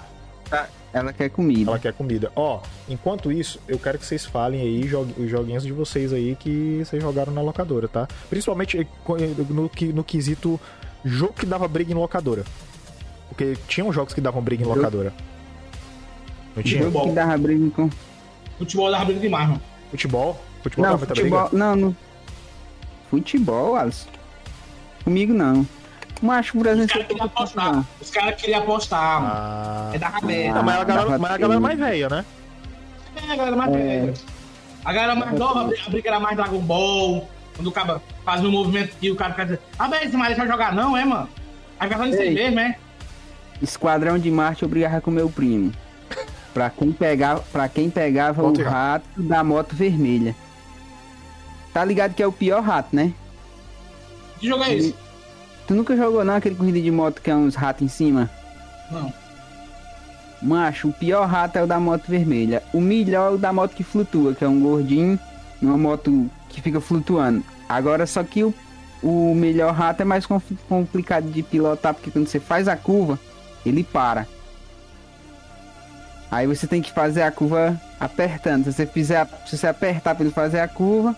Tá, 0.49 0.66
Ela 0.93 1.12
quer 1.12 1.30
comida. 1.30 1.70
Ela 1.70 1.78
quer 1.78 1.93
comida. 1.95 2.30
Ó, 2.36 2.61
enquanto 2.88 3.32
isso, 3.32 3.59
eu 3.66 3.78
quero 3.78 3.99
que 3.99 4.05
vocês 4.05 4.26
falem 4.26 4.61
aí 4.61 4.86
jogu- 4.86 5.14
os 5.22 5.30
joguinhos 5.30 5.62
de 5.62 5.72
vocês 5.72 6.12
aí 6.12 6.36
que 6.36 6.82
vocês 6.84 7.03
jogaram 7.03 7.32
na 7.32 7.40
locadora, 7.40 7.88
tá? 7.88 8.07
Principalmente 8.28 8.78
eh, 8.78 8.86
eh, 9.18 9.45
no, 9.49 9.68
que- 9.70 9.93
no 9.93 10.05
quesito 10.05 10.61
jogo 11.05 11.32
que 11.32 11.47
dava 11.47 11.66
briga 11.66 11.93
em 11.93 11.95
locadora. 11.95 12.45
Porque 13.28 13.57
tinham 13.66 13.90
jogos 13.93 14.12
que 14.12 14.20
davam 14.20 14.43
briga 14.43 14.62
em 14.62 14.66
locadora. 14.66 15.14
Não 16.55 16.62
tinha? 16.62 16.82
Jogo 16.82 17.05
que 17.09 17.12
dava 17.12 17.38
briga 17.38 17.70
com... 17.70 17.90
Futebol 18.59 18.90
dava 18.90 19.05
briga 19.07 19.20
demais, 19.20 19.49
mano. 19.49 19.62
Futebol? 19.90 20.38
Futebol 20.62 20.84
Não, 20.84 20.90
dava 20.93 20.99
muita 21.07 21.14
futebol... 21.14 21.49
briga? 21.49 21.57
Não, 21.64 21.76
não. 21.76 21.97
Futebol, 23.11 23.76
Alisson. 23.76 24.09
Comigo 25.05 25.32
não. 25.32 25.66
Macho, 26.23 26.53
por 26.53 26.66
Os 26.66 26.73
exemplo... 26.73 26.93
caras 26.93 27.07
queriam 27.09 27.27
apostar. 27.27 27.85
Os 28.01 28.11
caras 28.11 28.41
queriam 28.41 28.62
apostar, 28.62 29.20
mano. 29.20 29.35
Ah. 29.35 29.91
É 29.93 29.99
da 29.99 30.20
merda. 30.23 30.55
Não, 30.55 30.62
mas 30.62 30.81
a 30.81 30.85
galera, 30.85 31.18
mas 31.18 31.31
a 31.33 31.39
galera 31.39 31.61
mais 31.61 31.79
velha, 31.79 32.09
né? 32.09 32.25
É, 33.16 33.33
a 33.33 33.37
galera 33.37 33.57
mais 33.57 33.73
velha. 33.73 34.14
A 34.85 34.93
galera 34.93 35.14
mais 35.14 35.39
nova, 35.39 35.61
a 35.61 35.91
briga 35.91 36.09
era 36.09 36.20
mais 36.20 36.37
Dragon 36.37 36.59
Ball. 36.61 37.29
Quando 37.55 37.66
o 37.66 37.73
cara 37.73 38.01
faz 38.25 38.45
um 38.45 38.51
movimento 38.51 38.97
que 38.97 39.11
o 39.11 39.16
cara 39.16 39.35
quer 39.35 39.45
dizer, 39.45 39.61
ah, 39.79 39.89
bem, 39.89 40.05
esse 40.05 40.16
Maria 40.16 40.37
vai 40.37 40.47
jogar, 40.47 40.75
não, 40.75 40.97
é, 40.97 41.05
mano? 41.05 41.29
Aí 41.79 41.89
fica 41.89 41.99
falando 41.99 42.12
isso 42.14 42.23
aí 42.23 42.29
Ei. 42.29 42.35
mesmo, 42.35 42.61
é? 42.61 42.77
Esquadrão 43.61 44.18
de 44.18 44.31
Marte 44.31 44.62
eu 44.62 44.68
brigava 44.68 45.01
com 45.01 45.11
meu 45.11 45.29
primo. 45.29 45.73
Pra 46.55 46.68
quem, 46.68 46.93
pegar, 46.93 47.41
pra 47.53 47.68
quem 47.68 47.89
pegava 47.89 48.43
Volta 48.43 48.61
o 48.61 48.64
rato 48.64 49.23
da 49.23 49.43
moto 49.43 49.75
vermelha. 49.75 50.35
Tá 51.73 51.85
ligado 51.85 52.14
que 52.14 52.23
é 52.23 52.27
o 52.27 52.33
pior 52.33 52.62
rato, 52.62 52.95
né? 52.95 53.12
Que 54.39 54.49
jogo 54.49 54.64
é 54.64 54.75
esse? 54.75 54.95
Tu 55.67 55.75
nunca 55.75 55.97
jogou 55.97 56.25
não 56.25 56.35
aquele 56.35 56.55
corrida 56.55 56.81
de 56.81 56.91
moto 56.91 57.21
que 57.21 57.31
é 57.31 57.37
uns 57.37 57.55
ratos 57.55 57.83
em 57.83 57.89
cima? 57.89 58.31
Não. 58.91 59.13
Macho, 60.43 60.89
o 60.89 60.93
pior 60.93 61.27
rato 61.27 61.57
é 61.57 61.63
o 61.63 61.67
da 61.67 61.79
moto 61.79 62.05
vermelha. 62.09 62.63
O 62.73 62.81
melhor 62.81 63.33
é 63.33 63.35
o 63.35 63.39
da 63.39 63.53
moto 63.53 63.75
que 63.75 63.85
flutua, 63.85 64.35
que 64.35 64.45
é 64.45 64.49
um 64.49 64.61
gordinho 64.61 65.19
numa 65.61 65.79
moto 65.79 66.29
que 66.49 66.61
fica 66.61 66.81
flutuando. 66.81 67.45
Agora 67.69 68.07
só 68.07 68.25
que 68.25 68.43
o, 68.43 68.53
o 69.03 69.35
melhor 69.35 69.73
rato 69.73 70.03
é 70.03 70.05
mais 70.05 70.27
complicado 70.69 71.31
de 71.31 71.43
pilotar, 71.43 71.95
porque 71.95 72.11
quando 72.11 72.27
você 72.27 72.41
faz 72.41 72.67
a 72.67 72.77
curva, 72.77 73.19
ele 73.65 73.85
para. 73.85 74.27
Aí 76.29 76.47
você 76.47 76.67
tem 76.67 76.83
que 76.83 76.91
fazer 76.91 77.23
a 77.23 77.31
curva 77.31 77.81
apertando. 78.01 78.65
Se 78.65 78.73
você 78.73 78.87
fizer, 78.87 79.29
se 79.47 79.57
você 79.57 79.67
apertar 79.69 80.15
para 80.15 80.25
ele 80.25 80.35
fazer 80.35 80.61
a 80.61 80.67
curva, 80.67 81.15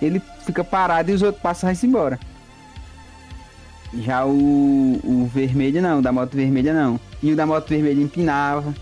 ele 0.00 0.22
fica 0.46 0.64
parado 0.64 1.10
e 1.10 1.14
os 1.14 1.20
outros 1.20 1.42
passam 1.42 1.70
e 1.70 1.86
embora. 1.86 2.18
Já 4.00 4.24
o, 4.24 4.98
o 5.04 5.26
vermelho 5.32 5.82
não, 5.82 5.98
o 5.98 6.02
da 6.02 6.10
moto 6.12 6.34
vermelha 6.34 6.72
não. 6.72 6.98
E 7.22 7.32
o 7.32 7.36
da 7.36 7.44
moto 7.46 7.68
vermelha 7.68 8.00
empinava. 8.00 8.74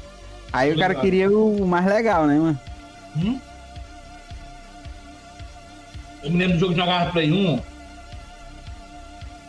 Aí 0.53 0.71
o 0.73 0.77
cara 0.77 0.89
Legal. 0.89 1.03
queria 1.03 1.31
o 1.31 1.67
mais 1.67 1.85
legal, 1.87 2.27
né, 2.27 2.39
mano? 2.39 2.59
Hum? 3.17 3.39
Eu 6.23 6.31
me 6.31 6.37
lembro 6.39 6.55
do 6.57 6.61
jogo 6.61 6.75
que 6.75 6.81
jogava 6.81 7.11
Play 7.13 7.33
1. 7.33 7.61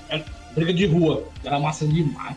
Era 0.10 0.24
briga 0.56 0.74
de 0.74 0.86
rua. 0.86 1.24
Era 1.44 1.60
massa 1.60 1.86
demais. 1.86 2.36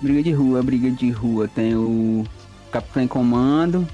Briga 0.00 0.22
de 0.22 0.32
rua, 0.32 0.62
briga 0.62 0.90
de 0.90 1.10
rua. 1.10 1.48
Tem 1.48 1.74
o 1.74 2.24
Capitão 2.70 3.02
em 3.02 3.08
Comando. 3.08 3.86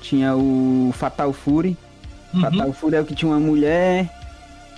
Tinha 0.00 0.34
o 0.36 0.90
Fatal 0.94 1.32
Fury. 1.32 1.76
Uhum. 2.34 2.40
Fatal 2.40 2.72
Fury 2.72 2.96
é 2.96 3.00
o 3.00 3.04
que 3.04 3.14
tinha 3.14 3.30
uma 3.30 3.40
mulher. 3.40 4.10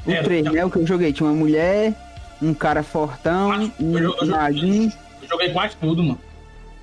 O 0.07 0.11
Era, 0.11 0.22
3, 0.24 0.43
tinha- 0.43 0.53
né? 0.53 0.64
O 0.64 0.70
que 0.70 0.79
eu 0.79 0.87
joguei. 0.87 1.12
Tinha 1.12 1.29
uma 1.29 1.35
mulher, 1.37 1.95
um 2.41 2.55
cara 2.55 2.82
fortão, 2.82 3.53
Eu, 3.53 3.72
um 3.80 3.99
eu, 3.99 4.16
eu, 4.20 4.93
joguei 5.28 5.53
quase 5.53 5.76
tudo, 5.76 6.03
mano. 6.03 6.20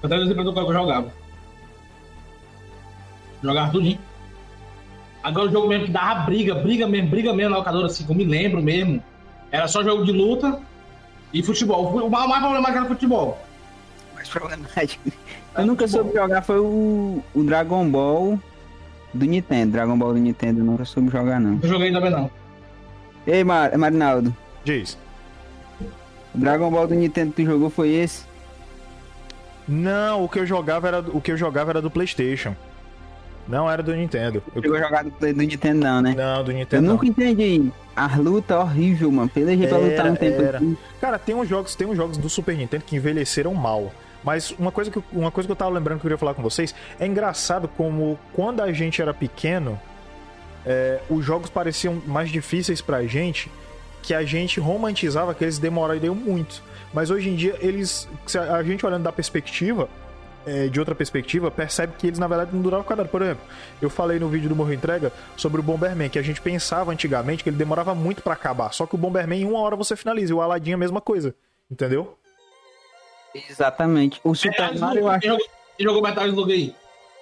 Eu 0.02 0.08
até 0.08 0.18
lembro 0.18 0.44
do 0.44 0.54
que 0.54 0.60
eu 0.60 0.74
jogava. 0.74 1.14
Jogava 3.42 3.72
tudinho. 3.72 4.00
Agora 5.24 5.48
o 5.48 5.52
jogo 5.52 5.68
mesmo 5.68 5.86
que 5.86 5.92
dava 5.92 6.22
briga, 6.22 6.56
briga 6.56 6.88
mesmo, 6.88 7.10
briga 7.10 7.34
mesmo 7.34 7.52
na 7.52 7.58
locadora, 7.58 7.88
assim, 7.88 8.06
que 8.06 8.12
eu 8.12 8.16
me 8.16 8.26
lembro 8.26 8.62
mesmo. 8.62 9.02
Era 9.52 9.68
só 9.68 9.84
jogo 9.84 10.06
de 10.06 10.12
luta 10.12 10.60
e 11.34 11.42
futebol. 11.42 11.88
O 11.88 12.10
mais 12.10 12.30
mais 12.30 12.42
problemático 12.42 12.78
era 12.78 12.88
futebol. 12.88 13.38
mais 14.14 14.30
problemático. 14.30 15.12
Eu 15.58 15.66
nunca 15.66 15.88
soube 15.88 16.14
jogar, 16.14 16.42
foi 16.42 16.60
o, 16.60 17.24
o 17.34 17.44
Dragon 17.44 17.90
Ball 17.90 18.40
do 19.14 19.26
Nintendo. 19.26 19.72
Dragon 19.72 19.98
Ball 19.98 20.14
do 20.14 20.20
Nintendo, 20.20 20.60
eu 20.60 20.66
nunca 20.66 20.86
soube 20.86 21.10
jogar, 21.10 21.40
não. 21.40 21.60
Eu 21.64 21.70
joguei 21.70 21.92
também 21.92 22.12
não. 22.12 22.30
Ei, 23.26 23.44
Mar 23.44 23.76
Marinaldo, 23.78 24.36
Diz. 24.64 24.98
O 26.36 26.40
Dragon 26.40 26.70
Ball 26.70 26.88
do 26.88 26.96
Nintendo 26.96 27.32
que 27.34 27.44
tu 27.44 27.46
jogou 27.46 27.70
foi 27.70 27.90
esse? 27.90 28.24
Não, 29.68 30.24
o 30.24 30.30
que 30.30 30.40
eu 30.40 30.46
jogava 30.46 30.88
era 30.88 31.00
o 31.00 31.20
que 31.20 31.32
eu 31.32 31.38
jogava 31.38 31.72
era 31.72 31.82
do 31.82 31.90
PlayStation. 31.90 32.56
Não 33.48 33.70
era 33.70 33.82
do 33.84 33.96
Nintendo. 33.96 34.42
Eu- 34.56 34.62
Chegou 34.62 34.78
a 34.78 34.82
jogar 34.82 35.04
do, 35.04 35.12
do 35.12 35.34
Nintendo, 35.34 35.80
não, 35.80 36.02
né? 36.02 36.16
Não, 36.18 36.44
do 36.44 36.52
Eu 36.52 36.56
Nintendo. 36.58 36.82
não. 36.84 36.94
nunca 36.94 37.06
entendi. 37.08 37.72
As 37.96 38.18
lutas 38.18 38.58
horrível, 38.58 39.12
mano. 39.12 39.30
Pelejei 39.30 39.68
pra 39.68 39.78
lutar 39.78 40.08
um 40.08 40.16
tempo 40.16 40.42
era. 40.42 40.58
assim. 40.58 40.78
Cara, 41.00 41.18
tem 41.20 41.36
uns 41.36 41.48
jogos, 41.48 41.76
tem 41.76 41.88
uns 41.88 41.96
jogos 41.96 42.18
do 42.18 42.28
Super 42.30 42.56
Nintendo 42.58 42.84
que 42.86 42.96
envelheceram 42.96 43.54
mal. 43.54 43.92
Mas 44.24 44.50
uma 44.58 44.72
coisa 44.72 44.90
que, 44.90 44.98
eu- 44.98 45.04
uma 45.14 45.30
coisa 45.30 45.48
que 45.48 45.52
eu 45.52 45.56
tava 45.56 45.70
lembrando 45.72 45.98
que 46.00 46.06
eu 46.06 46.10
queria 46.10 46.18
falar 46.18 46.34
com 46.34 46.42
vocês 46.42 46.74
é 47.00 47.06
engraçado 47.06 47.68
como 47.68 48.18
quando 48.34 48.62
a 48.62 48.72
gente 48.72 49.00
era 49.00 49.14
pequeno, 49.14 49.80
é, 50.66 51.00
os 51.10 51.24
jogos 51.24 51.48
pareciam 51.50 52.02
mais 52.08 52.30
difíceis 52.32 52.82
pra 52.82 53.04
gente, 53.06 53.52
que 54.06 54.14
a 54.14 54.24
gente 54.24 54.60
romantizava 54.60 55.34
que 55.34 55.44
eles 55.44 55.58
demorariam 55.58 56.14
muito. 56.14 56.62
Mas 56.94 57.10
hoje 57.10 57.30
em 57.30 57.36
dia, 57.36 57.56
eles. 57.60 58.08
se 58.28 58.38
a 58.38 58.62
gente 58.64 58.86
olhando 58.86 59.04
da 59.04 59.12
perspectiva, 59.12 59.90
é, 60.46 60.68
de 60.68 60.80
outra 60.80 60.94
perspectiva, 60.94 61.50
percebe 61.50 61.94
que 61.98 62.06
eles 62.08 62.20
na 62.20 62.28
verdade 62.28 62.52
não 62.54 62.62
duravam 62.62 62.86
cada. 62.86 63.04
Por 63.04 63.22
exemplo, 63.22 63.44
eu 63.82 63.90
falei 63.90 64.20
no 64.20 64.30
vídeo 64.30 64.48
do 64.48 64.56
Morro 64.56 64.72
Entrega 64.72 65.12
sobre 65.36 65.60
o 65.60 65.64
Bomberman, 65.64 66.08
que 66.10 66.20
a 66.20 66.22
gente 66.22 66.40
pensava 66.40 66.92
antigamente 66.92 67.44
que 67.44 67.50
ele 67.50 67.58
demorava 67.58 67.96
muito 67.96 68.22
pra 68.22 68.34
acabar. 68.34 68.72
Só 68.74 68.86
que 68.86 68.94
o 68.94 68.98
Bomberman 68.98 69.42
em 69.42 69.46
uma 69.46 69.60
hora 69.60 69.76
você 69.76 69.96
finaliza, 69.96 70.32
e 70.32 70.36
o 70.36 70.42
Aladdin 70.42 70.72
é 70.72 70.74
a 70.76 70.78
mesma 70.78 71.02
coisa. 71.02 71.34
Entendeu? 71.70 72.16
Exatamente. 73.34 74.22
O 74.24 74.34
Super 74.36 74.72
Metal 74.72 74.80
Mario, 74.80 75.02
eu 75.02 75.08
acho. 75.10 75.20
quem 75.78 75.86
jogou, 75.86 76.02
Metal 76.02 76.28
Slug 76.28 76.54
aí? 76.54 76.76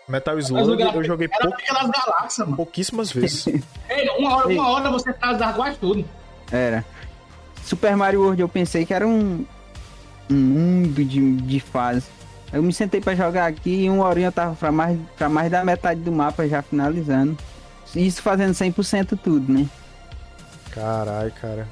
Metal 0.07 0.35
Metal 0.35 0.39
Slug 0.59 0.81
era- 0.81 0.95
eu 0.95 1.03
joguei 1.03 1.29
Era 1.31 1.47
pou- 1.47 1.55
briga 1.55 1.73
das 1.73 1.89
galáxias, 1.89 2.45
mano. 2.45 2.57
pouquíssimas 2.57 3.11
vezes. 3.11 3.47
Ei, 3.89 4.09
uma 4.19 4.35
hora, 4.35 4.47
uma 4.49 4.69
hora 4.69 4.91
você 4.91 5.13
finalizava 5.13 5.53
quase 5.53 5.77
tudo. 5.77 6.05
Era. 6.53 6.85
Super 7.63 7.97
Mario 7.97 8.21
World 8.21 8.41
eu 8.41 8.47
pensei 8.47 8.85
que 8.85 8.93
era 8.93 9.07
um, 9.07 9.43
um 10.29 10.35
mundo 10.35 11.03
de, 11.03 11.35
de 11.37 11.59
fase. 11.59 12.05
Eu 12.51 12.61
me 12.61 12.71
sentei 12.71 13.01
pra 13.01 13.15
jogar 13.15 13.47
aqui 13.47 13.85
e 13.85 13.89
uma 13.89 14.07
horinha 14.07 14.27
eu 14.27 14.31
tava 14.31 14.53
pra 14.53 14.71
mais, 14.71 14.99
pra 15.17 15.27
mais 15.27 15.49
da 15.49 15.65
metade 15.65 16.01
do 16.01 16.11
mapa 16.11 16.47
já 16.47 16.61
finalizando. 16.61 17.35
Isso 17.95 18.21
fazendo 18.21 18.53
100% 18.53 19.17
tudo, 19.23 19.51
né? 19.51 19.67
Caralho, 20.69 21.31
cara. 21.31 21.67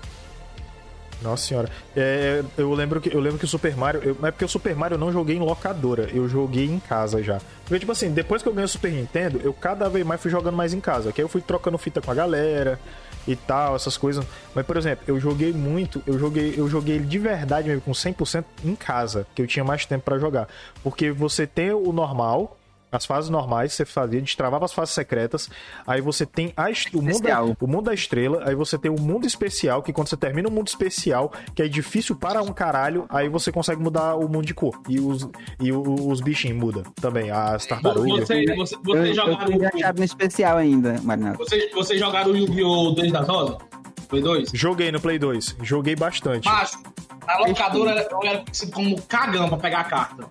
Nossa 1.22 1.46
senhora. 1.46 1.70
É, 1.96 2.44
eu, 2.58 2.74
lembro 2.74 3.00
que, 3.00 3.16
eu 3.16 3.20
lembro 3.20 3.38
que 3.38 3.46
o 3.46 3.48
Super 3.48 3.76
Mario. 3.78 4.02
Eu, 4.04 4.18
é 4.26 4.32
porque 4.32 4.46
o 4.46 4.50
Super 4.50 4.76
Mario 4.76 4.96
eu 4.96 5.00
não 5.00 5.12
joguei 5.12 5.36
em 5.36 5.40
locadora, 5.40 6.10
eu 6.12 6.28
joguei 6.28 6.66
em 6.66 6.80
casa 6.80 7.22
já. 7.22 7.40
Porque, 7.64 7.80
tipo 7.80 7.92
assim, 7.92 8.12
depois 8.12 8.42
que 8.42 8.50
eu 8.50 8.54
ganhei 8.54 8.66
o 8.66 8.70
Super 8.70 8.92
Nintendo, 8.92 9.40
eu 9.44 9.54
cada 9.54 9.88
vez 9.88 10.04
mais 10.06 10.20
fui 10.20 10.32
jogando 10.32 10.56
mais 10.56 10.74
em 10.74 10.80
casa. 10.80 11.12
Que 11.12 11.22
aí 11.22 11.26
eu 11.26 11.30
fui 11.30 11.42
trocando 11.42 11.78
fita 11.78 12.02
com 12.02 12.10
a 12.10 12.16
galera 12.16 12.80
e 13.28 13.36
tal, 13.36 13.76
essas 13.76 13.98
coisas. 13.98 14.26
Mas, 14.54 14.66
por 14.66 14.78
exemplo, 14.78 15.04
eu 15.08 15.20
joguei 15.20 15.54
muito, 15.54 16.02
eu 16.06 16.18
joguei, 16.18 16.54
eu 16.58 16.68
joguei 16.68 17.00
de 17.00 17.20
verdade 17.20 17.68
mesmo, 17.70 17.82
com 17.82 17.92
100% 17.92 18.44
em 18.64 18.76
casa, 18.76 19.26
que 19.36 19.42
eu 19.42 19.48
tinha 19.48 19.64
mais 19.64 19.86
tempo 19.86 20.04
pra 20.04 20.18
jogar. 20.18 20.48
Porque 20.84 21.12
você 21.12 21.46
tem 21.46 21.72
o 21.72 21.92
normal. 21.92 22.58
As 22.92 23.06
fases 23.06 23.30
normais 23.30 23.74
você 23.74 23.86
fazia, 23.86 24.22
destravava 24.22 24.66
as 24.66 24.74
fases 24.74 24.94
secretas. 24.94 25.50
Aí 25.88 26.02
você 26.02 26.26
tem 26.26 26.54
a, 26.58 26.66
o, 26.94 27.02
mundo 27.02 27.22
da, 27.22 27.44
o 27.44 27.68
mundo 27.68 27.86
da 27.86 27.94
estrela. 27.94 28.44
Aí 28.46 28.54
você 28.56 28.78
tem 28.78 28.92
o 28.92 29.00
mundo 29.00 29.26
especial, 29.26 29.82
que 29.82 29.94
quando 29.94 30.10
você 30.10 30.18
termina 30.18 30.50
o 30.50 30.52
mundo 30.52 30.68
especial, 30.68 31.32
que 31.56 31.62
é 31.62 31.68
difícil 31.68 32.16
para 32.16 32.42
um 32.42 32.52
caralho, 32.52 33.06
aí 33.10 33.30
você 33.30 33.52
consegue 33.52 33.82
mudar 33.82 34.16
o 34.16 34.28
mundo 34.28 34.46
de 34.46 34.54
cor. 34.54 34.80
E 34.90 35.00
os, 35.00 35.28
e 35.60 35.72
os 35.72 36.20
bichinhos 36.22 36.58
mudam 36.58 36.84
também. 37.00 37.32
As 37.32 37.66
tartarugas. 37.66 38.28
Você, 38.28 38.46
você, 38.56 38.76
Eu, 38.76 38.82
você 38.84 39.10
eu 39.10 39.14
jogaram. 39.16 39.68
achado 39.74 39.98
no 40.00 40.04
especial 40.04 40.58
ainda, 40.58 41.00
Marinaldo. 41.02 41.38
Vocês 41.38 41.72
você 41.74 41.98
jogaram 41.98 42.32
o 42.32 42.36
Yu-Gi-Oh! 42.38 42.92
2 42.92 43.12
das 43.12 43.28
Rosas? 43.28 43.58
Play 44.10 44.22
2? 44.22 44.50
Joguei 44.54 44.92
no 44.92 45.00
Play 45.00 45.18
2. 45.18 45.56
Joguei 45.62 45.96
bastante. 45.96 46.46
Macho, 46.46 46.78
na 47.26 47.38
locadora 47.38 47.92
era- 47.92 48.10
era 48.26 48.44
como 48.74 49.02
cagão 49.04 49.48
pra 49.48 49.58
pegar 49.58 49.80
a 49.80 49.84
carta. 49.86 50.26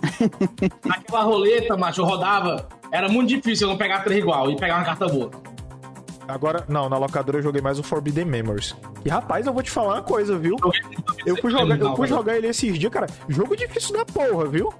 Naquela 0.84 1.22
roleta, 1.22 1.76
macho, 1.76 2.00
eu 2.00 2.04
rodava. 2.04 2.68
Era 2.90 3.08
muito 3.08 3.28
difícil 3.28 3.66
eu 3.66 3.72
não 3.72 3.78
pegar 3.78 4.00
três 4.00 4.20
igual 4.20 4.50
e 4.50 4.56
pegar 4.56 4.76
uma 4.76 4.84
carta 4.84 5.06
boa. 5.06 5.30
Agora, 6.28 6.64
não, 6.68 6.88
na 6.88 6.96
locadora 6.96 7.38
eu 7.38 7.42
joguei 7.42 7.60
mais 7.60 7.78
o 7.78 7.82
Forbidden 7.82 8.24
Memories. 8.24 8.76
E 9.04 9.08
rapaz, 9.08 9.46
eu 9.46 9.52
vou 9.52 9.62
te 9.62 9.70
falar 9.70 9.94
uma 9.94 10.02
coisa, 10.02 10.38
viu? 10.38 10.56
Eu 11.26 11.36
fui 11.36 11.50
jogar, 11.50 11.78
eu 11.78 11.96
fui 11.96 12.06
jogar 12.06 12.36
ele 12.36 12.46
esses 12.46 12.78
dias, 12.78 12.92
cara. 12.92 13.06
Jogo 13.28 13.56
difícil 13.56 13.96
da 13.96 14.04
porra, 14.04 14.46
viu? 14.46 14.72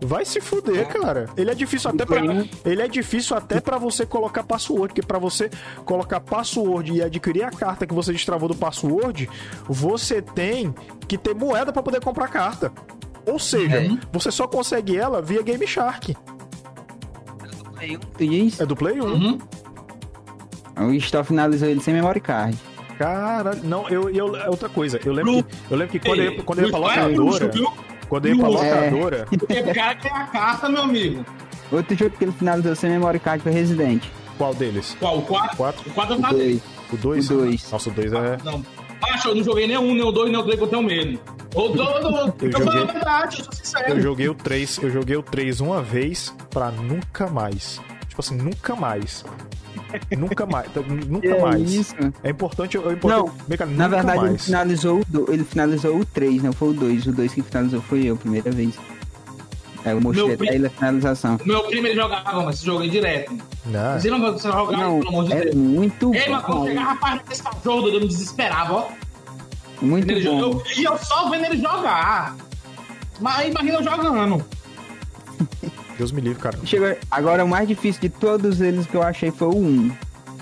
Vai 0.00 0.24
se 0.24 0.40
fuder, 0.40 0.86
cara. 0.88 1.26
Ele 1.36 1.50
é 1.50 1.54
difícil 1.54 1.90
até 1.90 2.04
pra, 2.04 2.20
ele 2.64 2.82
é 2.82 2.88
difícil 2.88 3.36
até 3.36 3.60
para 3.60 3.78
você 3.78 4.04
colocar 4.04 4.44
password, 4.44 4.88
porque 4.88 5.02
pra 5.02 5.18
você 5.18 5.50
colocar 5.84 6.20
password 6.20 6.92
e 6.92 7.02
adquirir 7.02 7.44
a 7.44 7.50
carta 7.50 7.86
que 7.86 7.94
você 7.94 8.12
destravou 8.12 8.48
do 8.48 8.54
password, 8.54 9.28
você 9.64 10.20
tem 10.20 10.74
que 11.08 11.16
ter 11.16 11.34
moeda 11.34 11.72
pra 11.72 11.82
poder 11.82 12.00
comprar 12.02 12.26
a 12.26 12.28
carta. 12.28 12.72
Ou 13.26 13.38
seja, 13.38 13.76
É. 13.82 13.88
você 14.12 14.30
só 14.30 14.46
consegue 14.46 14.96
ela 14.96 15.20
via 15.20 15.42
Game 15.42 15.66
Shark. 15.66 16.16
Tu 18.16 18.26
diz? 18.26 18.60
É 18.60 18.66
do 18.66 18.74
Play 18.76 19.00
1. 19.00 19.04
Uhum. 19.04 19.38
O 20.88 20.92
Stoll 20.94 21.24
finalizou 21.24 21.68
ele 21.68 21.80
sem 21.80 21.94
memory 21.94 22.20
card. 22.20 22.56
Cara, 22.98 23.54
não, 23.62 23.88
eu, 23.88 24.08
eu 24.10 24.34
é 24.36 24.48
outra 24.48 24.68
coisa. 24.68 24.98
Eu 25.04 25.12
lembro 25.12 25.42
que, 25.44 25.54
eu 25.70 25.76
lembro 25.76 25.92
que 25.92 25.98
quando 26.06 26.18
eu, 26.20 26.32
ia- 26.32 26.42
quando 26.42 26.58
eu 26.60 26.64
ia 26.66 26.70
pra 26.70 26.78
é 26.78 27.06
locadora, 27.06 27.50
quando 28.08 28.26
eu 28.26 28.34
ia 28.34 28.40
pra. 28.42 28.48
É. 28.48 28.90
locadora, 28.90 29.26
Porque 29.38 29.60
o 29.60 29.74
cara 29.74 29.94
quer 29.96 30.12
a 30.12 30.26
carta, 30.26 30.68
meu 30.68 30.82
amigo. 30.82 31.24
Outro 31.70 31.96
jogo 31.96 32.16
que 32.16 32.24
ele 32.24 32.32
finalizou 32.32 32.74
sem 32.74 32.90
memory 32.90 33.18
card 33.18 33.42
foi 33.42 33.52
Resident. 33.52 34.02
qual 34.38 34.54
deles? 34.54 34.96
Qual? 34.98 35.18
O 35.18 35.22
4? 35.22 35.56
Quatro? 35.56 35.90
O 35.90 35.92
4 35.92 36.14
eu 36.14 36.18
O 36.18 36.22
falei. 36.22 36.46
dois. 36.48 36.62
O 36.92 36.96
2? 36.96 37.30
O 37.30 37.34
dois. 37.34 37.70
Nossa, 37.72 37.90
o 37.90 37.92
2 37.92 38.12
é. 38.12 38.38
Não. 38.44 38.62
Macho, 39.10 39.28
eu 39.28 39.34
não 39.34 39.44
joguei 39.44 39.66
nem 39.66 39.78
um, 39.78 39.94
nem 39.94 40.02
o 40.04 40.10
dois, 40.12 40.30
nem 40.30 40.40
o 40.40 40.42
três, 40.44 40.58
que 40.58 40.64
eu 40.64 40.68
tenho 40.68 40.82
medo. 40.82 41.18
Eu, 41.54 41.62
eu, 41.62 41.74
eu, 41.74 41.84
eu, 41.84 42.10
Eu 42.10 42.34
eu 42.42 42.52
falo 42.52 42.64
joguei- 42.64 42.82
a 42.82 42.84
verdade, 42.92 43.38
eu 43.38 43.44
sou 43.44 43.52
Eu 43.52 43.56
sincero. 43.56 44.00
joguei 44.02 44.28
o 44.28 44.34
3, 44.34 44.78
eu 44.82 44.90
joguei 44.90 45.16
o 45.16 45.22
3 45.22 45.60
uma 45.60 45.80
vez 45.82 46.34
pra 46.50 46.70
nunca 46.70 47.28
mais. 47.28 47.80
Tipo 48.08 48.20
assim, 48.20 48.36
nunca 48.36 48.76
mais. 48.76 49.24
nunca 50.16 50.46
mais. 50.46 50.68
Nunca 51.08 51.28
É 51.28 51.40
mais. 51.40 51.72
isso. 51.72 51.94
É 52.22 52.30
importante. 52.30 52.76
É 52.76 52.92
importante 52.92 53.56
cá, 53.56 53.66
Na 53.66 53.88
verdade, 53.88 54.18
ele 54.20 54.28
mais. 54.30 54.44
finalizou, 54.44 55.00
o 55.00 55.04
do- 55.06 55.32
ele 55.32 55.44
finalizou 55.44 55.96
o 55.98 56.04
3, 56.04 56.42
não 56.42 56.52
foi 56.52 56.68
o 56.70 56.72
2. 56.72 57.06
O 57.06 57.12
2 57.12 57.32
que 57.32 57.42
finalizou 57.42 57.80
foi 57.82 58.04
eu, 58.04 58.16
primeira 58.16 58.50
vez. 58.50 58.74
Aí 59.86 59.92
eu 59.92 60.00
mostrei 60.00 60.24
Meu 60.26 60.34
até 60.34 60.36
primo- 60.36 60.52
ele 60.54 60.66
a 60.66 60.70
finalização. 60.70 61.40
Meu 61.44 61.62
primo 61.64 61.86
ele 61.86 61.94
jogava, 61.94 62.42
mas 62.44 62.56
esse 62.56 62.66
jogo 62.66 62.82
aí 62.82 62.90
direto. 62.90 63.32
Não. 63.64 63.98
Você 64.00 64.10
não 64.10 64.20
você 64.20 64.48
jogar, 64.50 64.76
Não, 64.76 64.98
pelo 64.98 65.08
amor 65.08 65.24
de 65.26 65.32
é 65.32 65.40
Deus. 65.44 65.54
muito 65.54 66.14
Ei, 66.14 66.28
mas 66.28 66.42
quando 66.44 66.58
bom. 66.58 66.66
chegava 66.66 66.90
a 66.92 66.96
parte 66.96 67.28
desse 67.28 67.42
jogo, 67.64 67.88
eu 67.88 68.00
me 68.00 68.08
desesperava, 68.08 68.74
ó. 68.74 68.88
Muito 69.80 70.10
ele 70.10 70.28
bom. 70.28 70.40
jogar. 70.40 70.56
Eu- 70.68 70.76
E 70.76 70.84
eu 70.84 70.98
só 70.98 71.30
vendo 71.30 71.44
ele 71.46 71.56
jogar. 71.62 72.36
Mas 73.20 73.48
imagina 73.48 73.78
eu 73.78 73.82
jogando. 73.84 74.44
Deus 75.98 76.12
me 76.12 76.20
livre, 76.20 76.42
cara. 76.42 76.58
Chegou... 76.64 76.94
Agora, 77.10 77.44
o 77.44 77.48
mais 77.48 77.66
difícil 77.68 78.00
de 78.02 78.08
todos 78.10 78.60
eles 78.60 78.86
que 78.86 78.94
eu 78.94 79.02
achei 79.02 79.30
foi 79.30 79.48
o 79.48 79.56
1. 79.56 79.90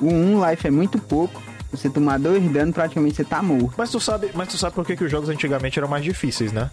O 0.01 0.07
1 0.09 0.51
life 0.51 0.67
é 0.67 0.71
muito 0.71 0.99
pouco. 0.99 1.41
Você 1.71 1.89
tomar 1.91 2.19
dois 2.19 2.43
danos, 2.53 2.75
praticamente 2.75 3.17
você 3.17 3.25
tá 3.25 3.43
morto. 3.43 3.75
Mas 3.77 3.91
tu 3.91 3.99
sabe, 4.01 4.31
mas 4.35 4.49
tu 4.49 4.57
sabe 4.57 4.75
por 4.75 4.85
que, 4.87 4.97
que 4.97 5.05
os 5.05 5.11
jogos 5.11 5.29
antigamente 5.29 5.79
eram 5.79 5.89
mais 5.89 6.05
difíceis, 6.05 6.53
né? 6.53 6.71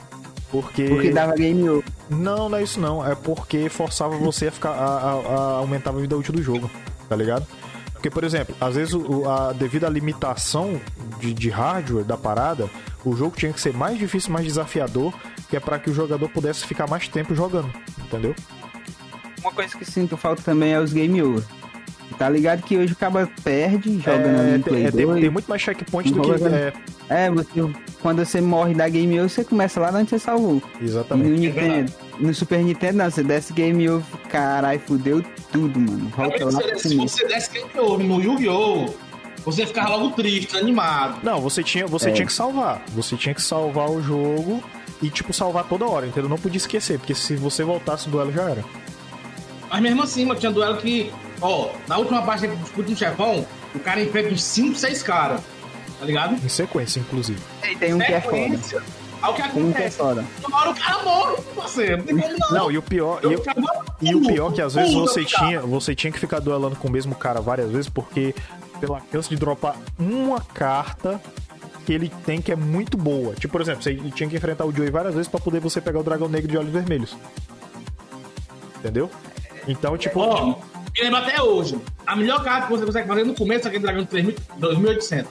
Porque. 0.51 0.83
Porque 0.85 1.09
dava 1.11 1.33
game 1.33 1.67
over. 1.69 1.83
Não, 2.11 2.49
não 2.49 2.57
é 2.57 2.63
isso 2.63 2.79
não. 2.79 3.05
É 3.05 3.15
porque 3.15 3.69
forçava 3.69 4.15
você 4.17 4.47
a 4.47 4.51
ficar. 4.51 4.69
a, 4.71 4.73
a- 4.73 5.11
a 5.11 5.57
aumentar 5.57 5.91
a 5.91 5.93
vida 5.93 6.15
útil 6.17 6.33
do 6.33 6.43
jogo, 6.43 6.69
tá 7.07 7.15
ligado? 7.15 7.47
Porque, 7.93 8.09
por 8.09 8.23
exemplo, 8.23 8.55
às 8.59 8.75
vezes 8.75 8.93
o- 8.93 9.29
a, 9.29 9.53
devido 9.53 9.85
à 9.85 9.89
limitação 9.89 10.79
de, 11.19 11.33
de 11.33 11.49
hardware 11.49 12.03
da 12.03 12.17
parada, 12.17 12.69
o 13.05 13.15
jogo 13.15 13.35
tinha 13.37 13.53
que 13.53 13.61
ser 13.61 13.73
mais 13.73 13.97
difícil, 13.97 14.31
mais 14.31 14.45
desafiador, 14.45 15.13
que 15.49 15.55
é 15.55 15.59
pra 15.59 15.77
que 15.79 15.89
o 15.89 15.93
jogador 15.93 16.27
pudesse 16.29 16.65
ficar 16.65 16.87
mais 16.89 17.07
tempo 17.07 17.33
jogando, 17.35 17.71
entendeu? 17.99 18.35
Uma 19.39 19.51
coisa 19.51 19.75
que 19.77 19.85
sinto 19.85 20.17
falta 20.17 20.41
também 20.41 20.73
é 20.73 20.79
os 20.79 20.91
game 20.93 21.21
over. 21.21 21.43
Tá 22.17 22.29
ligado 22.29 22.61
que 22.63 22.77
hoje 22.77 22.93
o 22.93 22.95
cara 22.95 23.27
perde 23.43 23.97
jogando 23.99 24.55
É, 24.55 24.59
Play 24.59 24.85
é, 24.85 24.91
tem- 24.91 25.05
2. 25.05 25.21
tem 25.21 25.29
muito 25.29 25.47
mais 25.47 25.61
checkpoint 25.61 26.11
do 26.11 26.21
que. 26.21 26.31
É, 26.45 26.73
É, 27.09 27.29
você, 27.29 27.47
quando 28.01 28.23
você 28.25 28.39
morre 28.39 28.73
da 28.73 28.87
game 28.87 29.17
over, 29.19 29.29
você 29.29 29.43
começa 29.43 29.79
lá 29.79 29.91
de 29.91 29.97
onde 29.97 30.09
você 30.09 30.19
salvou. 30.19 30.61
E 30.79 30.83
no 30.83 30.89
exatamente. 30.89 31.29
Nintendo, 31.39 31.91
no 32.19 32.33
Super 32.33 32.63
Nintendo, 32.63 32.97
não, 32.99 33.09
você 33.11 33.23
desce 33.23 33.51
game 33.53 33.89
over, 33.89 34.05
caralho, 34.29 34.79
fudeu 34.79 35.23
tudo, 35.51 35.79
mano. 35.79 36.09
Volta 36.15 36.45
lá 36.45 36.51
você- 36.51 36.77
se 36.89 36.95
você 36.95 37.27
desse 37.27 37.51
Game 37.51 37.69
Over 37.77 38.05
no 38.07 38.21
Yu-Gi-Oh! 38.21 38.93
Você 39.43 39.65
ficava 39.65 39.95
logo 39.95 40.11
triste, 40.11 40.55
animado. 40.55 41.19
Não, 41.23 41.41
você 41.41 41.63
tinha, 41.63 41.87
você 41.87 42.09
É. 42.09 42.13
tinha 42.13 42.25
que 42.27 42.31
salvar. 42.33 42.83
Você 42.95 43.17
tinha 43.17 43.33
que 43.33 43.41
salvar 43.41 43.89
o 43.89 44.01
jogo 44.01 44.63
e, 45.01 45.09
tipo, 45.09 45.33
salvar 45.33 45.63
toda 45.63 45.85
hora, 45.87 46.05
entendeu? 46.05 46.29
Não 46.29 46.37
podia 46.37 46.57
esquecer, 46.57 46.99
porque 46.99 47.15
se 47.15 47.35
você 47.35 47.63
voltasse 47.63 48.07
o 48.07 48.11
duelo 48.11 48.31
já 48.31 48.43
era. 48.51 48.63
Mas 49.69 49.81
mesmo 49.81 50.03
assim, 50.03 50.25
mano, 50.25 50.39
tinha 50.39 50.51
duelo 50.51 50.77
que, 50.77 51.11
ó, 51.41 51.69
na 51.87 51.97
última 51.97 52.21
parte 52.21 52.47
do 52.47 52.53
último 52.77 52.95
chefão, 52.95 53.45
o 53.73 53.79
cara 53.79 54.01
enfrenta 54.01 54.33
uns 54.33 54.43
5, 54.43 54.75
6 54.75 55.03
caras. 55.03 55.41
Tá 55.99 56.05
ligado? 56.05 56.33
Em 56.33 56.49
sequência, 56.49 56.99
inclusive. 56.99 57.39
E 57.69 57.75
tem 57.75 57.93
um 57.93 57.99
que 57.99 58.11
é 58.11 58.21
foda. 58.21 58.37
Sequência. 58.37 58.81
Aí 59.21 59.29
o 59.31 59.33
que 59.35 59.41
Tem 59.49 59.63
um 59.63 59.71
que 59.71 59.77
é 59.81 59.87
acontece? 59.87 60.01
Uma 60.47 60.57
hora 60.59 60.69
o 60.71 60.75
cara 60.75 61.03
morre 61.03 61.35
com 61.35 61.61
você. 61.61 61.95
Não 61.95 62.03
tem 62.03 62.17
como 62.17 62.37
não. 62.39 62.51
Não, 62.51 62.71
e 62.71 62.77
o 62.77 62.81
pior. 62.81 63.19
E, 63.21 63.25
Eu 63.25 63.43
e 64.01 64.15
o 64.15 64.21
pior 64.21 64.51
é 64.51 64.55
que 64.55 64.61
às 64.61 64.73
vezes 64.73 64.93
você 64.93 65.23
tinha, 65.23 65.61
você 65.61 65.93
tinha 65.93 66.11
que 66.11 66.19
ficar 66.19 66.39
duelando 66.39 66.75
com 66.75 66.87
o 66.87 66.91
mesmo 66.91 67.13
cara 67.13 67.39
várias 67.39 67.69
vezes, 67.69 67.87
porque 67.87 68.33
pela 68.79 68.99
chance 69.11 69.29
de 69.29 69.35
dropar 69.35 69.75
uma 69.99 70.41
carta 70.41 71.21
que 71.85 71.93
ele 71.93 72.09
tem 72.25 72.41
que 72.41 72.51
é 72.51 72.55
muito 72.55 72.97
boa. 72.97 73.35
Tipo, 73.35 73.51
por 73.51 73.61
exemplo, 73.61 73.83
você 73.83 73.93
tinha 74.15 74.27
que 74.27 74.35
enfrentar 74.35 74.65
o 74.65 74.71
Joey 74.71 74.89
várias 74.89 75.13
vezes 75.13 75.27
pra 75.27 75.39
poder 75.39 75.59
você 75.59 75.79
pegar 75.79 75.99
o 75.99 76.03
dragão 76.03 76.27
negro 76.27 76.49
de 76.49 76.57
olhos 76.57 76.71
vermelhos. 76.71 77.15
Entendeu? 78.79 79.07
Então, 79.67 79.95
tipo. 79.99 80.19
Ó, 80.19 80.55
me 80.95 81.03
lembro 81.03 81.19
até 81.19 81.41
hoje. 81.41 81.79
A 82.05 82.15
melhor 82.15 82.43
carta 82.43 82.67
que 82.67 82.73
você 82.73 82.85
consegue 82.85 83.07
fazer 83.07 83.23
no 83.23 83.33
começo 83.33 83.65
é 83.65 83.67
aquele 83.67 83.83
dragão 83.83 84.03
de 84.03 84.09
3.000 84.09 84.37
2.800 84.59 85.25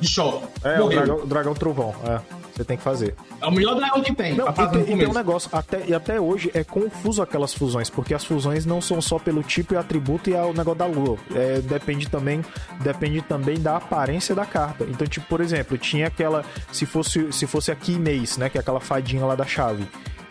de 0.00 0.08
choque. 0.08 0.46
é, 0.64 0.80
o 0.80 0.88
dragão, 0.88 1.16
o 1.16 1.26
dragão 1.26 1.54
trovão. 1.54 1.94
É, 2.04 2.20
você 2.54 2.64
tem 2.64 2.76
que 2.76 2.82
fazer. 2.82 3.14
É 3.40 3.46
o 3.46 3.50
melhor 3.50 3.74
dragão 3.74 4.02
que 4.02 4.14
tem. 4.14 4.34
Não, 4.34 4.48
e 4.48 4.52
tem, 4.52 4.82
e 4.82 4.98
tem 4.98 5.06
um 5.08 5.12
negócio, 5.12 5.48
até, 5.52 5.84
e 5.86 5.94
até 5.94 6.20
hoje 6.20 6.50
é 6.54 6.64
confuso 6.64 7.22
aquelas 7.22 7.54
fusões, 7.54 7.88
porque 7.88 8.14
as 8.14 8.24
fusões 8.24 8.66
não 8.66 8.80
são 8.80 9.00
só 9.00 9.18
pelo 9.18 9.42
tipo 9.42 9.74
e 9.74 9.76
atributo 9.76 10.30
e 10.30 10.34
é 10.34 10.42
o 10.42 10.52
negócio 10.52 10.78
da 10.78 10.86
lua. 10.86 11.18
É, 11.34 11.60
depende 11.60 12.08
também 12.08 12.42
depende 12.80 13.22
também 13.22 13.60
da 13.60 13.76
aparência 13.76 14.34
da 14.34 14.44
carta. 14.44 14.84
Então, 14.88 15.06
tipo, 15.06 15.26
por 15.26 15.40
exemplo, 15.40 15.76
tinha 15.78 16.06
aquela. 16.06 16.44
Se 16.72 16.86
fosse, 16.86 17.32
se 17.32 17.46
fosse 17.46 17.70
a 17.70 17.76
Keymace, 17.76 18.38
né? 18.40 18.48
Que 18.48 18.58
é 18.58 18.60
aquela 18.60 18.80
fadinha 18.80 19.24
lá 19.24 19.34
da 19.34 19.46
chave. 19.46 19.86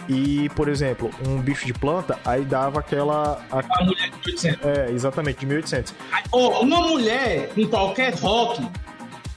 E, 0.10 0.49
por 0.55 0.68
exemplo, 0.68 1.12
um 1.28 1.38
bicho 1.39 1.68
de 1.68 1.74
planta, 1.74 2.18
aí 2.26 2.43
dava 2.43 2.80
aquela. 2.80 3.45
a- 3.51 3.60
A 3.80 3.84
mulher 3.86 4.10
de 4.10 4.32
800. 4.32 4.66
é, 4.66 4.89
exatamente, 4.91 5.39
de 5.41 5.45
1800. 5.45 5.93
Aí, 6.12 6.24
ó, 6.32 6.62
uma 6.64 6.82
mulher 6.82 7.49
com 7.53 7.68
qualquer 7.68 8.16
rock 8.16 8.68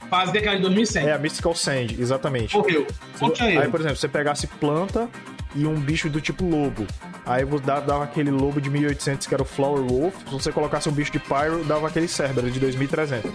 fazia 0.09 0.39
aquela 0.39 0.55
de 0.55 0.63
2100. 0.63 1.07
É, 1.07 1.13
a 1.13 1.17
Mystical 1.19 1.53
Sand, 1.53 1.95
exatamente. 1.99 2.57
Morreu. 2.57 2.87
Tinha 3.35 3.61
Aí, 3.61 3.67
por 3.69 3.79
exemplo, 3.81 3.97
você 3.97 4.07
pegasse 4.07 4.47
planta 4.47 5.07
e 5.55 5.67
um 5.67 5.75
bicho 5.75 6.09
do 6.09 6.19
tipo 6.19 6.43
lobo. 6.43 6.87
Aí 7.23 7.45
dava 7.85 8.03
aquele 8.03 8.31
lobo 8.31 8.59
de 8.59 8.69
1800 8.71 9.27
que 9.27 9.33
era 9.33 9.43
o 9.43 9.45
Flower 9.45 9.83
Wolf. 9.83 10.15
Se 10.25 10.31
você 10.33 10.51
colocasse 10.51 10.89
um 10.89 10.91
bicho 10.91 11.11
de 11.11 11.19
Pyro, 11.19 11.63
dava 11.65 11.87
aquele 11.87 12.07
Cerberus 12.07 12.51
de 12.51 12.59
2300. 12.59 13.31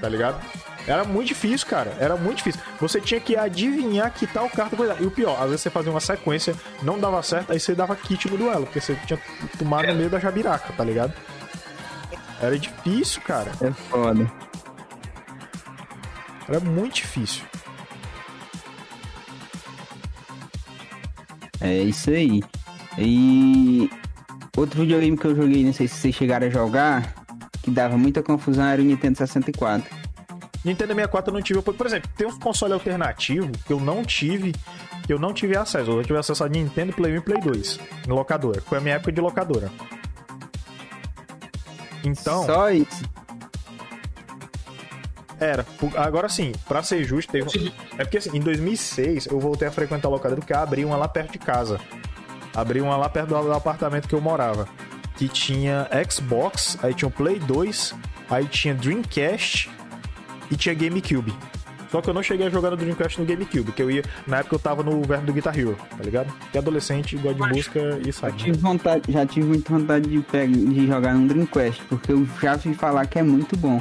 Tá 0.00 0.08
ligado? 0.08 0.40
Era 0.88 1.04
muito 1.04 1.28
difícil, 1.28 1.66
cara. 1.66 1.94
Era 2.00 2.16
muito 2.16 2.38
difícil. 2.38 2.60
Você 2.80 3.00
tinha 3.00 3.20
que 3.20 3.36
adivinhar 3.36 4.10
que 4.10 4.26
tal 4.26 4.48
carta 4.48 4.74
coisa. 4.74 4.96
E 4.98 5.04
o 5.06 5.10
pior, 5.10 5.34
às 5.34 5.50
vezes 5.50 5.60
você 5.60 5.70
fazia 5.70 5.90
uma 5.90 6.00
sequência, 6.00 6.54
não 6.82 6.98
dava 6.98 7.22
certo, 7.22 7.52
aí 7.52 7.60
você 7.60 7.74
dava 7.74 7.94
kit 7.94 8.30
no 8.30 8.38
duelo, 8.38 8.64
porque 8.64 8.80
você 8.80 8.94
tinha 9.06 9.20
tomado 9.58 9.86
no 9.86 9.94
meio 9.94 10.08
da 10.08 10.18
jabiraca, 10.18 10.72
tá 10.72 10.82
ligado? 10.82 11.12
Era 12.40 12.58
difícil, 12.58 13.20
cara. 13.22 13.50
É 13.60 13.70
foda. 13.70 14.30
Era 16.48 16.60
muito 16.60 16.94
difícil. 16.94 17.44
É 21.60 21.82
isso 21.82 22.08
aí. 22.10 22.42
E 22.96 23.90
outro 24.56 24.80
videogame 24.80 25.16
que 25.18 25.26
eu 25.26 25.36
joguei, 25.36 25.64
não 25.64 25.72
sei 25.72 25.86
se 25.86 25.96
vocês 25.96 26.14
chegaram 26.14 26.46
a 26.46 26.50
jogar, 26.50 27.14
que 27.62 27.70
dava 27.70 27.98
muita 27.98 28.22
confusão, 28.22 28.64
era 28.64 28.80
o 28.80 28.84
Nintendo 28.84 29.18
64. 29.18 30.07
Nintendo 30.64 30.94
64 30.94 31.30
eu 31.30 31.34
não 31.34 31.42
tive. 31.42 31.62
Por 31.62 31.86
exemplo, 31.86 32.10
tem 32.16 32.26
uns 32.26 32.38
consoles 32.38 32.74
alternativos 32.74 33.50
que 33.64 33.72
eu 33.72 33.80
não 33.80 34.04
tive, 34.04 34.52
que 35.06 35.12
eu 35.12 35.18
não 35.18 35.32
tive 35.32 35.56
acesso. 35.56 35.90
Eu 35.90 36.02
tive 36.02 36.18
acesso 36.18 36.44
a 36.44 36.48
Nintendo, 36.48 36.92
Play 36.92 37.12
1 37.12 37.16
e 37.16 37.20
Play 37.20 37.40
2, 37.40 37.80
em 38.06 38.10
locadora. 38.10 38.60
Foi 38.62 38.78
a 38.78 38.80
minha 38.80 38.96
época 38.96 39.12
de 39.12 39.20
locadora. 39.20 39.70
Então, 42.04 42.44
Só 42.46 42.70
isso. 42.70 43.04
era. 45.40 45.64
Agora 45.96 46.28
sim, 46.28 46.52
pra 46.66 46.82
ser 46.82 47.04
justo, 47.04 47.30
teve. 47.30 47.72
É 47.96 48.04
porque 48.04 48.18
assim, 48.18 48.36
em 48.36 48.40
2006 48.40 49.26
eu 49.26 49.38
voltei 49.38 49.68
a 49.68 49.70
frequentar 49.70 50.08
a 50.08 50.10
locadora 50.10 50.40
porque 50.40 50.52
abri 50.52 50.84
uma 50.84 50.96
lá 50.96 51.08
perto 51.08 51.32
de 51.32 51.38
casa. 51.38 51.80
Abri 52.54 52.80
uma 52.80 52.96
lá 52.96 53.08
perto 53.08 53.28
do 53.28 53.42
do 53.42 53.52
apartamento 53.52 54.08
que 54.08 54.14
eu 54.14 54.20
morava. 54.20 54.68
Que 55.16 55.28
tinha 55.28 55.88
Xbox, 56.08 56.78
aí 56.82 56.94
tinha 56.94 57.08
o 57.08 57.10
Play 57.10 57.40
2, 57.40 57.94
aí 58.30 58.46
tinha 58.46 58.74
Dreamcast 58.74 59.68
e 60.50 60.56
tinha 60.56 60.74
GameCube. 60.74 61.32
Só 61.90 62.02
que 62.02 62.10
eu 62.10 62.12
não 62.14 62.22
cheguei 62.22 62.46
a 62.46 62.50
jogar 62.50 62.70
no 62.70 62.76
Dreamcast 62.76 63.18
no 63.18 63.26
GameCube, 63.26 63.72
que 63.72 63.82
eu 63.82 63.90
ia. 63.90 64.02
Na 64.26 64.38
época 64.38 64.56
eu 64.56 64.58
tava 64.58 64.82
no 64.82 65.00
verbo 65.02 65.24
do 65.24 65.32
Guitar 65.32 65.58
Hero, 65.58 65.74
tá 65.96 66.04
ligado? 66.04 66.30
Que 66.52 66.58
adolescente 66.58 67.16
gosta 67.16 67.42
de 67.42 67.48
música 67.54 67.98
e 68.06 68.12
sabe. 68.12 68.32
né? 68.32 68.38
Tive 68.44 68.58
vontade, 68.58 69.10
já 69.10 69.24
tive 69.24 69.46
muita 69.46 69.72
vontade 69.72 70.06
de, 70.10 70.20
pegar, 70.20 70.52
de 70.52 70.86
jogar 70.86 71.14
no 71.14 71.26
Dreamcast, 71.26 71.82
porque 71.88 72.12
eu 72.12 72.26
já 72.42 72.56
vi 72.56 72.74
falar 72.74 73.06
que 73.06 73.18
é 73.18 73.22
muito 73.22 73.56
bom. 73.56 73.80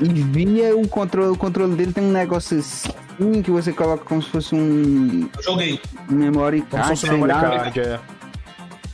E 0.00 0.04
via 0.08 0.76
o 0.76 0.86
controle, 0.86 1.32
o 1.32 1.36
controle 1.36 1.74
dele 1.74 1.92
tem 1.92 2.04
um 2.04 2.12
negócio 2.12 2.56
assim 2.56 3.42
que 3.42 3.50
você 3.50 3.72
coloca 3.72 4.04
como 4.04 4.22
se 4.22 4.28
fosse 4.30 4.54
um, 4.54 5.28
Eu 5.36 5.42
joguei. 5.42 5.80
memory 6.08 6.60
Como 6.70 6.84
se 6.84 6.88
card, 6.88 7.00
fosse 7.00 7.06
um 7.10 7.12
memory 7.18 7.32
card, 7.32 7.80
é. 7.80 8.00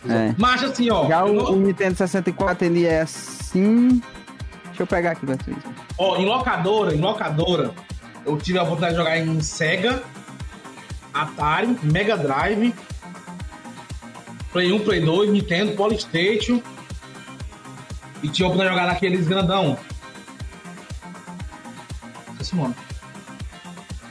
É. 0.08 0.34
Mas 0.38 0.64
assim, 0.64 0.88
ó. 0.90 1.06
Já 1.06 1.24
o, 1.24 1.32
não- 1.34 1.52
o 1.52 1.56
Nintendo 1.56 1.94
64 1.94 2.64
ele 2.66 2.86
é 2.86 3.02
assim. 3.02 4.00
Deixa 4.74 4.82
eu 4.82 4.86
pegar 4.88 5.12
aqui 5.12 5.24
pra 5.24 5.36
vocês. 5.36 5.56
Ó, 5.96 6.16
em 6.16 6.24
locadora, 6.24 6.92
em 6.92 7.00
locadora, 7.00 7.72
eu 8.26 8.36
tive 8.36 8.58
a 8.58 8.64
oportunidade 8.64 8.94
de 8.94 9.00
jogar 9.00 9.18
em 9.18 9.40
Sega, 9.40 10.02
Atari, 11.12 11.78
Mega 11.80 12.16
Drive, 12.16 12.74
Play 14.52 14.72
1, 14.72 14.80
Play 14.80 15.00
2, 15.00 15.30
Nintendo, 15.30 15.76
Polystation. 15.76 16.60
E 18.20 18.28
tinha 18.28 18.46
a 18.46 18.50
oportunidade 18.50 18.74
de 18.74 18.80
jogar 18.80 18.92
naqueles 18.92 19.28
grandão. 19.28 19.78
Esse 22.40 22.56
nome. 22.56 22.74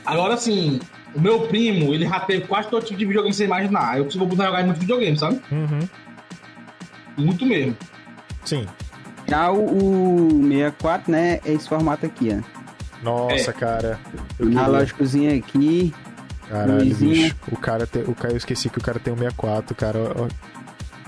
Agora 0.06 0.32
assim, 0.32 0.80
o 1.14 1.20
meu 1.20 1.46
primo, 1.46 1.92
ele 1.92 2.08
já 2.08 2.20
teve 2.20 2.46
quase 2.46 2.70
todo 2.70 2.86
tipo 2.86 2.98
de 2.98 3.04
videogame 3.04 3.32
que 3.32 3.36
você 3.36 3.44
imaginar. 3.44 3.98
Eu 3.98 4.08
tive 4.08 4.24
a 4.24 4.26
oportunidade 4.26 4.50
de 4.50 4.56
jogar 4.56 4.62
em 4.62 4.66
muito 4.66 4.80
videogame, 4.80 5.18
sabe? 5.18 5.42
Uhum. 5.52 5.88
Muito 7.18 7.44
mesmo. 7.44 7.76
Sim. 8.46 8.66
Já 9.26 9.50
o, 9.50 9.64
o 9.64 10.48
64, 10.48 11.10
né? 11.12 11.40
É 11.44 11.52
esse 11.52 11.68
formato 11.68 12.04
aqui, 12.06 12.28
ó. 12.38 12.54
Nossa, 13.02 13.50
É. 13.50 13.52
cara. 13.52 13.98
Eu 14.38 14.46
Analógicozinho 14.48 15.36
aqui. 15.38 15.92
Caralho, 16.48 16.94
bicho. 16.96 17.36
O 17.50 17.56
cara 17.56 17.86
tem. 17.86 18.02
O 18.04 18.14
cara, 18.14 18.32
eu 18.34 18.36
esqueci 18.36 18.68
que 18.68 18.78
o 18.78 18.82
cara 18.82 18.98
tem 18.98 19.12
um 19.12 19.16
64, 19.16 19.74
cara. 19.74 19.98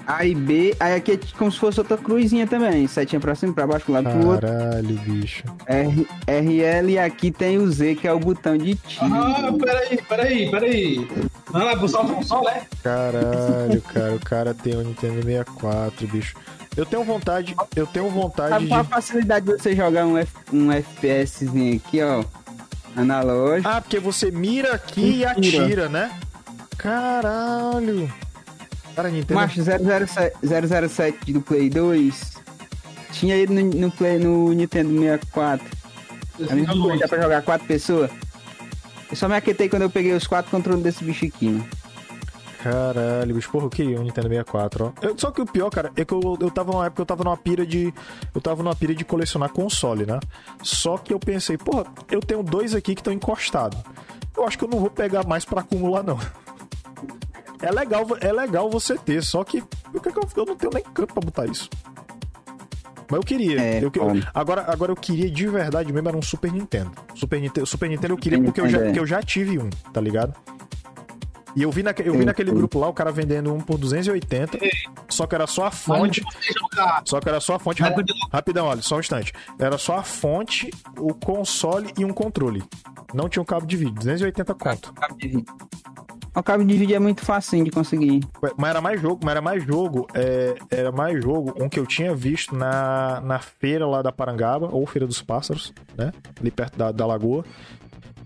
A 0.06 0.24
e 0.24 0.34
B, 0.34 0.76
aí 0.78 0.94
aqui 0.94 1.12
é 1.12 1.18
como 1.36 1.50
se 1.50 1.58
fosse 1.58 1.80
outra 1.80 1.96
cruzinha 1.96 2.46
também. 2.46 2.86
Setinha 2.86 3.18
pra 3.20 3.34
cima, 3.34 3.52
pra 3.52 3.66
baixo, 3.66 3.84
pro 3.86 3.94
lado 3.94 4.08
pro 4.10 4.28
outro. 4.28 4.46
Caralho, 4.46 4.96
bicho. 5.00 5.42
R, 5.66 6.06
RL 6.28 6.90
e 6.92 6.98
aqui 6.98 7.30
tem 7.32 7.58
o 7.58 7.70
Z, 7.70 7.96
que 7.96 8.06
é 8.06 8.12
o 8.12 8.18
botão 8.20 8.56
de 8.56 8.76
tiro. 8.76 9.12
Ah, 9.12 9.52
peraí, 9.58 10.02
peraí, 10.08 10.50
peraí. 10.50 11.08
Não, 11.52 11.68
é 11.68 11.76
pro 11.76 11.88
sol, 11.88 12.04
pro 12.04 12.22
sol, 12.22 12.44
né? 12.44 12.62
Caralho, 12.82 13.82
cara. 13.82 14.14
O 14.14 14.20
cara 14.20 14.54
tem 14.54 14.76
um 14.76 14.82
Nintendo 14.82 15.22
64, 15.22 16.06
bicho. 16.06 16.36
Eu 16.76 16.84
tenho 16.86 17.02
vontade, 17.02 17.56
eu 17.74 17.86
tenho 17.86 18.08
vontade 18.10 18.50
Sabe 18.50 18.64
de. 18.64 18.68
qual 18.68 18.80
a 18.82 18.84
facilidade 18.84 19.46
de 19.46 19.52
você 19.52 19.74
jogar 19.74 20.06
um, 20.06 20.18
F, 20.18 20.32
um 20.52 20.70
FPSzinho 20.70 21.76
aqui, 21.76 22.02
ó? 22.02 22.22
Analógico. 22.94 23.68
Ah, 23.68 23.80
porque 23.80 23.98
você 23.98 24.30
mira 24.30 24.74
aqui 24.74 25.18
e 25.18 25.24
Atira. 25.24 25.64
atira, 25.64 25.88
né? 25.88 26.10
Caralho. 26.76 28.12
Cara, 28.96 29.10
Nintendo. 29.10 29.34
Macho 29.38 29.60
007, 29.62 30.36
007 30.88 31.32
do 31.34 31.40
Play 31.42 31.68
2. 31.68 32.32
Tinha 33.12 33.36
ele 33.36 33.62
no, 33.62 33.80
no, 33.82 33.90
Play, 33.90 34.18
no 34.18 34.52
Nintendo 34.52 34.88
64. 34.98 35.66
A 36.50 36.54
mesma 36.54 36.72
coisa, 36.82 36.98
dá 37.00 37.08
pra 37.08 37.22
jogar 37.22 37.42
quatro 37.42 37.66
pessoas. 37.66 38.10
Eu 39.10 39.16
só 39.16 39.28
me 39.28 39.36
aquetei 39.36 39.68
quando 39.68 39.82
eu 39.82 39.90
peguei 39.90 40.12
os 40.12 40.26
quatro 40.26 40.50
controles 40.50 40.82
desse 40.82 41.04
bicho 41.04 41.26
aqui, 41.26 41.46
mano. 41.48 41.66
Caralho, 42.62 43.34
bicho, 43.34 43.48
porra, 43.50 43.66
eu 43.66 43.70
queria 43.70 44.00
um 44.00 44.02
Nintendo 44.02 44.28
64, 44.28 44.86
ó. 44.86 45.06
Eu- 45.06 45.16
só 45.16 45.30
que 45.30 45.40
o 45.40 45.46
pior, 45.46 45.70
cara, 45.70 45.92
é 45.94 46.04
que 46.04 46.12
eu, 46.12 46.20
eu 46.40 46.50
tava 46.50 46.72
numa 46.72 46.86
época, 46.86 47.02
eu 47.02 47.06
tava 47.06 47.22
numa 47.22 47.36
pira 47.36 47.64
de. 47.64 47.94
Eu 48.34 48.40
tava 48.40 48.62
numa 48.62 48.74
pira 48.74 48.94
de 48.94 49.04
colecionar 49.04 49.50
console, 49.50 50.04
né? 50.04 50.18
Só 50.62 50.98
que 50.98 51.12
eu 51.12 51.18
pensei, 51.20 51.56
porra, 51.56 51.84
eu 52.10 52.20
tenho 52.20 52.42
dois 52.42 52.74
aqui 52.74 52.94
que 52.94 53.00
estão 53.00 53.12
encostados. 53.12 53.78
Eu 54.36 54.44
acho 54.46 54.58
que 54.58 54.64
eu 54.64 54.68
não 54.68 54.80
vou 54.80 54.90
pegar 54.90 55.24
mais 55.26 55.44
pra 55.44 55.60
acumular, 55.60 56.02
não. 56.02 56.18
É 57.60 57.70
legal, 57.70 58.06
é 58.20 58.32
legal 58.32 58.70
você 58.70 58.96
ter, 58.96 59.22
só 59.22 59.42
que 59.44 59.58
eu, 59.58 60.02
eu 60.36 60.44
não 60.44 60.56
tenho 60.56 60.72
nem 60.72 60.82
canto 60.82 61.14
pra 61.14 61.22
botar 61.22 61.46
isso. 61.46 61.68
Mas 63.08 63.18
eu 63.18 63.22
queria. 63.22 63.60
É, 63.60 63.84
eu, 63.84 63.90
foda. 63.90 64.30
agora, 64.34 64.64
agora 64.66 64.92
eu 64.92 64.96
queria 64.96 65.30
de 65.30 65.46
verdade 65.46 65.92
mesmo 65.92 66.08
era 66.08 66.16
um 66.16 66.22
Super 66.22 66.52
Nintendo. 66.52 66.90
Super 67.14 67.40
Nintendo, 67.40 67.66
Super 67.66 67.88
Nintendo 67.88 68.14
eu 68.14 68.18
queria 68.18 68.42
porque 68.42 68.60
eu 68.60 68.68
já, 68.68 68.78
é. 68.78 68.84
porque 68.84 68.98
eu 68.98 69.06
já 69.06 69.22
tive 69.22 69.58
um, 69.58 69.70
tá 69.92 70.00
ligado? 70.00 70.34
E 71.54 71.62
eu 71.62 71.70
vi, 71.70 71.82
naque, 71.82 72.02
eu 72.02 72.12
vi 72.12 72.18
Sim, 72.18 72.24
naquele 72.26 72.50
sim. 72.50 72.56
grupo 72.56 72.78
lá 72.78 72.86
o 72.86 72.92
cara 72.92 73.10
vendendo 73.10 73.50
um 73.50 73.58
por 73.58 73.78
280, 73.78 74.58
só 75.08 75.26
que 75.26 75.34
era 75.34 75.46
só 75.46 75.64
a 75.64 75.70
fonte. 75.70 76.22
Só 77.06 77.18
que 77.18 77.28
era 77.30 77.40
só 77.40 77.54
a 77.54 77.58
fonte. 77.58 77.80
Mas- 77.80 77.94
Rapidão, 78.30 78.66
olha, 78.66 78.82
só 78.82 78.96
um 78.96 79.00
instante. 79.00 79.32
Era 79.58 79.78
só 79.78 79.96
a 79.96 80.02
fonte, 80.02 80.70
o 80.98 81.14
console 81.14 81.90
e 81.98 82.04
um 82.04 82.12
controle. 82.12 82.62
Não 83.14 83.26
tinha 83.26 83.40
um 83.40 83.46
cabo 83.46 83.64
de 83.64 83.74
vídeo. 83.74 83.94
280 83.94 84.54
conto. 84.54 84.92
O 86.36 86.42
cabo 86.42 86.62
de 86.64 86.76
vídeo 86.76 86.94
é 86.94 86.98
muito 86.98 87.22
facinho 87.22 87.64
de 87.64 87.70
conseguir. 87.70 88.20
Mas 88.58 88.70
era 88.70 88.80
mais 88.80 89.00
jogo, 89.00 89.20
mas 89.24 89.30
era 89.32 89.40
mais 89.40 89.64
jogo. 89.64 90.06
é, 90.14 90.54
era 90.70 90.92
mais 90.92 91.22
jogo 91.22 91.54
um 91.58 91.66
que 91.68 91.80
eu 91.80 91.86
tinha 91.86 92.14
visto 92.14 92.54
na, 92.54 93.20
na 93.22 93.38
feira 93.38 93.86
lá 93.86 94.02
da 94.02 94.12
Parangaba, 94.12 94.68
ou 94.70 94.86
Feira 94.86 95.06
dos 95.06 95.22
Pássaros, 95.22 95.72
né? 95.96 96.12
Ali 96.38 96.50
perto 96.50 96.76
da, 96.76 96.92
da 96.92 97.06
lagoa. 97.06 97.42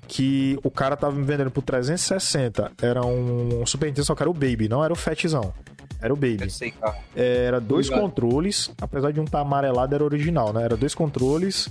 Que 0.08 0.58
o 0.64 0.70
cara 0.72 0.96
tava 0.96 1.14
me 1.14 1.22
vendendo 1.24 1.52
por 1.52 1.62
360. 1.62 2.72
Era 2.82 3.00
um 3.06 3.64
Super 3.64 3.86
Nintendo, 3.86 4.06
só 4.06 4.14
que 4.16 4.22
era 4.24 4.30
o 4.30 4.34
Baby, 4.34 4.68
não 4.68 4.82
era 4.82 4.92
o 4.92 4.96
Fatzão. 4.96 5.54
Era 6.02 6.12
o 6.12 6.16
Baby. 6.16 6.50
sei, 6.50 6.72
cara. 6.72 6.96
É, 7.14 7.44
Era 7.44 7.60
dois 7.60 7.86
Obrigado. 7.86 8.08
controles, 8.10 8.72
apesar 8.80 9.12
de 9.12 9.20
um 9.20 9.24
estar 9.24 9.40
amarelado, 9.40 9.94
era 9.94 10.02
original, 10.02 10.52
né? 10.52 10.64
Era 10.64 10.76
dois 10.76 10.96
controles, 10.96 11.68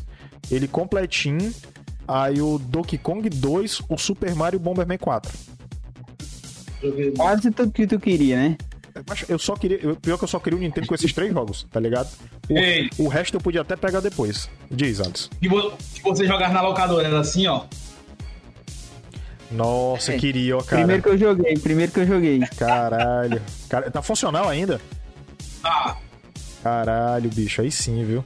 ele 0.50 0.70
completinho. 0.70 1.54
Aí 2.08 2.42
o 2.42 2.58
Donkey 2.58 2.98
Kong 2.98 3.30
2, 3.30 3.82
o 3.90 3.98
Super 3.98 4.34
Mario 4.36 4.58
Bomberman 4.60 4.98
4. 4.98 5.59
Joguei. 6.82 7.12
Quase 7.12 7.52
tudo 7.52 7.72
que 7.72 7.86
tu 7.88 8.00
queria, 8.00 8.36
né? 8.38 8.58
Eu 9.28 9.40
só 9.40 9.56
queria. 9.56 9.80
eu- 9.82 9.96
Pior 9.96 10.18
que 10.18 10.24
eu 10.24 10.28
só 10.28 10.40
queria 10.40 10.58
o 10.58 10.62
Nintendo 10.62 10.88
com 10.88 10.96
esses 10.96 11.14
três 11.14 11.32
jogos, 11.32 11.66
tá 11.72 11.80
ligado? 11.80 12.10
Ei, 12.50 12.90
O 12.98 13.08
resto 13.08 13.36
eu 13.38 13.42
podia 13.42 13.62
até 13.62 13.76
pegar 13.76 14.00
depois. 14.00 14.50
Diz, 14.70 15.00
que, 15.40 15.48
vo- 15.48 15.72
que 15.94 16.02
você 16.02 16.26
jogar 16.26 16.52
na 16.52 16.62
locadora 16.62 17.08
era 17.08 17.20
assim, 17.20 17.48
ó. 17.48 17.64
Nossa, 19.52 20.14
É. 20.14 20.18
queria, 20.18 20.58
ó, 20.58 20.62
cara. 20.62 20.78
Primeiro 20.82 21.04
que 21.04 21.10
eu 21.10 21.18
joguei, 21.18 21.58
primeiro 21.58 21.92
que 21.92 22.00
eu 22.02 22.08
joguei. 22.08 22.40
Caralho. 22.58 23.42
Cara, 23.68 23.90
tá 23.90 24.02
funcional 24.02 24.48
ainda? 24.48 24.80
Ah, 25.64 25.96
Caralho, 26.62 27.30
bicho. 27.30 27.62
Aí 27.62 27.72
sim, 27.72 28.04
viu? 28.06 28.24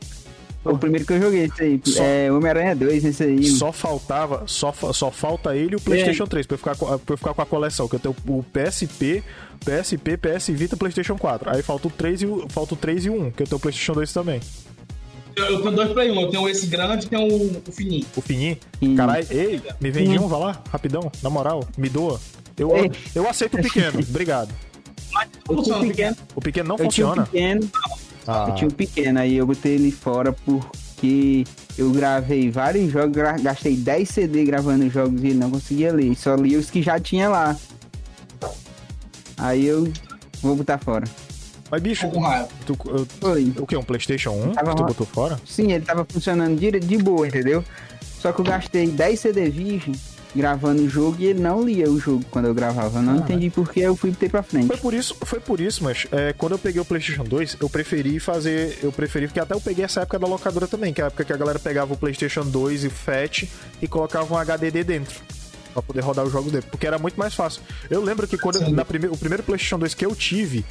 Foi 0.63 0.73
o 0.73 0.77
primeiro 0.77 1.05
que 1.05 1.11
eu 1.13 1.21
joguei, 1.21 1.43
esse 1.45 1.61
aí. 1.61 1.81
Só- 1.83 2.01
É 2.03 2.31
Homem-Aranha 2.31 2.75
2, 2.75 3.03
esse 3.03 3.23
aí. 3.23 3.43
Só 3.45 3.71
faltava, 3.73 4.43
só, 4.47 4.71
só 4.93 5.11
falta 5.11 5.55
ele 5.55 5.73
e 5.73 5.75
o 5.75 5.81
PlayStation 5.81 6.25
3 6.25 6.47
pra 6.47 6.55
eu, 6.55 6.57
ficar, 6.57 6.75
com- 6.77 6.85
pra 6.99 7.13
eu 7.13 7.17
ficar 7.17 7.33
com 7.33 7.41
a 7.41 7.45
coleção. 7.45 7.87
Que 7.87 7.95
eu 7.95 7.99
tenho 7.99 8.15
o 8.27 8.41
PSP, 8.43 9.21
PSP, 9.65 10.17
PS 10.17 10.49
Vita, 10.53 10.77
PlayStation 10.77 11.17
4. 11.17 11.49
Aí 11.53 11.61
falta 11.61 11.87
o 11.87 11.91
3 11.91 12.21
e 12.21 12.25
o, 12.25 12.45
falta 12.49 12.73
o 12.75 12.77
3 12.77 13.05
e 13.05 13.09
o 13.09 13.13
1, 13.13 13.31
que 13.31 13.43
eu 13.43 13.47
tenho 13.47 13.57
o 13.57 13.59
PlayStation 13.59 13.93
2 13.93 14.13
também. 14.13 14.39
eu, 15.35 15.45
eu 15.45 15.61
tenho 15.61 15.75
dois 15.75 15.91
Play 15.91 16.11
1. 16.11 16.21
Eu 16.21 16.29
tenho 16.29 16.47
esse 16.47 16.65
grande 16.67 17.07
e 17.07 17.09
tenho 17.09 17.27
o, 17.27 17.61
o 17.67 17.71
fininho. 17.71 18.05
O 18.15 18.21
fininho. 18.21 18.57
Sim. 18.79 18.95
Caralho, 18.95 19.27
ei, 19.31 19.61
me 19.81 19.91
vende 19.91 20.17
um, 20.17 20.27
vai 20.29 20.39
lá, 20.39 20.61
rapidão, 20.71 21.11
na 21.21 21.29
moral, 21.29 21.67
me 21.77 21.89
doa. 21.89 22.19
Eu, 22.57 22.73
Ei. 22.77 22.91
eu 23.15 23.27
aceito 23.27 23.57
o 23.57 23.61
pequeno, 23.61 23.99
obrigado. 24.07 24.53
Mas 25.11 25.27
tinha 25.29 25.43
funciona 25.57 25.83
um 25.83 25.87
pequeno. 25.89 26.17
O 26.35 26.41
pequeno 26.41 26.69
não 26.69 26.75
eu 26.75 26.87
tinha 26.87 27.07
funciona. 27.07 27.23
pequeno, 27.25 27.69
Ah, 28.27 28.45
eu 28.49 28.55
tinha 28.55 28.67
um 28.67 28.71
pequeno, 28.71 29.19
aí 29.19 29.35
eu 29.35 29.45
botei 29.45 29.73
ele 29.75 29.91
fora 29.91 30.31
porque 30.31 31.43
eu 31.77 31.91
gravei 31.91 32.49
vários 32.49 32.91
jogos, 32.91 33.15
gastei 33.41 33.75
10 33.75 34.07
CD 34.09 34.45
gravando 34.45 34.89
jogos 34.89 35.21
e 35.23 35.33
não 35.33 35.51
conseguia 35.51 35.91
ler, 35.91 36.15
só 36.15 36.35
li 36.35 36.55
os 36.55 36.69
que 36.69 36.81
já 36.81 36.99
tinha 36.99 37.27
lá. 37.29 37.55
Aí 39.37 39.65
eu 39.65 39.91
vou 40.41 40.55
botar 40.55 40.77
fora. 40.77 41.05
Mas 41.69 41.81
bicho, 41.81 42.07
tu, 42.65 42.77
eu- 42.85 43.07
o 43.63 43.65
que? 43.67 43.75
Um 43.75 43.83
PlayStation 43.83 44.29
1 44.31 44.51
Tava 44.53 44.69
que 44.71 44.75
tu 44.77 44.83
botou 44.85 45.07
fora? 45.07 45.39
Sim, 45.45 45.71
ele 45.71 45.83
tava 45.83 46.05
funcionando 46.07 46.57
de, 46.57 46.71
de 46.79 46.97
boa, 46.97 47.27
entendeu? 47.27 47.63
Só 48.21 48.31
que 48.31 48.39
eu 48.39 48.45
gastei 48.45 48.87
10 48.87 49.19
CD 49.19 49.49
virgem 49.49 49.93
gravando 50.35 50.81
o 50.81 50.89
jogo 50.89 51.17
e 51.19 51.25
ele 51.25 51.39
não 51.39 51.63
lia 51.63 51.89
o 51.89 51.99
jogo 51.99 52.23
quando 52.31 52.45
eu 52.45 52.53
gravava. 52.53 52.99
Eu 52.99 53.03
não 53.03 53.13
Ah, 53.13 53.17
entendi 53.17 53.49
por 53.49 53.71
que 53.71 53.79
eu 53.79 53.95
fui 53.95 54.11
ter 54.11 54.29
pra 54.29 54.41
frente. 54.43 54.67
Foi 54.67 54.77
por 54.77 54.93
isso, 54.93 55.15
foi 55.21 55.39
por 55.39 55.59
isso, 55.61 55.83
mas 55.83 56.07
é, 56.11 56.33
quando 56.33 56.53
eu 56.53 56.59
peguei 56.59 56.81
o 56.81 56.85
PlayStation 56.85 57.23
2, 57.23 57.57
eu 57.59 57.69
preferi 57.69 58.19
fazer, 58.19 58.79
eu 58.81 58.91
preferi 58.91 59.27
porque 59.27 59.39
até 59.39 59.53
eu 59.53 59.61
peguei 59.61 59.85
essa 59.85 60.01
época 60.01 60.17
da 60.19 60.27
locadora 60.27 60.67
também, 60.67 60.93
que 60.93 61.01
é 61.01 61.03
a 61.03 61.07
época 61.07 61.23
que 61.23 61.33
a 61.33 61.37
galera 61.37 61.59
pegava 61.59 61.93
o 61.93 61.97
PlayStation 61.97 62.43
2 62.43 62.83
e 62.85 62.89
FAT 62.89 63.43
e 63.81 63.87
colocava 63.87 64.33
um 64.33 64.37
HDD 64.37 64.83
dentro. 64.83 65.21
Pra 65.73 65.81
poder 65.81 66.01
rodar 66.01 66.23
os 66.23 66.31
jogos 66.31 66.51
dele, 66.51 66.65
porque 66.69 66.85
era 66.85 66.99
muito 66.99 67.15
mais 67.17 67.33
fácil. 67.33 67.61
Eu 67.89 68.03
lembro 68.03 68.27
que 68.27 68.37
quando 68.37 68.59
na 68.69 68.85
prime, 68.85 69.07
o 69.07 69.17
primeiro 69.17 69.41
PlayStation 69.41 69.79
2 69.79 69.95
que 69.95 70.05
eu 70.05 70.15
tive, 70.15 70.63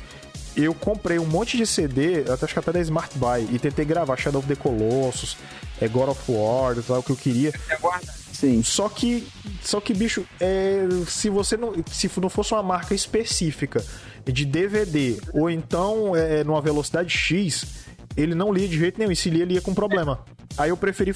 eu 0.57 0.73
comprei 0.75 1.19
um 1.19 1.27
monte 1.27 1.57
de 1.57 1.67
CD, 1.67 2.21
até 2.31 2.45
acho 2.45 2.53
que 2.55 2.59
até 2.61 2.73
da 2.73 2.81
Smart 2.81 3.11
Buy, 3.19 3.49
e 3.51 3.59
tentei 3.59 3.85
gravar 3.85 4.17
Shadow 4.17 4.39
of 4.39 4.47
the 4.47 4.55
Colossus, 4.55 5.37
é 5.81 5.89
God 5.89 6.11
of 6.11 6.21
War, 6.29 6.77
tal, 6.87 7.01
o 7.01 7.03
que 7.03 7.11
eu 7.11 7.17
queria. 7.17 7.53
Sim. 8.33 8.63
Só 8.63 8.89
que, 8.89 9.27
só 9.63 9.81
que 9.81 9.95
bicho, 9.95 10.27
é, 10.41 10.87
se 11.07 11.29
você 11.29 11.57
não, 11.57 11.73
se 11.91 12.11
não 12.21 12.29
fosse 12.29 12.53
uma 12.53 12.63
marca 12.63 12.95
específica 12.95 13.85
de 14.25 14.45
DVD 14.45 15.19
ou 15.33 15.49
então 15.51 16.15
é, 16.17 16.45
numa 16.45 16.61
velocidade 16.61 17.11
X, 17.11 17.87
ele 18.17 18.35
não 18.35 18.53
lia 18.53 18.69
de 18.69 18.79
jeito 18.79 18.99
nenhum. 18.99 19.13
E 19.13 19.17
se 19.17 19.31
lia, 19.31 19.45
lia 19.45 19.61
com 19.61 19.75
problema. 19.75 20.25
Aí 20.59 20.69
eu 20.69 20.77
preferi, 20.77 21.13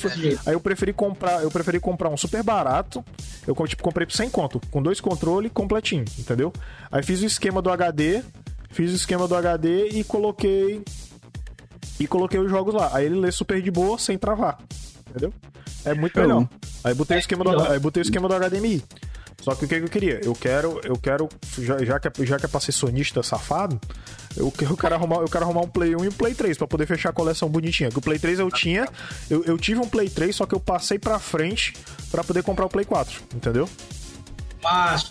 aí 0.46 0.54
eu 0.54 0.60
preferi 0.60 0.92
comprar, 0.92 1.42
eu 1.42 1.50
preferi 1.50 1.78
comprar 1.78 2.08
um 2.08 2.16
super 2.16 2.42
barato. 2.42 3.04
Eu 3.46 3.54
tipo 3.66 3.82
comprei 3.82 4.06
por 4.06 4.14
100 4.14 4.30
conto, 4.30 4.60
com 4.70 4.82
dois 4.82 5.00
controles 5.00 5.52
completinho, 5.52 6.04
entendeu? 6.18 6.52
Aí 6.90 7.02
fiz 7.02 7.22
o 7.22 7.26
esquema 7.26 7.60
do 7.60 7.70
HD, 7.70 8.22
fiz 8.70 8.92
o 8.92 8.96
esquema 8.96 9.28
do 9.28 9.34
HD 9.34 9.88
e 9.90 10.04
coloquei 10.04 10.82
e 12.00 12.06
coloquei 12.06 12.40
os 12.40 12.50
jogos 12.50 12.74
lá. 12.74 12.90
Aí 12.94 13.06
ele 13.06 13.16
lê 13.16 13.30
super 13.30 13.60
de 13.60 13.70
boa, 13.70 13.98
sem 13.98 14.16
travar. 14.16 14.58
Entendeu? 15.10 15.32
É 15.86 15.94
muito 15.94 16.12
Show. 16.12 16.22
melhor. 16.22 16.48
Aí 16.84 16.92
botei 16.94 17.16
o 17.16 17.20
esquema 17.20 17.44
do, 17.44 17.50
melhor. 17.50 17.70
aí 17.70 17.78
botei 17.78 18.00
o 18.00 18.04
esquema 18.04 18.28
do 18.28 18.34
HDMI. 18.34 18.82
Só 19.40 19.54
que 19.54 19.64
o 19.64 19.68
que 19.68 19.74
eu 19.74 19.88
queria? 19.88 20.20
Eu 20.24 20.34
quero, 20.34 20.80
eu 20.82 20.96
quero, 20.96 21.28
já, 21.58 21.78
já 21.84 22.00
que, 22.00 22.08
é- 22.08 22.26
já 22.26 22.38
que 22.38 22.46
é 22.46 22.48
pra 22.48 22.58
ser 22.58 22.72
sonista 22.72 23.22
safado, 23.22 23.78
eu, 24.36 24.52
eu, 24.62 24.76
quero 24.76 24.94
arrumar, 24.94 25.16
eu 25.16 25.28
quero 25.28 25.44
arrumar 25.44 25.60
um 25.60 25.68
Play 25.68 25.94
1 25.94 26.04
e 26.04 26.08
um 26.08 26.12
Play 26.12 26.34
3 26.34 26.56
pra 26.58 26.66
poder 26.66 26.86
fechar 26.86 27.10
a 27.10 27.12
coleção 27.12 27.48
bonitinha. 27.48 27.90
Que 27.90 27.98
o 27.98 28.02
Play 28.02 28.18
3 28.18 28.38
eu 28.38 28.50
tinha, 28.50 28.88
eu, 29.30 29.44
eu 29.44 29.56
tive 29.58 29.78
um 29.80 29.88
Play 29.88 30.08
3, 30.08 30.34
só 30.34 30.46
que 30.46 30.54
eu 30.54 30.60
passei 30.60 30.98
pra 30.98 31.18
frente 31.18 31.74
pra 32.10 32.24
poder 32.24 32.42
comprar 32.42 32.64
o 32.66 32.68
Play 32.68 32.84
4, 32.84 33.20
entendeu? 33.34 33.68
Mas 34.62 35.10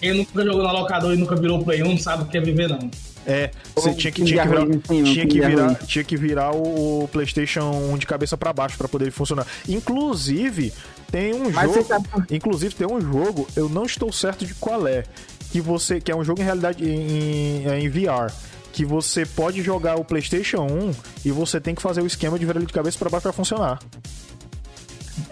quem 0.00 0.14
nunca 0.14 0.44
jogou 0.44 0.62
na 0.62 0.72
locadora 0.72 1.14
e 1.14 1.18
nunca 1.18 1.36
virou 1.36 1.62
Play 1.64 1.82
1 1.82 1.88
não 1.88 1.98
sabe 1.98 2.22
o 2.22 2.26
que 2.26 2.38
é 2.38 2.40
viver, 2.40 2.68
não. 2.68 2.90
É, 3.28 3.50
você 3.74 3.92
tinha 3.92 4.10
que, 4.10 4.24
tinha 4.24 4.42
que 4.42 4.48
virar, 4.48 4.66
tinha 5.04 5.26
que 5.26 5.38
virar, 5.38 5.74
tinha 5.86 6.04
que 6.04 6.16
virar 6.16 6.50
o 6.52 7.06
PlayStation 7.12 7.70
1 7.92 7.98
de 7.98 8.06
cabeça 8.06 8.38
pra 8.38 8.54
baixo 8.54 8.78
pra 8.78 8.88
poder 8.88 9.10
funcionar. 9.10 9.46
Inclusive, 9.68 10.72
tem 11.12 11.34
um 11.34 11.50
Mas 11.50 11.70
jogo, 11.70 12.02
por 12.04 12.26
inclusive 12.30 12.74
tem 12.74 12.86
um 12.86 12.98
jogo, 12.98 13.46
eu 13.54 13.68
não 13.68 13.84
estou 13.84 14.10
certo 14.10 14.46
de 14.46 14.54
qual 14.54 14.86
é, 14.86 15.04
que 15.52 15.60
você 15.60 16.00
que 16.00 16.10
é 16.10 16.16
um 16.16 16.24
jogo 16.24 16.40
em 16.40 16.44
realidade 16.44 16.82
em, 16.82 17.66
em, 17.66 17.84
em 17.84 17.88
VR. 17.90 18.32
Que 18.72 18.82
você 18.82 19.26
pode 19.26 19.60
jogar 19.60 19.96
o 19.98 20.04
PlayStation 20.04 20.62
1 20.62 20.94
e 21.26 21.30
você 21.30 21.60
tem 21.60 21.74
que 21.74 21.82
fazer 21.82 22.00
o 22.00 22.06
esquema 22.06 22.38
de 22.38 22.46
virar 22.46 22.58
ele 22.58 22.66
de 22.66 22.72
cabeça 22.72 22.98
pra 22.98 23.10
baixo 23.10 23.24
pra 23.24 23.32
funcionar. 23.32 23.78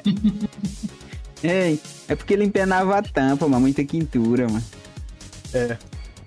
Ei, 1.43 1.81
é 2.09 2.15
porque 2.15 2.35
ele 2.35 2.45
empenava 2.45 2.99
a 2.99 3.03
tampa, 3.03 3.49
mano. 3.49 3.63
Muita 3.63 3.83
quintura, 3.85 4.47
mano. 4.49 4.65
É. 5.55 5.79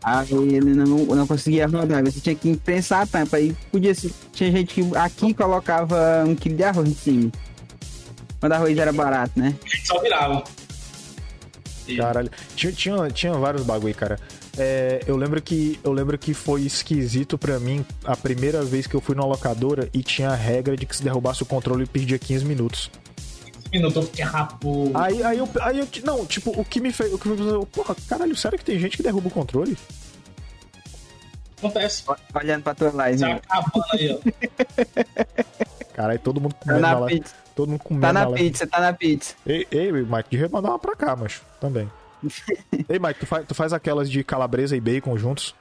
Aí 0.04 0.32
ele 0.32 0.74
não, 0.74 0.86
não 0.86 1.28
conseguia 1.28 1.68
rodar, 1.68 2.04
você 2.04 2.20
tinha 2.20 2.36
que 2.36 2.56
prensar 2.58 3.02
a 3.02 3.06
tampa. 3.06 3.38
Aí 3.38 3.56
podia 3.72 3.93
ser. 3.93 4.12
Tinha 4.32 4.52
gente 4.52 4.74
que 4.74 4.97
aqui 4.97 5.34
colocava 5.34 6.24
um 6.26 6.36
quilo 6.36 6.56
de 6.56 6.64
arroz 6.64 6.89
em 6.89 6.93
cima. 6.93 7.32
Quando 8.39 8.54
arroz 8.54 8.78
era 8.78 8.93
barato, 8.93 9.38
né? 9.38 9.54
A 9.66 9.68
gente 9.68 9.88
só 9.88 10.00
virava. 10.00 10.43
Caralho. 11.97 12.30
Tinha, 12.56 12.72
tinha, 12.72 13.12
tinha 13.12 13.34
vários 13.34 13.64
bagulho, 13.64 13.95
cara. 13.95 14.20
É, 14.58 15.02
eu 15.08 15.16
lembro 15.16 15.41
que 15.41 15.80
eu 15.84 15.91
lembro 15.91 16.18
que 16.18 16.34
foi 16.34 16.62
esquisito 16.64 17.38
pra 17.38 17.60
mim 17.60 17.86
a 18.04 18.16
primeira 18.16 18.62
vez 18.64 18.88
que 18.88 18.95
eu 18.95 19.02
fui 19.02 19.16
numa 19.16 19.28
locadora 19.28 19.89
e 19.93 20.04
tinha 20.04 20.30
a 20.30 20.36
regra 20.36 20.76
de 20.76 20.86
que 20.86 20.95
se 20.95 21.04
derrubasse 21.04 21.43
o 21.43 21.45
controle 21.45 21.86
perdia 21.86 22.20
15 22.20 22.45
minutos. 22.45 22.91
Minuto 23.72 23.97
eu 23.99 24.03
fiquei 24.03 24.26
rapo. 24.26 24.91
Aí, 24.95 25.24
aí, 25.24 25.38
eu, 25.38 25.49
aí 25.61 25.80
eu. 25.80 25.88
Não, 26.03 26.26
tipo, 26.26 26.49
o 26.59 26.65
que 26.65 26.80
me 26.80 26.91
fez. 26.91 27.13
O 27.13 27.20
que 27.20 27.30
me 27.30 27.38
fez. 27.38 27.65
Porra, 27.72 27.95
caralho, 28.07 28.36
sério 28.36 28.57
que 28.57 28.65
tem 28.65 28.80
gente 28.80 28.97
que 28.97 29.03
derruba 29.03 29.28
o 29.28 29.32
controle? 29.32 29.78
Acontece. 31.57 32.03
Olhando 32.34 32.63
pra 32.63 32.74
tua 32.74 32.91
live. 32.91 33.20
Já 33.20 33.28
né? 33.28 33.41
acabando 33.47 33.86
aí, 33.93 34.11
ó. 34.11 34.20
Caralho, 35.93 36.20
todo 36.20 36.39
mundo 36.39 36.53
Tá 36.53 36.59
comendo 36.61 36.82
na 36.82 36.99
na 36.99 37.05
pizza. 37.05 37.36
Todo 37.53 37.70
mundo 37.70 37.84
comendo 37.84 38.01
Tá 38.07 38.13
na 38.13 38.28
live. 38.30 38.43
pizza, 38.45 38.67
tá 38.67 38.80
na 38.80 38.93
pizza. 38.93 39.36
Ei, 39.45 39.67
ei, 39.70 39.91
Mike, 39.91 40.30
devia 40.32 40.47
mandar 40.47 40.70
uma 40.70 40.80
pra 40.80 40.95
cá, 40.95 41.13
macho. 41.15 41.41
Também. 41.59 41.91
ei, 42.88 42.97
Mike, 42.99 43.20
tu 43.20 43.26
faz, 43.26 43.45
tu 43.45 43.53
faz 43.53 43.74
aquelas 43.74 44.09
de 44.09 44.24
calabresa 44.24 44.78
e 44.78 44.80
bacon 44.80 45.17
juntos? 45.17 45.53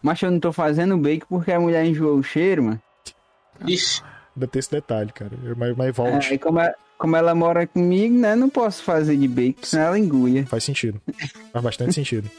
Mas 0.00 0.22
eu 0.22 0.30
não 0.30 0.38
tô 0.38 0.52
fazendo 0.52 0.96
bacon 0.96 1.26
porque 1.28 1.50
a 1.50 1.58
mulher 1.58 1.84
enjoou 1.84 2.16
o 2.16 2.22
cheiro, 2.22 2.62
mano. 2.62 2.82
Ixi. 3.66 4.02
Ainda 4.36 4.46
tem 4.46 4.60
esse 4.60 4.70
detalhe, 4.70 5.12
cara. 5.12 5.30
Mas, 5.56 5.76
mas 5.76 5.94
volte. 5.96 6.32
Aí 6.32 6.38
como, 6.38 6.58
ela- 6.60 6.74
como 6.98 7.16
ela 7.16 7.34
mora 7.34 7.66
comigo, 7.66 8.14
né? 8.16 8.34
Não 8.34 8.48
posso 8.48 8.82
fazer 8.82 9.16
de 9.16 9.28
bacon, 9.28 9.60
senão 9.62 9.84
ela 9.84 9.98
engulha. 9.98 10.46
Faz 10.46 10.64
sentido. 10.64 11.00
Faz 11.52 11.64
bastante 11.64 11.92
sentido. 11.94 12.30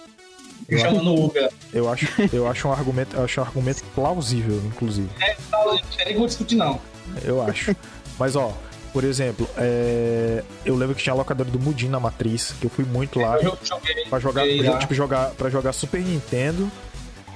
Me 0.70 0.80
chamando 0.80 1.04
no 1.04 1.26
Uber. 1.26 1.50
Eu 1.74 1.90
acho, 1.92 2.08
eu 2.34 2.48
acho 2.48 2.68
um 2.68 2.72
argumento, 2.72 3.16
eu 3.16 3.24
acho 3.24 3.42
um 3.42 3.44
argumento 3.44 3.84
plausível, 3.94 4.56
inclusive. 4.66 5.10
É, 5.22 5.36
não 5.52 5.78
tem 5.78 6.06
nem 6.06 6.14
como 6.16 6.26
discutir, 6.28 6.56
não. 6.56 6.80
Eu 7.24 7.42
acho. 7.42 7.76
Mas 8.18 8.36
ó, 8.36 8.56
por 8.94 9.04
exemplo, 9.04 9.48
é, 9.58 10.42
eu 10.66 10.76
lembro 10.76 10.96
que 10.96 11.04
tinha 11.04 11.14
a 11.14 11.18
locadora 11.18 11.50
do 11.50 11.60
Mudim 11.60 11.90
na 11.90 12.00
Matriz, 12.00 12.56
que 12.62 12.66
eu 12.66 12.70
fui 12.70 12.86
muito 12.86 13.20
lá 13.20 13.36
Eu 13.42 13.58
joguei. 13.64 14.06
pra 14.10 14.20
jogar, 14.20 14.46
joguei 14.46 14.62
lá. 14.70 14.78
tipo 14.80 14.94
jogar, 14.94 15.32
para 15.32 15.50
jogar 15.50 15.74
Super 15.74 16.00
Nintendo. 16.02 16.72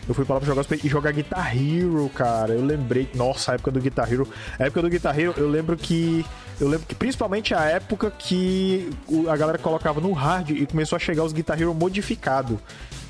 Eu 0.07 0.13
fui 0.15 0.23
pra 0.23 0.35
lá 0.35 0.39
pra 0.41 0.47
jogar 0.47 0.65
e 0.83 0.87
jogar 0.87 1.11
Guitar 1.11 1.55
Hero, 1.57 2.09
cara. 2.15 2.53
Eu 2.53 2.63
lembrei, 2.63 3.09
nossa, 3.13 3.51
a 3.51 3.55
época 3.55 3.71
do 3.71 3.81
Guitar 3.81 4.11
Hero. 4.11 4.27
A 4.57 4.63
época 4.63 4.81
do 4.81 4.89
Guitar 4.89 5.19
Hero, 5.19 5.33
eu 5.35 5.49
lembro 5.49 5.75
que 5.75 6.25
eu 6.59 6.67
lembro 6.69 6.85
que 6.87 6.95
principalmente 6.95 7.53
a 7.53 7.65
época 7.65 8.09
que 8.11 8.89
a 9.29 9.35
galera 9.35 9.57
colocava 9.57 9.99
no 9.99 10.13
hard 10.13 10.51
e 10.51 10.65
começou 10.65 10.95
a 10.95 10.99
chegar 10.99 11.23
os 11.23 11.33
Guitar 11.33 11.61
Hero 11.61 11.73
modificado. 11.73 12.59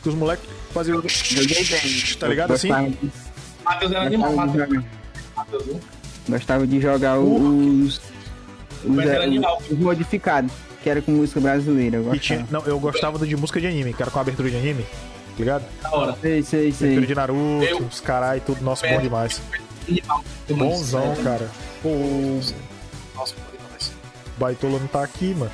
Que 0.02 0.10
os 0.10 0.16
moleques 0.16 0.46
faziam. 0.72 1.02
Tá 2.20 2.28
ligado 2.28 2.54
assim? 2.54 2.70
Matheus 3.64 3.92
era 3.92 4.06
animal, 4.06 4.34
Matheus. 4.34 4.84
gostava 6.28 6.66
de 6.66 6.82
jogar 6.82 7.20
os, 7.20 7.96
os, 7.96 8.02
Mas 8.86 9.08
era 9.08 9.24
animal. 9.24 9.62
os 9.70 9.78
modificados, 9.78 10.52
que 10.82 10.90
era 10.90 11.02
com 11.02 11.12
música 11.12 11.40
brasileira. 11.40 11.98
Eu 11.98 12.16
E 12.16 12.20
tinha, 12.20 12.48
não, 12.50 12.62
eu 12.66 12.80
gostava 12.80 13.18
do 13.18 13.28
de 13.28 13.36
música 13.36 13.60
de 13.60 13.68
anime, 13.68 13.94
que 13.94 14.02
era 14.02 14.10
com 14.10 14.20
abertura 14.20 14.50
de 14.50 14.56
anime. 14.56 14.86
Tá 15.38 15.44
ligado? 15.44 15.64
Da 15.84 15.92
hora. 15.96 16.18
Sei, 16.22 16.42
sei, 16.44 16.72
sei. 16.72 16.88
Abertura 16.88 17.08
de 17.08 17.16
Naruto, 17.16 17.64
Eu- 17.64 17.78
os 17.86 18.00
carai, 18.02 18.40
tudo. 18.40 18.62
Nossa, 18.64 18.88
bom 18.88 19.00
demais. 19.00 19.40
Animal. 19.88 20.24
Bonzão, 20.50 21.16
cara. 21.24 21.50
Pô, 21.84 21.90
o 21.90 22.42
Nossa, 23.16 23.36
foi 23.36 23.58
demais. 23.58 23.92
Baitola 24.38 24.80
não 24.80 24.88
tá 24.88 25.04
aqui, 25.04 25.34
mano. 25.36 25.52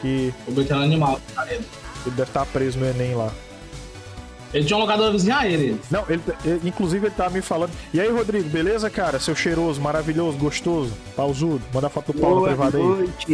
Que 0.00 0.34
O 0.46 0.52
Beto 0.52 0.72
era 0.74 0.82
animal. 0.82 1.20
cara. 1.34 1.52
ele 1.52 1.64
deve 2.06 2.22
estar 2.22 2.44
preso 2.46 2.78
no 2.78 2.86
Enem 2.86 3.14
lá. 3.14 3.30
Ele 4.54 4.64
tinha 4.64 4.76
um 4.76 4.80
locador 4.80 5.10
vizinho 5.12 5.36
a 5.36 5.46
ele. 5.46 5.80
Não, 5.90 6.04
ele, 6.08 6.22
ele- 6.44 6.60
inclusive 6.68 7.06
ele 7.06 7.14
tava 7.14 7.30
me 7.30 7.42
falando. 7.42 7.70
E 7.92 8.00
aí, 8.00 8.08
Rodrigo, 8.10 8.48
beleza, 8.48 8.88
cara? 8.90 9.18
Seu 9.18 9.34
cheiroso, 9.34 9.80
maravilhoso, 9.80 10.36
gostoso, 10.38 10.92
pausudo. 11.16 11.62
Manda 11.74 11.88
foto 11.88 12.12
do 12.12 12.20
Paulo 12.20 12.44
privado 12.46 12.76
aí. 12.76 12.82
noite. 12.82 13.26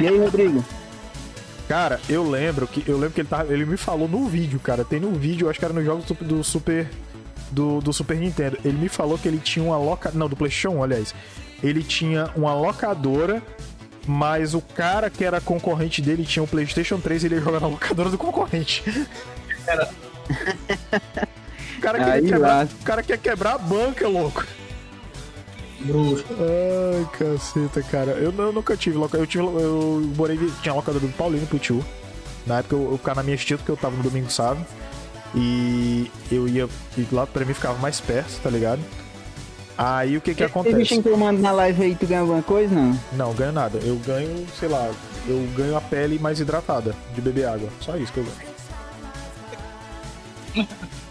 E 0.00 0.06
aí, 0.08 0.18
Rodrigo? 0.18 0.64
Cara, 1.68 2.00
eu 2.08 2.28
lembro 2.28 2.66
que 2.66 2.82
eu 2.88 2.96
lembro 2.96 3.12
que 3.14 3.20
ele 3.20 3.28
tava, 3.28 3.52
ele 3.52 3.64
me 3.64 3.76
falou 3.76 4.08
no 4.08 4.26
vídeo, 4.26 4.60
cara. 4.60 4.84
Tem 4.84 5.00
no 5.00 5.12
vídeo, 5.12 5.48
acho 5.48 5.58
que 5.58 5.64
era 5.64 5.72
no 5.74 5.82
jogo 5.84 6.02
do 6.02 6.06
Super- 6.08 6.24
do 6.26 6.44
Super 6.44 6.90
do, 7.50 7.80
do 7.80 7.92
Super 7.92 8.16
Nintendo. 8.18 8.58
Ele 8.64 8.76
me 8.76 8.88
falou 8.88 9.18
que 9.18 9.28
ele 9.28 9.38
tinha 9.38 9.64
uma 9.64 9.76
loca, 9.78 10.10
não, 10.12 10.28
do 10.28 10.36
PlayStation, 10.36 10.76
1, 10.78 10.82
aliás. 10.82 11.14
Ele 11.62 11.82
tinha 11.82 12.30
uma 12.34 12.54
locadora, 12.54 13.42
mas 14.06 14.54
o 14.54 14.60
cara 14.60 15.08
que 15.08 15.24
era 15.24 15.40
concorrente 15.40 16.02
dele 16.02 16.24
tinha 16.24 16.42
um 16.42 16.46
PlayStation 16.46 16.98
3 16.98 17.22
e 17.22 17.26
ele 17.26 17.34
ia 17.36 17.40
jogar 17.40 17.60
na 17.60 17.68
locadora 17.68 18.10
do 18.10 18.18
concorrente. 18.18 18.82
Era. 19.66 19.88
O 21.76 21.80
cara 21.80 21.98
queria 21.98 22.12
Aí 22.14 22.22
quebrar, 22.26 22.66
o 22.66 22.84
cara 22.84 23.02
quer 23.02 23.18
quebrar 23.18 23.54
a 23.54 23.58
banca, 23.58 24.08
louco. 24.08 24.44
Bruxo. 25.84 26.24
Ai, 26.30 27.06
caceta, 27.18 27.82
cara. 27.82 28.12
Eu, 28.12 28.32
eu 28.32 28.52
nunca 28.52 28.76
tive 28.76 28.96
locadora. 28.96 29.22
Eu, 29.22 29.26
tive, 29.26 29.44
eu 29.44 30.12
morei. 30.16 30.38
Tinha 30.62 30.74
locadora 30.74 31.04
do 31.04 31.12
Paulinho 31.12 31.46
pro 31.46 31.58
tio. 31.58 31.84
Na 32.46 32.58
época 32.58 32.74
eu, 32.76 32.92
eu 32.92 32.98
ficava 32.98 33.20
na 33.20 33.22
minha 33.24 33.36
tia, 33.36 33.56
porque 33.56 33.70
eu 33.70 33.76
tava 33.76 33.96
no 33.96 34.02
domingo 34.02 34.30
sábado. 34.30 34.64
E 35.34 36.10
eu 36.30 36.46
ia. 36.48 36.68
E 36.96 37.06
lá 37.10 37.26
pra 37.26 37.44
mim 37.44 37.54
ficava 37.54 37.78
mais 37.78 38.00
perto, 38.00 38.40
tá 38.42 38.50
ligado? 38.50 38.80
Aí 39.76 40.16
o 40.16 40.20
que 40.20 40.34
que 40.34 40.42
Esse 40.42 40.50
acontece? 40.50 40.76
bichinho 40.76 41.02
que 41.02 41.08
eu 41.08 41.16
mando 41.16 41.40
na 41.40 41.50
live 41.50 41.82
aí, 41.82 41.94
tu 41.94 42.06
ganha 42.06 42.20
alguma 42.20 42.42
coisa, 42.42 42.74
não? 42.74 42.98
Não, 43.12 43.32
ganho 43.34 43.52
nada. 43.52 43.78
Eu 43.78 43.96
ganho, 43.96 44.46
sei 44.58 44.68
lá, 44.68 44.90
eu 45.26 45.48
ganho 45.56 45.76
a 45.76 45.80
pele 45.80 46.18
mais 46.18 46.38
hidratada 46.40 46.94
de 47.14 47.20
beber 47.20 47.46
água. 47.48 47.68
Só 47.80 47.96
isso 47.96 48.12
que 48.12 48.18
eu 48.18 48.24
ganho. 48.24 48.52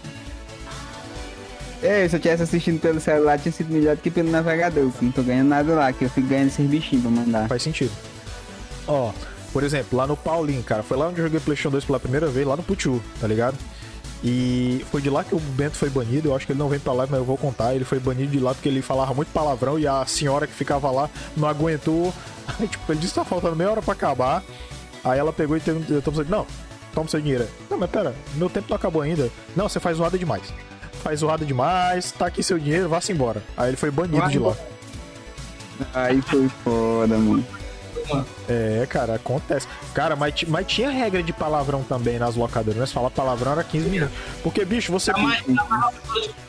É, 1.82 2.08
se 2.08 2.14
eu 2.14 2.20
tivesse 2.20 2.44
assistindo 2.44 2.80
pelo 2.80 3.00
celular, 3.00 3.38
tinha 3.38 3.52
sido 3.52 3.72
melhor 3.72 3.96
do 3.96 4.02
que 4.02 4.10
pelo 4.10 4.30
navegador, 4.30 4.90
que 4.92 5.04
não 5.04 5.10
tô 5.10 5.22
ganhando 5.22 5.48
nada 5.48 5.74
lá, 5.74 5.92
que 5.92 6.04
eu 6.04 6.10
fico 6.10 6.28
ganhando 6.28 6.48
esses 6.48 6.66
bichinhos 6.66 7.02
pra 7.02 7.10
mandar. 7.10 7.48
Faz 7.48 7.62
sentido. 7.62 7.90
Ó, 8.86 9.12
por 9.52 9.64
exemplo, 9.64 9.98
lá 9.98 10.06
no 10.06 10.16
Paulinho, 10.16 10.62
cara, 10.62 10.82
foi 10.82 10.96
lá 10.96 11.08
onde 11.08 11.18
eu 11.18 11.24
joguei 11.24 11.40
PlayStation 11.40 11.70
2 11.70 11.84
pela 11.84 11.98
primeira 11.98 12.28
vez, 12.28 12.46
lá 12.46 12.56
no 12.56 12.62
Puchu, 12.62 13.02
tá 13.20 13.26
ligado? 13.26 13.58
E 14.24 14.84
foi 14.90 15.02
de 15.02 15.10
lá 15.10 15.24
que 15.24 15.34
o 15.34 15.40
Bento 15.40 15.76
foi 15.76 15.90
banido. 15.90 16.28
Eu 16.28 16.36
acho 16.36 16.46
que 16.46 16.52
ele 16.52 16.58
não 16.58 16.68
vem 16.68 16.78
pra 16.78 16.92
lá, 16.92 17.06
mas 17.10 17.18
eu 17.18 17.24
vou 17.24 17.36
contar. 17.36 17.74
Ele 17.74 17.84
foi 17.84 17.98
banido 17.98 18.30
de 18.30 18.38
lá 18.38 18.54
porque 18.54 18.68
ele 18.68 18.80
falava 18.80 19.12
muito 19.12 19.32
palavrão 19.32 19.78
e 19.78 19.86
a 19.86 20.06
senhora 20.06 20.46
que 20.46 20.54
ficava 20.54 20.90
lá 20.90 21.10
não 21.36 21.48
aguentou. 21.48 22.14
Aí, 22.46 22.68
tipo, 22.68 22.92
ele 22.92 23.00
disse 23.00 23.14
que 23.14 23.18
tá 23.18 23.24
faltando 23.24 23.56
meia 23.56 23.70
hora 23.70 23.82
pra 23.82 23.94
acabar. 23.94 24.44
Aí 25.04 25.18
ela 25.18 25.32
pegou 25.32 25.56
e 25.56 25.60
teve, 25.60 25.92
eu 25.92 26.00
tô 26.00 26.12
pensando, 26.12 26.30
não, 26.30 26.46
toma 26.94 27.08
seu 27.08 27.20
dinheiro. 27.20 27.48
Não, 27.68 27.76
mas 27.76 27.90
pera, 27.90 28.14
meu 28.36 28.48
tempo 28.48 28.68
não 28.70 28.76
acabou 28.76 29.02
ainda. 29.02 29.28
Não, 29.56 29.68
você 29.68 29.80
faz 29.80 29.96
zoada 29.96 30.16
demais. 30.16 30.52
Faz 31.02 31.20
zoada 31.20 31.44
demais, 31.44 32.12
tá 32.12 32.26
aqui 32.26 32.42
seu 32.42 32.58
dinheiro, 32.58 32.88
vá-se 32.88 33.12
embora. 33.12 33.42
Aí 33.56 33.70
ele 33.70 33.76
foi 33.76 33.90
banido 33.90 34.18
Vai 34.18 34.30
de 34.30 34.38
lá. 34.38 34.50
embora. 34.50 34.72
Aí 35.94 36.22
foi 36.22 36.48
foda, 36.62 37.18
mano. 37.18 37.44
É, 38.48 38.86
cara, 38.88 39.14
acontece. 39.14 39.66
Cara, 39.94 40.14
mas, 40.16 40.34
mas 40.48 40.66
tinha 40.66 40.90
regra 40.90 41.22
de 41.22 41.32
palavrão 41.32 41.82
também 41.82 42.18
nas 42.18 42.34
locadoras, 42.36 42.78
né? 42.78 42.86
Se 42.86 42.92
falar 42.92 43.10
palavrão 43.10 43.52
era 43.52 43.64
15 43.64 43.88
minutos. 43.88 44.14
Porque, 44.42 44.64
bicho, 44.64 44.90
você. 44.92 45.12
De- 45.12 45.22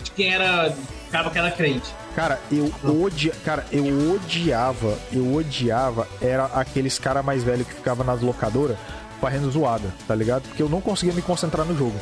de 0.04 0.12
quem 0.12 0.34
era. 0.34 0.74
Cara, 1.12 1.30
que 1.30 1.38
era 1.38 1.51
crente. 1.51 1.93
Cara, 2.16 2.39
eu 2.51 2.72
odia, 3.04 3.34
cara, 3.45 3.66
eu 3.72 4.14
odiava, 4.14 4.97
eu 5.12 5.34
odiava 5.36 6.08
era 6.22 6.45
aqueles 6.45 6.97
cara 6.99 7.22
mais 7.24 7.43
velho 7.43 7.64
que 7.66 7.74
ficava 7.74 8.04
nas 8.04 8.22
locadoras 8.22 8.78
fazendo 9.22 9.49
zoada, 9.51 9.93
tá 10.08 10.14
ligado? 10.16 10.43
Porque 10.43 10.62
eu 10.62 10.70
não 10.70 10.82
conseguia 10.82 11.14
me 11.14 11.22
concentrar 11.22 11.66
no 11.66 11.78
jogo. 11.78 11.95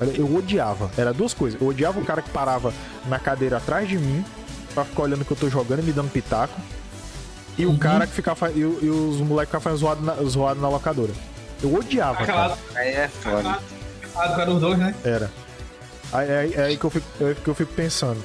Eu 0.00 0.34
odiava, 0.36 0.90
era 0.96 1.12
duas 1.12 1.34
coisas. 1.34 1.60
Eu 1.60 1.66
odiava 1.68 1.98
o 1.98 2.04
cara 2.04 2.22
que 2.22 2.30
parava 2.30 2.72
na 3.06 3.18
cadeira 3.18 3.56
atrás 3.56 3.88
de 3.88 3.98
mim 3.98 4.24
pra 4.74 4.84
ficar 4.84 5.02
olhando 5.02 5.22
o 5.22 5.24
que 5.24 5.32
eu 5.32 5.36
tô 5.36 5.48
jogando 5.50 5.80
e 5.80 5.82
me 5.82 5.92
dando 5.92 6.10
pitaco. 6.10 6.54
E 7.56 7.66
o 7.66 7.76
cara 7.76 8.06
que 8.06 8.12
ficava 8.12 8.50
e, 8.52 8.64
o- 8.64 8.78
e 8.80 8.88
os 8.88 9.16
moleques 9.20 9.48
ficavam 9.48 9.60
fazendo 9.62 9.78
zoado 9.80 10.02
na, 10.04 10.14
zoado 10.28 10.60
na 10.60 10.68
locadora. 10.68 11.10
Eu 11.60 11.74
odiava, 11.74 12.24
cara. 12.24 12.52
Aquela. 12.54 12.58
Aí 12.76 12.88
é 12.94 13.08
foda. 13.08 13.58
Era 14.40 14.50
os 14.50 14.60
dois, 14.60 14.78
né? 14.78 14.94
Era. 15.04 15.30
Aí, 16.12 16.30
aí- 16.30 16.54
é 16.54 16.60
aí 16.62 16.76
que 16.76 16.84
eu 16.84 16.90
fico, 16.90 17.06
é 17.20 17.24
aí 17.26 17.34
que 17.34 17.48
eu 17.48 17.54
fico 17.54 17.72
pensando. 17.72 18.22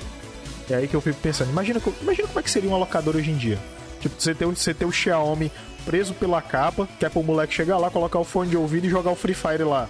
É 0.70 0.76
aí 0.76 0.88
que 0.88 0.96
eu 0.96 1.02
fico 1.02 1.20
pensando. 1.20 1.50
Imagina, 1.50 1.82
imagina 2.02 2.28
como 2.28 2.40
é 2.40 2.44
que 2.44 2.52
seria 2.52 2.70
uma 2.70 2.78
locadora 2.78 3.18
hoje 3.18 3.32
em 3.32 3.36
dia. 3.38 3.58
Tipo, 4.00 4.16
você 4.22 4.36
ter, 4.36 4.46
o- 4.46 4.56
você 4.56 4.74
ter 4.74 4.86
o 4.86 4.92
Xiaomi 4.92 5.52
preso 5.86 6.14
pela 6.14 6.42
capa, 6.42 6.88
que 7.00 7.06
é 7.06 7.10
pro 7.10 7.24
moleque 7.24 7.54
chegar 7.54 7.78
lá, 7.80 7.90
colocar 7.90 8.20
o 8.20 8.24
fone 8.24 8.50
de 8.52 8.56
ouvido 8.58 8.86
e 8.86 8.90
jogar 8.90 9.10
o 9.12 9.16
Free 9.16 9.34
Fire 9.34 9.64
lá. 9.64 9.90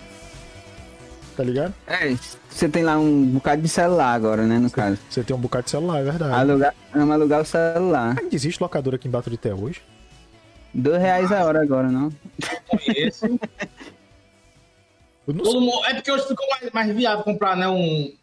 Tá 1.36 1.44
ligado? 1.44 1.74
É, 1.88 2.16
você 2.50 2.70
tem 2.70 2.84
lá 2.84 2.98
um 2.98 3.26
bocado 3.26 3.62
de 3.62 3.68
celular 3.68 4.14
agora, 4.14 4.46
né, 4.46 4.60
no 4.60 4.70
caso. 4.70 5.00
Você 5.10 5.24
tem 5.24 5.36
um 5.36 5.40
bocado 5.40 5.66
de 5.66 5.72
celular, 5.72 6.00
é 6.00 6.04
verdade. 6.04 6.34
Alugar, 6.34 6.76
vamos 6.94 7.12
alugar 7.12 7.42
o 7.42 7.46
celular. 7.46 8.16
Ainda 8.20 8.36
existe 8.36 8.62
locadora 8.62 8.98
aqui 8.98 9.08
em 9.08 9.12
Baturité 9.12 9.54
hoje? 9.54 9.82
Dois 10.74 11.02
reais 11.02 11.32
a 11.32 11.44
hora 11.44 11.62
agora, 11.62 11.90
não? 11.90 12.12
Conheço. 12.68 13.26
Eu 15.28 15.34
não. 15.34 15.44
Todo 15.44 15.86
É 15.86 15.94
porque 15.94 16.12
hoje 16.12 16.28
ficou 16.28 16.46
mais, 16.50 16.72
mais 16.72 16.96
viável 16.96 17.24
comprar, 17.24 17.56
né? 17.56 17.68
Um. 17.68 18.14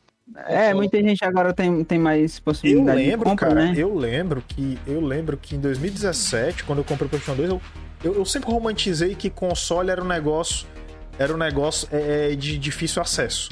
É, 0.47 0.73
muita 0.73 1.01
gente 1.03 1.25
agora 1.25 1.53
tem, 1.53 1.83
tem 1.83 1.99
mais 1.99 2.37
Eu 2.37 2.45
possibilidade 2.45 3.03
de 3.03 3.11
lembro, 3.11 3.29
compra, 3.29 3.49
cara, 3.49 3.65
né? 3.67 3.75
eu 3.77 3.93
lembro 3.93 4.45
que 4.47 4.79
eu 4.87 5.01
lembro 5.01 5.37
que 5.37 5.57
em 5.57 5.61
2017, 5.61 6.63
quando 6.63 6.79
eu 6.79 6.85
comprei 6.85 7.07
o 7.07 7.11
PlayStation 7.11 7.37
2, 7.37 7.51
eu, 7.51 7.61
eu, 8.05 8.15
eu 8.15 8.25
sempre 8.25 8.49
romantizei 8.49 9.17
que 9.17 9.29
console 9.29 9.91
era 9.91 10.01
um 10.01 10.07
negócio 10.07 10.69
era 11.21 11.35
um 11.35 11.37
negócio 11.37 11.87
é, 11.93 12.33
é, 12.33 12.35
de 12.35 12.57
difícil 12.57 13.03
acesso. 13.03 13.51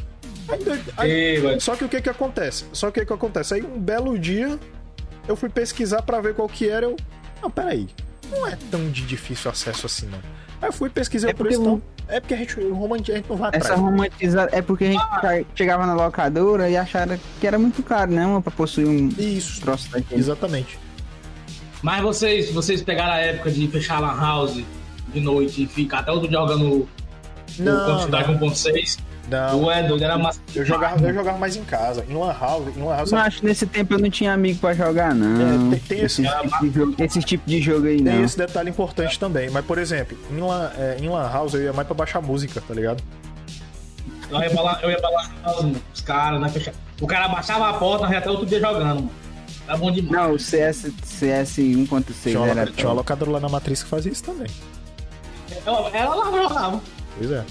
Aí, 0.48 0.82
aí, 0.96 1.10
Ei, 1.10 1.60
só 1.60 1.76
que 1.76 1.84
o 1.84 1.88
que 1.88 2.00
que 2.00 2.08
acontece? 2.08 2.64
Só 2.72 2.90
que 2.90 2.98
o 2.98 3.02
que 3.02 3.06
que 3.06 3.12
acontece? 3.12 3.52
Aí 3.52 3.62
um 3.62 3.78
belo 3.78 4.18
dia 4.18 4.58
eu 5.28 5.36
fui 5.36 5.50
pesquisar 5.50 6.00
pra 6.00 6.18
ver 6.22 6.34
qual 6.34 6.48
que 6.48 6.66
era. 6.66 6.86
Eu. 6.86 6.96
Não, 7.42 7.50
peraí. 7.50 7.86
Não 8.30 8.46
é 8.46 8.56
tão 8.70 8.88
de 8.90 9.02
difícil 9.02 9.50
acesso 9.50 9.84
assim, 9.84 10.06
não. 10.06 10.18
Aí 10.62 10.68
eu 10.68 10.72
fui 10.72 10.88
pesquisar 10.88 11.28
É 11.28 11.32
o 11.32 11.34
porque 11.36 11.54
preço. 11.54 11.62
não- 11.62 11.74
Então, 11.76 12.16
é 12.16 12.20
porque 12.20 12.32
a 12.32 12.36
gente, 12.38 12.58
o 12.58 12.74
romance, 12.74 13.12
a 13.12 13.16
gente 13.16 13.28
não 13.28 13.36
vai 13.36 13.50
Essa 13.52 13.58
atrás. 13.74 13.80
romantizada 13.80 14.50
é 14.56 14.62
porque 14.62 14.84
a 14.86 14.92
gente 14.92 15.04
che- 15.20 15.46
chegava 15.54 15.86
na 15.86 15.92
locadora 15.94 16.70
e 16.70 16.76
achava 16.78 17.18
que 17.38 17.46
era 17.46 17.58
muito 17.58 17.82
caro, 17.82 18.10
né? 18.10 18.24
mano, 18.24 18.40
Pra 18.42 18.50
possuir 18.50 18.86
um 18.88 19.08
Isso. 19.18 19.60
troço 19.60 19.90
daquele. 19.90 20.18
Exatamente. 20.18 20.78
Mas 21.82 22.02
vocês, 22.02 22.50
vocês 22.50 22.80
pegaram 22.82 23.12
a 23.12 23.18
época 23.18 23.50
de 23.50 23.68
fechar 23.68 23.96
a 23.96 24.00
Lan 24.00 24.18
House 24.18 24.64
de 25.12 25.20
noite 25.20 25.62
e 25.64 25.66
ficar 25.66 25.98
até 26.00 26.10
outro 26.10 26.26
dia 26.28 26.38
jogando 26.38 26.88
Não, 27.58 27.84
quantidade 27.96 28.32
não, 28.32 28.38
1.6. 28.50 28.98
não. 29.30 29.60
Tu 29.60 29.70
é 29.70 29.82
doido, 29.82 30.04
era 30.04 30.16
massa. 30.18 30.40
Eu 30.54 30.64
jogava, 30.64 31.06
eu 31.06 31.12
jogava 31.14 31.36
mais 31.38 31.56
em 31.56 31.64
casa. 31.64 32.04
Em 32.08 32.14
Lan 32.14 32.32
House. 32.38 32.76
Em 32.76 32.82
Lan 32.82 32.96
House 32.96 33.12
Não 33.12 33.18
acho 33.18 33.40
que 33.40 33.46
nesse 33.46 33.66
tempo 33.66 33.94
eu 33.94 33.98
não 33.98 34.08
tinha 34.10 34.32
amigo 34.32 34.58
pra 34.58 34.72
jogar, 34.74 35.14
não. 35.14 35.36
É, 35.40 35.70
tem- 35.70 35.78
tem 35.80 36.00
esse- 36.04 36.22
esse, 36.24 36.32
tipo 36.40 36.60
de 36.66 36.70
jogo, 36.78 36.94
esse 36.98 37.20
tipo 37.20 37.48
de 37.48 37.60
jogo 37.60 37.86
aí, 37.86 38.02
Tem 38.02 38.14
não. 38.16 38.24
esse 38.24 38.36
detalhe 38.38 38.70
importante 38.70 39.18
também. 39.18 39.50
Mas, 39.50 39.64
por 39.64 39.76
exemplo, 39.78 40.16
em 40.30 40.40
Lan, 40.40 40.70
é, 40.78 40.96
em 41.00 41.08
Lan 41.08 41.30
House 41.30 41.54
eu 41.54 41.62
ia 41.62 41.72
mais 41.72 41.86
pra 41.86 41.94
baixar 41.94 42.20
música, 42.22 42.60
tá 42.66 42.72
ligado? 42.74 43.02
Eu 44.30 44.40
ia 44.42 44.50
pra 44.50 44.62
lá, 44.62 44.78
eu 44.82 44.90
ia 44.90 44.98
pra 45.00 45.08
lá 45.10 45.30
os 45.94 46.00
caras, 46.02 46.40
né? 46.40 46.48
Fechar. 46.48 46.72
O 47.00 47.06
cara 47.06 47.28
baixava 47.28 47.68
a 47.70 47.74
porta, 47.74 48.04
nós 48.04 48.12
ia 48.12 48.18
até 48.18 48.30
outro 48.30 48.46
dia 48.46 48.60
jogando, 48.60 48.84
mano. 48.86 49.10
Era 49.66 49.76
bom 49.76 49.90
demais. 49.90 50.12
Não, 50.12 50.32
o 50.34 50.38
CS, 50.38 50.90
CS 51.04 51.58
1.6 51.58 52.30
Tinha 52.32 52.40
uma, 52.40 52.48
era 52.48 52.66
tinha 52.70 52.88
uma 52.88 52.94
locadora 52.94 53.30
lá 53.32 53.40
na 53.40 53.48
Matriz 53.50 53.82
que 53.82 53.88
fazia 53.88 54.10
isso 54.10 54.24
também. 54.24 54.46
Ela, 55.66 55.90
ela 55.90 56.14
lá 56.14 56.42
jogava. 56.42 56.80
Pois 57.18 57.30
é. 57.30 57.44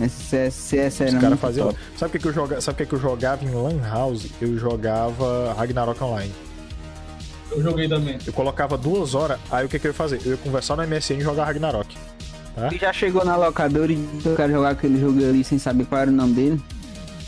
Esse 0.00 0.50
CS, 0.50 0.94
Os 0.94 1.00
era 1.00 1.10
caras 1.12 1.28
muito 1.28 1.40
faziam. 1.40 1.66
top. 1.68 1.78
Sabe 1.96 2.08
o 2.08 2.12
que, 2.12 2.18
que 2.18 2.28
eu 2.28 2.32
jogava? 2.32 2.60
Sabe 2.60 2.74
o 2.74 2.78
que, 2.78 2.86
que 2.86 2.94
eu 2.94 3.00
jogava 3.00 3.44
em 3.44 3.50
Lan 3.50 3.80
House? 3.86 4.26
Eu 4.40 4.56
jogava 4.58 5.52
Ragnarok 5.54 6.02
Online. 6.02 6.32
Eu 7.50 7.62
joguei 7.62 7.88
também. 7.88 8.18
Eu 8.26 8.32
colocava 8.32 8.78
duas 8.78 9.14
horas, 9.14 9.38
aí 9.50 9.66
o 9.66 9.68
que, 9.68 9.78
que 9.78 9.86
eu 9.86 9.90
ia 9.90 9.94
fazer? 9.94 10.20
Eu 10.24 10.32
ia 10.32 10.36
conversar 10.38 10.76
no 10.76 10.86
MSN 10.86 11.14
e 11.18 11.20
jogar 11.20 11.44
Ragnarok. 11.44 11.96
Tu 12.70 12.78
já 12.78 12.92
chegou 12.92 13.24
na 13.24 13.36
locadora 13.36 13.92
e 13.92 14.08
eu 14.24 14.36
quero 14.36 14.52
jogar 14.52 14.70
aquele 14.70 15.00
jogo 15.00 15.18
ali 15.18 15.42
sem 15.44 15.58
saber 15.58 15.84
qual 15.86 16.00
era 16.02 16.10
o 16.10 16.14
nome 16.14 16.34
dele? 16.34 16.62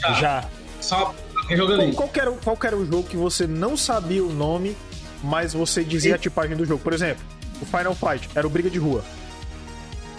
Já. 0.01 0.13
Já. 0.15 0.45
Só 0.81 1.15
Qual, 1.49 1.69
ali. 1.73 1.93
qual, 1.93 2.09
que 2.09 2.21
era, 2.21 2.31
o- 2.31 2.37
qual 2.37 2.57
era 2.65 2.77
o 2.77 2.85
jogo 2.87 3.03
que 3.05 3.17
você 3.17 3.47
não 3.47 3.77
sabia 3.77 4.25
o 4.25 4.33
nome, 4.33 4.77
mas 5.23 5.53
você 5.53 5.83
dizia 5.85 6.15
a 6.15 6.19
tipagem 6.19 6.57
do 6.57 6.65
jogo? 6.65 6.83
Por 6.83 6.93
exemplo, 6.93 7.23
o 7.61 7.65
Final 7.67 7.95
Fight 7.95 8.29
era 8.35 8.47
o 8.47 8.51
Briga 8.51 8.69
de 8.71 8.79
Rua. 8.79 9.03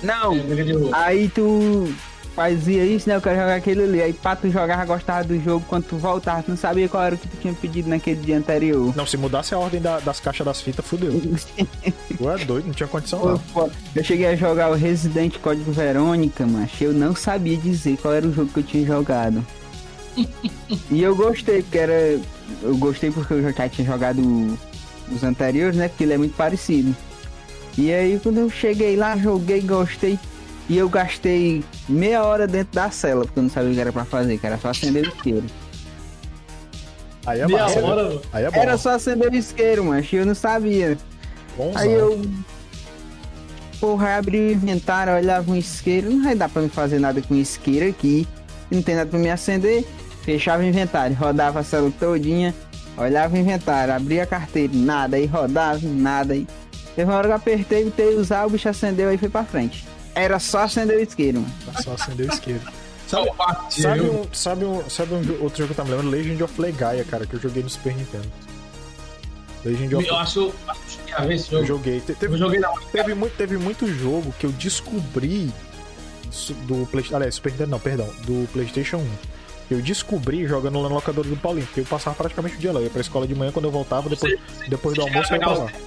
Não, 0.03 0.33
rua. 0.37 0.89
aí 0.93 1.29
tu 1.29 1.93
fazia 2.35 2.83
isso, 2.85 3.07
né? 3.07 3.15
Eu 3.15 3.21
quero 3.21 3.35
jogar 3.39 3.55
aquele 3.55 3.83
ali. 3.83 4.01
Aí 4.01 4.11
pra 4.13 4.35
tu 4.35 4.49
jogar, 4.49 4.85
gostava 4.85 5.23
do 5.23 5.39
jogo, 5.41 5.63
quando 5.67 5.83
tu 5.85 5.97
voltava, 5.97 6.41
tu 6.43 6.49
não 6.49 6.57
sabia 6.57 6.89
qual 6.89 7.03
era 7.03 7.15
o 7.15 7.17
que 7.17 7.27
tu 7.27 7.37
tinha 7.37 7.53
pedido 7.53 7.89
naquele 7.89 8.19
dia 8.19 8.37
anterior. 8.37 8.93
Não, 8.95 9.05
se 9.05 9.15
mudasse 9.17 9.53
a 9.53 9.59
ordem 9.59 9.79
da- 9.81 9.99
das 9.99 10.19
caixas 10.19 10.45
das 10.45 10.61
fitas, 10.61 10.85
fudeu. 10.85 11.11
Tu 12.17 12.29
é 12.29 12.37
doido, 12.45 12.67
não 12.67 12.73
tinha 12.73 12.87
condição 12.87 13.19
Pô, 13.53 13.61
não. 13.61 13.71
Eu 13.95 14.03
cheguei 14.03 14.25
a 14.27 14.35
jogar 14.35 14.69
o 14.71 14.75
Resident 14.75 15.37
Código 15.39 15.71
Verônica, 15.71 16.45
mas 16.45 16.69
eu 16.81 16.93
não 16.93 17.15
sabia 17.15 17.57
dizer 17.57 17.97
qual 18.01 18.13
era 18.13 18.25
o 18.27 18.33
jogo 18.33 18.49
que 18.53 18.59
eu 18.59 18.63
tinha 18.63 18.85
jogado. 18.85 19.45
e 20.91 21.01
eu 21.01 21.15
gostei, 21.15 21.61
porque 21.63 21.77
era. 21.77 22.19
Eu 22.61 22.77
gostei 22.77 23.09
porque 23.11 23.33
eu 23.33 23.41
já 23.51 23.67
tinha 23.69 23.85
jogado 23.87 24.57
os 25.11 25.23
anteriores, 25.23 25.75
né? 25.75 25.87
Porque 25.87 26.03
ele 26.03 26.13
é 26.13 26.17
muito 26.17 26.35
parecido. 26.35 26.95
E 27.77 27.91
aí 27.93 28.19
quando 28.21 28.37
eu 28.39 28.49
cheguei 28.49 28.95
lá, 28.95 29.17
joguei, 29.17 29.61
gostei. 29.61 30.19
E 30.69 30.77
eu 30.77 30.87
gastei 30.87 31.63
meia 31.89 32.23
hora 32.23 32.47
dentro 32.47 32.73
da 32.73 32.89
cela, 32.89 33.25
porque 33.25 33.37
eu 33.39 33.43
não 33.43 33.49
sabia 33.49 33.71
o 33.71 33.73
que 33.73 33.81
era 33.81 33.91
pra 33.91 34.05
fazer, 34.05 34.37
que 34.37 34.47
era 34.47 34.57
só 34.57 34.69
acender 34.69 35.05
o 35.05 35.09
isqueiro. 35.09 35.43
Aí 37.25 37.39
é 37.39 37.47
Meia 37.47 37.63
massa. 37.63 37.79
hora. 37.79 38.21
Aí 38.31 38.43
é 38.45 38.51
bom. 38.51 38.59
Era 38.59 38.77
só 38.77 38.91
acender 38.91 39.31
o 39.31 39.35
isqueiro, 39.35 39.83
mas 39.85 40.11
eu 40.11 40.25
não 40.25 40.35
sabia. 40.35 40.97
Bonzão. 41.57 41.81
Aí 41.81 41.91
eu. 41.91 42.21
Porra, 43.79 44.07
aí 44.07 44.13
abri 44.15 44.37
o 44.39 44.51
inventário, 44.51 45.13
olhava 45.13 45.51
um 45.51 45.55
isqueiro. 45.55 46.09
Não 46.09 46.23
vai 46.23 46.35
dar 46.35 46.49
pra 46.49 46.61
me 46.61 46.69
fazer 46.69 46.99
nada 46.99 47.21
com 47.21 47.35
isqueiro 47.35 47.89
aqui. 47.89 48.27
Não 48.71 48.81
tem 48.81 48.95
nada 48.95 49.09
pra 49.09 49.19
me 49.19 49.29
acender. 49.29 49.85
Fechava 50.23 50.63
o 50.63 50.65
inventário, 50.65 51.15
rodava 51.15 51.59
a 51.59 51.63
célula 51.63 51.91
todinha. 51.99 52.53
Olhava 52.97 53.35
o 53.35 53.37
inventário, 53.37 53.93
abria 53.93 54.23
a 54.23 54.25
carteira, 54.27 54.71
nada. 54.73 55.17
Aí 55.17 55.25
rodava, 55.25 55.79
nada. 55.83 56.33
Aí. 56.33 56.47
Teve 56.95 57.09
uma 57.09 57.17
hora 57.17 57.27
que 57.27 57.31
eu 57.31 57.35
apertei, 57.37 57.83
tentei 57.85 58.15
usar, 58.15 58.45
o 58.45 58.49
bicho 58.49 58.69
acendeu 58.69 59.09
aí 59.09 59.17
foi 59.17 59.29
pra 59.29 59.43
frente. 59.43 59.85
Era 60.15 60.37
só 60.39 60.59
acender 60.59 60.97
o 60.97 61.01
isqueiro, 61.01 61.39
mano. 61.41 61.53
Só 61.83 61.93
acender 61.93 62.29
o 62.29 62.33
isqueiro. 62.33 62.61
Só 63.07 63.25
partiu. 63.33 63.81
Sabe 63.83 64.01
um, 64.01 64.23
sabe 64.33 64.65
um, 64.65 64.89
sabe 64.89 65.13
um 65.13 65.17
outro 65.43 65.57
jogo 65.57 65.67
que 65.67 65.71
eu 65.73 65.75
tava 65.75 65.89
me 65.89 65.95
lembrando? 65.95 66.09
Legend 66.11 66.43
of 66.43 66.59
Legaia, 66.61 67.03
cara, 67.03 67.25
que 67.27 67.33
eu 67.35 67.39
joguei 67.39 67.61
no 67.61 67.69
Super 67.69 67.93
Nintendo. 67.95 68.27
Legend 69.65 69.95
of 69.95 70.07
Eu 70.07 70.15
acho 70.15 70.53
acho 70.67 70.97
que 71.05 71.11
ia 71.11 71.21
ver 71.21 71.35
esse 71.35 71.53
Eu 71.53 71.59
jogo. 71.65 71.67
joguei. 71.83 71.99
Te- 71.99 72.11
Eu 72.11 72.15
Teve, 72.15 72.37
joguei 72.37 72.59
não. 72.59 72.73
teve, 72.91 73.13
muito, 73.13 73.35
teve 73.37 73.57
muito 73.57 73.87
jogo 73.87 74.33
que 74.39 74.45
eu 74.45 74.51
descobri 74.53 75.51
do 76.67 76.87
PlayStation. 76.87 77.15
Aliás, 77.17 77.35
Super 77.35 77.51
Nintendo 77.51 77.69
não, 77.71 77.79
perdão. 77.79 78.07
Do 78.25 78.47
PlayStation 78.51 78.97
1. 78.97 79.07
Eu 79.71 79.81
descobri 79.81 80.47
jogando 80.47 80.81
lá 80.81 80.89
no 80.89 80.95
locador 80.95 81.25
do 81.25 81.35
Paulinho, 81.37 81.65
porque 81.67 81.81
eu 81.81 81.85
passava 81.85 82.15
praticamente 82.15 82.55
o 82.55 82.59
dia 82.59 82.71
lá. 82.71 82.79
Eu 82.79 82.85
ia 82.85 82.89
pra 82.89 83.01
escola 83.01 83.27
de 83.27 83.35
manhã, 83.35 83.51
quando 83.51 83.65
eu 83.65 83.71
voltava, 83.71 84.09
depois, 84.09 84.39
depois 84.67 84.95
do 84.95 85.01
almoço 85.03 85.31
eu 85.33 85.37
ia 85.37 85.39
pra 85.39 85.51
a 85.51 85.57
lá. 85.57 85.65
pegar 85.65 85.79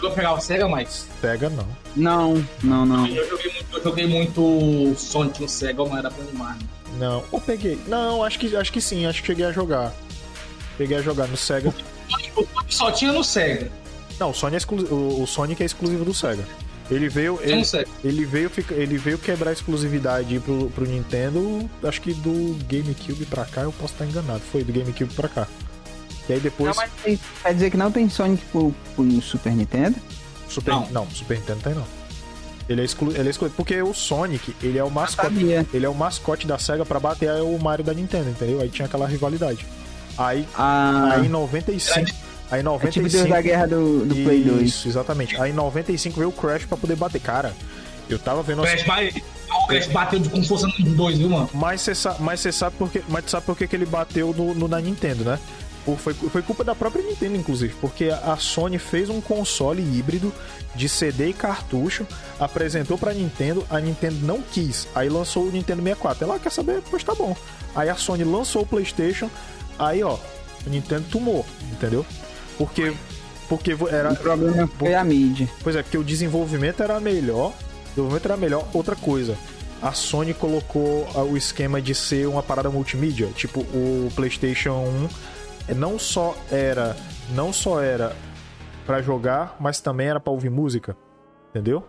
Chegou 0.00 0.12
a 0.12 0.14
pegar 0.14 0.32
o 0.32 0.40
Sega, 0.40 0.66
mas. 0.66 1.06
Pega 1.20 1.50
não. 1.50 1.66
Não, 1.94 2.46
não, 2.64 2.86
não. 2.86 3.06
Eu 3.06 3.28
joguei 3.28 3.52
muito, 3.52 3.76
eu 3.76 3.82
joguei 3.84 4.06
muito 4.06 4.94
Sonic 4.96 5.42
no 5.42 5.48
Sega, 5.48 5.84
mas 5.84 5.98
era 5.98 6.08
bom 6.08 6.24
demais. 6.24 6.56
né? 6.56 6.68
Não. 6.98 7.22
Ou 7.30 7.38
peguei. 7.40 7.78
Não, 7.86 8.24
acho 8.24 8.38
que, 8.38 8.56
acho 8.56 8.72
que 8.72 8.80
sim, 8.80 9.04
acho 9.04 9.20
que 9.20 9.26
cheguei 9.26 9.44
a 9.44 9.52
jogar. 9.52 9.92
Peguei 10.78 10.96
a 10.96 11.02
jogar 11.02 11.26
no 11.28 11.36
Sega. 11.36 11.68
O 11.68 11.74
Sonic 12.10 12.74
só 12.74 12.90
tinha 12.90 13.12
no 13.12 13.22
Sega. 13.22 13.70
Não, 14.18 14.30
o 14.30 14.34
Sonic 14.34 14.54
é, 14.54 14.58
exclu- 14.58 15.22
o, 15.22 15.26
Sonic 15.26 15.62
é 15.62 15.66
exclusivo 15.66 16.04
do 16.04 16.14
Sega. 16.14 16.44
Ele 16.90 17.08
veio. 17.10 17.38
Ele, 17.42 17.62
Sega. 17.64 17.86
ele 18.02 18.24
veio, 18.24 18.48
fica- 18.48 18.74
ele 18.74 18.96
veio 18.96 19.18
quebrar 19.18 19.50
a 19.50 19.52
exclusividade 19.52 20.40
pro, 20.40 20.70
pro 20.70 20.86
Nintendo, 20.86 21.68
acho 21.84 22.00
que 22.00 22.14
do 22.14 22.56
GameCube 22.66 23.26
pra 23.26 23.44
cá, 23.44 23.60
eu 23.62 23.72
posso 23.72 23.92
estar 23.92 24.06
enganado. 24.06 24.40
Foi 24.50 24.64
do 24.64 24.72
GameCube 24.72 25.12
pra 25.14 25.28
cá. 25.28 25.46
E 26.28 26.32
aí 26.34 26.40
depois. 26.40 26.68
Não, 26.76 26.82
mas 26.82 26.90
tem- 27.02 27.18
quer 27.42 27.54
dizer 27.54 27.70
que 27.70 27.76
não 27.76 27.90
tem 27.90 28.08
Sonic 28.08 28.44
pro, 28.46 28.74
pro 28.94 29.20
Super 29.22 29.52
Nintendo? 29.52 29.96
Super, 30.48 30.70
Não. 30.72 30.86
não. 30.90 31.10
Super 31.10 31.38
Nintendo 31.38 31.60
tem 31.62 31.74
não. 31.74 31.84
Ele 32.68 32.82
é, 32.82 32.84
exclu, 32.84 33.10
ele 33.16 33.26
é 33.26 33.30
excluído. 33.30 33.56
Porque 33.56 33.82
o 33.82 33.92
Sonic, 33.92 34.54
ele 34.62 34.78
é 34.78 34.84
o 34.84 34.90
mascote. 34.90 35.34
Sabia. 35.34 35.66
Ele 35.74 35.84
é 35.84 35.88
o 35.88 35.94
mascote 35.94 36.46
da 36.46 36.56
SEGA 36.58 36.84
pra 36.86 37.00
bater 37.00 37.30
o 37.42 37.58
Mario 37.58 37.84
da 37.84 37.92
Nintendo, 37.92 38.30
entendeu? 38.30 38.60
Aí 38.60 38.68
tinha 38.68 38.86
aquela 38.86 39.08
rivalidade. 39.08 39.66
Aí, 40.16 40.46
Ah, 40.56 41.14
aí 41.14 41.26
em 41.26 41.28
95. 41.28 41.98
Aí 41.98 42.04
em 42.04 42.06
é 42.60 42.62
tipo 42.62 42.70
95. 42.70 43.08
Deus 43.08 43.28
da 43.28 43.40
Guerra 43.40 43.66
do, 43.66 44.04
do 44.06 44.14
Play 44.14 44.42
2. 44.44 44.68
Isso, 44.68 44.88
exatamente. 44.88 45.40
Aí 45.40 45.50
em 45.50 45.54
95 45.54 46.16
veio 46.16 46.28
o 46.28 46.32
Crash 46.32 46.64
pra 46.64 46.76
poder 46.76 46.94
bater. 46.96 47.20
Cara, 47.20 47.52
eu 48.08 48.18
tava 48.20 48.42
vendo. 48.42 48.60
O 48.60 48.64
Crash, 48.64 48.84
bate- 48.84 49.24
o 49.48 49.66
Crash 49.66 49.86
bateu 49.88 50.18
de 50.20 50.28
com 50.28 50.44
força 50.44 50.66
nos 50.68 50.92
dois, 50.92 51.18
viu, 51.18 51.28
mano? 51.28 51.50
Mas 51.54 51.80
você 51.80 51.94
sabe, 51.94 52.16
mas 52.22 52.38
você 52.40 52.52
sabe 52.52 52.76
por 52.76 53.56
que 53.56 53.68
ele 53.74 53.86
bateu 53.86 54.32
no, 54.36 54.54
no- 54.54 54.68
na 54.68 54.80
Nintendo, 54.80 55.24
né? 55.24 55.38
Foi, 55.96 56.14
foi 56.14 56.42
culpa 56.42 56.62
da 56.62 56.74
própria 56.74 57.02
Nintendo, 57.02 57.36
inclusive, 57.36 57.74
porque 57.80 58.10
a 58.10 58.36
Sony 58.36 58.78
fez 58.78 59.08
um 59.08 59.20
console 59.20 59.82
híbrido 59.82 60.32
de 60.74 60.88
CD 60.88 61.28
e 61.28 61.32
cartucho, 61.32 62.06
apresentou 62.38 62.96
pra 62.98 63.12
Nintendo, 63.14 63.66
a 63.68 63.80
Nintendo 63.80 64.16
não 64.24 64.40
quis, 64.42 64.86
aí 64.94 65.08
lançou 65.08 65.44
o 65.44 65.50
Nintendo 65.50 65.82
64. 65.82 66.24
Ela 66.24 66.36
"Ah, 66.36 66.38
quer 66.38 66.52
saber, 66.52 66.82
pois 66.90 67.02
tá 67.02 67.14
bom. 67.14 67.34
Aí 67.74 67.88
a 67.88 67.96
Sony 67.96 68.24
lançou 68.24 68.62
o 68.62 68.66
PlayStation, 68.66 69.30
aí 69.78 70.02
ó, 70.02 70.18
a 70.66 70.70
Nintendo 70.70 71.06
tomou, 71.10 71.44
entendeu? 71.72 72.04
Porque 72.58 72.94
porque 73.48 73.76
era 73.90 74.12
O 74.12 74.16
problema 74.16 74.70
foi 74.78 74.94
a 74.94 75.02
mídia. 75.02 75.48
Pois 75.60 75.74
é, 75.74 75.82
porque 75.82 75.98
o 75.98 76.04
desenvolvimento 76.04 76.84
era 76.84 77.00
melhor. 77.00 77.48
O 77.48 77.88
desenvolvimento 77.88 78.26
era 78.26 78.36
melhor. 78.36 78.68
Outra 78.72 78.94
coisa, 78.94 79.36
a 79.82 79.92
Sony 79.92 80.32
colocou 80.32 81.08
ah, 81.16 81.24
o 81.24 81.36
esquema 81.36 81.82
de 81.82 81.92
ser 81.92 82.28
uma 82.28 82.44
parada 82.44 82.70
multimídia. 82.70 83.26
Tipo, 83.34 83.60
o 83.60 84.08
PlayStation 84.14 84.70
1 84.70 85.04
eh, 85.04 85.08
não 85.74 85.98
só 85.98 86.36
era, 86.50 86.96
não 87.34 87.52
só 87.52 87.80
era 87.82 88.14
para 88.86 89.00
jogar, 89.02 89.56
mas 89.60 89.80
também 89.80 90.08
era 90.08 90.20
para 90.20 90.32
ouvir 90.32 90.50
música. 90.50 90.96
Entendeu? 91.50 91.84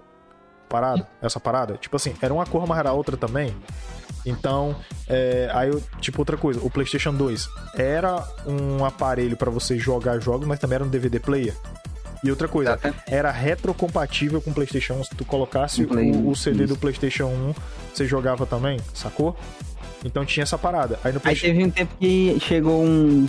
Parada, 0.70 1.08
essa 1.22 1.40
parada. 1.40 1.76
Tipo 1.78 1.96
assim, 1.98 2.14
era 2.22 2.34
uma 2.34 2.46
cor, 2.46 2.66
mas 2.68 2.80
era 2.80 2.94
outra 2.94 3.18
também. 3.18 3.56
Então, 4.26 4.76
é, 5.08 5.50
aí, 5.54 5.70
eu- 5.70 5.82
tipo, 6.00 6.20
outra 6.20 6.38
coisa, 6.38 6.60
o 6.64 6.70
PlayStation 6.70 7.14
2 7.14 7.48
era 7.76 8.24
um 8.46 8.86
aparelho 8.86 9.36
para 9.36 9.50
você 9.50 9.78
jogar 9.78 10.20
jogos, 10.20 10.48
mas 10.48 10.60
também 10.60 10.76
era 10.76 10.84
um 10.84 10.88
DVD 10.90 11.20
player. 11.20 11.56
E 12.24 12.30
outra 12.30 12.48
coisa, 12.48 12.80
era 13.08 13.32
retrocompatível 13.32 14.40
com 14.42 14.52
o 14.52 14.54
PlayStation 14.54 14.94
1. 14.94 15.04
Se 15.06 15.16
tu 15.16 15.26
colocasse 15.26 15.84
Play, 15.86 16.12
o, 16.12 16.30
o 16.30 16.36
CD 16.36 16.66
isso. 16.66 16.74
do 16.76 16.80
PlayStation 16.80 17.26
1, 17.26 17.54
você 17.94 18.06
jogava 18.06 18.46
também, 18.46 18.80
sacou? 18.94 19.36
Então 20.06 20.24
tinha 20.24 20.44
essa 20.44 20.58
parada. 20.58 21.00
Aí 21.04 21.12
no 21.12 21.18
Aí 21.18 21.22
PlayStation. 21.24 21.54
teve 21.56 21.66
um 21.66 21.72
tempo 21.72 21.96
que 22.00 22.38
chegou 22.42 22.84
um. 22.84 23.28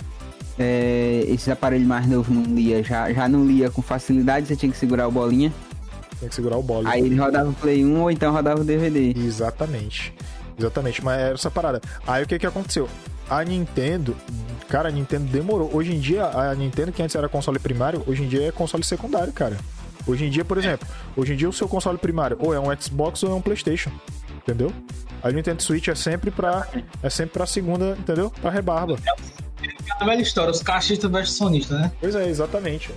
É, 0.57 1.25
esses 1.27 1.49
aparelhos 1.49 1.87
mais 1.87 2.07
novos 2.07 2.29
não 2.29 2.43
lia, 2.43 2.83
já, 2.83 3.11
já 3.11 3.27
não 3.27 3.45
lia 3.45 3.69
com 3.71 3.81
facilidade, 3.81 4.47
você 4.47 4.55
tinha 4.55 4.71
que 4.71 4.77
segurar 4.77 5.07
o 5.07 5.11
bolinha. 5.11 5.51
Tem 6.19 6.29
que 6.29 6.35
segurar 6.35 6.57
o 6.57 6.63
bolo. 6.63 6.87
Aí 6.87 7.01
ele 7.01 7.15
rodava 7.15 7.49
o 7.49 7.53
Play 7.53 7.83
1 7.83 8.01
ou 8.01 8.09
então 8.09 8.31
rodava 8.31 8.61
o 8.61 8.63
DVD. 8.63 9.13
Exatamente. 9.17 10.13
Exatamente, 10.57 11.03
mas 11.03 11.19
era 11.19 11.33
essa 11.33 11.51
parada. 11.51 11.81
Aí 12.07 12.23
o 12.23 12.27
que 12.27 12.39
que 12.39 12.45
aconteceu? 12.45 12.87
A 13.29 13.43
Nintendo, 13.43 14.15
cara, 14.69 14.89
a 14.89 14.91
Nintendo 14.91 15.25
demorou. 15.25 15.69
Hoje 15.73 15.93
em 15.93 15.99
dia, 15.99 16.25
a 16.25 16.53
Nintendo, 16.53 16.91
que 16.91 17.01
antes 17.01 17.15
era 17.15 17.27
console 17.27 17.59
primário, 17.59 18.03
hoje 18.07 18.23
em 18.23 18.27
dia 18.27 18.47
é 18.47 18.51
console 18.51 18.83
secundário, 18.83 19.33
cara. 19.33 19.57
Hoje 20.05 20.25
em 20.25 20.29
dia, 20.29 20.45
por 20.45 20.57
exemplo, 20.57 20.87
hoje 21.15 21.33
em 21.33 21.35
dia 21.35 21.49
o 21.49 21.53
seu 21.53 21.67
console 21.67 21.97
primário 21.97 22.37
ou 22.39 22.53
é 22.53 22.59
um 22.59 22.65
Xbox 22.79 23.23
ou 23.23 23.31
é 23.31 23.33
um 23.33 23.41
PlayStation. 23.41 23.91
Entendeu? 24.37 24.71
A 25.21 25.31
Nintendo 25.31 25.63
Switch 25.63 25.87
é 25.87 25.95
sempre 25.95 26.29
pra, 26.29 26.67
é 27.01 27.09
sempre 27.09 27.33
pra 27.33 27.45
segunda, 27.45 27.97
entendeu? 27.97 28.29
Pra 28.41 28.51
rebarba. 28.51 28.97
A 29.99 30.05
velha 30.05 30.21
história, 30.21 30.51
os 30.51 30.61
caixistas 30.61 31.09
versus 31.09 31.37
sonistas, 31.37 31.79
né? 31.79 31.91
Pois 31.99 32.15
é, 32.15 32.27
exatamente. 32.27 32.91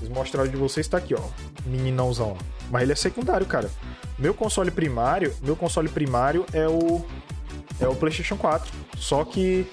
Eles 0.00 0.08
mostraram 0.08 0.50
de 0.50 0.56
vocês, 0.56 0.86
tá 0.86 0.98
aqui, 0.98 1.14
ó. 1.14 1.20
Meninãozão. 1.66 2.36
Mas 2.70 2.82
ele 2.82 2.92
é 2.92 2.96
secundário, 2.96 3.46
cara. 3.46 3.70
Meu 4.18 4.34
console 4.34 4.70
primário, 4.70 5.34
meu 5.42 5.56
console 5.56 5.88
primário 5.88 6.44
é 6.52 6.66
o 6.68 7.04
é 7.80 7.86
o 7.86 7.94
PlayStation 7.94 8.36
4. 8.36 8.72
Só 8.96 9.24
que 9.24 9.66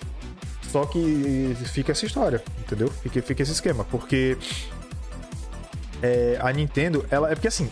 só 0.71 0.85
que 0.85 1.55
fica 1.65 1.93
essa 1.93 2.05
história, 2.05 2.43
entendeu? 2.59 2.89
Fica, 2.89 3.21
fica 3.21 3.41
esse 3.41 3.53
esquema, 3.53 3.85
porque 3.85 4.37
é, 6.01 6.37
a 6.41 6.51
Nintendo, 6.51 7.05
ela 7.09 7.31
é 7.31 7.35
porque 7.35 7.47
assim, 7.47 7.71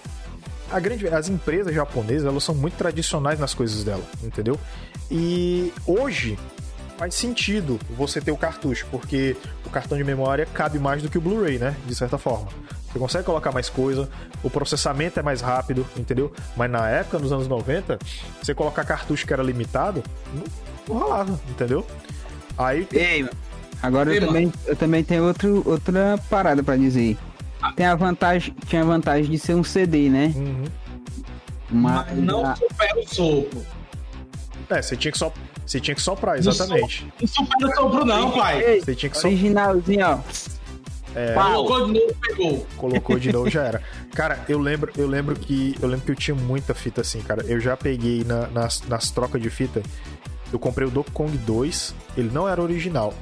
a 0.72 0.80
grande, 0.80 1.08
as 1.08 1.28
empresas 1.28 1.76
japonesas, 1.76 2.26
elas 2.26 2.44
são 2.44 2.56
muito 2.56 2.76
tradicionais 2.76 3.40
nas 3.40 3.54
coisas 3.54 3.84
dela, 3.84 4.04
entendeu? 4.24 4.58
E 5.12 5.74
hoje 5.86 6.40
faz 7.04 7.16
sentido 7.16 7.78
você 7.98 8.22
ter 8.22 8.32
o 8.32 8.38
cartucho, 8.38 8.88
porque 8.90 9.36
o 9.66 9.70
cartão 9.70 9.98
de 9.98 10.06
memória 10.06 10.46
cabe 10.46 10.80
mais 10.80 11.02
do 11.04 11.10
que 11.10 11.18
o 11.18 11.22
Blu-ray, 11.22 11.60
né? 11.60 11.76
De 11.86 11.94
certa 11.94 12.18
forma. 12.18 12.48
Você 12.88 12.98
consegue 12.98 13.26
colocar 13.26 13.52
mais 13.52 13.68
coisa, 13.70 14.10
o 14.42 14.50
processamento 14.50 15.20
é 15.20 15.24
mais 15.24 15.42
rápido, 15.42 15.86
entendeu? 15.98 16.32
Mas 16.56 16.72
na 16.72 16.88
época, 16.88 17.20
nos 17.20 17.34
anos 17.34 17.46
90, 17.50 18.00
você 18.42 18.56
colocar 18.56 18.86
cartucho 18.86 19.28
que 19.28 19.34
era 19.34 19.44
limitado, 19.44 20.02
não, 20.88 20.96
rolava, 20.96 21.38
entendeu? 21.50 21.86
Aí. 22.58 22.88
Ei, 22.94 23.28
agora 23.82 24.10
Ei, 24.14 24.20
eu, 24.20 24.28
também, 24.28 24.54
eu 24.66 24.76
também 24.78 25.04
tenho 25.04 25.26
outro, 25.26 25.62
outra 25.66 26.18
parada 26.30 26.64
pra 26.64 26.78
dizer. 26.78 27.18
Tem 27.76 27.86
a 27.86 27.96
vantagem, 27.96 28.56
tinha 28.66 28.82
a 28.82 28.86
vantagem 28.86 29.30
de 29.30 29.38
ser 29.40 29.56
um 29.56 29.64
CD, 29.64 30.10
né? 30.10 30.32
Uhum. 30.38 30.64
Mas, 31.70 32.06
Mas 32.06 32.18
não 32.18 32.46
a- 32.46 32.56
supera 32.56 32.98
o 32.98 33.06
sopro. 33.14 33.62
É, 34.70 34.82
você 34.82 34.96
tinha 34.96 35.12
que 35.12 35.18
só. 35.18 35.34
Você 35.66 35.80
tinha 35.80 35.96
que 35.96 36.02
soprar, 36.02 36.38
exatamente. 36.38 37.12
Não 37.22 37.28
supera 37.28 37.68
o 37.72 37.76
sopro, 37.76 38.06
não, 38.06 38.32
pai. 38.32 38.82
Você 38.82 38.96
tinha 38.96 39.10
que 39.10 39.16
soprar. 39.16 39.32
originalzinho, 39.34 40.06
ó. 40.06 40.20
É. 41.16 41.34
Colocou 41.36 41.86
de 41.88 41.94
novo, 42.00 42.16
pegou. 42.22 42.68
colocou 42.76 43.20
de 43.20 43.32
novo 43.32 43.48
já 43.52 43.64
era. 43.64 43.82
Cara, 44.16 44.44
eu 44.50 44.58
lembro, 44.60 44.92
eu 44.98 45.08
lembro 45.08 45.36
que 45.36 45.76
eu 45.82 45.88
lembro 45.88 46.06
que 46.06 46.12
eu 46.12 46.16
tinha 46.16 46.34
muita 46.36 46.74
fita 46.74 47.02
assim, 47.02 47.22
cara. 47.22 47.44
Eu 47.46 47.60
já 47.60 47.78
peguei 47.78 48.24
na- 48.24 48.48
nas, 48.48 48.82
nas 48.88 49.12
trocas 49.12 49.40
de 49.42 49.50
fita. 49.50 49.82
Eu 50.52 50.58
comprei 50.60 50.88
o 50.88 50.92
Donkey 50.92 51.12
Kong 51.12 51.36
2, 51.38 51.96
ele 52.18 52.30
não 52.32 52.48
era 52.48 52.62
original. 52.62 53.14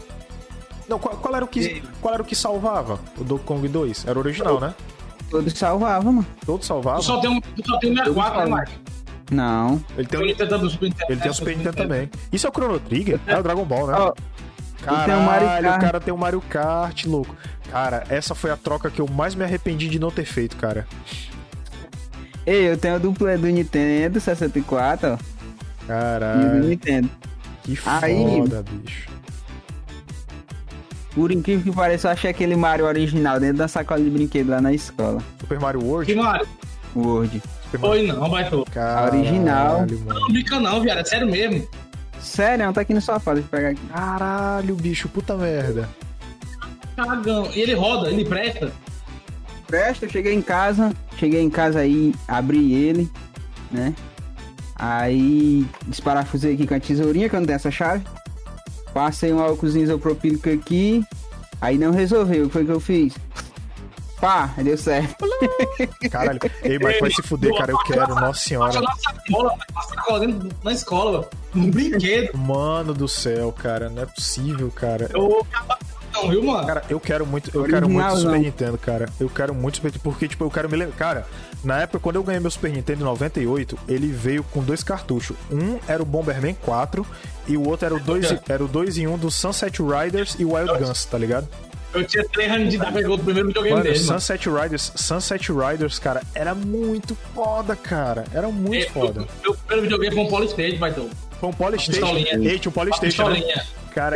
Não, 0.88 1.00
qual, 1.00 1.16
qual 1.18 1.36
era 1.36 1.46
o 1.46 1.48
que 1.48 1.82
qual 2.02 2.14
era 2.14 2.24
o 2.24 2.26
que 2.26 2.36
salvava 2.36 3.00
o 3.18 3.24
Donkey 3.24 3.46
Kong 3.46 3.68
2? 3.68 4.06
Era 4.08 4.18
original, 4.20 4.60
né? 4.60 4.74
Todos 5.30 5.54
salvavam, 5.54 6.12
mano. 6.14 6.28
Todo 6.46 6.64
salvava. 6.66 7.02
Só 7.02 7.20
tem 7.22 7.30
um, 7.30 7.42
só 7.66 7.78
tem 7.80 7.92
um 7.92 7.96
64, 7.98 8.50
né, 8.50 8.56
Mike? 8.60 8.72
Não. 9.32 9.82
Ele 9.98 10.08
tem, 10.08 10.20
o- 10.20 10.26
Nintendo 10.26 10.60
do 10.60 10.70
Super 10.70 10.86
Nintendo. 10.90 11.12
ele 11.14 11.22
tem 11.22 11.32
o 11.32 11.34
Super 11.34 11.58
Nintendo 11.58 11.78
também. 11.78 12.10
Isso 12.32 12.46
é 12.46 12.50
o 12.50 12.54
Chrono 12.54 12.80
Trigger? 12.80 13.20
É 13.26 13.38
o 13.40 13.42
Dragon 13.44 13.64
Ball, 13.66 13.88
né? 13.88 13.94
Ó, 13.98 14.14
Caralho, 14.84 15.20
o 15.20 15.26
Mario 15.26 15.48
o 15.48 15.62
Kart. 15.62 15.82
cara 15.82 16.00
tem 16.02 16.14
o 16.14 16.18
Mario 16.18 16.42
Kart, 16.42 17.06
louco. 17.06 17.36
Cara, 17.72 18.04
essa 18.10 18.36
foi 18.36 18.52
a 18.52 18.58
troca 18.58 18.90
que 18.90 19.00
eu 19.00 19.08
mais 19.08 19.34
me 19.36 19.44
arrependi 19.44 19.88
de 19.88 19.98
não 20.00 20.12
ter 20.12 20.26
feito, 20.26 20.58
cara. 20.58 20.86
Ei, 22.46 22.70
eu 22.72 22.78
tenho 22.78 22.96
a 22.96 22.98
dupla 22.98 23.38
do 23.38 23.48
Nintendo 23.48 24.20
64, 24.20 25.12
ó. 25.12 25.14
E 25.14 25.18
do 25.84 25.88
Caralho, 25.88 26.64
Nintendo. 26.66 27.10
que 27.64 27.78
Aí- 27.86 28.26
foda, 28.40 28.64
bicho. 28.70 29.08
Por 31.14 31.32
incrível 31.32 31.64
que 31.72 31.72
pareça, 31.78 32.08
eu 32.08 32.12
achei 32.14 32.32
aquele 32.32 32.56
Mario 32.56 32.86
original 32.86 33.40
dentro 33.40 33.58
da 33.58 33.68
sacola 33.68 34.02
de 34.02 34.10
brinquedo 34.10 34.50
lá 34.50 34.62
na 34.62 34.74
escola. 34.74 35.22
Super 35.40 35.60
Mario 35.60 35.84
World? 35.84 36.12
Que 36.14 36.20
Mario? 36.20 36.48
Word. 36.96 37.42
Foi 37.80 38.06
não, 38.06 38.30
baitou. 38.30 38.66
Caralho, 38.66 39.20
original. 39.20 39.80
Mano. 39.80 40.20
Não 40.20 40.28
brinca 40.28 40.60
não, 40.60 40.82
viado. 40.82 41.00
É 41.00 41.06
sério 41.06 41.30
mesmo. 41.30 41.68
Sério, 42.20 42.66
não 42.66 42.74
tá 42.74 42.82
aqui 42.82 42.94
no 42.94 43.02
sofá, 43.02 43.34
deixa 43.34 43.48
eu 43.48 43.52
pegar 43.52 43.70
aqui. 43.70 43.82
Caralho, 43.88 44.76
bicho, 44.76 45.10
puta 45.10 45.36
merda. 45.36 45.90
Cagão. 46.96 47.50
E 47.54 47.62
ele 47.62 47.74
roda, 47.74 48.10
ele 48.10 48.26
presta. 48.26 48.72
Presta, 49.68 50.06
eu 50.06 50.10
cheguei 50.10 50.34
em 50.34 50.42
casa, 50.42 50.94
cheguei 51.18 51.42
em 51.42 51.50
casa 51.50 51.80
aí, 51.80 52.14
abri 52.28 52.74
ele, 52.74 53.10
né? 53.72 53.96
Aí 54.76 55.66
desparafusei 55.88 56.54
aqui 56.56 56.68
com 56.68 56.74
a 56.74 56.80
tesourinha, 56.80 57.30
que 57.30 57.36
eu 57.36 57.40
não 57.40 57.48
tenho 57.48 57.56
essa 57.56 57.72
chave. 57.72 58.04
Passei 58.94 59.32
um 59.32 59.40
álcoolzinho 59.40 59.84
isopropílico 59.84 60.50
aqui, 60.50 61.04
aí 61.62 61.78
não 61.78 61.92
resolveu. 61.92 62.46
O 62.46 62.48
que 62.48 62.54
foi 62.54 62.66
que 62.66 62.72
eu 62.72 62.80
fiz? 62.80 63.14
Pá, 64.22 64.54
deu 64.58 64.78
certo. 64.78 65.26
Caralho. 66.12 66.40
Ei, 66.62 66.78
mas 66.78 67.00
vai 67.00 67.10
se 67.10 67.24
fuder, 67.24 67.58
cara, 67.58 67.72
eu 67.72 67.78
quero, 67.80 68.14
nossa 68.14 68.40
senhora. 68.40 68.80
Na 70.64 70.72
escola, 70.72 71.12
mano. 71.12 71.28
um 71.56 71.72
brinquedo. 71.72 72.38
Mano 72.38 72.94
do 72.94 73.08
céu, 73.08 73.52
cara, 73.52 73.90
não 73.90 74.04
é 74.04 74.06
possível, 74.06 74.72
cara. 74.72 75.10
Eu 75.12 75.46
não, 76.14 76.30
viu, 76.30 76.44
mano? 76.44 76.68
Cara, 76.68 76.84
eu 76.90 77.00
quero 77.00 77.26
muito, 77.26 77.50
eu 77.54 77.64
quero 77.64 77.90
muito 77.90 78.16
Super 78.18 78.32
não. 78.32 78.40
Nintendo, 78.40 78.78
cara. 78.78 79.10
Eu 79.20 79.30
quero 79.30 79.56
muito 79.56 79.76
Super 79.78 79.88
Nintendo, 79.88 80.04
porque, 80.04 80.28
tipo, 80.28 80.44
eu 80.44 80.52
quero 80.52 80.70
me 80.70 80.78
lembrar. 80.78 80.96
Cara, 80.98 81.28
na 81.64 81.82
época, 81.82 82.00
quando 82.00 82.18
eu 82.18 82.24
ganhei 82.24 82.40
meu 82.40 82.52
Super 82.52 82.72
Nintendo 82.72 83.02
em 83.02 83.06
98, 83.06 83.80
ele 83.88 84.08
veio 84.08 84.44
com 84.44 84.62
dois 84.62 84.84
cartuchos. 84.84 85.36
Um 85.50 85.80
era 85.88 86.02
o 86.02 86.06
Bomberman 86.06 86.56
4 86.62 87.06
e 87.48 87.58
o 87.58 87.68
outro 87.68 87.86
era 87.86 87.96
o 87.96 88.00
2 88.00 88.36
era 88.48 88.64
o 88.64 88.68
dois 88.68 88.98
em 88.98 89.08
1 89.08 89.18
do 89.18 89.32
Sunset 89.32 89.82
Riders 89.82 90.36
e 90.38 90.46
Wild 90.46 90.78
Guns, 90.78 91.06
tá 91.06 91.18
ligado? 91.18 91.48
Eu 91.94 92.06
tinha 92.06 92.24
3 92.28 92.52
anos 92.52 92.70
de 92.70 92.76
idade, 92.78 92.94
pegou 92.94 93.16
o 93.16 93.20
primeiro 93.20 93.48
videogame 93.50 93.76
Mano, 93.76 93.84
dele, 93.84 94.00
mano. 94.06 94.20
Sunset 94.20 94.50
Riders, 94.50 94.92
Sunset 94.96 95.52
Riders, 95.52 96.00
cara, 96.00 96.22
era 96.34 96.56
muito 96.56 97.16
foda, 97.34 97.76
cara. 97.76 98.24
Era 98.34 98.48
muito 98.48 98.86
É, 98.86 98.90
foda. 98.90 99.22
Meu, 99.22 99.28
meu 99.44 99.54
primeiro 99.56 99.82
videogame 99.84 100.16
foi 100.16 100.24
um 100.24 100.28
Polystage, 100.30 100.76
Baitão. 100.78 101.10
Foi 101.40 101.50
um 101.50 101.54
Polystation. 101.54 102.00
pistolinha. 102.16 102.50
Ei, 102.50 102.60
tinha 102.60 102.70
um 102.70 102.74
Polystation, 102.74 103.30
né? 103.30 103.42
Cara, 103.94 104.16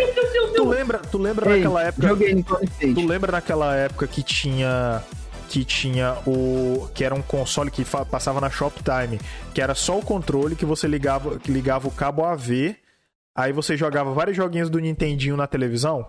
tu 0.55 0.69
lembra, 0.69 0.99
tu 0.99 1.17
lembra 1.17 1.49
Ei, 1.51 1.57
naquela 1.57 1.83
época... 1.83 2.07
joguei 2.07 2.33
no 2.33 2.43
Tu 2.43 3.05
lembra 3.05 3.31
naquela 3.33 3.75
época 3.75 4.07
que 4.07 4.23
tinha 4.23 5.03
que 5.49 5.63
tinha 5.63 6.17
o 6.25 6.89
que 6.93 7.03
era 7.03 7.13
um 7.13 7.21
console 7.21 7.69
que 7.69 7.85
passava 7.85 8.41
na 8.41 8.49
Shoptime, 8.49 9.19
que 9.53 9.61
era 9.61 9.75
só 9.75 9.97
o 9.99 10.01
controle 10.01 10.55
que 10.55 10.65
você 10.65 10.87
ligava, 10.87 11.37
que 11.39 11.51
ligava 11.51 11.87
o 11.87 11.91
cabo 11.91 12.23
AV, 12.25 12.75
aí 13.35 13.53
você 13.53 13.77
jogava 13.77 14.11
vários 14.13 14.35
joguinhos 14.35 14.69
do 14.69 14.79
Nintendinho 14.79 15.37
na 15.37 15.45
televisão. 15.45 16.07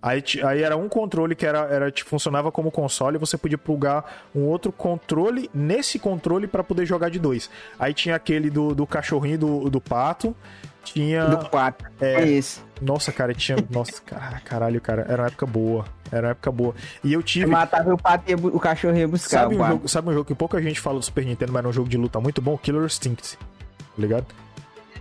Aí, 0.00 0.22
aí 0.44 0.62
era 0.62 0.76
um 0.76 0.88
controle 0.88 1.34
que 1.34 1.44
era, 1.44 1.60
era 1.60 1.92
funcionava 2.04 2.52
como 2.52 2.70
console 2.70 3.16
e 3.16 3.18
você 3.18 3.36
podia 3.36 3.58
plugar 3.58 4.28
um 4.32 4.42
outro 4.42 4.70
controle 4.70 5.50
nesse 5.52 5.98
controle 5.98 6.46
pra 6.46 6.62
poder 6.62 6.86
jogar 6.86 7.10
de 7.10 7.18
dois. 7.18 7.50
Aí 7.78 7.92
tinha 7.92 8.14
aquele 8.14 8.48
do, 8.48 8.74
do 8.74 8.86
cachorrinho 8.86 9.38
do, 9.38 9.70
do 9.70 9.80
pato, 9.80 10.36
tinha 10.84 11.26
Do 11.26 11.48
4. 11.48 11.90
É. 12.00 12.14
É 12.14 12.28
esse. 12.28 12.60
nossa, 12.80 13.12
cara, 13.12 13.34
tinha. 13.34 13.58
Nossa, 13.70 14.00
cara, 14.02 14.40
caralho, 14.40 14.80
cara. 14.80 15.04
Era 15.08 15.22
uma 15.22 15.28
época 15.28 15.46
boa. 15.46 15.84
Era 16.10 16.28
uma 16.28 16.30
época 16.30 16.50
boa. 16.50 16.74
E 17.04 17.12
eu 17.12 17.22
tive. 17.22 17.44
Eu 17.44 17.50
matava 17.50 17.92
o 17.92 17.98
pato 17.98 18.30
e 18.30 18.34
o 18.34 18.60
cachorro 18.60 18.96
ia 18.96 19.06
buscar 19.06 19.40
Sabe 19.40 19.56
um, 19.56 19.58
pato. 19.58 19.72
jogo, 19.72 19.88
sabe 19.88 20.08
um 20.10 20.12
jogo 20.12 20.24
que 20.24 20.34
pouca 20.34 20.62
gente 20.62 20.80
fala 20.80 20.98
do 20.98 21.04
Super 21.04 21.24
Nintendo, 21.24 21.52
mas 21.52 21.60
era 21.60 21.68
um 21.68 21.72
jogo 21.72 21.88
de 21.88 21.96
luta 21.96 22.20
muito 22.20 22.40
bom? 22.40 22.56
Killer 22.56 22.84
Instinct. 22.84 23.36
Tá 23.36 23.84
ligado? 23.98 24.26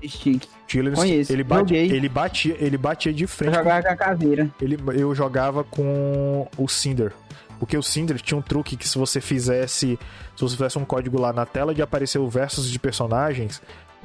Stick. 0.03 0.47
Killer 0.67 0.93
Conheço, 0.93 1.31
Ele, 1.31 1.43
bate, 1.43 1.73
ele, 1.75 2.09
batia, 2.09 2.55
ele 2.59 2.77
batia 2.77 3.13
de 3.13 3.23
Eu 3.23 3.27
frente. 3.27 3.51
com- 3.51 3.57
jogava 3.63 3.81
com 3.83 3.89
a 3.89 3.95
caveira. 3.95 4.49
ele, 4.61 4.77
eu 4.95 5.15
jogava 5.15 5.63
com 5.63 6.47
o 6.57 6.67
Cinder. 6.67 7.13
Porque 7.59 7.75
o 7.77 7.81
Cinder 7.81 8.19
tinha 8.21 8.37
um 8.37 8.41
truque 8.41 8.75
que 8.77 8.87
se 8.87 8.97
você 8.97 9.19
fizesse. 9.19 9.97
Se 10.35 10.41
você 10.41 10.55
fizesse 10.55 10.77
um 10.77 10.85
código 10.85 11.19
lá 11.19 11.33
na 11.33 11.45
tela 11.45 11.73
de 11.73 11.81
aparecer 11.81 12.19
o 12.19 12.27
versus 12.29 12.69
de 12.69 12.77
personagens, 12.77 13.61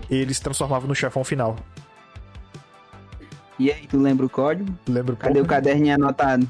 ele 0.09 0.33
se 0.33 0.41
transformava 0.41 0.87
no 0.87 0.95
chefão 0.95 1.23
final. 1.23 1.57
E 3.59 3.71
aí, 3.71 3.87
tu 3.87 3.99
lembra 3.99 4.25
o 4.27 4.31
código? 4.31 4.73
Lembra 4.89 5.15
Cadê 5.17 5.41
o 5.41 5.45
caderninho 5.45 5.95
anotado? 5.95 6.49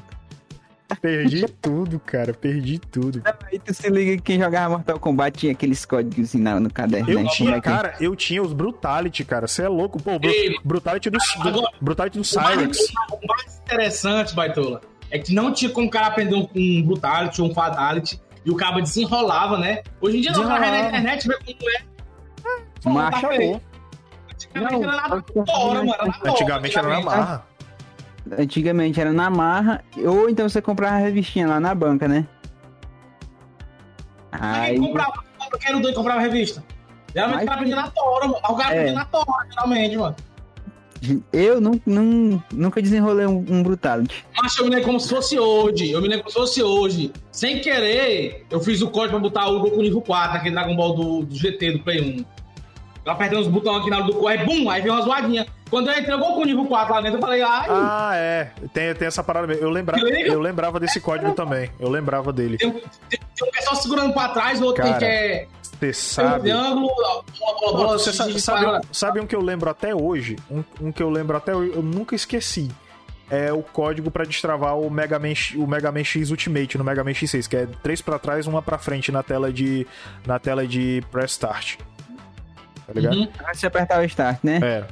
Perdi 1.01 1.45
tudo, 1.61 1.99
cara. 1.99 2.33
Perdi 2.33 2.77
tudo. 2.79 3.21
Aí 3.51 3.57
tu 3.57 3.73
se 3.73 3.89
liga 3.89 4.15
que 4.17 4.21
quem 4.21 4.39
jogava 4.39 4.75
Mortal 4.75 4.99
Kombat 4.99 5.39
tinha 5.39 5.51
aqueles 5.51 5.85
códigos 5.85 6.29
assim 6.29 6.37
na- 6.39 6.59
no 6.59 6.71
caderno. 6.71 7.09
Eu 7.09 7.23
né? 7.23 7.29
tinha, 7.33 7.51
é 7.51 7.55
que- 7.55 7.61
cara, 7.61 7.95
eu 7.99 8.15
tinha 8.15 8.41
os 8.43 8.53
Brutality, 8.53 9.23
cara. 9.23 9.47
Você 9.47 9.63
é 9.63 9.67
louco, 9.67 10.01
pô. 10.01 10.19
Bru- 10.19 10.29
Ei, 10.29 10.55
Brutality 10.63 11.09
do, 11.09 11.17
do, 11.17 11.49
agora- 11.49 11.67
Brutality 11.81 12.19
do 12.19 12.23
O 12.23 12.41
mais, 12.41 12.55
Cyrex. 12.59 12.77
o 13.11 13.27
mais 13.27 13.57
interessante, 13.63 14.35
Baitola, 14.35 14.81
é 15.09 15.17
que 15.17 15.33
não 15.33 15.51
tinha 15.51 15.71
como 15.71 15.87
o 15.87 15.89
cara 15.89 16.07
aprender 16.07 16.35
um, 16.35 16.47
um 16.55 16.83
Brutality 16.83 17.41
ou 17.41 17.49
um 17.49 17.53
Fatality 17.53 18.21
e 18.45 18.51
o 18.51 18.55
cara 18.55 18.79
desenrolava, 18.81 19.57
né? 19.57 19.81
Hoje 20.01 20.17
em 20.17 20.21
dia 20.21 20.31
não, 20.33 20.43
o 20.43 20.47
cara 20.47 20.59
vai 20.59 20.71
na 20.81 20.87
internet 20.89 21.27
vê 21.27 21.35
como 22.85 22.99
é. 22.99 23.03
Macho, 23.09 23.21
tá. 23.21 23.27
Antigamente 24.33 24.73
Não, 24.73 24.83
era 24.93 25.07
na 25.07 25.53
hora, 25.53 25.79
mano. 25.79 25.93
era 25.93 26.05
na 26.05 26.31
Antigamente 26.31 26.77
era 26.77 26.87
na 26.89 27.01
marra. 27.01 27.45
Antigamente 28.37 28.99
era 29.01 29.11
na 29.11 29.29
marra, 29.29 29.83
ou 29.97 30.29
então 30.29 30.47
você 30.47 30.61
comprava 30.61 30.95
a 30.95 30.99
revistinha 30.99 31.47
lá 31.47 31.59
na 31.59 31.75
banca, 31.75 32.07
né? 32.07 32.25
Aí, 34.31 34.73
Quem 34.79 34.87
comprava? 34.87 35.23
Quem 35.59 35.69
era 35.69 35.77
o 35.77 35.81
doido 35.81 35.95
comprava 35.95 36.19
revista? 36.21 36.63
Geralmente 37.13 37.35
Mas- 37.37 37.43
o 37.45 37.47
cara 37.49 37.59
vendia 37.59 37.75
na 37.75 37.87
tora, 37.91 38.27
mano. 38.27 38.39
O 38.49 38.55
cara 38.55 38.73
É. 38.75 38.79
vendia 38.79 38.93
na 38.95 39.05
tora, 39.05 39.47
geralmente, 39.49 39.97
mano. 39.97 40.15
eu 41.33 41.59
não, 41.59 41.79
não- 41.85 42.41
nunca 42.51 42.81
desenrolei 42.81 43.25
um, 43.27 43.45
um 43.49 43.61
Brutality. 43.61 44.25
Mas 44.41 44.57
eu 44.57 44.63
me 44.63 44.69
lembro 44.71 44.85
como 44.85 44.99
se 45.01 45.09
fosse 45.09 45.37
hoje. 45.37 45.91
Eu 45.91 46.01
me 46.01 46.07
lembro 46.07 46.23
como 46.23 46.31
se 46.31 46.39
fosse 46.39 46.63
hoje. 46.63 47.11
Sem 47.29 47.59
querer, 47.59 48.45
eu 48.49 48.59
fiz 48.61 48.81
o 48.81 48.89
código 48.89 49.11
pra 49.11 49.19
botar 49.19 49.47
o 49.49 49.59
Goku 49.59 49.81
nível 49.81 50.01
4, 50.01 50.37
aquele 50.37 50.55
Dragon 50.55 50.75
Ball 50.77 50.95
do, 50.95 51.25
do 51.25 51.35
GT, 51.35 51.73
do 51.73 51.79
Play 51.79 51.99
1. 52.21 52.25
Eu 53.05 53.11
apertei 53.11 53.37
uns 53.37 53.47
botões 53.47 53.81
aqui 53.81 53.89
na 53.89 53.97
hora 53.97 54.05
do 54.05 54.13
corre, 54.15 54.37
bum, 54.45 54.69
aí 54.69 54.81
veio 54.81 54.93
uma 54.93 55.01
zoadinha. 55.03 55.45
Quando 55.69 55.89
eu 55.89 55.99
entrei 55.99 56.15
o 56.15 56.19
Goku 56.19 56.45
nível 56.45 56.65
4 56.65 56.93
lá 56.93 57.01
dentro, 57.01 57.17
eu 57.17 57.21
falei, 57.21 57.41
ai, 57.41 57.65
Ah, 57.69 58.11
é. 58.15 58.51
Tem, 58.73 58.93
tem 58.93 59.07
essa 59.07 59.23
parada 59.23 59.47
mesmo. 59.47 59.61
Eu, 59.63 59.69
lembra... 59.69 59.97
Eu 59.99 60.39
lembrava 60.39 60.79
desse 60.79 61.01
código 61.01 61.33
também. 61.33 61.69
Eu 61.79 61.89
lembrava 61.89 62.31
dele. 62.31 62.57
tem, 62.57 62.69
um- 62.69 62.73
tem, 63.09 63.19
tem 63.35 63.49
um 63.49 63.63
só 63.63 63.75
segurando 63.75 64.13
pra 64.13 64.29
trás, 64.29 64.61
o 64.61 64.65
outro 64.65 64.83
tem 64.83 64.93
Cara, 64.93 65.03
que 65.05 65.11
é 65.11 65.47
Você 65.63 65.75
tem 65.77 65.93
sabe. 65.93 66.49
Você 67.97 68.13
sabe, 68.13 68.39
sabe, 68.39 68.65
para- 68.65 68.81
sabe 68.91 69.19
um 69.19 69.25
que 69.27 69.35
eu 69.35 69.41
lembro 69.41 69.69
até 69.69 69.93
hoje? 69.95 70.37
Um, 70.49 70.63
um 70.79 70.91
que 70.91 71.01
eu 71.03 71.09
lembro 71.09 71.35
até 71.35 71.55
hoje, 71.55 71.73
eu 71.75 71.81
nunca 71.81 72.15
esqueci. 72.15 72.69
É 73.31 73.51
o 73.51 73.63
código 73.63 74.11
pra 74.11 74.25
destravar 74.25 74.77
o 74.77 74.89
Mega 74.91 75.17
Man, 75.17 75.33
o 75.57 75.65
Mega 75.65 75.91
Man 75.91 76.03
X 76.03 76.29
Ultimate 76.29 76.77
no 76.77 76.83
Mega 76.83 77.03
Man 77.03 77.11
X6, 77.11 77.47
que 77.49 77.55
é 77.55 77.67
três 77.81 77.99
pra 78.01 78.19
trás, 78.19 78.45
uma 78.45 78.61
pra 78.61 78.77
frente 78.77 79.11
na 79.11 79.23
tela 79.23 79.51
de 79.51 79.87
na 80.25 80.37
tela 80.37 80.67
de 80.67 81.03
press 81.11 81.31
start. 81.31 81.77
Tá 82.87 82.93
ligado? 82.93 83.15
Uhum. 83.15 83.27
Aí 83.45 83.55
você 83.55 83.67
apertar 83.67 83.99
o 84.01 84.03
start, 84.05 84.39
né? 84.43 84.59
É. 84.61 84.85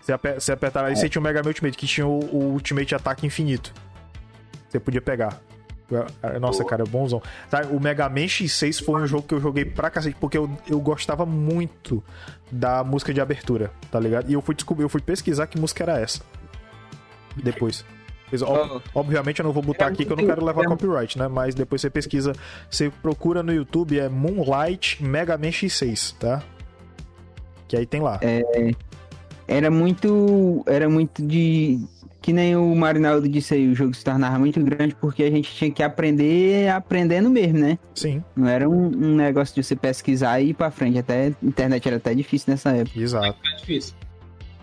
Você, 0.00 0.12
ape- 0.12 0.34
você 0.40 0.52
apertava, 0.52 0.86
aí 0.88 0.96
você 0.96 1.08
tinha 1.08 1.20
o 1.20 1.22
Mega 1.24 1.42
Man 1.42 1.48
Ultimate, 1.48 1.76
que 1.76 1.86
tinha 1.86 2.06
o, 2.06 2.18
o 2.32 2.52
Ultimate 2.52 2.94
Ataque 2.94 3.26
Infinito. 3.26 3.72
Você 4.68 4.78
podia 4.78 5.00
pegar. 5.00 5.40
Nossa, 6.40 6.64
cara, 6.64 6.82
é 6.82 6.86
bonzão. 6.86 7.22
Tá, 7.50 7.62
o 7.70 7.78
Mega 7.80 8.08
Man 8.08 8.26
X6 8.26 8.84
foi 8.84 9.02
um 9.02 9.06
jogo 9.06 9.22
que 9.26 9.34
eu 9.34 9.40
joguei 9.40 9.64
pra 9.64 9.88
cacete, 9.90 10.16
porque 10.20 10.36
eu, 10.38 10.50
eu 10.68 10.80
gostava 10.80 11.24
muito 11.26 12.02
da 12.50 12.82
música 12.84 13.12
de 13.14 13.20
abertura, 13.20 13.70
tá 13.90 13.98
ligado? 14.00 14.28
E 14.28 14.32
eu 14.34 14.40
fui 14.42 14.54
descobrir, 14.54 14.84
eu 14.84 14.88
fui 14.88 15.00
pesquisar 15.00 15.46
que 15.46 15.58
música 15.58 15.84
era 15.84 16.00
essa. 16.00 16.20
Depois. 17.36 17.84
Pois, 18.28 18.42
ob- 18.42 18.82
obviamente 18.94 19.38
eu 19.40 19.44
não 19.44 19.52
vou 19.52 19.62
botar 19.62 19.84
Era 19.84 19.94
aqui 19.94 20.04
que 20.04 20.12
eu 20.12 20.16
não 20.16 20.26
quero 20.26 20.44
levar 20.44 20.64
copyright, 20.64 21.16
né? 21.18 21.28
Mas 21.28 21.54
depois 21.54 21.80
você 21.80 21.88
pesquisa, 21.88 22.32
você 22.68 22.90
procura 22.90 23.42
no 23.42 23.52
YouTube, 23.52 23.98
é 23.98 24.08
Moonlight 24.08 25.02
Mega 25.02 25.36
Man 25.38 25.48
X6, 25.50 26.14
tá? 26.18 26.42
Que 27.68 27.76
aí 27.76 27.86
tem 27.86 28.00
lá. 28.00 28.20
Era 29.48 29.70
muito. 29.70 30.62
Era 30.66 30.88
muito 30.88 31.24
de. 31.26 31.78
Que 32.20 32.32
nem 32.32 32.56
o 32.56 32.74
Marinaldo 32.74 33.28
disse 33.28 33.54
aí, 33.54 33.68
o 33.68 33.74
jogo 33.74 33.94
se 33.94 34.02
tornava 34.02 34.36
muito 34.36 34.60
grande 34.60 34.96
porque 34.96 35.22
a 35.22 35.30
gente 35.30 35.48
tinha 35.54 35.70
que 35.70 35.80
aprender 35.80 36.68
aprendendo 36.68 37.30
mesmo, 37.30 37.58
né? 37.58 37.78
Sim, 37.94 38.20
Não 38.34 38.48
era 38.48 38.68
um, 38.68 38.86
um 38.86 39.14
negócio 39.14 39.54
de 39.54 39.62
você 39.62 39.76
pesquisar 39.76 40.40
e 40.40 40.48
ir 40.50 40.54
pra 40.54 40.72
frente. 40.72 40.98
Até 40.98 41.32
internet 41.40 41.86
era 41.86 41.98
até 41.98 42.12
difícil 42.12 42.50
nessa 42.50 42.70
época. 42.70 42.98
exato. 42.98 43.36
É 43.52 43.56
difícil. 43.58 43.94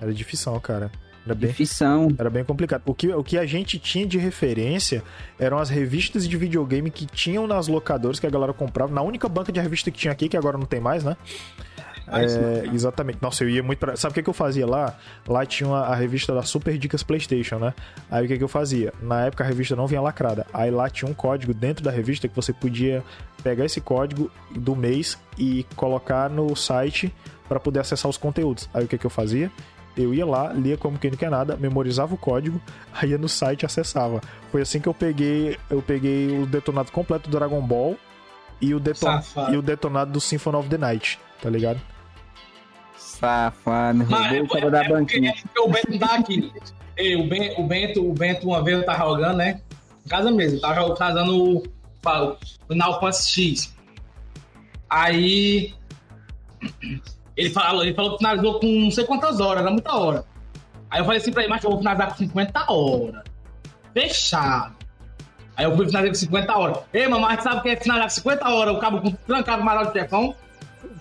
Era 0.01 0.13
difícil, 0.13 0.59
cara. 0.59 0.91
Era 1.25 1.33
bem, 1.33 1.49
Difícil. 1.51 2.13
era 2.19 2.29
bem 2.29 2.43
complicado. 2.43 2.81
O 2.85 2.93
que, 2.93 3.07
o 3.13 3.23
que 3.23 3.37
a 3.37 3.45
gente 3.45 3.79
tinha 3.79 4.05
de 4.05 4.17
referência 4.17 5.01
eram 5.39 5.57
as 5.57 5.69
revistas 5.69 6.27
de 6.27 6.35
videogame 6.35 6.91
que 6.91 7.05
tinham 7.05 7.47
nas 7.47 7.69
locadoras 7.69 8.19
que 8.19 8.27
a 8.27 8.29
galera 8.29 8.51
comprava. 8.51 8.93
Na 8.93 9.01
única 9.01 9.29
banca 9.29 9.49
de 9.53 9.61
revista 9.61 9.89
que 9.89 9.97
tinha 9.97 10.11
aqui, 10.11 10.27
que 10.27 10.35
agora 10.35 10.57
não 10.57 10.65
tem 10.65 10.81
mais, 10.81 11.01
né? 11.05 11.15
É, 12.07 12.65
exatamente. 12.73 13.19
Nossa, 13.21 13.43
eu 13.43 13.49
ia 13.49 13.63
muito 13.63 13.79
pra. 13.79 13.95
Sabe 13.95 14.11
o 14.11 14.15
que, 14.15 14.23
que 14.23 14.29
eu 14.29 14.33
fazia 14.33 14.65
lá? 14.67 14.97
Lá 15.27 15.45
tinha 15.45 15.67
uma- 15.69 15.81
a 15.85 15.95
revista 15.95 16.33
da 16.33 16.41
Super 16.43 16.77
Dicas 16.77 17.03
PlayStation, 17.03 17.57
né? 17.59 17.73
Aí 18.11 18.25
o 18.25 18.27
que, 18.27 18.37
que 18.37 18.43
eu 18.43 18.47
fazia? 18.47 18.93
Na 19.01 19.25
época 19.25 19.43
a 19.43 19.47
revista 19.47 19.75
não 19.75 19.87
vinha 19.87 20.01
lacrada. 20.01 20.45
Aí 20.53 20.69
lá 20.69 20.89
tinha 20.89 21.09
um 21.09 21.13
código 21.13 21.53
dentro 21.53 21.83
da 21.83 21.91
revista 21.91 22.27
que 22.27 22.35
você 22.35 22.51
podia 22.51 23.03
pegar 23.43 23.65
esse 23.65 23.79
código 23.81 24.29
do 24.51 24.75
mês 24.75 25.17
e 25.37 25.65
colocar 25.75 26.29
no 26.29 26.55
site 26.55 27.13
para 27.47 27.59
poder 27.59 27.79
acessar 27.79 28.09
os 28.09 28.17
conteúdos. 28.17 28.69
Aí 28.73 28.85
o 28.85 28.87
que, 28.87 28.97
que 28.97 29.05
eu 29.05 29.09
fazia? 29.09 29.51
Eu 29.95 30.11
ia 30.13 30.25
lá, 30.25 30.51
lia 30.51 30.75
como 30.75 30.97
quem 30.97 31.11
não 31.11 31.17
quer 31.17 31.29
nada, 31.29 31.55
memorizava 31.55 32.15
o 32.15 32.17
código, 32.17 32.59
aí 32.93 33.11
ia 33.11 33.17
no 33.17 33.29
site 33.29 33.61
e 33.61 33.65
acessava. 33.65 34.19
Foi 34.51 34.61
assim 34.61 34.79
que 34.79 34.87
eu 34.87 34.93
peguei, 34.93 35.57
eu 35.69 35.81
peguei 35.81 36.39
o 36.39 36.45
detonado 36.47 36.91
completo 36.91 37.29
do 37.29 37.37
Dragon 37.37 37.61
Ball 37.61 37.95
e 38.59 38.73
o, 38.73 38.79
deton 38.79 39.05
e 39.53 39.57
o 39.57 39.61
detonado 39.61 40.11
do 40.11 40.19
Symphony 40.21 40.57
of 40.57 40.69
the 40.69 40.77
Night, 40.77 41.19
tá 41.41 41.49
ligado? 41.49 41.79
Safado, 43.23 44.03
roubou 44.03 44.43
o 44.43 44.47
cara 44.49 44.69
da 44.69 44.83
banquinha. 44.83 45.29
é 45.31 45.33
porque 45.41 45.59
o 45.61 45.67
Bento 45.69 45.99
tá 45.99 46.15
aqui. 46.15 46.51
Ei, 46.97 47.15
o, 47.15 47.27
ben, 47.27 47.55
o, 47.57 47.63
Bento, 47.63 48.09
o 48.09 48.13
Bento, 48.13 48.47
uma 48.47 48.61
vez 48.61 48.77
eu 48.79 48.85
tava 48.85 49.05
jogando, 49.05 49.37
né? 49.37 49.61
Em 50.05 50.09
casa 50.09 50.29
mesmo, 50.29 50.59
tava 50.59 50.75
jogando- 50.75 50.97
fazendo 50.97 51.41
o, 51.41 51.57
o 51.57 52.99
Fantasy 52.99 53.31
X. 53.55 53.75
Aí. 54.89 55.73
Ele 57.35 57.49
falou, 57.49 57.83
ele 57.83 57.93
falou 57.95 58.11
que 58.11 58.17
finalizou 58.17 58.59
com 58.59 58.67
não 58.67 58.91
sei 58.91 59.05
quantas 59.05 59.39
horas, 59.39 59.61
era 59.61 59.71
muita 59.71 59.95
hora. 59.95 60.25
Aí 60.91 60.99
eu 60.99 61.05
falei 61.05 61.19
assim 61.21 61.31
pra 61.31 61.43
ele, 61.43 61.49
mas 61.49 61.63
eu 61.63 61.69
vou 61.69 61.79
finalizar 61.79 62.09
com 62.09 62.17
50 62.17 62.71
horas. 62.71 63.23
Fechado. 63.93 64.75
Aí 65.55 65.65
eu 65.65 65.75
fui 65.75 65.85
finalizar 65.85 66.09
com 66.13 66.19
50 66.19 66.57
horas. 66.57 66.77
Ei, 66.93 67.07
mamãe, 67.07 67.39
sabe 67.41 67.57
o 67.57 67.61
que 67.63 67.69
é 67.69 67.75
finalizar 67.77 68.09
com 68.09 68.15
50 68.15 68.49
horas? 68.49 68.75
O 68.75 68.79
cabo 68.79 69.01
com 69.01 69.11
trancado 69.11 69.63
mais 69.63 69.87
de 69.87 69.93
telefone. 69.93 70.35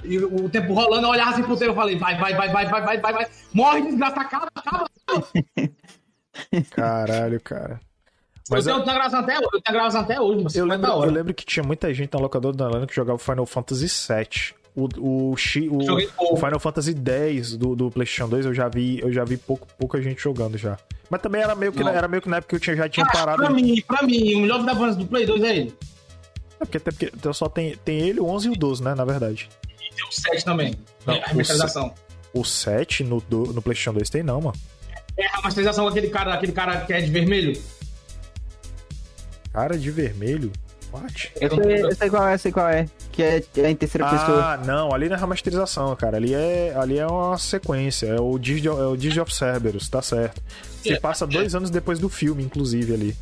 E 0.05 0.19
o 0.19 0.49
tempo 0.49 0.75
rolando, 0.75 1.07
eu 1.07 1.11
olhava 1.11 1.31
assim 1.31 1.43
pro 1.43 1.57
tempo 1.57 1.73
e 1.73 1.75
falei, 1.77 1.97
vai, 1.97 2.17
vai, 2.19 2.35
vai, 2.35 2.49
vai, 2.49 2.67
vai, 2.67 2.83
vai, 2.83 2.99
vai, 3.01 3.13
vai. 3.13 3.27
Morre, 3.55 3.83
desgraça, 3.83 4.21
acaba, 4.21 4.49
acaba. 4.55 4.87
Caralho, 6.71 7.41
cara. 7.41 7.81
Mas 8.51 8.67
eu 8.67 8.75
eu, 8.77 8.83
tenho 8.83 8.95
gravação 8.97 9.21
até 9.21 9.37
hoje, 9.39 9.49
eu 9.53 9.61
tenho 9.63 9.75
gravação 9.77 10.01
até 10.01 10.21
hoje, 10.21 10.43
mas 10.45 10.55
eu 10.57 10.65
50 10.65 10.89
lembro, 10.89 11.05
eu 11.07 11.11
lembro 11.13 11.35
que 11.35 11.45
tinha 11.47 11.63
muita 11.63 11.93
gente 11.95 12.13
na 12.13 12.19
locadora 12.21 12.57
da 12.57 12.69
Lana 12.69 12.87
que 12.87 12.95
jogava 12.95 13.19
Final 13.19 13.47
Fantasy 13.47 13.87
VII. 13.87 14.55
O, 14.75 14.89
o, 15.33 15.37
X- 15.37 15.69
o, 15.71 16.33
o. 16.33 16.37
Final 16.37 16.59
Fantasy 16.59 16.95
X 16.95 17.57
do, 17.59 17.77
do 17.77 17.91
PlayStation 17.91 18.27
2 18.29 18.47
eu 18.47 18.55
já 18.55 18.69
vi, 18.69 18.99
eu 19.01 19.13
já 19.13 19.23
vi 19.23 19.37
pouco, 19.37 19.67
pouca 19.79 20.01
gente 20.01 20.21
jogando 20.23 20.57
já. 20.57 20.79
Mas 21.11 21.21
também 21.21 21.43
era 21.43 21.55
meio 21.55 21.73
que, 21.73 21.85
Não. 21.85 21.91
era 21.91 22.09
meio 22.09 22.23
que 22.23 22.29
na 22.29 22.39
época 22.39 22.49
que 22.51 22.57
eu 22.57 22.61
tinha, 22.61 22.77
já 22.77 22.89
tinha 22.89 23.05
Ah, 23.07 23.13
parado. 23.13 23.43
pra 23.43 23.51
mim, 23.51 23.83
pra 23.87 24.03
mim, 24.03 24.35
o 24.35 24.41
melhor 24.41 24.63
da 24.65 24.75
banda 24.75 24.95
do 24.97 25.07
Play 25.07 25.27
2 25.27 25.43
é 25.45 25.57
ele. 25.59 25.75
É 26.59 26.65
porque, 26.65 26.79
até 26.79 26.91
porque 26.91 27.13
então 27.15 27.33
só 27.35 27.49
tem, 27.51 27.77
tem 27.85 27.99
ele, 28.01 28.19
o 28.19 28.25
11 28.27 28.49
e 28.49 28.51
o 28.51 28.57
12, 28.57 28.83
né? 28.83 28.95
Na 28.95 29.05
verdade. 29.05 29.49
Tem 29.97 30.07
o 30.07 30.13
7 30.13 30.45
também. 30.45 30.75
Não, 31.07 31.15
é 31.15 31.23
a 31.23 31.27
remasterização. 31.27 31.95
O 32.35 32.45
7 32.45 33.05
no, 33.05 33.21
do- 33.21 33.53
no 33.53 33.61
PlayStation 33.61 33.93
2 33.93 34.09
tem 34.11 34.23
não, 34.23 34.41
mano. 34.41 34.57
É 35.17 35.27
a 35.27 35.37
remasterização 35.37 35.85
com 35.85 35.91
aquele 35.91 36.09
cara, 36.09 36.35
aquele 36.35 36.53
cara 36.53 36.81
que 36.87 36.93
é 36.93 37.01
de 37.01 37.11
vermelho. 37.11 37.61
Cara 39.53 39.77
de 39.79 39.91
vermelho. 39.91 40.51
What? 40.93 41.33
Eu 41.41 41.51
sei, 41.63 41.83
eu 41.85 41.95
sei 41.97 42.11
qual 42.11 42.29
é, 42.29 42.35
eu 42.35 42.39
sei 42.39 42.53
qual 42.53 42.69
é. 42.69 42.87
Que 43.13 43.23
é, 43.23 43.43
é 43.59 43.71
em 43.71 43.77
terceira 43.77 44.09
pessoa. 44.09 44.53
Ah, 44.53 44.57
não, 44.59 44.93
ali 44.95 45.09
não 45.09 45.17
é 45.17 45.19
remasterização, 45.19 45.95
cara. 45.97 46.17
Ali 46.19 46.35
é, 46.35 46.75
ali 46.77 46.99
é 46.99 47.07
uma 47.07 47.37
sequência. 47.39 48.07
É 48.07 48.21
o 48.21 48.39
Digi, 48.39 48.69
é 48.69 48.71
o 48.71 48.97
Digi 48.97 49.21
of 49.21 49.35
Cerberus, 49.35 49.89
tá 49.89 50.03
certo. 50.03 50.43
Você 50.83 50.95
É, 50.95 51.01
passa 51.01 51.27
dois 51.27 51.55
anos 51.55 51.71
depois 51.71 51.99
do 51.99 52.09
filme, 52.11 52.43
inclusive, 52.43 52.93
ali. 52.95 53.17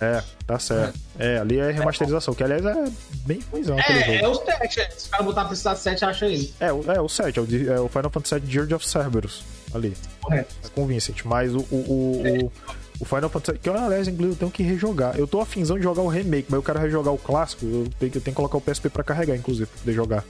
É, 0.00 0.22
tá 0.46 0.58
certo. 0.58 0.98
É, 1.18 1.38
ali 1.38 1.58
é 1.58 1.70
remasterização, 1.70 2.32
que 2.32 2.42
aliás 2.42 2.64
é 2.64 2.90
bem 3.26 3.40
ruimzão 3.52 3.78
aquele 3.78 3.98
É, 3.98 4.16
é 4.16 4.18
jogo. 4.20 4.40
o 4.40 4.44
7. 4.46 4.80
é. 4.80 4.90
Se 4.90 5.08
o 5.08 5.10
cara 5.10 5.22
botar 5.24 5.40
pra 5.42 5.48
precisar 5.48 5.76
7, 5.76 6.04
acha 6.06 6.26
ele. 6.26 6.54
É, 6.58 6.72
o- 6.72 6.90
é 6.90 7.00
o 7.00 7.08
7, 7.08 7.38
é 7.38 7.42
o, 7.42 7.72
é 7.76 7.80
o 7.80 7.88
Final 7.88 8.10
Fantasy 8.10 8.34
VII 8.36 8.48
Dirge 8.48 8.74
of 8.74 8.88
Cerberus. 8.88 9.44
Ali. 9.74 9.94
Correto. 10.22 10.54
É 10.64 10.68
com 10.70 10.82
o 10.84 10.86
Vincent. 10.86 11.22
Mas 11.24 11.54
o, 11.54 11.58
o, 11.70 11.76
o, 11.76 12.44
o, 12.46 12.52
o 13.00 13.04
Final 13.04 13.28
Fantasy. 13.28 13.58
Que 13.58 13.68
eu, 13.68 13.74
aliás, 13.74 14.08
inclusive, 14.08 14.34
eu 14.34 14.38
tenho 14.38 14.50
que 14.50 14.62
rejogar. 14.62 15.18
Eu 15.18 15.26
tô 15.26 15.38
afinzão 15.40 15.76
de 15.76 15.82
jogar 15.82 16.00
o 16.02 16.08
remake, 16.08 16.46
mas 16.48 16.56
eu 16.56 16.62
quero 16.62 16.78
rejogar 16.78 17.12
o 17.12 17.18
clássico. 17.18 17.66
Eu 17.66 17.88
tenho, 17.98 18.10
que- 18.12 18.18
eu 18.18 18.22
tenho 18.22 18.34
que 18.34 18.36
colocar 18.36 18.56
o 18.56 18.60
PSP 18.60 18.88
pra 18.88 19.04
carregar, 19.04 19.36
inclusive, 19.36 19.66
pra 19.66 19.78
poder 19.80 19.92
jogar. 19.92 20.24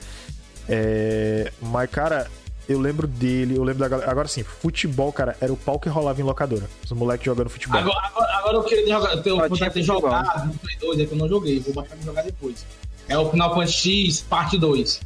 É, 0.68 1.52
mas, 1.62 1.88
cara, 1.90 2.26
eu 2.72 2.78
lembro 2.80 3.06
dele, 3.06 3.56
eu 3.56 3.62
lembro 3.64 3.80
da 3.80 3.88
galera. 3.88 4.10
Agora 4.10 4.28
sim, 4.28 4.42
futebol, 4.42 5.12
cara, 5.12 5.36
era 5.40 5.52
o 5.52 5.56
pau 5.56 5.78
que 5.78 5.88
rolava 5.88 6.20
em 6.20 6.24
locadora. 6.24 6.68
Os 6.84 6.90
moleques 6.92 7.24
jogando 7.24 7.48
futebol. 7.50 7.78
Agora, 7.78 8.06
agora, 8.06 8.32
agora 8.38 8.56
eu 8.58 8.62
queria 8.64 8.86
jogar, 8.88 9.12
eu 9.12 9.22
tenho 9.22 9.36
vontade 9.36 9.74
de 9.74 9.82
jogar 9.82 10.46
no 10.46 10.54
Play 10.54 10.76
2, 10.80 11.00
é 11.00 11.06
que 11.06 11.12
eu 11.12 11.18
não 11.18 11.28
joguei. 11.28 11.60
Vou 11.60 11.74
baixar 11.74 11.96
pra 11.96 12.04
jogar 12.04 12.22
depois. 12.22 12.64
É 13.08 13.18
o 13.18 13.30
Final 13.30 13.54
Fantasy 13.54 14.06
X, 14.06 14.20
parte 14.20 14.56
2. 14.58 15.00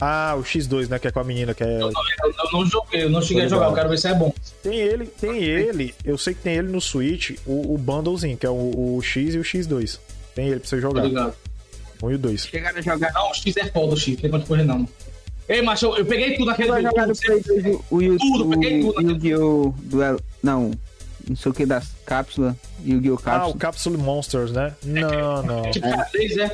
Ah, 0.00 0.34
o 0.36 0.42
X2, 0.42 0.88
né? 0.88 0.98
Que 0.98 1.06
é 1.08 1.10
com 1.12 1.20
a 1.20 1.24
menina, 1.24 1.54
que 1.54 1.62
é. 1.62 1.76
Eu, 1.80 1.88
eu- 1.88 1.92
eu 2.26 2.52
não 2.52 2.66
joguei, 2.66 3.04
eu 3.04 3.10
não 3.10 3.22
cheguei 3.22 3.44
a 3.44 3.48
jogar, 3.48 3.66
eu 3.68 3.72
quero 3.74 3.88
ver 3.88 3.98
se 3.98 4.08
é 4.08 4.14
bom. 4.14 4.34
Tem 4.62 4.74
ele, 4.76 5.06
tem 5.06 5.42
ele. 5.42 5.94
Eu 6.04 6.18
sei 6.18 6.34
que 6.34 6.40
tem 6.42 6.56
ele 6.56 6.68
no 6.68 6.80
Switch, 6.80 7.38
o, 7.46 7.74
o 7.74 7.78
bundlezinho, 7.78 8.36
que 8.36 8.44
é 8.44 8.50
o, 8.50 8.96
o 8.96 9.00
X 9.02 9.34
e 9.34 9.38
o 9.38 9.42
X2. 9.42 9.98
Tem 10.34 10.48
ele 10.48 10.58
pra 10.60 10.68
você 10.68 10.80
jogar. 10.80 11.04
ligado? 11.04 11.32
Um 12.02 12.10
e 12.10 12.14
o 12.16 12.18
dois. 12.18 12.44
Chegaram 12.44 12.76
a 12.76 12.82
jogar. 12.82 13.12
Não, 13.14 13.30
o 13.30 13.34
X 13.34 13.56
é 13.56 13.66
foda, 13.66 13.94
o 13.94 13.96
X, 13.96 14.14
não 14.14 14.20
tem 14.20 14.30
quanto 14.30 14.46
correr 14.46 14.64
não. 14.64 14.86
Ei, 15.48 15.60
macho, 15.62 15.86
eu, 15.86 15.96
eu 15.98 16.06
peguei 16.06 16.32
tudo 16.36 16.46
naquele 16.46 16.68
Vai 16.70 16.82
do 16.82 16.88
jogar 16.88 17.06
no 17.06 17.14
Play 17.16 17.40
2 17.40 17.66
o, 17.90 18.18
Tudo, 18.18 18.48
peguei 18.50 18.80
tudo. 18.80 19.02
Yu-Gi-Oh! 19.02 19.74
Duelo. 19.82 20.20
Não, 20.42 20.70
não 21.28 21.36
sei 21.36 21.50
o 21.50 21.54
que 21.54 21.66
das 21.66 21.88
cápsulas. 22.06 22.54
Yu-Gi-Oh! 22.84 23.14
Ah, 23.14 23.16
o 23.16 23.22
Cápsula. 23.22 23.58
Capsule 23.58 23.96
Monsters, 23.98 24.52
né? 24.52 24.74
Não, 24.82 25.42
não. 25.42 25.70
Tipo, 25.70 25.86
três, 26.12 26.36
é. 26.38 26.50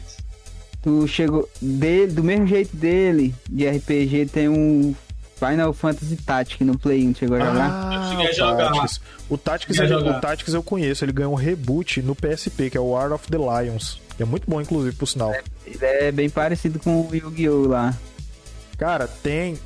Tu 0.82 1.06
chegou. 1.06 1.48
Dele, 1.60 2.12
do 2.12 2.24
mesmo 2.24 2.46
jeito 2.46 2.74
dele, 2.76 3.34
de 3.48 3.68
RPG, 3.68 4.26
tem 4.32 4.48
um 4.48 4.94
Final 5.36 5.72
Fantasy 5.72 6.16
Tactics 6.16 6.66
no 6.66 6.76
Play 6.78 7.06
1, 7.06 7.14
chegou 7.14 7.36
a 7.36 7.40
jogar? 7.40 7.70
Ah, 7.70 7.94
Eu 7.94 8.10
cheguei 8.10 8.26
a 8.26 8.30
o 8.30 8.34
jogar. 8.34 8.72
Tactics. 8.72 9.00
O 9.28 9.38
Tactics, 9.38 9.78
a 9.80 9.84
ele- 9.84 9.92
jogar. 9.92 10.18
o 10.18 10.20
Tactics 10.20 10.54
eu 10.54 10.62
conheço, 10.62 11.04
ele 11.04 11.12
ganhou 11.12 11.32
um 11.32 11.36
reboot 11.36 12.02
no 12.02 12.14
PSP, 12.16 12.70
que 12.70 12.76
é 12.76 12.80
o 12.80 12.90
War 12.90 13.12
of 13.12 13.28
the 13.28 13.38
Lions. 13.38 14.00
Que 14.16 14.22
é 14.22 14.26
muito 14.26 14.50
bom, 14.50 14.60
inclusive, 14.60 14.96
por 14.96 15.06
sinal. 15.06 15.32
Ele 15.66 15.78
é 15.82 16.10
bem 16.12 16.28
parecido 16.28 16.78
com 16.78 17.02
o 17.02 17.14
Yu-Gi-Oh! 17.14 17.68
lá. 17.68 17.94
Cara, 18.80 19.06
tem. 19.06 19.58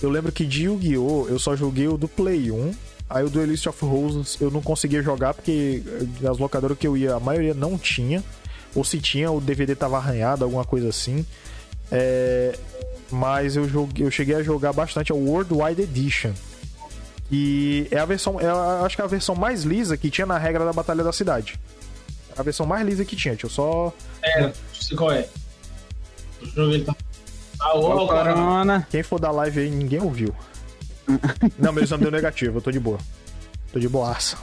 Eu 0.00 0.08
lembro 0.08 0.30
que 0.32 0.46
de 0.46 0.64
Yu-Gi-Oh! 0.64 1.26
eu 1.28 1.38
só 1.38 1.54
joguei 1.56 1.88
o 1.88 1.98
do 1.98 2.08
Play 2.08 2.50
1. 2.52 2.72
Aí 3.10 3.24
o 3.24 3.28
Duelist 3.28 3.66
of 3.66 3.84
Roses 3.84 4.38
eu 4.40 4.48
não 4.50 4.62
conseguia 4.62 5.02
jogar 5.02 5.34
porque 5.34 5.82
eh, 6.22 6.28
as 6.28 6.38
locadoras 6.38 6.78
que 6.78 6.86
eu 6.86 6.96
ia, 6.96 7.14
a 7.16 7.20
maioria 7.20 7.52
não 7.52 7.76
tinha. 7.76 8.22
Ou 8.74 8.84
se 8.84 9.00
tinha, 9.00 9.28
o 9.32 9.40
DVD 9.40 9.74
tava 9.74 9.96
arranhado, 9.96 10.44
alguma 10.44 10.64
coisa 10.64 10.88
assim. 10.88 11.26
É, 11.90 12.56
Mas 13.10 13.56
eu, 13.56 13.68
joguei, 13.68 14.06
eu 14.06 14.10
cheguei 14.12 14.36
a 14.36 14.42
jogar 14.44 14.72
bastante 14.72 15.10
é 15.10 15.14
o 15.14 15.18
Worldwide 15.18 15.82
Edition. 15.82 16.30
E 17.32 17.88
é 17.90 17.98
a 17.98 18.04
versão. 18.04 18.38
É, 18.40 18.46
a- 18.46 18.82
acho 18.86 18.94
que 18.94 19.02
é 19.02 19.04
a 19.04 19.08
versão 19.08 19.34
mais 19.34 19.64
lisa 19.64 19.96
que 19.96 20.08
tinha 20.08 20.26
na 20.26 20.38
regra 20.38 20.64
da 20.64 20.72
Batalha 20.72 21.02
da 21.02 21.12
Cidade. 21.12 21.58
A 22.38 22.42
versão 22.44 22.64
mais 22.64 22.86
lisa 22.86 23.04
que 23.04 23.16
tinha. 23.16 23.34
Deixa 23.34 23.46
eu 23.46 23.50
só. 23.50 23.92
Não 24.40 24.52
sei 24.72 24.96
qual 24.96 25.10
é. 25.10 25.28
Joguei 26.54 26.76
ele 26.76 26.84
tá. 26.84 26.94
O, 27.74 27.80
Corona. 28.06 28.32
Corona. 28.34 28.86
Quem 28.90 29.02
for 29.02 29.20
da 29.20 29.30
live 29.30 29.60
aí, 29.60 29.70
ninguém 29.70 30.00
ouviu. 30.00 30.34
não, 31.58 31.72
meu 31.72 31.82
exame 31.82 32.02
deu 32.02 32.10
negativo, 32.12 32.58
eu 32.58 32.62
tô 32.62 32.70
de 32.70 32.80
boa. 32.80 32.98
Tô 33.72 33.78
de 33.78 33.88
boaça. 33.88 34.36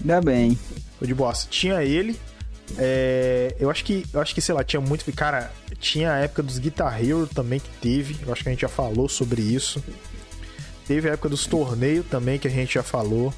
Ainda 0.00 0.20
bem. 0.20 0.58
Tô 0.98 1.06
de 1.06 1.14
boaça. 1.14 1.46
Tinha 1.50 1.82
ele. 1.82 2.18
é, 2.78 3.54
eu 3.60 3.70
acho 3.70 3.84
que. 3.84 4.04
Eu 4.12 4.20
acho 4.20 4.34
que, 4.34 4.40
sei 4.40 4.54
lá, 4.54 4.64
tinha 4.64 4.80
muito. 4.80 5.10
Cara, 5.12 5.50
tinha 5.78 6.12
a 6.12 6.18
época 6.18 6.42
dos 6.42 6.58
Guitar 6.58 7.02
Hero 7.02 7.26
também 7.26 7.60
que 7.60 7.70
teve. 7.80 8.16
Eu 8.26 8.32
acho 8.32 8.42
que 8.42 8.48
a 8.48 8.52
gente 8.52 8.62
já 8.62 8.68
falou 8.68 9.08
sobre 9.08 9.40
isso. 9.42 9.82
Teve 10.86 11.08
a 11.08 11.12
época 11.12 11.28
dos 11.28 11.46
torneios 11.46 12.04
também, 12.06 12.38
que 12.38 12.48
a 12.48 12.50
gente 12.50 12.74
já 12.74 12.82
falou. 12.82 13.32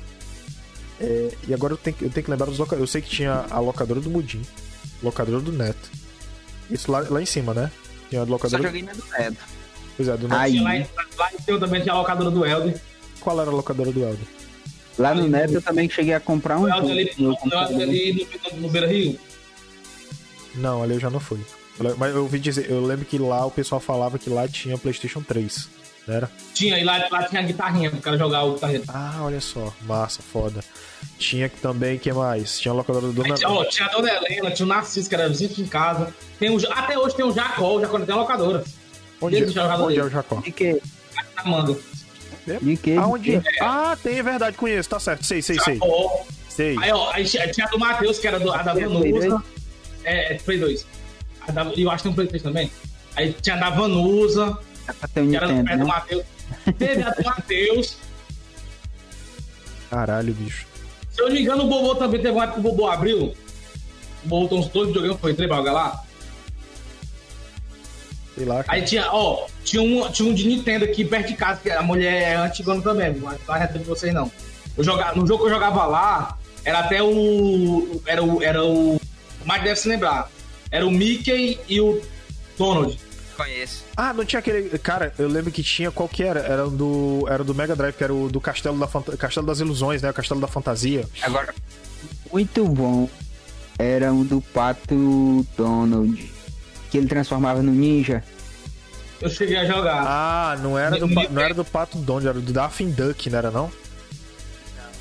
É, 1.00 1.32
e 1.48 1.52
agora 1.54 1.72
eu 1.74 1.76
tenho, 1.76 1.96
que- 1.96 2.04
eu 2.04 2.10
tenho 2.10 2.24
que 2.24 2.30
lembrar 2.30 2.46
dos 2.46 2.58
locadores. 2.58 2.82
Eu 2.88 2.92
sei 2.92 3.02
que 3.02 3.10
tinha 3.10 3.44
a 3.50 3.58
locadora 3.58 4.00
do 4.00 4.08
Mudim, 4.08 4.42
locadora 5.02 5.40
do 5.40 5.52
Neto. 5.52 5.90
Isso 6.70 6.90
lá, 6.90 7.00
lá 7.00 7.20
em 7.20 7.26
cima, 7.26 7.52
né? 7.52 7.70
Tinha 8.12 8.22
a 8.22 8.26
Só 8.26 8.32
locadora. 8.32 8.62
joguei 8.64 8.82
na 8.82 8.92
do 8.92 9.02
Neto. 9.18 9.36
Pois 9.96 10.06
é, 10.08 10.16
do 10.18 10.28
Neto. 10.28 10.38
Aí, 10.38 10.60
Lá, 10.60 10.76
em- 10.76 10.86
lá 11.16 11.30
em 11.32 11.38
cima 11.42 11.58
também 11.58 11.80
tinha 11.80 11.94
a 11.94 11.96
locadora 11.98 12.30
do 12.30 12.44
Elder. 12.44 12.78
Qual 13.20 13.40
era 13.40 13.48
a 13.50 13.54
locadora 13.54 13.90
do 13.90 14.00
Elder? 14.00 14.26
lá 14.98 15.14
no 15.14 15.26
Neto 15.26 15.54
eu 15.54 15.62
também 15.62 15.88
cheguei 15.88 16.12
a 16.12 16.20
comprar 16.20 16.58
um 16.58 16.64
O 16.64 16.68
Elder 16.68 16.90
ali, 16.90 17.10
no 17.16 17.34
ali 17.80 18.28
no, 18.52 18.60
no 18.60 18.68
Beira 18.68 18.86
Rio. 18.86 19.18
Não, 20.56 20.82
ali 20.82 20.92
eu 20.92 21.00
já 21.00 21.08
não 21.08 21.18
fui. 21.20 21.40
Mas 21.96 22.14
eu 22.14 22.22
ouvi 22.22 22.38
dizer, 22.38 22.70
eu 22.70 22.84
lembro 22.84 23.06
que 23.06 23.16
lá 23.16 23.46
o 23.46 23.50
pessoal 23.50 23.80
falava 23.80 24.18
que 24.18 24.28
lá 24.28 24.46
tinha 24.46 24.76
PlayStation 24.76 25.22
3, 25.22 25.70
não 25.78 25.81
era? 26.08 26.30
Tinha, 26.54 26.78
e 26.78 26.84
lá, 26.84 27.06
lá 27.10 27.22
tinha 27.24 27.40
a 27.40 27.44
guitarrinha 27.44 27.90
pro 27.90 28.00
cara 28.00 28.18
jogar 28.18 28.44
o 28.44 28.54
guitarrinha. 28.54 28.82
Ah, 28.88 29.20
olha 29.22 29.40
só, 29.40 29.72
massa, 29.82 30.20
foda. 30.22 30.60
Tinha 31.18 31.48
que 31.48 31.60
também, 31.60 31.98
que 31.98 32.12
mais? 32.12 32.58
Tinha 32.60 32.72
a 32.72 32.74
locadora 32.74 33.06
do 33.06 33.12
Dona... 33.12 33.34
Aí 33.34 33.38
tinha, 33.38 33.50
ó, 33.50 33.64
tinha 33.64 33.86
a 33.88 33.90
Dona 33.92 34.10
Helena, 34.12 34.50
tinha 34.50 34.66
o 34.66 34.68
Narciso, 34.68 35.08
que 35.08 35.14
era 35.14 35.28
vizinho 35.28 35.52
em 35.58 35.66
casa. 35.66 36.12
Tem 36.38 36.50
o, 36.50 36.72
até 36.72 36.98
hoje 36.98 37.14
tem 37.16 37.24
o 37.24 37.32
Jacó, 37.32 37.76
o 37.76 37.80
Jacó 37.80 37.98
tem 38.00 38.14
a 38.14 38.18
locadora. 38.18 38.64
Onde, 39.20 39.46
jogador 39.46 39.84
onde 39.86 39.98
é 39.98 40.04
o 40.04 40.10
Jacó? 40.10 40.40
De 40.40 40.50
que? 40.50 40.82
Tá 41.36 41.44
manda. 41.44 41.76
De 42.60 42.76
que? 42.76 42.96
Aonde? 42.96 43.38
De 43.38 43.40
que? 43.40 43.62
Ah, 43.62 43.96
tem, 44.02 44.18
é 44.18 44.22
verdade, 44.22 44.56
conheço, 44.56 44.88
tá 44.88 44.98
certo. 44.98 45.24
Sei, 45.24 45.40
sei, 45.42 45.58
sei. 45.60 45.74
Jacó. 45.74 46.24
Sei. 46.48 46.76
Aí, 46.80 46.92
ó, 46.92 47.10
aí 47.12 47.24
tinha 47.24 47.48
tinha 47.50 47.66
a 47.66 47.70
do 47.70 47.78
Matheus, 47.78 48.18
que 48.18 48.26
era 48.26 48.38
do, 48.40 48.52
a 48.52 48.62
da 48.62 48.74
Vanusa. 48.74 49.42
É, 50.04 50.34
é, 50.34 50.38
Play 50.38 50.58
2. 50.58 50.86
A 51.46 51.52
da- 51.52 51.72
E 51.76 51.82
eu 51.82 51.90
acho 51.90 51.98
que 51.98 52.02
tem 52.04 52.12
um 52.12 52.14
Play 52.14 52.26
3 52.26 52.42
também. 52.42 52.70
Aí 53.16 53.32
tinha 53.40 53.56
a 53.56 53.58
da 53.58 53.70
Vanusa, 53.70 54.58
É 55.14 55.20
um 55.20 55.34
era 55.34 55.46
do 55.46 55.52
Nintendo, 55.52 55.78
né? 55.78 55.84
Matheus. 55.84 56.24
Teve 56.78 57.02
a 57.02 57.10
do 57.10 57.24
Matheus. 57.24 57.96
Caralho, 59.90 60.34
bicho. 60.34 60.66
Se 61.10 61.20
eu 61.20 61.26
não 61.26 61.34
me 61.34 61.42
engano, 61.42 61.64
o 61.64 61.68
Bobô 61.68 61.94
também 61.94 62.20
teve 62.20 62.34
uma 62.34 62.44
época 62.44 62.60
que 62.60 62.66
o 62.66 62.70
Bobô 62.70 62.86
abriu. 62.86 63.34
O 64.24 64.28
Bobô 64.28 64.48
tem 64.48 64.58
uns 64.58 64.68
dois 64.68 64.88
videogames, 64.88 65.20
foi 65.20 65.34
três 65.34 65.50
pra 65.50 65.60
lá. 65.60 66.02
Sei 68.34 68.46
lá, 68.46 68.64
cara. 68.64 68.78
Aí 68.78 68.82
tinha, 68.82 69.12
ó, 69.12 69.46
tinha 69.62 69.82
um, 69.82 70.10
tinha 70.10 70.28
um 70.28 70.34
de 70.34 70.48
Nintendo 70.48 70.84
aqui 70.84 71.04
perto 71.04 71.28
de 71.28 71.34
casa, 71.34 71.60
que 71.60 71.70
a 71.70 71.82
mulher 71.82 72.22
é 72.22 72.34
antigona 72.36 72.80
também, 72.80 73.14
mas 73.16 73.38
não 73.46 73.56
é 73.56 73.66
de 73.66 73.78
vocês 73.80 74.14
não. 74.14 74.30
Eu 74.76 74.82
jogava, 74.82 75.14
no 75.14 75.26
jogo 75.26 75.44
que 75.44 75.50
eu 75.50 75.54
jogava 75.54 75.84
lá, 75.84 76.38
era 76.64 76.78
até 76.80 77.02
o. 77.02 78.00
Era 78.06 78.22
o. 78.22 78.42
Era 78.42 78.64
o. 78.64 78.96
O 78.96 79.00
Mike 79.44 79.64
deve 79.64 79.76
se 79.76 79.88
lembrar. 79.88 80.30
Era 80.70 80.86
o 80.86 80.90
Mickey 80.90 81.58
e 81.68 81.80
o 81.80 82.00
Donald. 82.56 82.98
Conheço. 83.36 83.84
Ah, 83.96 84.12
não 84.12 84.24
tinha 84.24 84.40
aquele. 84.40 84.78
Cara, 84.78 85.12
eu 85.18 85.26
lembro 85.28 85.50
que 85.50 85.62
tinha. 85.62 85.90
Qual 85.90 86.08
que 86.08 86.22
era? 86.22 86.40
Era 86.40 86.66
do. 86.68 87.24
Era 87.28 87.42
do 87.42 87.54
Mega 87.54 87.74
Drive, 87.74 87.94
que 87.94 88.04
era 88.04 88.12
o 88.14 88.28
do 88.28 88.40
Castelo, 88.40 88.78
da 88.78 88.86
Fanta- 88.86 89.16
Castelo 89.16 89.46
das 89.46 89.58
Ilusões, 89.60 90.02
né? 90.02 90.10
O 90.10 90.14
Castelo 90.14 90.40
da 90.40 90.46
Fantasia. 90.46 91.08
Agora, 91.22 91.54
muito 92.32 92.64
bom 92.66 93.08
era 93.78 94.12
um 94.12 94.24
do 94.24 94.40
Pato 94.40 95.46
Donald, 95.56 96.32
que 96.90 96.98
ele 96.98 97.06
transformava 97.08 97.62
no 97.62 97.72
ninja. 97.72 98.22
Eu 99.20 99.30
cheguei 99.30 99.56
a 99.56 99.64
jogar. 99.64 100.04
Ah, 100.06 100.58
não 100.60 100.76
era 100.78 100.98
do, 100.98 101.08
pa- 101.08 101.26
não 101.30 101.42
era 101.42 101.54
do 101.54 101.64
Pato 101.64 101.96
Donald, 101.98 102.28
era 102.28 102.40
do 102.40 102.52
Daffy 102.52 102.86
Duck, 102.86 103.30
não 103.30 103.38
era 103.38 103.50
não? 103.50 103.72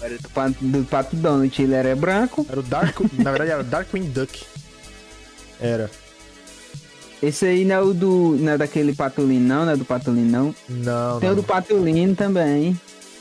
Era 0.02 0.18
do 0.18 0.30
Pato, 0.30 0.56
do 0.62 0.84
Pato 0.86 1.16
Donald, 1.16 1.62
ele 1.62 1.74
era 1.74 1.96
branco. 1.96 2.46
Era 2.50 2.60
o 2.60 2.64
Dark. 2.64 3.00
na 3.14 3.30
verdade, 3.32 3.52
era 3.52 3.62
o 3.62 3.64
Darkwing 3.64 4.10
Duck. 4.10 4.44
Era. 5.60 5.92
Esse 7.22 7.46
aí 7.46 7.66
não 7.66 7.76
é 7.76 7.82
o 7.82 7.94
do. 7.94 8.36
Não 8.40 8.54
é 8.54 8.58
daquele 8.58 8.94
Patolino, 8.94 9.48
não, 9.48 9.66
não 9.66 9.74
é 9.74 9.78
do 9.78 9.86
Patolino, 9.86 10.30
não. 10.32 10.56
Não, 10.68 11.20
Tem 11.20 11.30
o 11.30 11.36
não. 11.36 11.42
do 11.42 11.44
Patolino 11.48 12.16
também, 12.16 12.80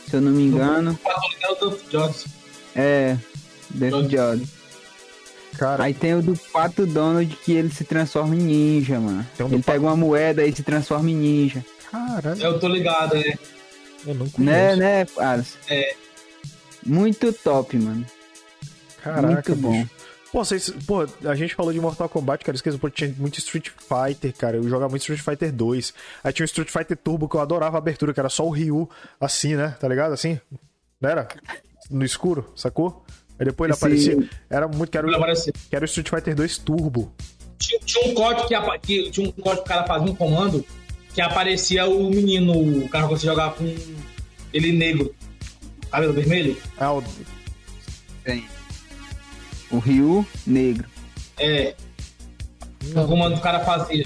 se 0.09 0.16
eu 0.16 0.20
não 0.22 0.32
me 0.32 0.44
engano. 0.44 0.93
O 0.93 0.97
Patolino 0.97 1.39
era 1.43 1.52
o 1.52 1.56
Duff 1.70 1.85
Jones. 1.90 2.24
É, 2.74 3.16
Death 3.70 4.10
Jod. 4.10 4.47
Cara, 5.59 5.85
Aí 5.85 5.93
tem 5.93 6.14
o 6.14 6.22
do 6.22 6.35
Pato 6.52 6.86
Donald 6.86 7.36
que 7.44 7.52
ele 7.52 7.68
se 7.70 7.85
transforma 7.85 8.35
em 8.35 8.39
ninja, 8.39 8.98
mano. 9.01 9.27
Tem 9.36 9.44
um 9.44 9.48
do 9.51 9.55
ele 9.56 9.62
pega 9.62 9.81
uma 9.81 9.97
moeda 9.97 10.47
e 10.47 10.55
se 10.55 10.62
transforma 10.62 11.10
em 11.10 11.16
ninja. 11.16 11.64
caralho, 11.90 12.40
Eu 12.40 12.59
tô 12.60 12.68
ligado, 12.68 13.16
é. 13.16 13.35
eu 14.06 14.14
não 14.14 14.27
Né, 14.39 14.68
conheço. 14.77 14.78
né, 14.78 15.06
Alisson? 15.18 15.59
É. 15.68 15.94
Muito 16.86 17.32
top, 17.32 17.77
mano. 17.77 18.06
Caraca, 19.02 19.27
Muito 19.27 19.55
bom. 19.56 19.72
bicho. 19.72 19.90
Pô, 20.32 20.44
vocês, 20.44 20.70
pô, 20.86 21.01
a 21.28 21.35
gente 21.35 21.57
falou 21.57 21.73
de 21.73 21.81
Mortal 21.81 22.09
Kombat, 22.09 22.44
cara, 22.44 22.55
esqueci, 22.55 22.78
pô, 22.78 22.89
tinha 22.89 23.12
muito 23.19 23.39
Street 23.39 23.69
Fighter, 23.70 24.32
cara, 24.36 24.57
eu 24.59 24.62
jogava 24.62 24.89
muito 24.89 25.02
Street 25.02 25.20
Fighter 25.20 25.52
2. 25.52 25.93
Aí 26.23 26.32
tinha 26.32 26.44
o 26.44 26.47
Street 26.47 26.70
Fighter 26.70 26.97
Turbo, 26.97 27.28
que 27.28 27.35
eu 27.35 27.40
adorava 27.40 27.77
a 27.77 27.78
abertura, 27.78 28.15
que 28.15 28.20
era 28.20 28.28
só 28.28 28.47
o 28.47 28.51
Ryu, 28.51 28.89
assim, 29.20 29.57
né, 29.57 29.77
tá 29.81 29.89
ligado, 29.89 30.12
assim? 30.12 30.39
Não 31.01 31.11
era? 31.11 31.27
No 31.90 32.05
escuro, 32.05 32.52
sacou? 32.55 33.05
Aí 33.40 33.47
depois 33.47 33.69
ele 33.69 33.74
Esse- 33.97 34.12
aparecia, 34.12 34.31
era 34.48 34.69
muito, 34.69 34.90
que 34.90 34.98
era, 34.98 35.07
Ele 35.09 35.15
o- 35.16 35.19
apareceu. 35.19 35.52
que 35.69 35.74
era 35.74 35.85
o 35.85 35.86
Street 35.86 36.09
Fighter 36.09 36.35
2 36.36 36.59
Turbo. 36.59 37.12
Tinha, 37.59 37.81
tinha 37.81 38.11
um 38.12 38.15
código 38.15 38.47
que, 38.47 38.57
que 39.02 39.11
tinha 39.11 39.28
um 39.28 39.32
código 39.32 39.62
que 39.65 39.69
o 39.69 39.74
cara 39.74 39.86
fazia 39.86 40.12
um 40.12 40.15
comando 40.15 40.65
que 41.12 41.20
aparecia 41.20 41.86
o 41.86 42.09
menino, 42.09 42.85
o 42.85 42.89
cara 42.89 43.09
que 43.09 43.15
você 43.15 43.27
jogava 43.27 43.55
com 43.57 43.65
ele 44.52 44.73
negro, 44.73 45.12
cabelo 45.90 46.12
vermelho. 46.12 46.57
Ah, 46.78 46.93
o, 46.93 47.02
Tem. 48.23 48.47
O 49.70 49.78
Ryu 49.78 50.26
Negro. 50.47 50.86
É. 51.38 51.74
O 52.94 53.06
comando 53.06 53.34
que 53.34 53.40
o 53.40 53.42
cara 53.42 53.60
fazia. 53.60 54.05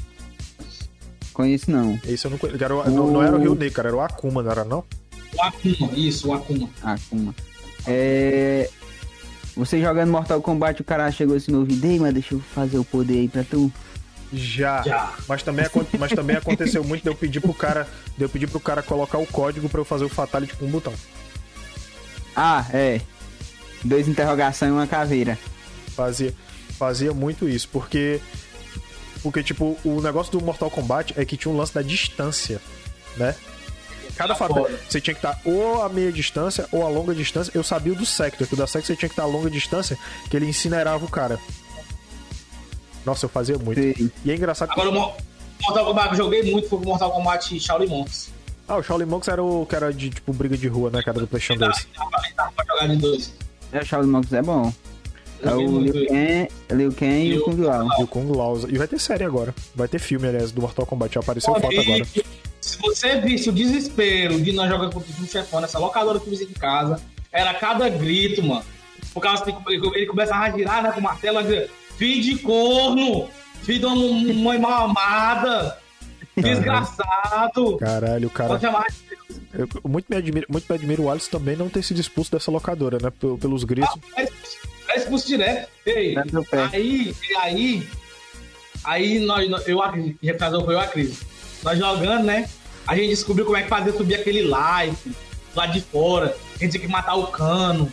Conheço 1.32 1.70
não. 1.70 1.99
esse 2.07 2.24
eu 2.27 2.31
não 2.31 2.39
conheço, 2.39 2.62
era 2.62 2.74
o- 2.77 2.91
não, 2.91 3.11
não 3.11 3.23
era 3.23 3.35
o 3.35 3.41
Rio 3.41 3.55
Negro, 3.55 3.74
cara, 3.74 3.89
era 3.89 3.97
o 3.97 4.01
Akuma, 4.01 4.43
não 4.43 4.51
era 4.51 4.65
não? 4.65 4.85
O 5.36 5.43
Akuma, 5.43 5.91
isso, 5.97 6.28
o 6.28 6.35
Akuma. 6.35 6.69
Akuma. 6.82 7.35
É. 7.86 8.69
Você 9.57 9.81
jogando 9.81 10.11
Mortal 10.11 10.41
Kombat, 10.43 10.81
o 10.81 10.85
cara 10.85 11.11
chegou 11.11 11.36
assim 11.36 11.51
no 11.53 11.61
ouvido, 11.61 11.86
mas 12.01 12.12
deixa 12.15 12.35
eu 12.35 12.41
fazer 12.41 12.78
o 12.78 12.85
poder 12.85 13.19
aí 13.20 13.28
pra 13.28 13.43
tu. 13.45 13.73
Já. 14.32 14.82
Já. 14.82 15.12
Mas 15.28 15.43
também, 15.45 15.65
mas 15.99 16.12
também 16.12 16.36
aconteceu 16.36 16.82
muito 16.85 17.03
de 17.03 17.09
eu 17.09 17.15
pedir 17.15 17.41
pro 17.41 17.55
cara, 17.55 17.86
de 18.19 18.24
eu 18.24 18.28
pedir 18.28 18.49
pro 18.49 18.59
cara 18.61 18.82
colocar 18.82 19.19
o 19.19 19.27
código 19.27 19.69
pra 19.69 19.81
eu 19.81 19.85
fazer 19.85 20.05
o 20.05 20.09
Fatality 20.09 20.57
com 20.57 20.66
um 20.66 20.70
botão. 20.70 20.93
Ah, 22.35 22.66
é. 22.73 23.01
Dois 23.85 24.09
interrogação 24.09 24.69
e 24.69 24.73
uma 24.73 24.86
caveira. 24.89 25.39
Fazia, 25.95 26.35
fazia 26.79 27.12
muito 27.12 27.49
isso, 27.49 27.69
porque. 27.73 28.21
Porque, 29.23 29.43
tipo, 29.43 29.79
o 29.85 30.01
negócio 30.03 30.31
do 30.33 30.45
Mortal 30.45 30.71
Kombat 30.71 31.15
é 31.16 31.25
que 31.25 31.37
tinha 31.37 31.53
um 31.53 31.57
lance 31.57 31.73
da 31.73 31.81
distância, 31.81 32.61
né? 33.16 33.35
Cada 34.16 34.35
fatal. 34.35 34.65
foda. 34.65 34.79
Você 34.89 35.01
tinha 35.01 35.15
que 35.15 35.19
estar 35.27 35.41
ou 35.45 35.83
a 35.83 35.89
meia 35.89 36.12
distância 36.12 36.69
ou 36.71 36.85
a 36.85 36.89
longa 36.89 37.15
distância. 37.15 37.51
Eu 37.55 37.65
sabia 37.65 37.93
o 37.95 37.97
do 37.97 38.05
Sector, 38.07 38.47
que 38.47 38.55
o 38.55 38.57
da 38.57 38.66
Sector 38.66 38.87
você 38.89 38.97
tinha 38.97 39.09
que 39.09 39.15
estar 39.15 39.23
a 39.23 39.27
longa 39.27 39.49
distância, 39.51 39.99
que 40.31 40.37
ele 40.37 40.47
incinerava 40.47 41.05
o 41.05 41.09
cara. 41.09 41.39
Nossa, 43.05 43.25
eu 43.27 43.29
fazia 43.31 43.57
muito. 43.59 43.81
Sei. 43.81 44.11
E 44.25 44.31
é 44.31 44.35
engraçado 44.37 44.69
que. 44.69 44.81
Agora, 44.81 44.91
o 44.91 44.93
Mo- 45.01 45.16
Mortal 45.62 45.85
Kombat 45.87 46.09
que 46.09 46.15
eu 46.15 46.19
joguei 46.19 46.53
muito 46.53 46.69
foi 46.69 46.79
o 46.79 46.83
Mortal 46.83 47.11
Kombat 47.12 47.61
Shaolin 47.61 47.87
Monks. 47.89 48.31
Ah, 48.69 48.77
o 48.77 48.83
Shaolin 48.83 49.05
Monks 49.07 49.29
era 49.29 49.43
o 49.43 49.66
que 49.66 49.75
era 49.77 49.93
de, 49.93 50.11
tipo, 50.11 50.33
briga 50.33 50.57
de 50.57 50.69
rua, 50.69 50.91
né? 50.91 51.03
Que 51.03 51.09
era 51.11 51.19
do 51.21 51.27
PlayStation 51.27 51.61
2. 51.61 51.87
Dá 52.37 52.51
pra 52.55 52.65
jogar 52.66 52.87
de 52.89 52.97
dois. 52.97 53.35
É, 53.73 53.81
o 53.81 53.85
Shaolin 53.85 54.11
Monks 54.11 54.33
é 54.33 54.43
bom. 54.43 54.73
É 55.51 55.55
o 55.55 55.79
Liu. 55.81 55.93
Kang, 56.09 56.49
Liu 56.73 56.93
Kang 56.93 57.27
e 57.27 57.39
o 57.39 57.41
o- 57.41 57.45
Kung 57.45 57.61
Lao. 57.62 57.89
E 58.01 58.03
o 58.03 58.07
Kung 58.07 58.33
Lao. 58.37 58.69
E 58.69 58.79
vai 58.79 58.89
ter 58.89 58.99
série 59.01 59.25
agora. 59.25 59.55
Vai 59.75 59.89
ter 59.89 59.99
filme, 59.99 60.27
aliás, 60.29 60.51
do 60.53 60.61
Mortal 60.62 60.87
Kombat. 60.87 61.15
Já 61.15 61.21
apareceu 61.21 61.55
foto 61.55 61.81
agora. 61.81 62.05
Se 62.61 62.79
você 62.79 63.21
visse 63.21 63.49
o 63.51 63.53
desespero 63.53 64.41
de 64.41 64.53
nós 64.53 64.69
jogar 64.71 64.91
contra 64.91 65.11
um 65.23 65.27
chefão 65.27 65.61
nessa 65.61 65.79
locadora 65.79 66.19
que 66.19 66.31
visita 66.31 66.51
em 66.51 66.55
casa, 66.55 67.01
era 67.31 67.53
cada 67.55 67.89
grito, 67.89 68.43
mano. 68.43 68.65
Por 69.12 69.21
causa 69.21 69.45
que 69.45 69.55
ele 69.95 70.07
começava 70.07 70.45
a 70.47 70.51
girar, 70.51 70.83
né, 70.83 70.91
com 70.93 71.01
o 71.01 71.03
martelo, 71.03 71.43
dizer, 71.43 71.71
filho 71.97 72.23
de 72.23 72.39
corno, 72.39 73.29
filho 73.62 73.81
de 73.81 73.87
uma 73.87 74.35
mãe 74.35 74.59
mal 74.59 74.87
amada, 74.87 75.77
desgraçado. 76.37 77.77
Caralho, 77.79 78.29
o 78.29 78.31
cara. 78.31 78.59
Eu, 79.53 79.69
eu 79.85 79.89
muito, 79.91 80.07
me 80.09 80.16
admiro, 80.16 80.47
muito 80.49 80.66
me 80.69 80.75
admiro 80.75 81.03
o 81.05 81.11
Alisson 81.11 81.31
também 81.31 81.57
não 81.57 81.69
ter 81.69 81.83
sido 81.83 82.01
expulso 82.01 82.33
dessa 82.33 82.51
locadora, 82.51 82.99
né? 83.01 83.11
pel- 83.11 83.39
Pelos 83.39 83.62
gritos. 83.65 83.95
É 84.95 84.99
expulso 84.99 85.27
direto. 85.27 85.69
Ei, 85.85 86.15
aí, 86.73 87.16
aí, 87.41 87.89
aí 88.85 89.19
nós, 89.19 89.51
eu 89.66 89.81
representador 89.81 90.65
foi 90.65 90.75
eu 90.75 90.81
acredito. 90.81 91.27
Nós 91.65 91.79
jogando, 91.79 92.25
né? 92.25 92.49
A 92.87 92.95
gente 92.95 93.09
descobriu 93.09 93.45
como 93.45 93.57
é 93.57 93.62
que 93.62 93.69
fazia 93.69 93.93
subir 93.93 94.15
aquele 94.15 94.43
like 94.43 95.16
lá 95.55 95.66
de 95.66 95.81
fora. 95.81 96.37
A 96.55 96.59
gente 96.59 96.73
tinha 96.73 96.83
que 96.83 96.89
matar 96.89 97.16
o 97.16 97.27
cano. 97.27 97.93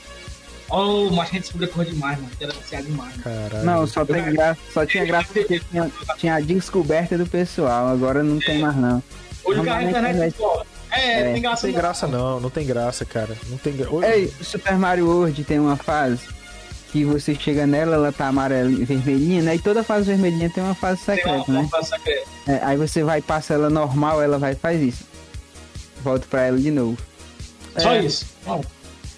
Oh, 0.69 1.09
mas 1.09 1.29
a 1.29 1.31
gente 1.31 1.41
descobriu 1.41 1.69
coisa 1.69 1.91
demais, 1.91 2.19
mano. 2.19 2.31
Era 2.39 2.53
viciado 2.53 2.85
demais. 2.85 3.17
Caralho. 3.17 3.65
Não, 3.65 3.87
só, 3.87 4.05
tem 4.05 4.23
graça, 4.31 4.59
só 4.71 4.85
tinha 4.85 5.03
graça 5.03 5.29
porque 5.33 5.59
tinha, 5.59 5.91
tinha 6.17 6.35
a 6.35 6.39
descoberta 6.39 7.17
do 7.17 7.25
pessoal, 7.25 7.87
agora 7.87 8.21
não 8.21 8.39
tem 8.39 8.59
mais 8.59 8.75
não. 8.75 9.03
Hoje 9.43 9.57
Normalmente 9.57 9.89
internet 9.89 10.35
fora. 10.37 10.65
É, 10.91 11.21
É, 11.21 11.23
tem 11.23 11.33
Não 11.33 11.41
graça 11.41 11.67
tem 11.67 11.75
graça, 11.75 12.07
não. 12.07 12.39
Não 12.39 12.49
tem 12.49 12.65
graça, 12.65 13.05
cara. 13.05 13.35
Não 13.47 13.57
tem 13.57 13.75
graça. 13.75 14.07
Ei, 14.07 14.31
Super 14.41 14.77
Mario 14.77 15.07
World 15.07 15.43
tem 15.43 15.59
uma 15.59 15.77
fase 15.77 16.40
que 16.91 17.05
você 17.05 17.33
chega 17.35 17.65
nela, 17.65 17.95
ela 17.95 18.11
tá 18.11 18.27
amarela 18.27 18.69
e 18.69 18.83
vermelhinha, 18.83 19.41
né? 19.41 19.55
E 19.55 19.59
toda 19.59 19.83
fase 19.83 20.05
vermelhinha 20.07 20.49
tem 20.49 20.63
uma 20.63 20.75
fase 20.75 21.01
Tem 21.05 21.15
uma 21.25 21.37
secreta, 21.39 21.51
né? 21.51 21.67
forma 21.71 21.85
secreta. 21.85 22.27
É, 22.47 22.59
aí 22.63 22.77
você 22.77 23.03
vai, 23.03 23.21
passa 23.21 23.53
ela 23.53 23.69
normal, 23.69 24.21
ela 24.21 24.37
vai 24.37 24.53
e 24.53 24.55
faz 24.55 24.81
isso. 24.81 25.03
Volta 26.03 26.25
pra 26.29 26.43
ela 26.47 26.57
de 26.57 26.71
novo. 26.71 26.97
Só 27.77 27.91
É. 27.93 27.99
isso. 28.03 28.25
Não. 28.45 28.61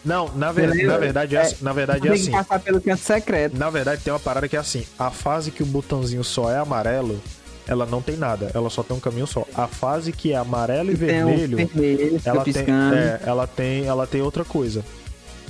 Não, 0.06 0.30
na, 0.36 0.52
ver- 0.52 0.76
na 0.86 0.98
verdade, 0.98 1.36
é, 1.36 1.40
É, 1.40 1.42
assim- 1.44 1.56
na 1.62 1.72
verdade 1.72 2.00
é 2.08 2.12
tem 2.12 2.20
que 2.20 2.22
assim. 2.24 2.32
passar 2.32 2.60
pelo 2.60 2.82
canto 2.82 3.00
secreto. 3.02 3.58
Na 3.58 3.70
verdade, 3.70 4.02
tem 4.04 4.12
uma 4.12 4.20
parada 4.20 4.48
que 4.50 4.56
é 4.58 4.60
assim: 4.60 4.86
a 5.00 5.10
fase 5.10 5.50
que 5.50 5.64
o 5.64 5.66
botãozinho 5.66 6.24
só 6.26 6.52
é 6.52 6.58
amarelo, 6.58 7.22
ela 7.66 7.86
não 7.86 8.02
tem 8.02 8.18
nada, 8.18 8.52
ela 8.54 8.70
só 8.70 8.84
tem 8.84 8.98
um 8.98 9.00
caminho 9.00 9.26
só. 9.26 9.48
A 9.56 9.66
fase 9.66 10.12
que 10.12 10.34
é 10.34 10.36
amarelo 10.36 10.92
e 10.92 10.98
Tem 10.98 11.24
um 11.24 11.28
vermelho, 11.28 11.56
vermelho, 11.58 12.18
fica 12.20 12.30
ela 12.30 12.44
tem, 12.44 12.64
é, 12.64 13.20
ela 13.26 13.48
tem, 13.48 13.86
ela 13.86 14.06
tem 14.06 14.22
outra 14.22 14.44
coisa. 14.44 14.84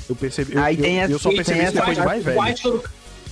Eu 0.09 0.15
percebi, 0.15 0.53
eu, 0.55 0.63
Aí 0.63 0.75
eu, 0.77 0.81
tem 0.83 0.95
eu 0.97 1.01
essa- 1.03 1.19
só 1.19 1.29
tem 1.29 1.35
percebi 1.37 1.59
isso 1.59 1.67
essa 1.69 1.79
depois 1.79 1.97
de 1.97 2.03
mais 2.05 2.23
velho. 2.23 2.37
Quase 2.37 2.61
todo, 2.61 2.83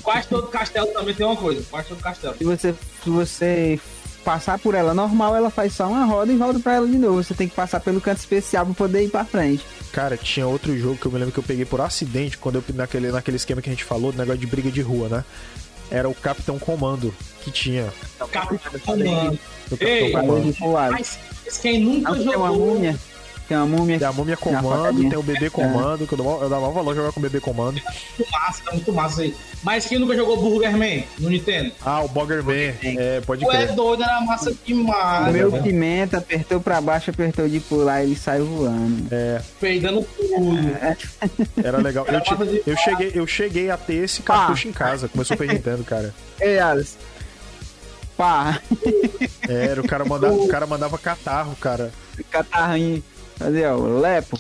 quase 0.01 0.27
todo 0.27 0.47
castelo 0.47 0.87
também 0.87 1.13
tem 1.13 1.25
uma 1.25 1.35
coisa. 1.35 1.63
Quase 1.69 1.87
todo 1.89 1.99
castelo. 2.01 2.35
Se 2.37 2.43
você, 2.43 2.75
se 3.03 3.09
você 3.09 3.79
passar 4.23 4.59
por 4.59 4.75
ela 4.75 4.93
normal, 4.93 5.35
ela 5.35 5.49
faz 5.49 5.73
só 5.73 5.87
uma 5.87 6.05
roda 6.05 6.31
e 6.31 6.37
volta 6.37 6.59
pra 6.59 6.73
ela 6.75 6.87
de 6.87 6.97
novo. 6.97 7.23
Você 7.23 7.33
tem 7.33 7.47
que 7.47 7.55
passar 7.55 7.79
pelo 7.79 7.99
canto 7.99 8.19
especial 8.19 8.65
pra 8.65 8.75
poder 8.75 9.03
ir 9.03 9.09
pra 9.09 9.25
frente. 9.25 9.65
Cara, 9.91 10.15
tinha 10.15 10.47
outro 10.47 10.77
jogo 10.77 10.95
que 10.97 11.05
eu 11.05 11.11
me 11.11 11.17
lembro 11.17 11.33
que 11.33 11.39
eu 11.39 11.43
peguei 11.43 11.65
por 11.65 11.81
acidente 11.81 12.37
quando 12.37 12.55
eu 12.55 12.63
naquele, 12.75 13.11
naquele 13.11 13.37
esquema 13.37 13.61
que 13.61 13.69
a 13.69 13.73
gente 13.73 13.83
falou, 13.83 14.11
do 14.11 14.17
negócio 14.17 14.39
de 14.39 14.47
briga 14.47 14.71
de 14.71 14.81
rua, 14.81 15.09
né? 15.09 15.25
Era 15.89 16.07
o 16.07 16.13
Capitão 16.15 16.57
Comando 16.57 17.13
que 17.43 17.51
tinha. 17.51 17.91
Capitão 18.31 18.79
Comando. 18.85 19.39
O 19.69 19.77
Capitão 19.77 19.87
Ei, 19.89 20.11
Comando. 20.11 20.91
Mas 20.91 21.19
mas 21.45 21.57
quem 21.57 21.83
nunca 21.83 22.11
Não, 22.11 22.17
tem 22.17 22.27
uma 22.37 22.47
jogou. 22.47 22.75
Tem 23.51 23.57
uma 23.57 23.65
múmia. 23.65 23.99
Tem 23.99 24.07
a 24.07 24.13
Múmia 24.13 24.37
Comando, 24.37 25.09
tem 25.09 25.19
o 25.19 25.21
Bebê 25.23 25.49
Comando, 25.49 26.07
que 26.07 26.13
eu, 26.13 26.17
maior- 26.23 26.43
eu 26.43 26.47
dava 26.49 26.61
maior 26.61 26.73
valor 26.73 26.95
jogar 26.95 27.11
com 27.11 27.19
o 27.19 27.23
Bebê 27.23 27.41
Comando. 27.41 27.81
Muito 28.17 28.31
massa, 28.31 28.63
tá 28.63 28.71
muito 28.71 28.93
massa 28.93 29.21
aí. 29.23 29.35
Mas 29.61 29.85
quem 29.85 29.99
nunca 29.99 30.15
jogou 30.15 30.37
Burger 30.37 30.71
Man 30.77 31.03
no 31.19 31.29
Nintendo? 31.29 31.69
Ah, 31.85 32.01
o 32.01 32.07
Boggerman, 32.07 32.73
é, 32.81 33.19
pode 33.25 33.43
Tu 33.43 33.51
é 33.51 33.65
crer. 33.65 33.75
doido, 33.75 34.03
era 34.03 34.21
massa 34.21 34.51
O 34.51 34.57
demais. 34.65 35.33
meu 35.33 35.51
velho. 35.51 35.63
pimenta 35.63 36.19
apertou 36.19 36.61
pra 36.61 36.79
baixo, 36.79 37.09
apertou 37.11 37.49
de 37.49 37.59
pular, 37.59 38.03
ele 38.05 38.15
saiu 38.15 38.45
voando. 38.45 39.07
É, 39.11 39.41
Peidando 39.59 40.01
tudo. 40.15 40.57
era 41.61 41.77
legal. 41.79 42.05
Eu, 42.07 42.21
ti- 42.21 42.63
eu 42.65 42.77
cheguei, 42.77 43.11
eu 43.13 43.27
cheguei 43.27 43.69
a 43.69 43.75
ter 43.75 43.95
esse 43.95 44.21
cartucho 44.21 44.69
em 44.69 44.71
casa, 44.71 45.09
começou 45.09 45.35
Super 45.35 45.53
Nintendo, 45.53 45.83
cara. 45.83 46.13
Ei, 46.39 46.57
Alice. 46.57 46.95
Pá, 48.15 48.59
É, 49.49 49.65
Era, 49.67 49.81
o 49.81 49.87
cara 49.87 50.05
mandava, 50.05 50.33
o 50.33 50.47
cara 50.47 50.65
mandava 50.65 50.97
catarro, 50.97 51.53
cara. 51.59 51.91
catarrinho. 52.29 53.03
Cadê, 53.41 53.65
o 53.67 53.99
Lepo. 53.99 54.39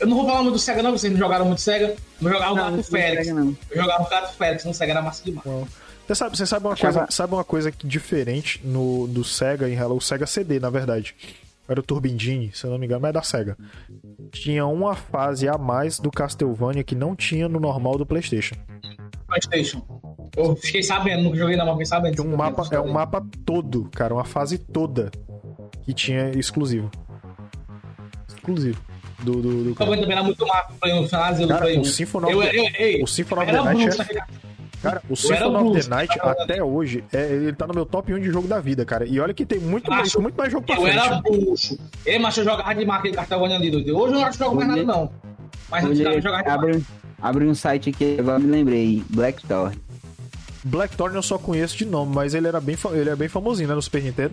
Eu 0.00 0.06
não 0.06 0.16
vou 0.16 0.26
falar 0.26 0.42
muito 0.42 0.54
do 0.54 0.58
Sega, 0.58 0.82
não, 0.82 0.92
vocês 0.92 1.12
não 1.12 1.18
jogaram 1.18 1.44
muito 1.44 1.60
Sega. 1.60 1.94
Eu 2.20 2.28
jogava 2.30 2.52
o 2.52 2.56
Não, 2.56 2.64
Gato 2.64 2.76
não 2.76 2.82
Félix. 2.82 3.26
pega, 3.28 3.40
não. 3.40 3.56
Eu 3.70 3.76
jogava 3.82 4.02
o 4.02 4.08
Gato 4.10 4.34
Félix, 4.34 4.64
no 4.64 4.74
Sega 4.74 4.92
era 4.92 5.02
massa 5.02 5.24
demais. 5.24 5.46
Você 6.06 6.14
sabe, 6.14 6.36
você 6.36 6.46
sabe 6.46 6.66
uma 6.66 6.72
Achava- 6.72 6.98
coisa, 7.00 7.12
sabe 7.12 7.34
uma 7.34 7.44
coisa 7.44 7.70
que 7.70 7.86
diferente 7.86 8.60
no 8.64 9.06
do 9.06 9.22
Sega 9.22 9.68
em 9.68 9.74
relação 9.74 9.94
ao 9.94 10.00
Sega 10.00 10.26
CD, 10.26 10.58
na 10.58 10.70
verdade. 10.70 11.14
Era 11.68 11.78
o 11.78 11.82
Turbindini, 11.82 12.50
se 12.52 12.64
eu 12.64 12.70
não 12.70 12.78
me 12.78 12.86
engano, 12.86 13.00
mas 13.02 13.10
é 13.10 13.12
da 13.12 13.22
Sega. 13.22 13.56
Tinha 14.32 14.66
uma 14.66 14.96
fase 14.96 15.48
a 15.48 15.56
mais 15.56 16.00
do 16.00 16.10
Castlevania 16.10 16.82
que 16.82 16.94
não 16.96 17.14
tinha 17.14 17.48
no 17.48 17.60
normal 17.60 17.96
do 17.96 18.04
PlayStation. 18.04 18.56
PlayStation. 19.28 19.82
Eu 20.36 20.56
fiquei 20.56 20.82
sabendo, 20.82 21.22
nunca 21.22 21.36
joguei 21.36 21.56
não, 21.56 21.64
mas 21.66 21.74
fiquei 21.74 21.86
sabendo. 21.86 22.22
Um 22.24 22.36
mapa, 22.36 22.66
é 22.72 22.80
um 22.80 22.90
mapa 22.92 23.24
todo, 23.46 23.88
cara, 23.94 24.12
uma 24.14 24.24
fase 24.24 24.58
toda 24.58 25.10
que 25.82 25.92
tinha 25.94 26.30
exclusivo. 26.30 26.90
Exclusivo 28.42 28.78
do 29.20 29.40
do, 29.40 29.64
do 29.64 29.74
também 29.76 30.10
era 30.10 30.22
muito 30.22 30.44
massa 30.44 30.72
1, 30.84 31.06
finalzinho 31.08 31.46
do 31.46 31.54
Cara, 31.54 31.60
Play 31.64 31.78
1. 31.78 31.80
o 31.80 31.84
Symphony 31.84 32.24
of 32.26 32.34
eu, 32.34 32.42
eu, 32.42 32.70
ei, 32.76 33.02
o 33.02 33.06
Symphony 33.06 33.42
of 33.42 33.52
the 33.52 33.62
Night 33.62 33.84
é- 34.00 34.04
fica- 34.04 34.26
Cara, 34.82 35.02
o 35.08 35.14
Symphony 35.14 35.56
of 35.68 35.80
the 35.80 35.88
Night 35.88 36.18
cara. 36.18 36.42
até 36.42 36.64
hoje, 36.64 37.04
é, 37.12 37.22
ele 37.30 37.52
tá 37.52 37.68
no 37.68 37.72
meu 37.74 37.86
top 37.86 38.12
1 38.12 38.18
de 38.18 38.32
jogo 38.32 38.48
da 38.48 38.58
vida, 38.58 38.84
cara. 38.84 39.06
E 39.06 39.20
olha 39.20 39.32
que 39.32 39.46
tem 39.46 39.60
muito, 39.60 39.88
mais, 39.88 40.08
Acho- 40.08 40.20
muito 40.20 40.34
mais 40.34 40.50
jogo 40.50 40.66
pra 40.66 40.74
Eu 40.74 40.82
frente. 40.82 40.98
era 40.98 41.20
bruxo. 41.22 41.78
Ei, 42.04 42.18
mas 42.18 42.36
eu 42.36 42.42
jogava 42.42 42.74
demais 42.74 42.98
aquele 42.98 43.14
Castlevania 43.14 43.56
ali, 43.58 43.70
doido. 43.70 43.96
Hoje 43.96 44.14
eu 44.14 44.18
não 44.18 44.26
acho 44.26 44.38
que 44.38 44.44
jogo 44.44 44.56
mais 44.56 44.68
nada, 44.68 44.82
não. 44.82 45.12
Mas 45.70 45.84
eu 45.84 45.94
jogava 46.20 46.42
demais. 46.42 46.46
abre, 46.48 46.76
um- 46.78 46.82
abre 47.22 47.46
um 47.46 47.54
site 47.54 47.90
aqui, 47.90 48.16
agora 48.18 48.40
me 48.40 48.48
lembrei. 48.50 49.04
Blackthorn. 49.08 49.78
Blackthorn 50.64 51.14
eu 51.14 51.22
só 51.22 51.38
conheço 51.38 51.76
de 51.76 51.84
nome, 51.84 52.12
mas 52.12 52.34
ele 52.34 52.48
era 52.48 52.60
bem, 52.60 52.76
ele 52.92 53.10
é 53.10 53.14
bem 53.14 53.28
famosinho, 53.28 53.68
né, 53.68 53.76
no 53.76 53.82
Super 53.82 54.02
Nintendo. 54.02 54.32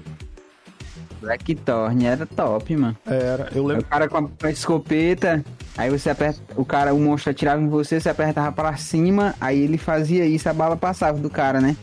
Blackthorn 1.22 2.06
era 2.06 2.26
top, 2.26 2.76
mano. 2.76 2.98
Era, 3.06 3.50
eu 3.54 3.66
lembro. 3.66 3.84
O 3.84 3.86
cara 3.86 4.08
com 4.08 4.18
a, 4.18 4.22
com 4.24 4.48
a 4.48 4.52
escopeta, 4.52 5.44
aí 5.78 5.90
você 5.90 6.10
aperta, 6.10 6.40
o 6.56 6.66
cara, 6.66 6.94
o 6.94 7.00
monstro 7.00 7.32
atirava 7.32 7.62
em 7.62 7.68
você, 7.68 8.00
você 8.00 8.10
apertava 8.10 8.52
pra 8.52 8.76
cima, 8.78 9.36
aí 9.40 9.60
ele 9.62 9.78
fazia 9.78 10.26
isso, 10.26 10.48
a 10.50 10.54
bala 10.54 10.76
passava 10.78 11.18
do 11.18 11.30
cara, 11.30 11.60
né? 11.62 11.76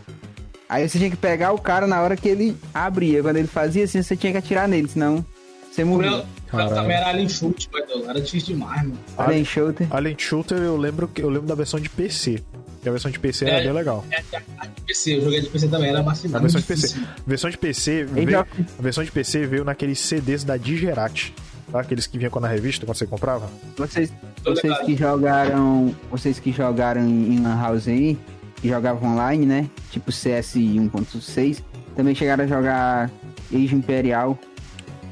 Aí 0.68 0.88
você 0.88 0.98
tinha 0.98 1.10
que 1.10 1.16
pegar 1.16 1.52
o 1.52 1.58
cara 1.60 1.86
na 1.86 2.00
hora 2.02 2.16
que 2.16 2.28
ele 2.28 2.56
abria. 2.74 3.22
Quando 3.22 3.36
ele 3.36 3.46
fazia 3.46 3.84
assim, 3.84 4.02
você 4.02 4.16
tinha 4.16 4.32
que 4.32 4.38
atirar 4.38 4.66
nele, 4.66 4.88
senão 4.88 5.24
você 5.70 5.84
morria. 5.84 6.10
eu 6.10 6.24
Caralho. 6.48 6.74
também 6.74 6.96
era 6.96 7.06
alien 7.08 7.28
chute, 7.28 7.68
doido. 7.70 8.08
Era 8.10 8.20
difícil 8.20 8.54
demais, 8.54 8.82
mano. 8.82 8.98
Alien 9.16 9.44
Shooter. 9.44 9.86
Alien 9.90 10.16
Shooter 10.18 10.58
eu 10.58 10.76
lembro, 10.76 11.06
que- 11.06 11.22
eu 11.22 11.28
lembro 11.28 11.46
da 11.46 11.54
versão 11.54 11.78
de 11.78 11.88
PC. 11.88 12.42
E 12.86 12.88
a 12.88 12.92
versão 12.92 13.10
de 13.10 13.18
PC 13.18 13.44
era 13.46 13.58
É. 13.60 13.64
bem 13.64 13.72
legal. 13.72 14.04
É, 14.12 14.16
é, 14.32 14.36
é 14.36 14.66
de 14.68 14.80
PC, 14.86 15.16
eu 15.16 15.22
joguei 15.22 15.40
de 15.40 15.48
PC 15.48 15.66
também, 15.66 15.88
era 15.90 16.02
massa 16.04 16.28
A 16.32 16.38
versão 16.38 16.60
de 16.60 16.66
PC. 16.68 16.96
A 17.00 17.06
versão 17.26 17.50
de 17.50 17.58
PC 17.58 18.04
veio, 18.04 18.38
a 18.38 18.46
versão 18.82 19.02
de 19.02 19.10
PC 19.10 19.44
veio 19.44 19.64
naqueles 19.64 19.98
CDs 19.98 20.44
da 20.44 20.56
Digerati. 20.56 21.34
Tá? 21.72 21.80
Aqueles 21.80 22.06
que 22.06 22.16
vinham 22.16 22.30
na 22.40 22.46
revista, 22.46 22.86
quando 22.86 22.96
você 22.96 23.06
comprava. 23.06 23.50
Vocês, 23.76 24.12
vocês 24.44 24.78
que 24.84 24.94
jogaram. 24.96 25.92
Vocês 26.12 26.38
que 26.38 26.52
jogaram 26.52 27.00
em 27.02 27.40
Lan 27.40 27.60
House 27.60 27.88
aí, 27.88 28.16
que 28.62 28.68
jogavam 28.68 29.10
online, 29.14 29.44
né? 29.44 29.68
Tipo 29.90 30.12
CS 30.12 30.54
1.6, 30.54 31.62
também 31.96 32.14
chegaram 32.14 32.44
a 32.44 32.46
jogar 32.46 33.10
Age 33.52 33.74
Imperial. 33.74 34.38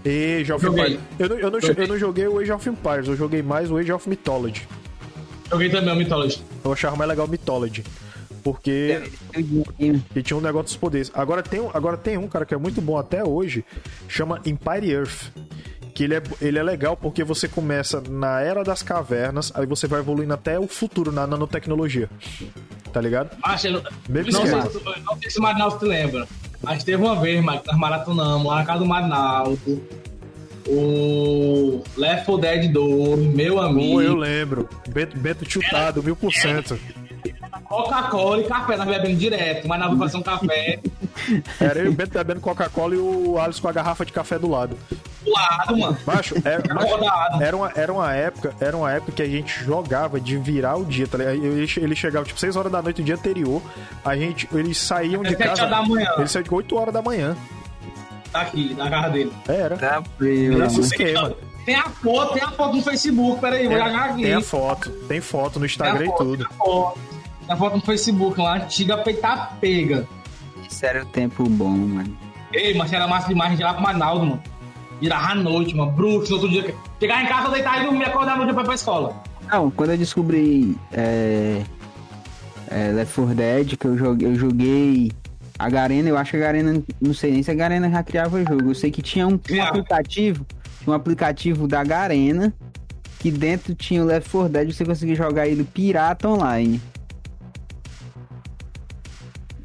Age 0.07 0.53
of. 0.53 0.65
Empires. 0.65 1.01
Eu 1.19 1.29
não, 1.29 1.39
eu, 1.41 1.51
não, 1.51 1.59
eu 1.59 1.89
não 1.89 1.99
joguei 1.99 2.29
o 2.29 2.39
Age 2.39 2.53
of 2.53 2.69
Empires, 2.69 3.09
eu 3.09 3.17
joguei 3.17 3.43
mais 3.43 3.69
o 3.69 3.77
Age 3.79 3.91
of 3.91 4.09
Mythology. 4.09 4.63
Joguei 5.51 5.69
também 5.71 5.93
o 5.93 5.97
Mythology. 5.97 6.43
Eu 6.65 6.73
achava 6.73 6.97
mais 6.97 7.09
legal 7.09 7.27
o 7.27 7.29
Mythology. 7.31 7.85
Porque 8.43 9.01
ele 9.35 10.23
tinha 10.23 10.37
um 10.37 10.41
negócio 10.41 10.65
dos 10.65 10.77
poderes. 10.77 11.11
Agora 11.15 11.43
tem, 11.43 11.61
um- 11.61 11.71
agora 11.73 11.97
tem 11.97 12.19
um, 12.19 12.29
cara, 12.29 12.45
que 12.45 12.53
é 12.55 12.59
muito 12.59 12.81
bom 12.81 12.99
até 12.99 13.25
hoje, 13.25 13.65
chama 14.09 14.41
Empire 14.45 14.91
Earth. 14.91 15.31
Que 15.95 16.05
ele 16.05 16.15
é, 16.17 16.23
ele 16.43 16.59
é 16.59 16.63
legal 16.63 16.97
porque 16.97 17.23
você 17.23 17.47
começa 17.49 18.03
na 18.09 18.41
era 18.41 18.65
das 18.65 18.83
cavernas, 18.83 19.53
aí 19.55 19.65
você 19.65 19.87
vai 19.87 20.01
evoluindo 20.01 20.35
até 20.35 20.59
o 20.59 20.67
futuro 20.67 21.13
na 21.13 21.25
nanotecnologia. 21.27 22.11
Tá 22.93 23.01
ligado? 23.01 23.31
Eu- 23.65 23.83
Mesmo 24.09 24.33
não, 24.33 24.41
sei, 24.41 24.51
esquema. 24.59 24.71
se 24.71 24.79
tu- 24.81 25.01
não 25.07 25.19
sei 25.21 25.31
se 25.31 25.39
o 25.39 25.43
Marinaldo 25.43 25.79
te 25.79 25.85
lembra. 25.85 26.27
Mas 26.63 26.83
teve 26.85 27.03
uma 27.03 27.15
vez, 27.21 27.41
Mike, 27.45 27.63
nós 27.67 27.77
maratonamos 27.79 28.47
lá 28.47 28.57
na 28.57 28.65
casa 28.65 28.79
do 28.81 28.87
Marinaldo. 28.87 29.59
O 30.67 31.83
Left 31.97 32.25
4 32.27 32.39
Dead 32.39 32.73
2, 32.73 33.21
meu 33.35 33.61
amigo. 33.61 34.01
eu 34.01 34.17
lembro. 34.17 34.69
Bento, 34.89 35.19
Bento 35.19 35.51
chutado, 35.51 36.03
mil 36.03 36.17
por 36.17 36.33
cento. 36.33 36.79
Coca-Cola 37.65 38.41
e 38.41 38.45
café, 38.45 38.77
nós 38.77 38.87
bebendo 38.87 39.17
direto. 39.17 39.67
Mas 39.67 39.79
nós 39.81 39.89
vamos 39.89 40.05
fazer 40.05 40.17
um 40.19 40.23
café 40.23 40.81
Era 41.61 41.81
eu 41.81 41.87
e 41.87 41.89
o 41.89 41.93
Bento 41.93 42.13
bebendo 42.13 42.41
Coca-Cola 42.41 42.95
e 42.95 42.99
o 42.99 43.39
Alisson 43.39 43.63
com 43.63 43.69
a 43.69 43.73
garrafa 43.73 44.05
de 44.05 44.13
café 44.13 44.39
do 44.39 44.49
lado. 44.49 44.77
do 45.25 45.31
lado, 45.31 45.77
mano. 45.77 45.97
Macho, 46.07 46.35
era, 46.45 46.75
macho, 46.75 46.89
Rodado. 46.89 47.43
era, 47.43 47.57
uma, 47.57 47.73
era 47.75 47.93
uma 47.93 48.13
época, 48.15 48.55
era 48.61 48.77
uma 48.77 48.93
época 48.93 49.13
que 49.13 49.23
a 49.23 49.29
gente 49.29 49.65
jogava 49.65 50.21
de 50.21 50.37
virar 50.37 50.77
o 50.77 50.85
dia, 50.85 51.07
tá 51.07 51.19
ligado? 51.19 51.35
Ele, 51.35 51.97
chegava 51.97 52.25
tipo 52.25 52.39
6 52.39 52.57
horas 52.57 52.71
da 52.71 52.83
noite 52.83 53.03
do 53.03 53.05
dia 53.05 53.15
anterior, 53.15 53.63
a 54.05 54.17
gente, 54.17 54.49
eles 54.53 54.79
saíam 54.79 55.23
de 55.23 55.35
casa. 55.37 55.63
horas 55.63 55.71
da 55.71 55.83
manhã. 55.83 56.11
Eles 56.19 56.31
saíam 56.31 56.45
de 56.45 56.55
8 56.55 56.77
horas 56.77 56.95
da 56.95 57.03
manhã. 57.03 57.37
Daqui, 58.35 58.75
da 58.75 58.91
casa 58.91 59.09
dele. 59.09 59.33
Era. 59.49 59.77
Tá 59.77 60.03
frio, 60.19 60.63
Esse 60.65 60.75
mano. 60.77 60.87
esquema. 60.87 61.37
Tem 61.65 61.75
a 61.77 61.85
foto, 61.85 62.35
tem 62.35 62.43
a 62.43 62.51
foto 62.51 62.77
no 62.77 62.83
Facebook, 62.83 63.41
peraí, 63.41 63.67
vou 63.67 63.79
já 63.79 64.05
aqui. 64.05 64.23
Tem 64.23 64.35
a 64.35 64.41
foto, 64.43 64.91
tem 65.09 65.21
foto 65.23 65.59
no 65.59 65.65
Instagram 65.65 66.05
e 66.05 66.09
foto, 66.09 66.25
tudo. 66.25 66.37
Tem 66.37 66.47
a 66.47 66.65
foto, 66.65 66.99
Tem 67.47 67.55
a 67.55 67.57
foto 67.57 67.77
no 67.77 67.83
Facebook, 67.83 68.39
uma 68.39 68.57
antiga 68.57 68.99
peita 68.99 69.49
pega. 69.61 70.07
Isso 70.69 70.85
era 70.85 71.03
o 71.03 71.07
tempo 71.07 71.49
bom, 71.49 71.71
mano. 71.71 72.19
Ei, 72.53 72.75
mas 72.75 72.93
era 72.93 73.09
massa 73.09 73.29
demais, 73.29 73.49
a 73.49 73.51
gente 73.53 73.61
ia 73.61 73.67
lá 73.67 73.75
pro 73.75 73.83
Manaus, 73.83 74.21
mano. 74.21 74.43
Virava 75.01 75.29
à 75.29 75.35
noite, 75.35 75.75
mano. 75.75 75.91
Bruxo, 75.93 76.35
outro 76.35 76.49
dia. 76.51 76.75
Chegar 77.01 77.25
em 77.25 77.27
casa, 77.27 77.49
deitar 77.49 77.81
e 77.81 77.85
dormir, 77.85 78.05
acordar 78.05 78.37
no 78.37 78.45
dia 78.45 78.53
pra 78.53 78.63
ir 78.63 78.67
pra 78.67 78.75
escola. 78.75 79.23
Não, 79.51 79.71
quando 79.71 79.91
eu 79.91 79.99
descobri 79.99 80.77
é, 80.93 81.63
é, 82.71 82.93
Left 82.93 83.15
4 83.15 83.35
Dead, 83.35 83.77
que 83.77 83.87
eu 83.87 83.97
joguei, 83.97 84.29
eu 84.29 84.35
joguei 84.37 85.13
a 85.59 85.69
Garena, 85.71 86.09
eu 86.09 86.17
acho 86.17 86.33
que 86.33 86.37
a 86.37 86.41
Garena, 86.41 86.83
não 87.01 87.15
sei 87.15 87.33
nem 87.33 87.43
se 87.43 87.51
a 87.51 87.55
Garena 87.55 87.91
já 87.91 88.03
criava 88.03 88.39
jogo. 88.45 88.71
Eu 88.71 88.75
sei 88.75 88.91
que 88.91 89.01
tinha 89.03 89.27
um, 89.27 89.39
um 89.51 89.63
aplicativo, 89.63 90.47
um 90.87 90.93
aplicativo 90.93 91.67
da 91.69 91.83
Garena, 91.85 92.53
que 93.21 93.31
dentro 93.31 93.75
tinha 93.75 94.03
o 94.03 94.07
Left 94.07 94.29
4 94.31 94.49
Dead, 94.53 94.73
você 94.73 94.85
conseguia 94.85 95.15
jogar 95.15 95.47
ele 95.47 95.65
pirata 95.65 96.29
online. 96.29 96.81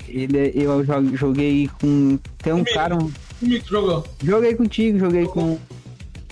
Ele, 0.08 0.52
eu 0.56 0.84
jo- 0.84 1.16
joguei 1.16 1.70
com. 1.80 2.18
Tem 2.40 2.52
um 2.54 2.60
Comigo. 2.60 2.74
cara. 2.76 2.96
um- 2.96 3.12
Comigo, 3.40 3.66
jogou. 3.68 4.06
Joguei 4.24 4.56
contigo, 4.56 4.98
joguei 5.00 5.26
com. 5.28 5.58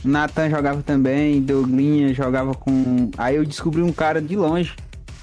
Nathan 0.03 0.49
jogava 0.49 0.81
também, 0.83 1.41
Douglinha 1.41 2.13
jogava 2.13 2.53
com. 2.55 3.11
Aí 3.17 3.35
eu 3.35 3.45
descobri 3.45 3.81
um 3.81 3.91
cara 3.91 4.21
de 4.21 4.35
longe. 4.35 4.73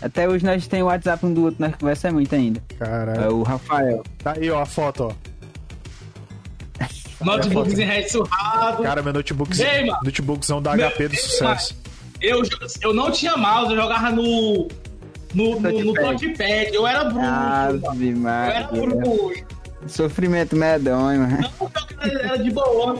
Até 0.05 0.29
hoje 0.29 0.45
nós 0.45 0.67
temos 0.67 0.85
o 0.85 0.89
WhatsApp 0.89 1.25
um 1.25 1.33
do 1.33 1.45
outro, 1.45 1.57
nós 1.59 1.75
conversamos 1.77 2.17
muito 2.17 2.35
ainda. 2.35 2.63
É 2.69 2.75
Caralho. 2.75 3.37
o 3.37 3.43
Rafael. 3.43 4.03
Tá 4.23 4.35
aí, 4.37 4.51
ó, 4.51 4.61
a 4.61 4.67
foto, 4.67 5.05
ó. 5.05 5.13
Notebookzinho 7.25 7.89
red 7.89 8.07
surrado. 8.09 8.83
Cara, 8.83 9.03
meu 9.03 9.15
notebook, 9.15 9.59
Ei, 9.63 9.87
mano. 9.87 10.01
notebookzão 10.05 10.61
da 10.61 10.77
Meu 10.77 10.91
HP 10.91 11.09
do 11.09 11.17
sucesso. 11.17 11.75
Eu, 12.21 12.43
eu 12.83 12.93
não 12.93 13.11
tinha 13.11 13.35
mouse, 13.39 13.71
eu 13.71 13.77
jogava 13.81 14.11
no. 14.11 14.69
No, 15.35 15.59
no, 15.59 15.85
no 15.85 15.95
Touchpad. 15.95 16.75
Eu 16.75 16.87
era 16.87 17.05
mano. 17.05 17.89
Ave 17.91 18.11
Eu 18.11 18.29
era 18.29 18.67
bruxo. 18.67 19.45
Sofrimento 19.87 20.55
medonho, 20.55 21.21
mano. 21.21 21.39
Não, 21.41 22.07
eu 22.07 22.19
era 22.21 22.39
de 22.39 22.51
boa. 22.51 22.99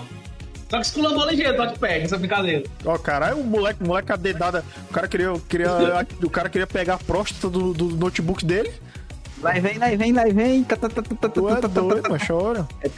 Só 0.75 0.81
que 0.81 0.87
esculambou 0.87 1.25
ligeiro 1.29 1.53
o 1.53 1.57
touchpad, 1.57 2.03
essa 2.03 2.19
brincadeira. 2.19 2.65
Ó, 2.85 2.99
caralho, 2.99 3.39
o 3.39 3.45
moleque, 3.45 3.85
o 3.85 3.87
moleque 3.87 4.11
a 4.11 4.17
dedada. 4.17 4.65
O 4.91 4.93
cara 4.93 5.07
queria, 5.07 5.33
queria, 5.49 5.71
o 6.21 6.29
cara 6.31 6.49
queria 6.49 6.67
pegar 6.67 6.95
a 6.95 6.99
próstata 6.99 7.49
do, 7.49 7.73
do 7.73 7.91
notebook 7.97 8.45
dele. 8.45 8.73
Lá 9.41 9.57
e 9.57 9.61
vem, 9.61 9.79
lá 9.79 9.93
e 9.93 9.97
vem, 9.97 10.13
lá 10.13 10.27
e 10.27 10.33
vem. 10.33 10.65
Tá, 10.65 10.75
tá, 10.75 10.89
tá, 10.89 11.03
tá, 11.03 11.15
tá, 11.15 11.29
Tu 11.29 11.49
é 11.49 11.55
tá, 11.57 11.61
tá, 11.61 11.69
tá, 11.69 11.81
doido, 11.81 12.03
tá. 12.03 12.09
mas 12.09 12.27
chora. 12.27 12.67
É. 12.83 12.89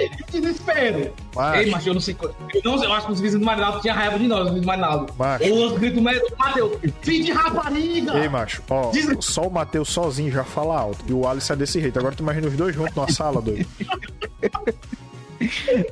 Ei, 0.00 0.08
que 0.30 0.40
desespero. 0.40 1.12
Macho. 1.34 1.60
Ei, 1.60 1.70
mas 1.70 1.86
eu 1.86 1.92
não 1.94 2.00
sei. 2.00 2.16
Eu, 2.22 2.62
não, 2.64 2.82
eu 2.82 2.92
acho 2.94 3.06
que 3.06 3.12
os 3.12 3.20
vizinhos 3.20 3.40
do 3.42 3.46
Marinaldo 3.46 3.80
tinham 3.80 3.96
raiva 3.96 4.18
de 4.18 4.26
nós, 4.26 4.38
os 4.38 4.44
vizinhos 4.54 4.62
do 4.62 4.66
Marinaldo. 4.68 5.12
Macho. 5.18 5.44
Ou 5.52 5.66
os 5.66 5.72
gritos 5.78 5.96
do 5.96 6.02
Matheus. 6.38 6.78
Filho 7.02 7.24
de 7.24 7.32
rapariga! 7.32 8.18
Ei, 8.18 8.28
macho, 8.28 8.62
ó, 8.70 8.90
Diz- 8.90 9.16
só 9.24 9.42
o 9.42 9.50
Matheus 9.50 9.88
sozinho 9.90 10.30
já 10.30 10.44
fala 10.44 10.78
alto. 10.78 11.04
E 11.06 11.12
o 11.12 11.26
Alisson 11.28 11.52
é 11.52 11.56
desse 11.56 11.78
jeito. 11.78 11.98
Agora 11.98 12.14
tu 12.14 12.22
imagina 12.22 12.46
os 12.46 12.54
dois 12.56 12.74
juntos 12.74 12.94
numa 12.94 13.10
sala, 13.10 13.42
doido. 13.42 13.66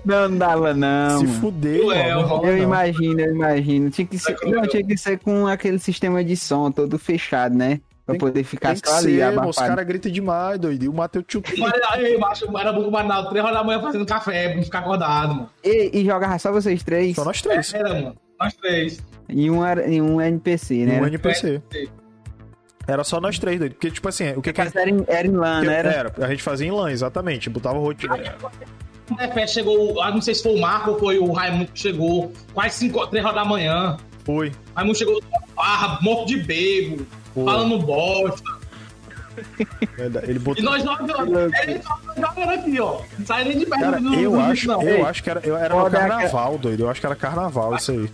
Não, 0.05 0.29
não 0.29 0.39
dava, 0.39 0.75
não. 0.75 1.19
Se 1.21 1.27
fuder, 1.41 1.85
Ué, 1.87 2.15
mano. 2.15 2.27
Rola, 2.27 2.49
Eu 2.49 2.59
imagino, 2.59 3.21
eu 3.21 3.35
imagino. 3.35 3.91
Tinha 3.91 4.07
que 4.07 4.19
ser, 4.19 4.37
não, 4.45 4.63
tinha 4.63 4.85
que 4.85 4.97
ser 4.97 5.19
com 5.19 5.47
aquele 5.47 5.79
sistema 5.79 6.23
de 6.25 6.37
som 6.37 6.71
todo 6.71 6.99
fechado, 6.99 7.57
né? 7.57 7.81
Pra 8.07 8.15
Tem- 8.15 8.21
poder 8.21 8.43
ficar 8.45 8.73
Tem 8.73 8.81
que 8.83 8.89
só 8.89 8.97
ali, 8.97 9.19
ser, 9.19 9.39
os 9.39 9.57
caras 9.57 9.87
gritam 9.87 10.11
demais, 10.11 10.59
doido. 10.59 10.85
E 10.85 10.89
o 10.89 10.93
Matheus 10.93 11.25
tio. 11.29 11.43
Ei, 11.97 12.19
macho, 12.19 12.47
era 12.59 12.73
bom 12.73 12.83
com 12.83 12.89
o 12.89 12.93
Marinaldo, 12.93 13.29
3 13.31 13.45
horas 13.45 13.57
da 13.59 13.63
manhã 13.65 13.81
fazendo 13.81 14.05
café 14.07 14.49
pra 14.49 14.57
não 14.57 14.65
ficar 14.65 14.79
acordado, 14.81 15.35
mano. 15.35 15.51
E, 15.63 16.01
e 16.01 16.05
jogava 16.05 16.39
só 16.39 16.51
vocês 16.51 16.83
três. 16.83 17.15
Só 17.15 17.25
nós 17.25 17.41
três. 17.41 17.73
Era, 17.73 17.89
mano. 17.95 18.17
Nós 18.41 18.55
três. 18.55 19.01
E 19.29 19.49
um, 19.51 19.65
era- 19.65 19.87
e 19.89 20.01
um 20.01 20.21
NPC, 20.21 20.87
né? 20.87 21.01
Um 21.01 21.07
NPC. 21.07 21.63
Era 22.89 23.05
só 23.05 23.21
nós 23.21 23.39
três, 23.39 23.59
doido. 23.61 23.75
Porque, 23.75 23.91
tipo 23.93 24.09
assim, 24.09 24.31
o 24.33 24.43
que 24.43 24.53
que 24.53 24.61
a 24.61 24.65
Mas 24.65 24.75
era 24.75 24.91
em, 24.91 25.05
era 25.07 25.29
em 25.29 25.31
LAN, 25.31 25.61
né? 25.63 25.75
Era... 25.79 25.91
Era, 25.93 26.13
a 26.25 26.29
gente 26.29 26.43
fazia 26.43 26.67
em 26.67 26.73
LAN, 26.73 26.91
exatamente. 26.91 27.49
Botava 27.49 27.79
rotina. 27.79 28.17
É, 29.19 29.29
fé, 29.29 29.47
chegou, 29.47 30.01
ah, 30.03 30.11
não 30.11 30.21
sei 30.21 30.35
se 30.35 30.43
foi 30.43 30.55
o 30.57 30.61
Marco 30.61 30.93
ou 30.93 30.99
foi 30.99 31.19
o 31.19 31.33
Raimundo 31.33 31.67
que 31.73 31.79
chegou, 31.81 32.33
quase 32.55 32.77
5, 32.77 33.07
3 33.09 33.25
horas 33.25 33.37
da 33.37 33.45
manhã. 33.45 33.97
Foi. 34.25 34.53
Raimundo 34.77 34.97
chegou, 34.99 35.21
ah, 35.59 35.99
morto 36.03 36.27
de 36.29 36.37
bebo, 36.43 37.05
Foi. 37.35 37.45
falando 37.45 37.79
bosta. 37.81 38.61
Ele 40.27 40.39
botou. 40.39 40.63
E 40.63 40.65
nós 40.65 40.85
nós 40.85 41.01
ele 41.01 41.81
só 41.83 41.99
jogando 42.17 42.51
aqui, 42.51 42.81
ó. 42.81 43.01
Não 43.19 43.27
sai 43.27 43.45
nem 43.45 43.59
de 43.59 43.65
perto 43.67 43.81
Cara, 43.81 44.01
do- 44.01 44.15
eu 44.15 44.31
do- 44.33 44.41
acho, 44.41 44.67
não. 44.69 44.83
eu 44.83 44.97
Ei, 44.97 45.03
acho 45.03 45.23
que 45.23 45.31
era, 45.31 45.41
eu 45.45 45.57
era 45.57 45.75
é 45.75 45.91
carnaval, 45.91 46.59
doido. 46.59 46.81
Eu 46.85 46.91
acho 46.91 47.01
que 47.01 47.07
era 47.07 47.17
carnaval 47.17 47.75
isso 47.77 47.93
aí. 47.93 48.11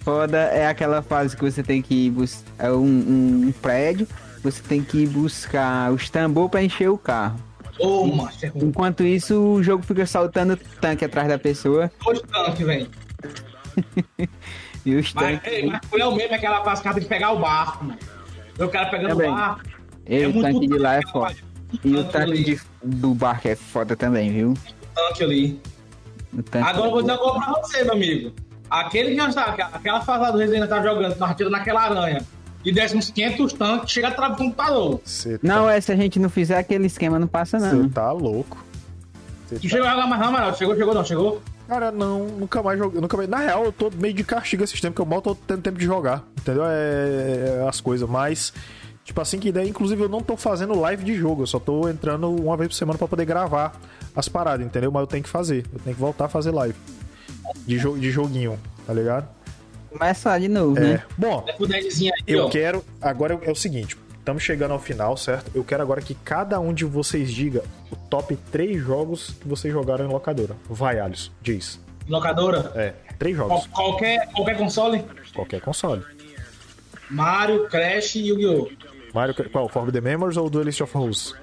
Foda 0.00 0.38
é 0.38 0.66
aquela 0.66 1.02
fase 1.02 1.36
que 1.36 1.42
você 1.42 1.62
tem 1.62 1.80
que 1.82 2.06
ir 2.06 2.10
buscar 2.10 2.72
um, 2.72 2.82
um- 2.84 3.44
um 3.48 3.52
prédio, 3.52 4.06
você 4.42 4.62
tem 4.62 4.82
que 4.82 4.98
ir 5.04 5.06
buscar 5.08 5.90
os 5.92 6.08
tambor 6.10 6.48
pra 6.48 6.62
encher 6.62 6.88
o 6.90 6.98
carro. 6.98 7.38
Macho, 8.16 8.44
é 8.46 8.48
ruim. 8.48 8.64
Enquanto 8.66 9.04
isso, 9.04 9.38
o 9.40 9.62
jogo 9.62 9.82
fica 9.82 10.04
soltando 10.06 10.56
tanque 10.80 11.04
atrás 11.04 11.28
da 11.28 11.38
pessoa 11.38 11.90
Dois 12.04 12.20
tanques, 12.22 12.66
velho. 12.66 12.90
e 14.84 14.94
os 14.96 15.12
Mas, 15.14 15.38
tanques. 15.40 15.52
ei, 15.52 15.66
mas 15.66 15.80
foi 15.88 16.02
eu 16.02 16.12
mesmo 16.14 16.34
aquela 16.34 16.60
que 16.60 17.00
de 17.00 17.06
pegar 17.06 17.32
o 17.32 17.38
barco, 17.38 17.84
mano. 17.84 17.98
Eu 18.58 18.68
quero 18.68 18.90
pegando 18.90 19.10
Também. 19.10 19.30
o 19.30 19.34
barco. 19.34 19.60
E 20.06 20.22
é 20.22 20.26
o 20.28 20.40
tanque 20.40 20.66
de 20.66 20.78
lá 20.78 20.96
é 20.96 21.02
foda. 21.02 21.36
E 21.84 21.94
o 21.96 22.04
tanque 22.04 22.44
de- 22.44 22.60
do 22.82 23.14
barco 23.14 23.46
é 23.48 23.54
foda 23.54 23.94
também, 23.94 24.32
viu? 24.32 24.54
Tanque 24.94 25.22
ali. 25.22 25.60
O 26.32 26.42
tanque 26.42 26.68
Agora 26.68 26.86
eu 26.86 26.90
vou 26.90 27.00
dizer 27.02 27.12
uma 27.12 27.18
coisa 27.20 27.40
pra 27.40 27.52
você, 27.62 27.84
meu 27.84 27.92
amigo. 27.92 28.32
Aquele 28.70 29.10
que 29.10 29.16
nós 29.16 29.34
tá, 29.34 29.44
aquela 29.72 30.00
fase 30.00 30.22
lá 30.22 30.30
do 30.30 30.38
Resident 30.38 30.68
tá 30.68 30.82
jogando, 30.82 31.16
nós 31.18 31.36
tirando 31.36 31.52
naquela 31.52 31.82
aranha. 31.82 32.20
E 32.68 32.72
desce 32.72 32.94
uns 32.96 33.10
500 33.10 33.52
tanques, 33.54 33.90
chega 33.90 34.08
atrás 34.08 34.32
do 34.32 34.36
computador. 34.38 35.00
Você 35.02 35.38
Não, 35.42 35.64
tá, 35.64 35.74
é 35.74 35.80
se 35.80 35.90
a 35.90 35.96
gente 35.96 36.18
não 36.18 36.28
fizer 36.28 36.58
aquele 36.58 36.86
esquema, 36.86 37.18
não 37.18 37.26
passa 37.26 37.58
não. 37.58 37.84
cê 37.84 37.88
tá 37.88 38.12
louco. 38.12 38.62
Cê 39.48 39.54
Tu 39.56 39.62
tá- 39.62 39.68
chegou 39.68 39.86
a 39.86 39.90
jogar 39.92 40.06
mais 40.06 40.20
não, 40.20 40.28
Amaral? 40.28 40.54
Chegou, 40.54 40.76
chegou 40.76 40.92
não, 40.94 41.04
chegou? 41.04 41.40
Cara, 41.66 41.90
não, 41.90 42.26
nunca 42.26 42.62
mais 42.62 42.78
joguei. 42.78 43.00
Nunca 43.00 43.16
mais... 43.16 43.28
Na 43.28 43.38
real, 43.38 43.64
eu 43.64 43.72
tô 43.72 43.90
meio 43.96 44.12
de 44.12 44.22
castigo 44.22 44.64
esse 44.64 44.78
tempo, 44.80 44.94
que 44.96 45.00
eu 45.00 45.06
mal 45.06 45.22
tô 45.22 45.34
tendo 45.34 45.62
tempo 45.62 45.78
de 45.78 45.84
jogar. 45.86 46.24
Entendeu? 46.38 46.64
É, 46.66 47.60
é 47.62 47.68
as 47.68 47.80
coisas. 47.80 48.06
Mas, 48.08 48.52
tipo 49.02 49.18
assim, 49.20 49.38
que 49.38 49.50
daí, 49.50 49.70
inclusive, 49.70 50.02
eu 50.02 50.08
não 50.08 50.20
tô 50.20 50.36
fazendo 50.36 50.78
live 50.78 51.02
de 51.04 51.14
jogo. 51.14 51.42
Eu 51.42 51.46
só 51.46 51.58
tô 51.58 51.88
entrando 51.88 52.30
uma 52.30 52.54
vez 52.56 52.68
por 52.68 52.74
semana 52.74 52.98
pra 52.98 53.08
poder 53.08 53.24
gravar 53.24 53.72
as 54.14 54.28
paradas, 54.28 54.66
entendeu? 54.66 54.92
Mas 54.92 55.00
eu 55.00 55.06
tenho 55.06 55.22
que 55.22 55.30
fazer. 55.30 55.64
Eu 55.72 55.78
tenho 55.80 55.96
que 55.96 56.00
voltar 56.02 56.26
a 56.26 56.28
fazer 56.28 56.50
live. 56.50 56.74
De, 57.66 57.78
jo 57.78 57.96
de 57.98 58.10
joguinho, 58.10 58.58
tá 58.86 58.92
ligado? 58.92 59.26
Começar 59.98 60.38
de 60.38 60.48
novo, 60.48 60.78
É. 60.78 60.80
né? 60.80 61.02
Bom, 61.16 61.44
eu 62.26 62.48
quero. 62.48 62.84
Agora 63.00 63.38
é 63.42 63.50
o 63.50 63.54
seguinte. 63.54 63.96
Estamos 64.18 64.42
chegando 64.42 64.72
ao 64.72 64.78
final, 64.78 65.16
certo? 65.16 65.50
Eu 65.54 65.64
quero 65.64 65.82
agora 65.82 66.00
que 66.02 66.14
cada 66.14 66.60
um 66.60 66.72
de 66.72 66.84
vocês 66.84 67.32
diga 67.32 67.64
o 67.90 67.96
top 67.96 68.36
3 68.52 68.80
jogos 68.80 69.30
que 69.40 69.48
vocês 69.48 69.72
jogaram 69.72 70.04
em 70.04 70.08
locadora. 70.08 70.54
Vai, 70.68 71.00
Alisson, 71.00 71.32
diz. 71.40 71.80
Locadora. 72.06 72.70
É, 72.74 72.94
três 73.18 73.36
Qual- 73.36 73.48
jogos. 73.48 73.66
qualquer, 73.68 74.28
qualquer 74.32 74.56
console. 74.56 75.04
Qualquer 75.34 75.60
console. 75.60 76.02
Mario, 77.10 77.66
Crash 77.68 78.16
e 78.16 78.28
Yu-Gi-Oh! 78.28 78.68
Mario, 79.14 79.34
qual? 79.50 79.68
Forbidden 79.68 80.02
Memories 80.02 80.36
ou 80.36 80.48
Duelist 80.50 80.80
of 80.82 80.94
Rose? 80.94 81.34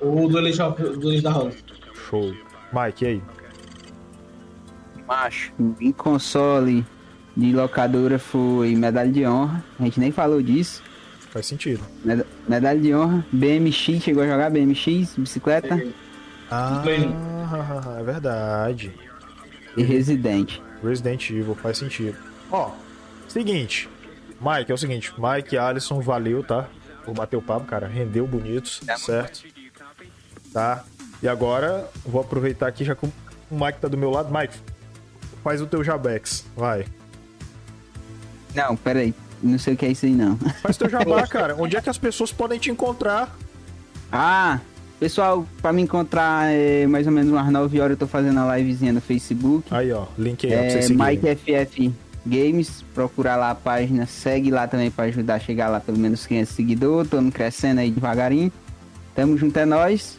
O 0.00 0.28
Duelist 0.28 0.60
of- 0.60 0.80
Duelist 0.80 1.24
da 1.24 1.30
Rose. 1.30 1.58
Show. 2.08 2.32
Mike, 2.72 3.04
e 3.04 3.08
aí? 3.08 3.22
Macho, 5.06 5.52
em 5.80 5.90
console 5.92 6.86
de 7.36 7.52
locadora 7.52 8.18
foi 8.18 8.74
Medalha 8.76 9.10
de 9.10 9.26
Honra. 9.26 9.64
A 9.78 9.84
gente 9.84 9.98
nem 10.00 10.12
falou 10.12 10.42
disso. 10.42 10.82
Faz 11.30 11.46
sentido. 11.46 11.82
Meda- 12.04 12.26
Medalha 12.48 12.78
de 12.78 12.94
Honra. 12.94 13.24
BMX, 13.32 14.02
chegou 14.02 14.22
a 14.22 14.26
jogar 14.26 14.50
BMX, 14.50 15.14
bicicleta 15.16 15.82
Ah, 16.50 16.82
Bem. 16.84 17.14
é 17.98 18.02
verdade. 18.02 18.92
e 19.76 19.82
Resident. 19.82 20.58
Resident 20.84 21.30
Evil, 21.30 21.54
faz 21.54 21.78
sentido. 21.78 22.16
Ó, 22.50 22.72
seguinte. 23.28 23.88
Mike, 24.40 24.70
é 24.70 24.74
o 24.74 24.78
seguinte. 24.78 25.12
Mike, 25.16 25.56
Alisson, 25.56 26.00
valeu, 26.00 26.42
tá? 26.42 26.66
Por 27.04 27.14
bater 27.14 27.36
o 27.36 27.42
papo, 27.42 27.64
cara. 27.66 27.86
Rendeu 27.86 28.26
bonitos, 28.26 28.80
certo? 28.98 29.42
Tá? 30.52 30.84
E 31.22 31.28
agora, 31.28 31.88
vou 32.04 32.20
aproveitar 32.20 32.66
aqui, 32.66 32.84
já 32.84 32.94
que 32.96 33.06
o 33.06 33.12
Mike 33.50 33.78
tá 33.80 33.88
do 33.88 33.96
meu 33.96 34.10
lado. 34.10 34.28
Mike, 34.36 34.54
faz 35.42 35.62
o 35.62 35.66
teu 35.66 35.82
jabex. 35.84 36.44
Vai. 36.56 36.84
Não, 38.54 38.76
peraí. 38.76 39.14
Não 39.42 39.58
sei 39.58 39.74
o 39.74 39.76
que 39.76 39.86
é 39.86 39.90
isso 39.90 40.06
aí, 40.06 40.12
não. 40.12 40.36
Faz 40.62 40.76
o 40.76 40.78
teu 40.80 40.90
jabá, 40.90 41.26
cara. 41.28 41.56
Onde 41.58 41.76
é 41.76 41.80
que 41.80 41.90
as 41.90 41.98
pessoas 41.98 42.30
podem 42.32 42.58
te 42.58 42.70
encontrar? 42.70 43.34
Ah, 44.10 44.60
pessoal, 45.00 45.46
pra 45.60 45.72
me 45.72 45.82
encontrar 45.82 46.52
é, 46.52 46.86
mais 46.86 47.06
ou 47.06 47.12
menos 47.12 47.32
umas 47.32 47.50
9 47.50 47.80
horas 47.80 47.90
eu 47.92 47.96
tô 47.96 48.06
fazendo 48.06 48.38
a 48.40 48.56
livezinha 48.56 48.92
no 48.92 49.00
Facebook. 49.00 49.64
Aí, 49.74 49.90
ó. 49.92 50.06
Link 50.18 50.46
aí, 50.46 50.52
ó, 50.52 50.56
pra 50.56 50.64
É, 50.66 50.70
vocês 50.70 50.84
seguirem. 50.86 51.06
Mike 51.18 51.36
FF 51.36 51.92
Games, 52.24 52.84
procurar 52.94 53.34
lá 53.34 53.50
a 53.50 53.54
página, 53.54 54.06
segue 54.06 54.50
lá 54.50 54.68
também 54.68 54.92
pra 54.92 55.06
ajudar 55.06 55.34
a 55.34 55.38
chegar 55.40 55.68
lá 55.68 55.80
pelo 55.80 55.98
menos 55.98 56.24
500 56.24 56.54
seguidores, 56.54 57.06
estamos 57.06 57.34
crescendo 57.34 57.80
aí 57.80 57.90
devagarinho. 57.90 58.52
Tamo 59.14 59.36
junto, 59.36 59.58
é 59.58 59.64
nóis. 59.66 60.18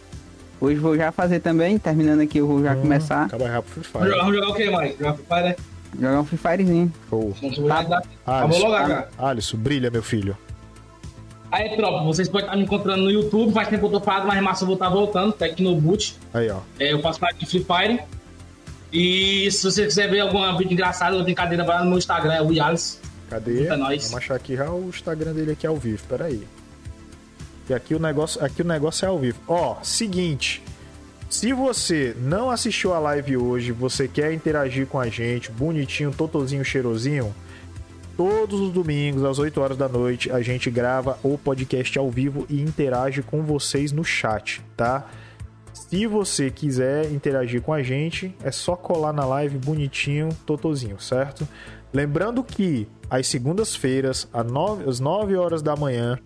Hoje 0.60 0.76
vou 0.80 0.97
já 0.97 1.11
fazer 1.14 1.39
também, 1.39 1.77
terminando 1.77 2.19
aqui 2.22 2.39
eu 2.39 2.47
vou 2.47 2.61
já 2.61 2.73
Hum, 2.73 2.81
começar. 2.81 3.23
Acaba 3.26 3.47
rápido 3.47 3.72
Free 3.72 3.85
Vamos 3.93 4.07
jogar, 4.10 4.15
Fire. 4.15 4.19
vamos 4.19 4.35
jogar 4.35 4.49
o 4.49 4.53
que 4.55 4.69
mais? 4.69 4.97
Jogar 4.97 5.14
Free 5.14 5.26
Fire, 5.30 5.43
né? 5.43 5.55
Jogar 5.99 6.20
um 6.20 6.26
Free 6.26 6.38
Firezinho. 6.38 6.94
Show. 7.10 7.36
Tá. 7.68 7.82
Vou 7.84 8.06
Alisson, 8.26 8.65
logar, 8.65 8.88
cara. 8.88 9.10
Alisson, 9.18 9.57
brilha, 9.57 9.90
meu 9.91 10.03
filho. 10.03 10.38
Aí, 11.52 11.76
tropa, 11.76 12.03
vocês 12.03 12.28
podem 12.28 12.48
estar 12.48 12.57
me 12.57 12.64
encontrando 12.64 13.03
no 13.03 13.11
YouTube. 13.11 13.53
Faz 13.53 13.68
tempo 13.68 13.88
que 13.88 13.95
eu 13.95 13.99
tô 13.99 14.02
parado, 14.02 14.28
mas 14.28 14.41
massa 14.41 14.64
eu 14.64 14.68
vou 14.68 14.76
estar 14.76 14.90
voltando. 14.90 15.32
Tá 15.34 15.45
aqui 15.45 15.61
no 15.61 15.76
boot. 15.80 16.18
Aí, 16.34 16.49
ó. 16.49 16.61
É, 16.80 16.94
eu 16.94 16.99
faço 16.99 17.20
parte 17.20 17.40
de 17.40 17.45
Free 17.45 17.64
Fire. 17.64 17.99
E 18.91 19.52
se 19.52 19.64
você 19.64 19.86
quiser 19.86 20.10
ver 20.10 20.22
algum 20.22 20.57
vídeo 20.57 20.74
engraçado 20.74 21.15
ou 21.15 21.24
brincadeira, 21.24 21.64
vai 21.64 21.78
lá 21.78 21.84
no 21.84 21.90
meu 21.90 21.99
Instagram, 21.99 22.34
é 22.34 22.41
o 22.41 22.52
Yalis. 22.52 22.99
Cadê? 23.30 23.68
É 23.68 23.76
nóis. 23.76 24.06
Vamos 24.06 24.18
achar 24.24 24.36
aqui 24.36 24.56
já 24.56 24.70
o 24.72 24.90
Instagram 24.90 25.34
dele 25.34 25.52
aqui 25.52 25.68
ao 25.68 25.78
vivo. 25.78 26.03
Pera 26.07 26.26
aí. 26.26 26.48
E 27.70 27.74
aqui 27.74 27.94
o 27.94 27.99
negócio, 27.99 28.44
aqui 28.44 28.64
o 28.64 28.65
negócio 28.65 29.06
é 29.06 29.10
ao 29.10 29.20
vivo. 29.20 29.40
Ó, 29.48 29.78
seguinte. 29.84 30.62
Se 31.34 31.51
você 31.51 32.15
não 32.19 32.51
assistiu 32.51 32.93
a 32.93 32.99
live 32.99 33.38
hoje, 33.38 33.72
você 33.72 34.07
quer 34.07 34.31
interagir 34.34 34.85
com 34.85 34.99
a 34.99 35.07
gente, 35.07 35.51
bonitinho, 35.51 36.14
totozinho, 36.14 36.64
cheirosinho, 36.64 37.34
todos 38.15 38.60
os 38.60 38.72
domingos 38.72 39.26
às 39.26 39.39
8 39.39 39.60
horas 39.60 39.76
da 39.76 39.89
noite 39.89 40.31
a 40.31 40.43
gente 40.43 40.69
grava 40.69 41.18
o 41.23 41.35
podcast 41.35 41.97
ao 41.97 42.11
vivo 42.11 42.45
e 42.47 42.61
interage 42.61 43.23
com 43.23 43.41
vocês 43.41 43.91
no 43.91 44.03
chat, 44.03 44.61
tá? 44.77 45.10
Se 45.73 46.05
você 46.05 46.51
quiser 46.51 47.11
interagir 47.11 47.64
com 47.64 47.73
a 47.73 47.81
gente, 47.81 48.34
é 48.43 48.51
só 48.51 48.76
colar 48.76 49.11
na 49.11 49.26
live 49.26 49.57
bonitinho, 49.57 50.30
totozinho, 50.45 50.99
certo? 51.01 51.47
Lembrando 51.91 52.43
que 52.43 52.88
às 53.10 53.26
segundas-feiras, 53.26 54.27
às 54.31 54.45
9, 54.45 54.88
às 54.88 54.99
9 54.99 55.35
horas 55.35 55.64
da 55.64 55.76
manhã, 55.76 56.19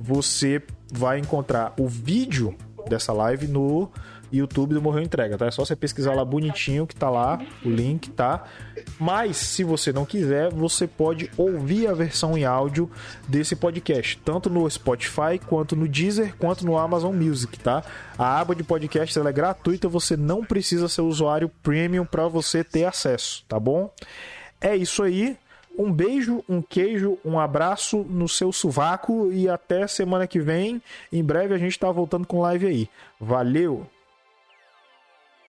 você 0.00 0.62
vai 0.92 1.18
encontrar 1.18 1.74
o 1.76 1.88
vídeo 1.88 2.54
dessa 2.88 3.12
live 3.12 3.48
no 3.48 3.90
YouTube 4.32 4.74
do 4.74 4.82
Morreu 4.82 5.02
Entrega, 5.02 5.36
tá? 5.36 5.46
É 5.46 5.50
só 5.50 5.64
você 5.64 5.76
pesquisar 5.76 6.14
lá 6.14 6.24
bonitinho 6.24 6.86
que 6.86 6.96
tá 6.96 7.10
lá, 7.10 7.40
o 7.64 7.68
link, 7.68 8.10
tá? 8.10 8.44
Mas 8.98 9.36
se 9.36 9.62
você 9.62 9.92
não 9.92 10.04
quiser, 10.04 10.50
você 10.50 10.86
pode 10.86 11.30
ouvir 11.36 11.86
a 11.86 11.94
versão 11.94 12.36
em 12.36 12.44
áudio 12.44 12.90
desse 13.28 13.54
podcast, 13.54 14.18
tanto 14.24 14.48
no 14.48 14.68
Spotify, 14.70 15.38
quanto 15.46 15.76
no 15.76 15.86
Deezer, 15.86 16.34
quanto 16.36 16.64
no 16.64 16.78
Amazon 16.78 17.14
Music, 17.14 17.58
tá? 17.58 17.84
A 18.18 18.40
aba 18.40 18.54
de 18.54 18.62
podcast 18.62 19.18
ela 19.18 19.30
é 19.30 19.32
gratuita, 19.32 19.88
você 19.88 20.16
não 20.16 20.44
precisa 20.44 20.88
ser 20.88 21.02
usuário 21.02 21.50
premium 21.62 22.04
para 22.04 22.26
você 22.28 22.64
ter 22.64 22.84
acesso, 22.84 23.44
tá 23.48 23.58
bom? 23.60 23.90
É 24.60 24.76
isso 24.76 25.02
aí. 25.02 25.36
Um 25.76 25.90
beijo, 25.90 26.44
um 26.48 26.60
queijo, 26.60 27.18
um 27.24 27.40
abraço 27.40 28.04
no 28.08 28.28
seu 28.28 28.52
sovaco 28.52 29.32
e 29.32 29.48
até 29.48 29.86
semana 29.86 30.26
que 30.26 30.38
vem. 30.38 30.82
Em 31.10 31.24
breve 31.24 31.54
a 31.54 31.58
gente 31.58 31.78
tá 31.78 31.90
voltando 31.90 32.26
com 32.26 32.42
live 32.42 32.66
aí. 32.66 32.88
Valeu! 33.18 33.86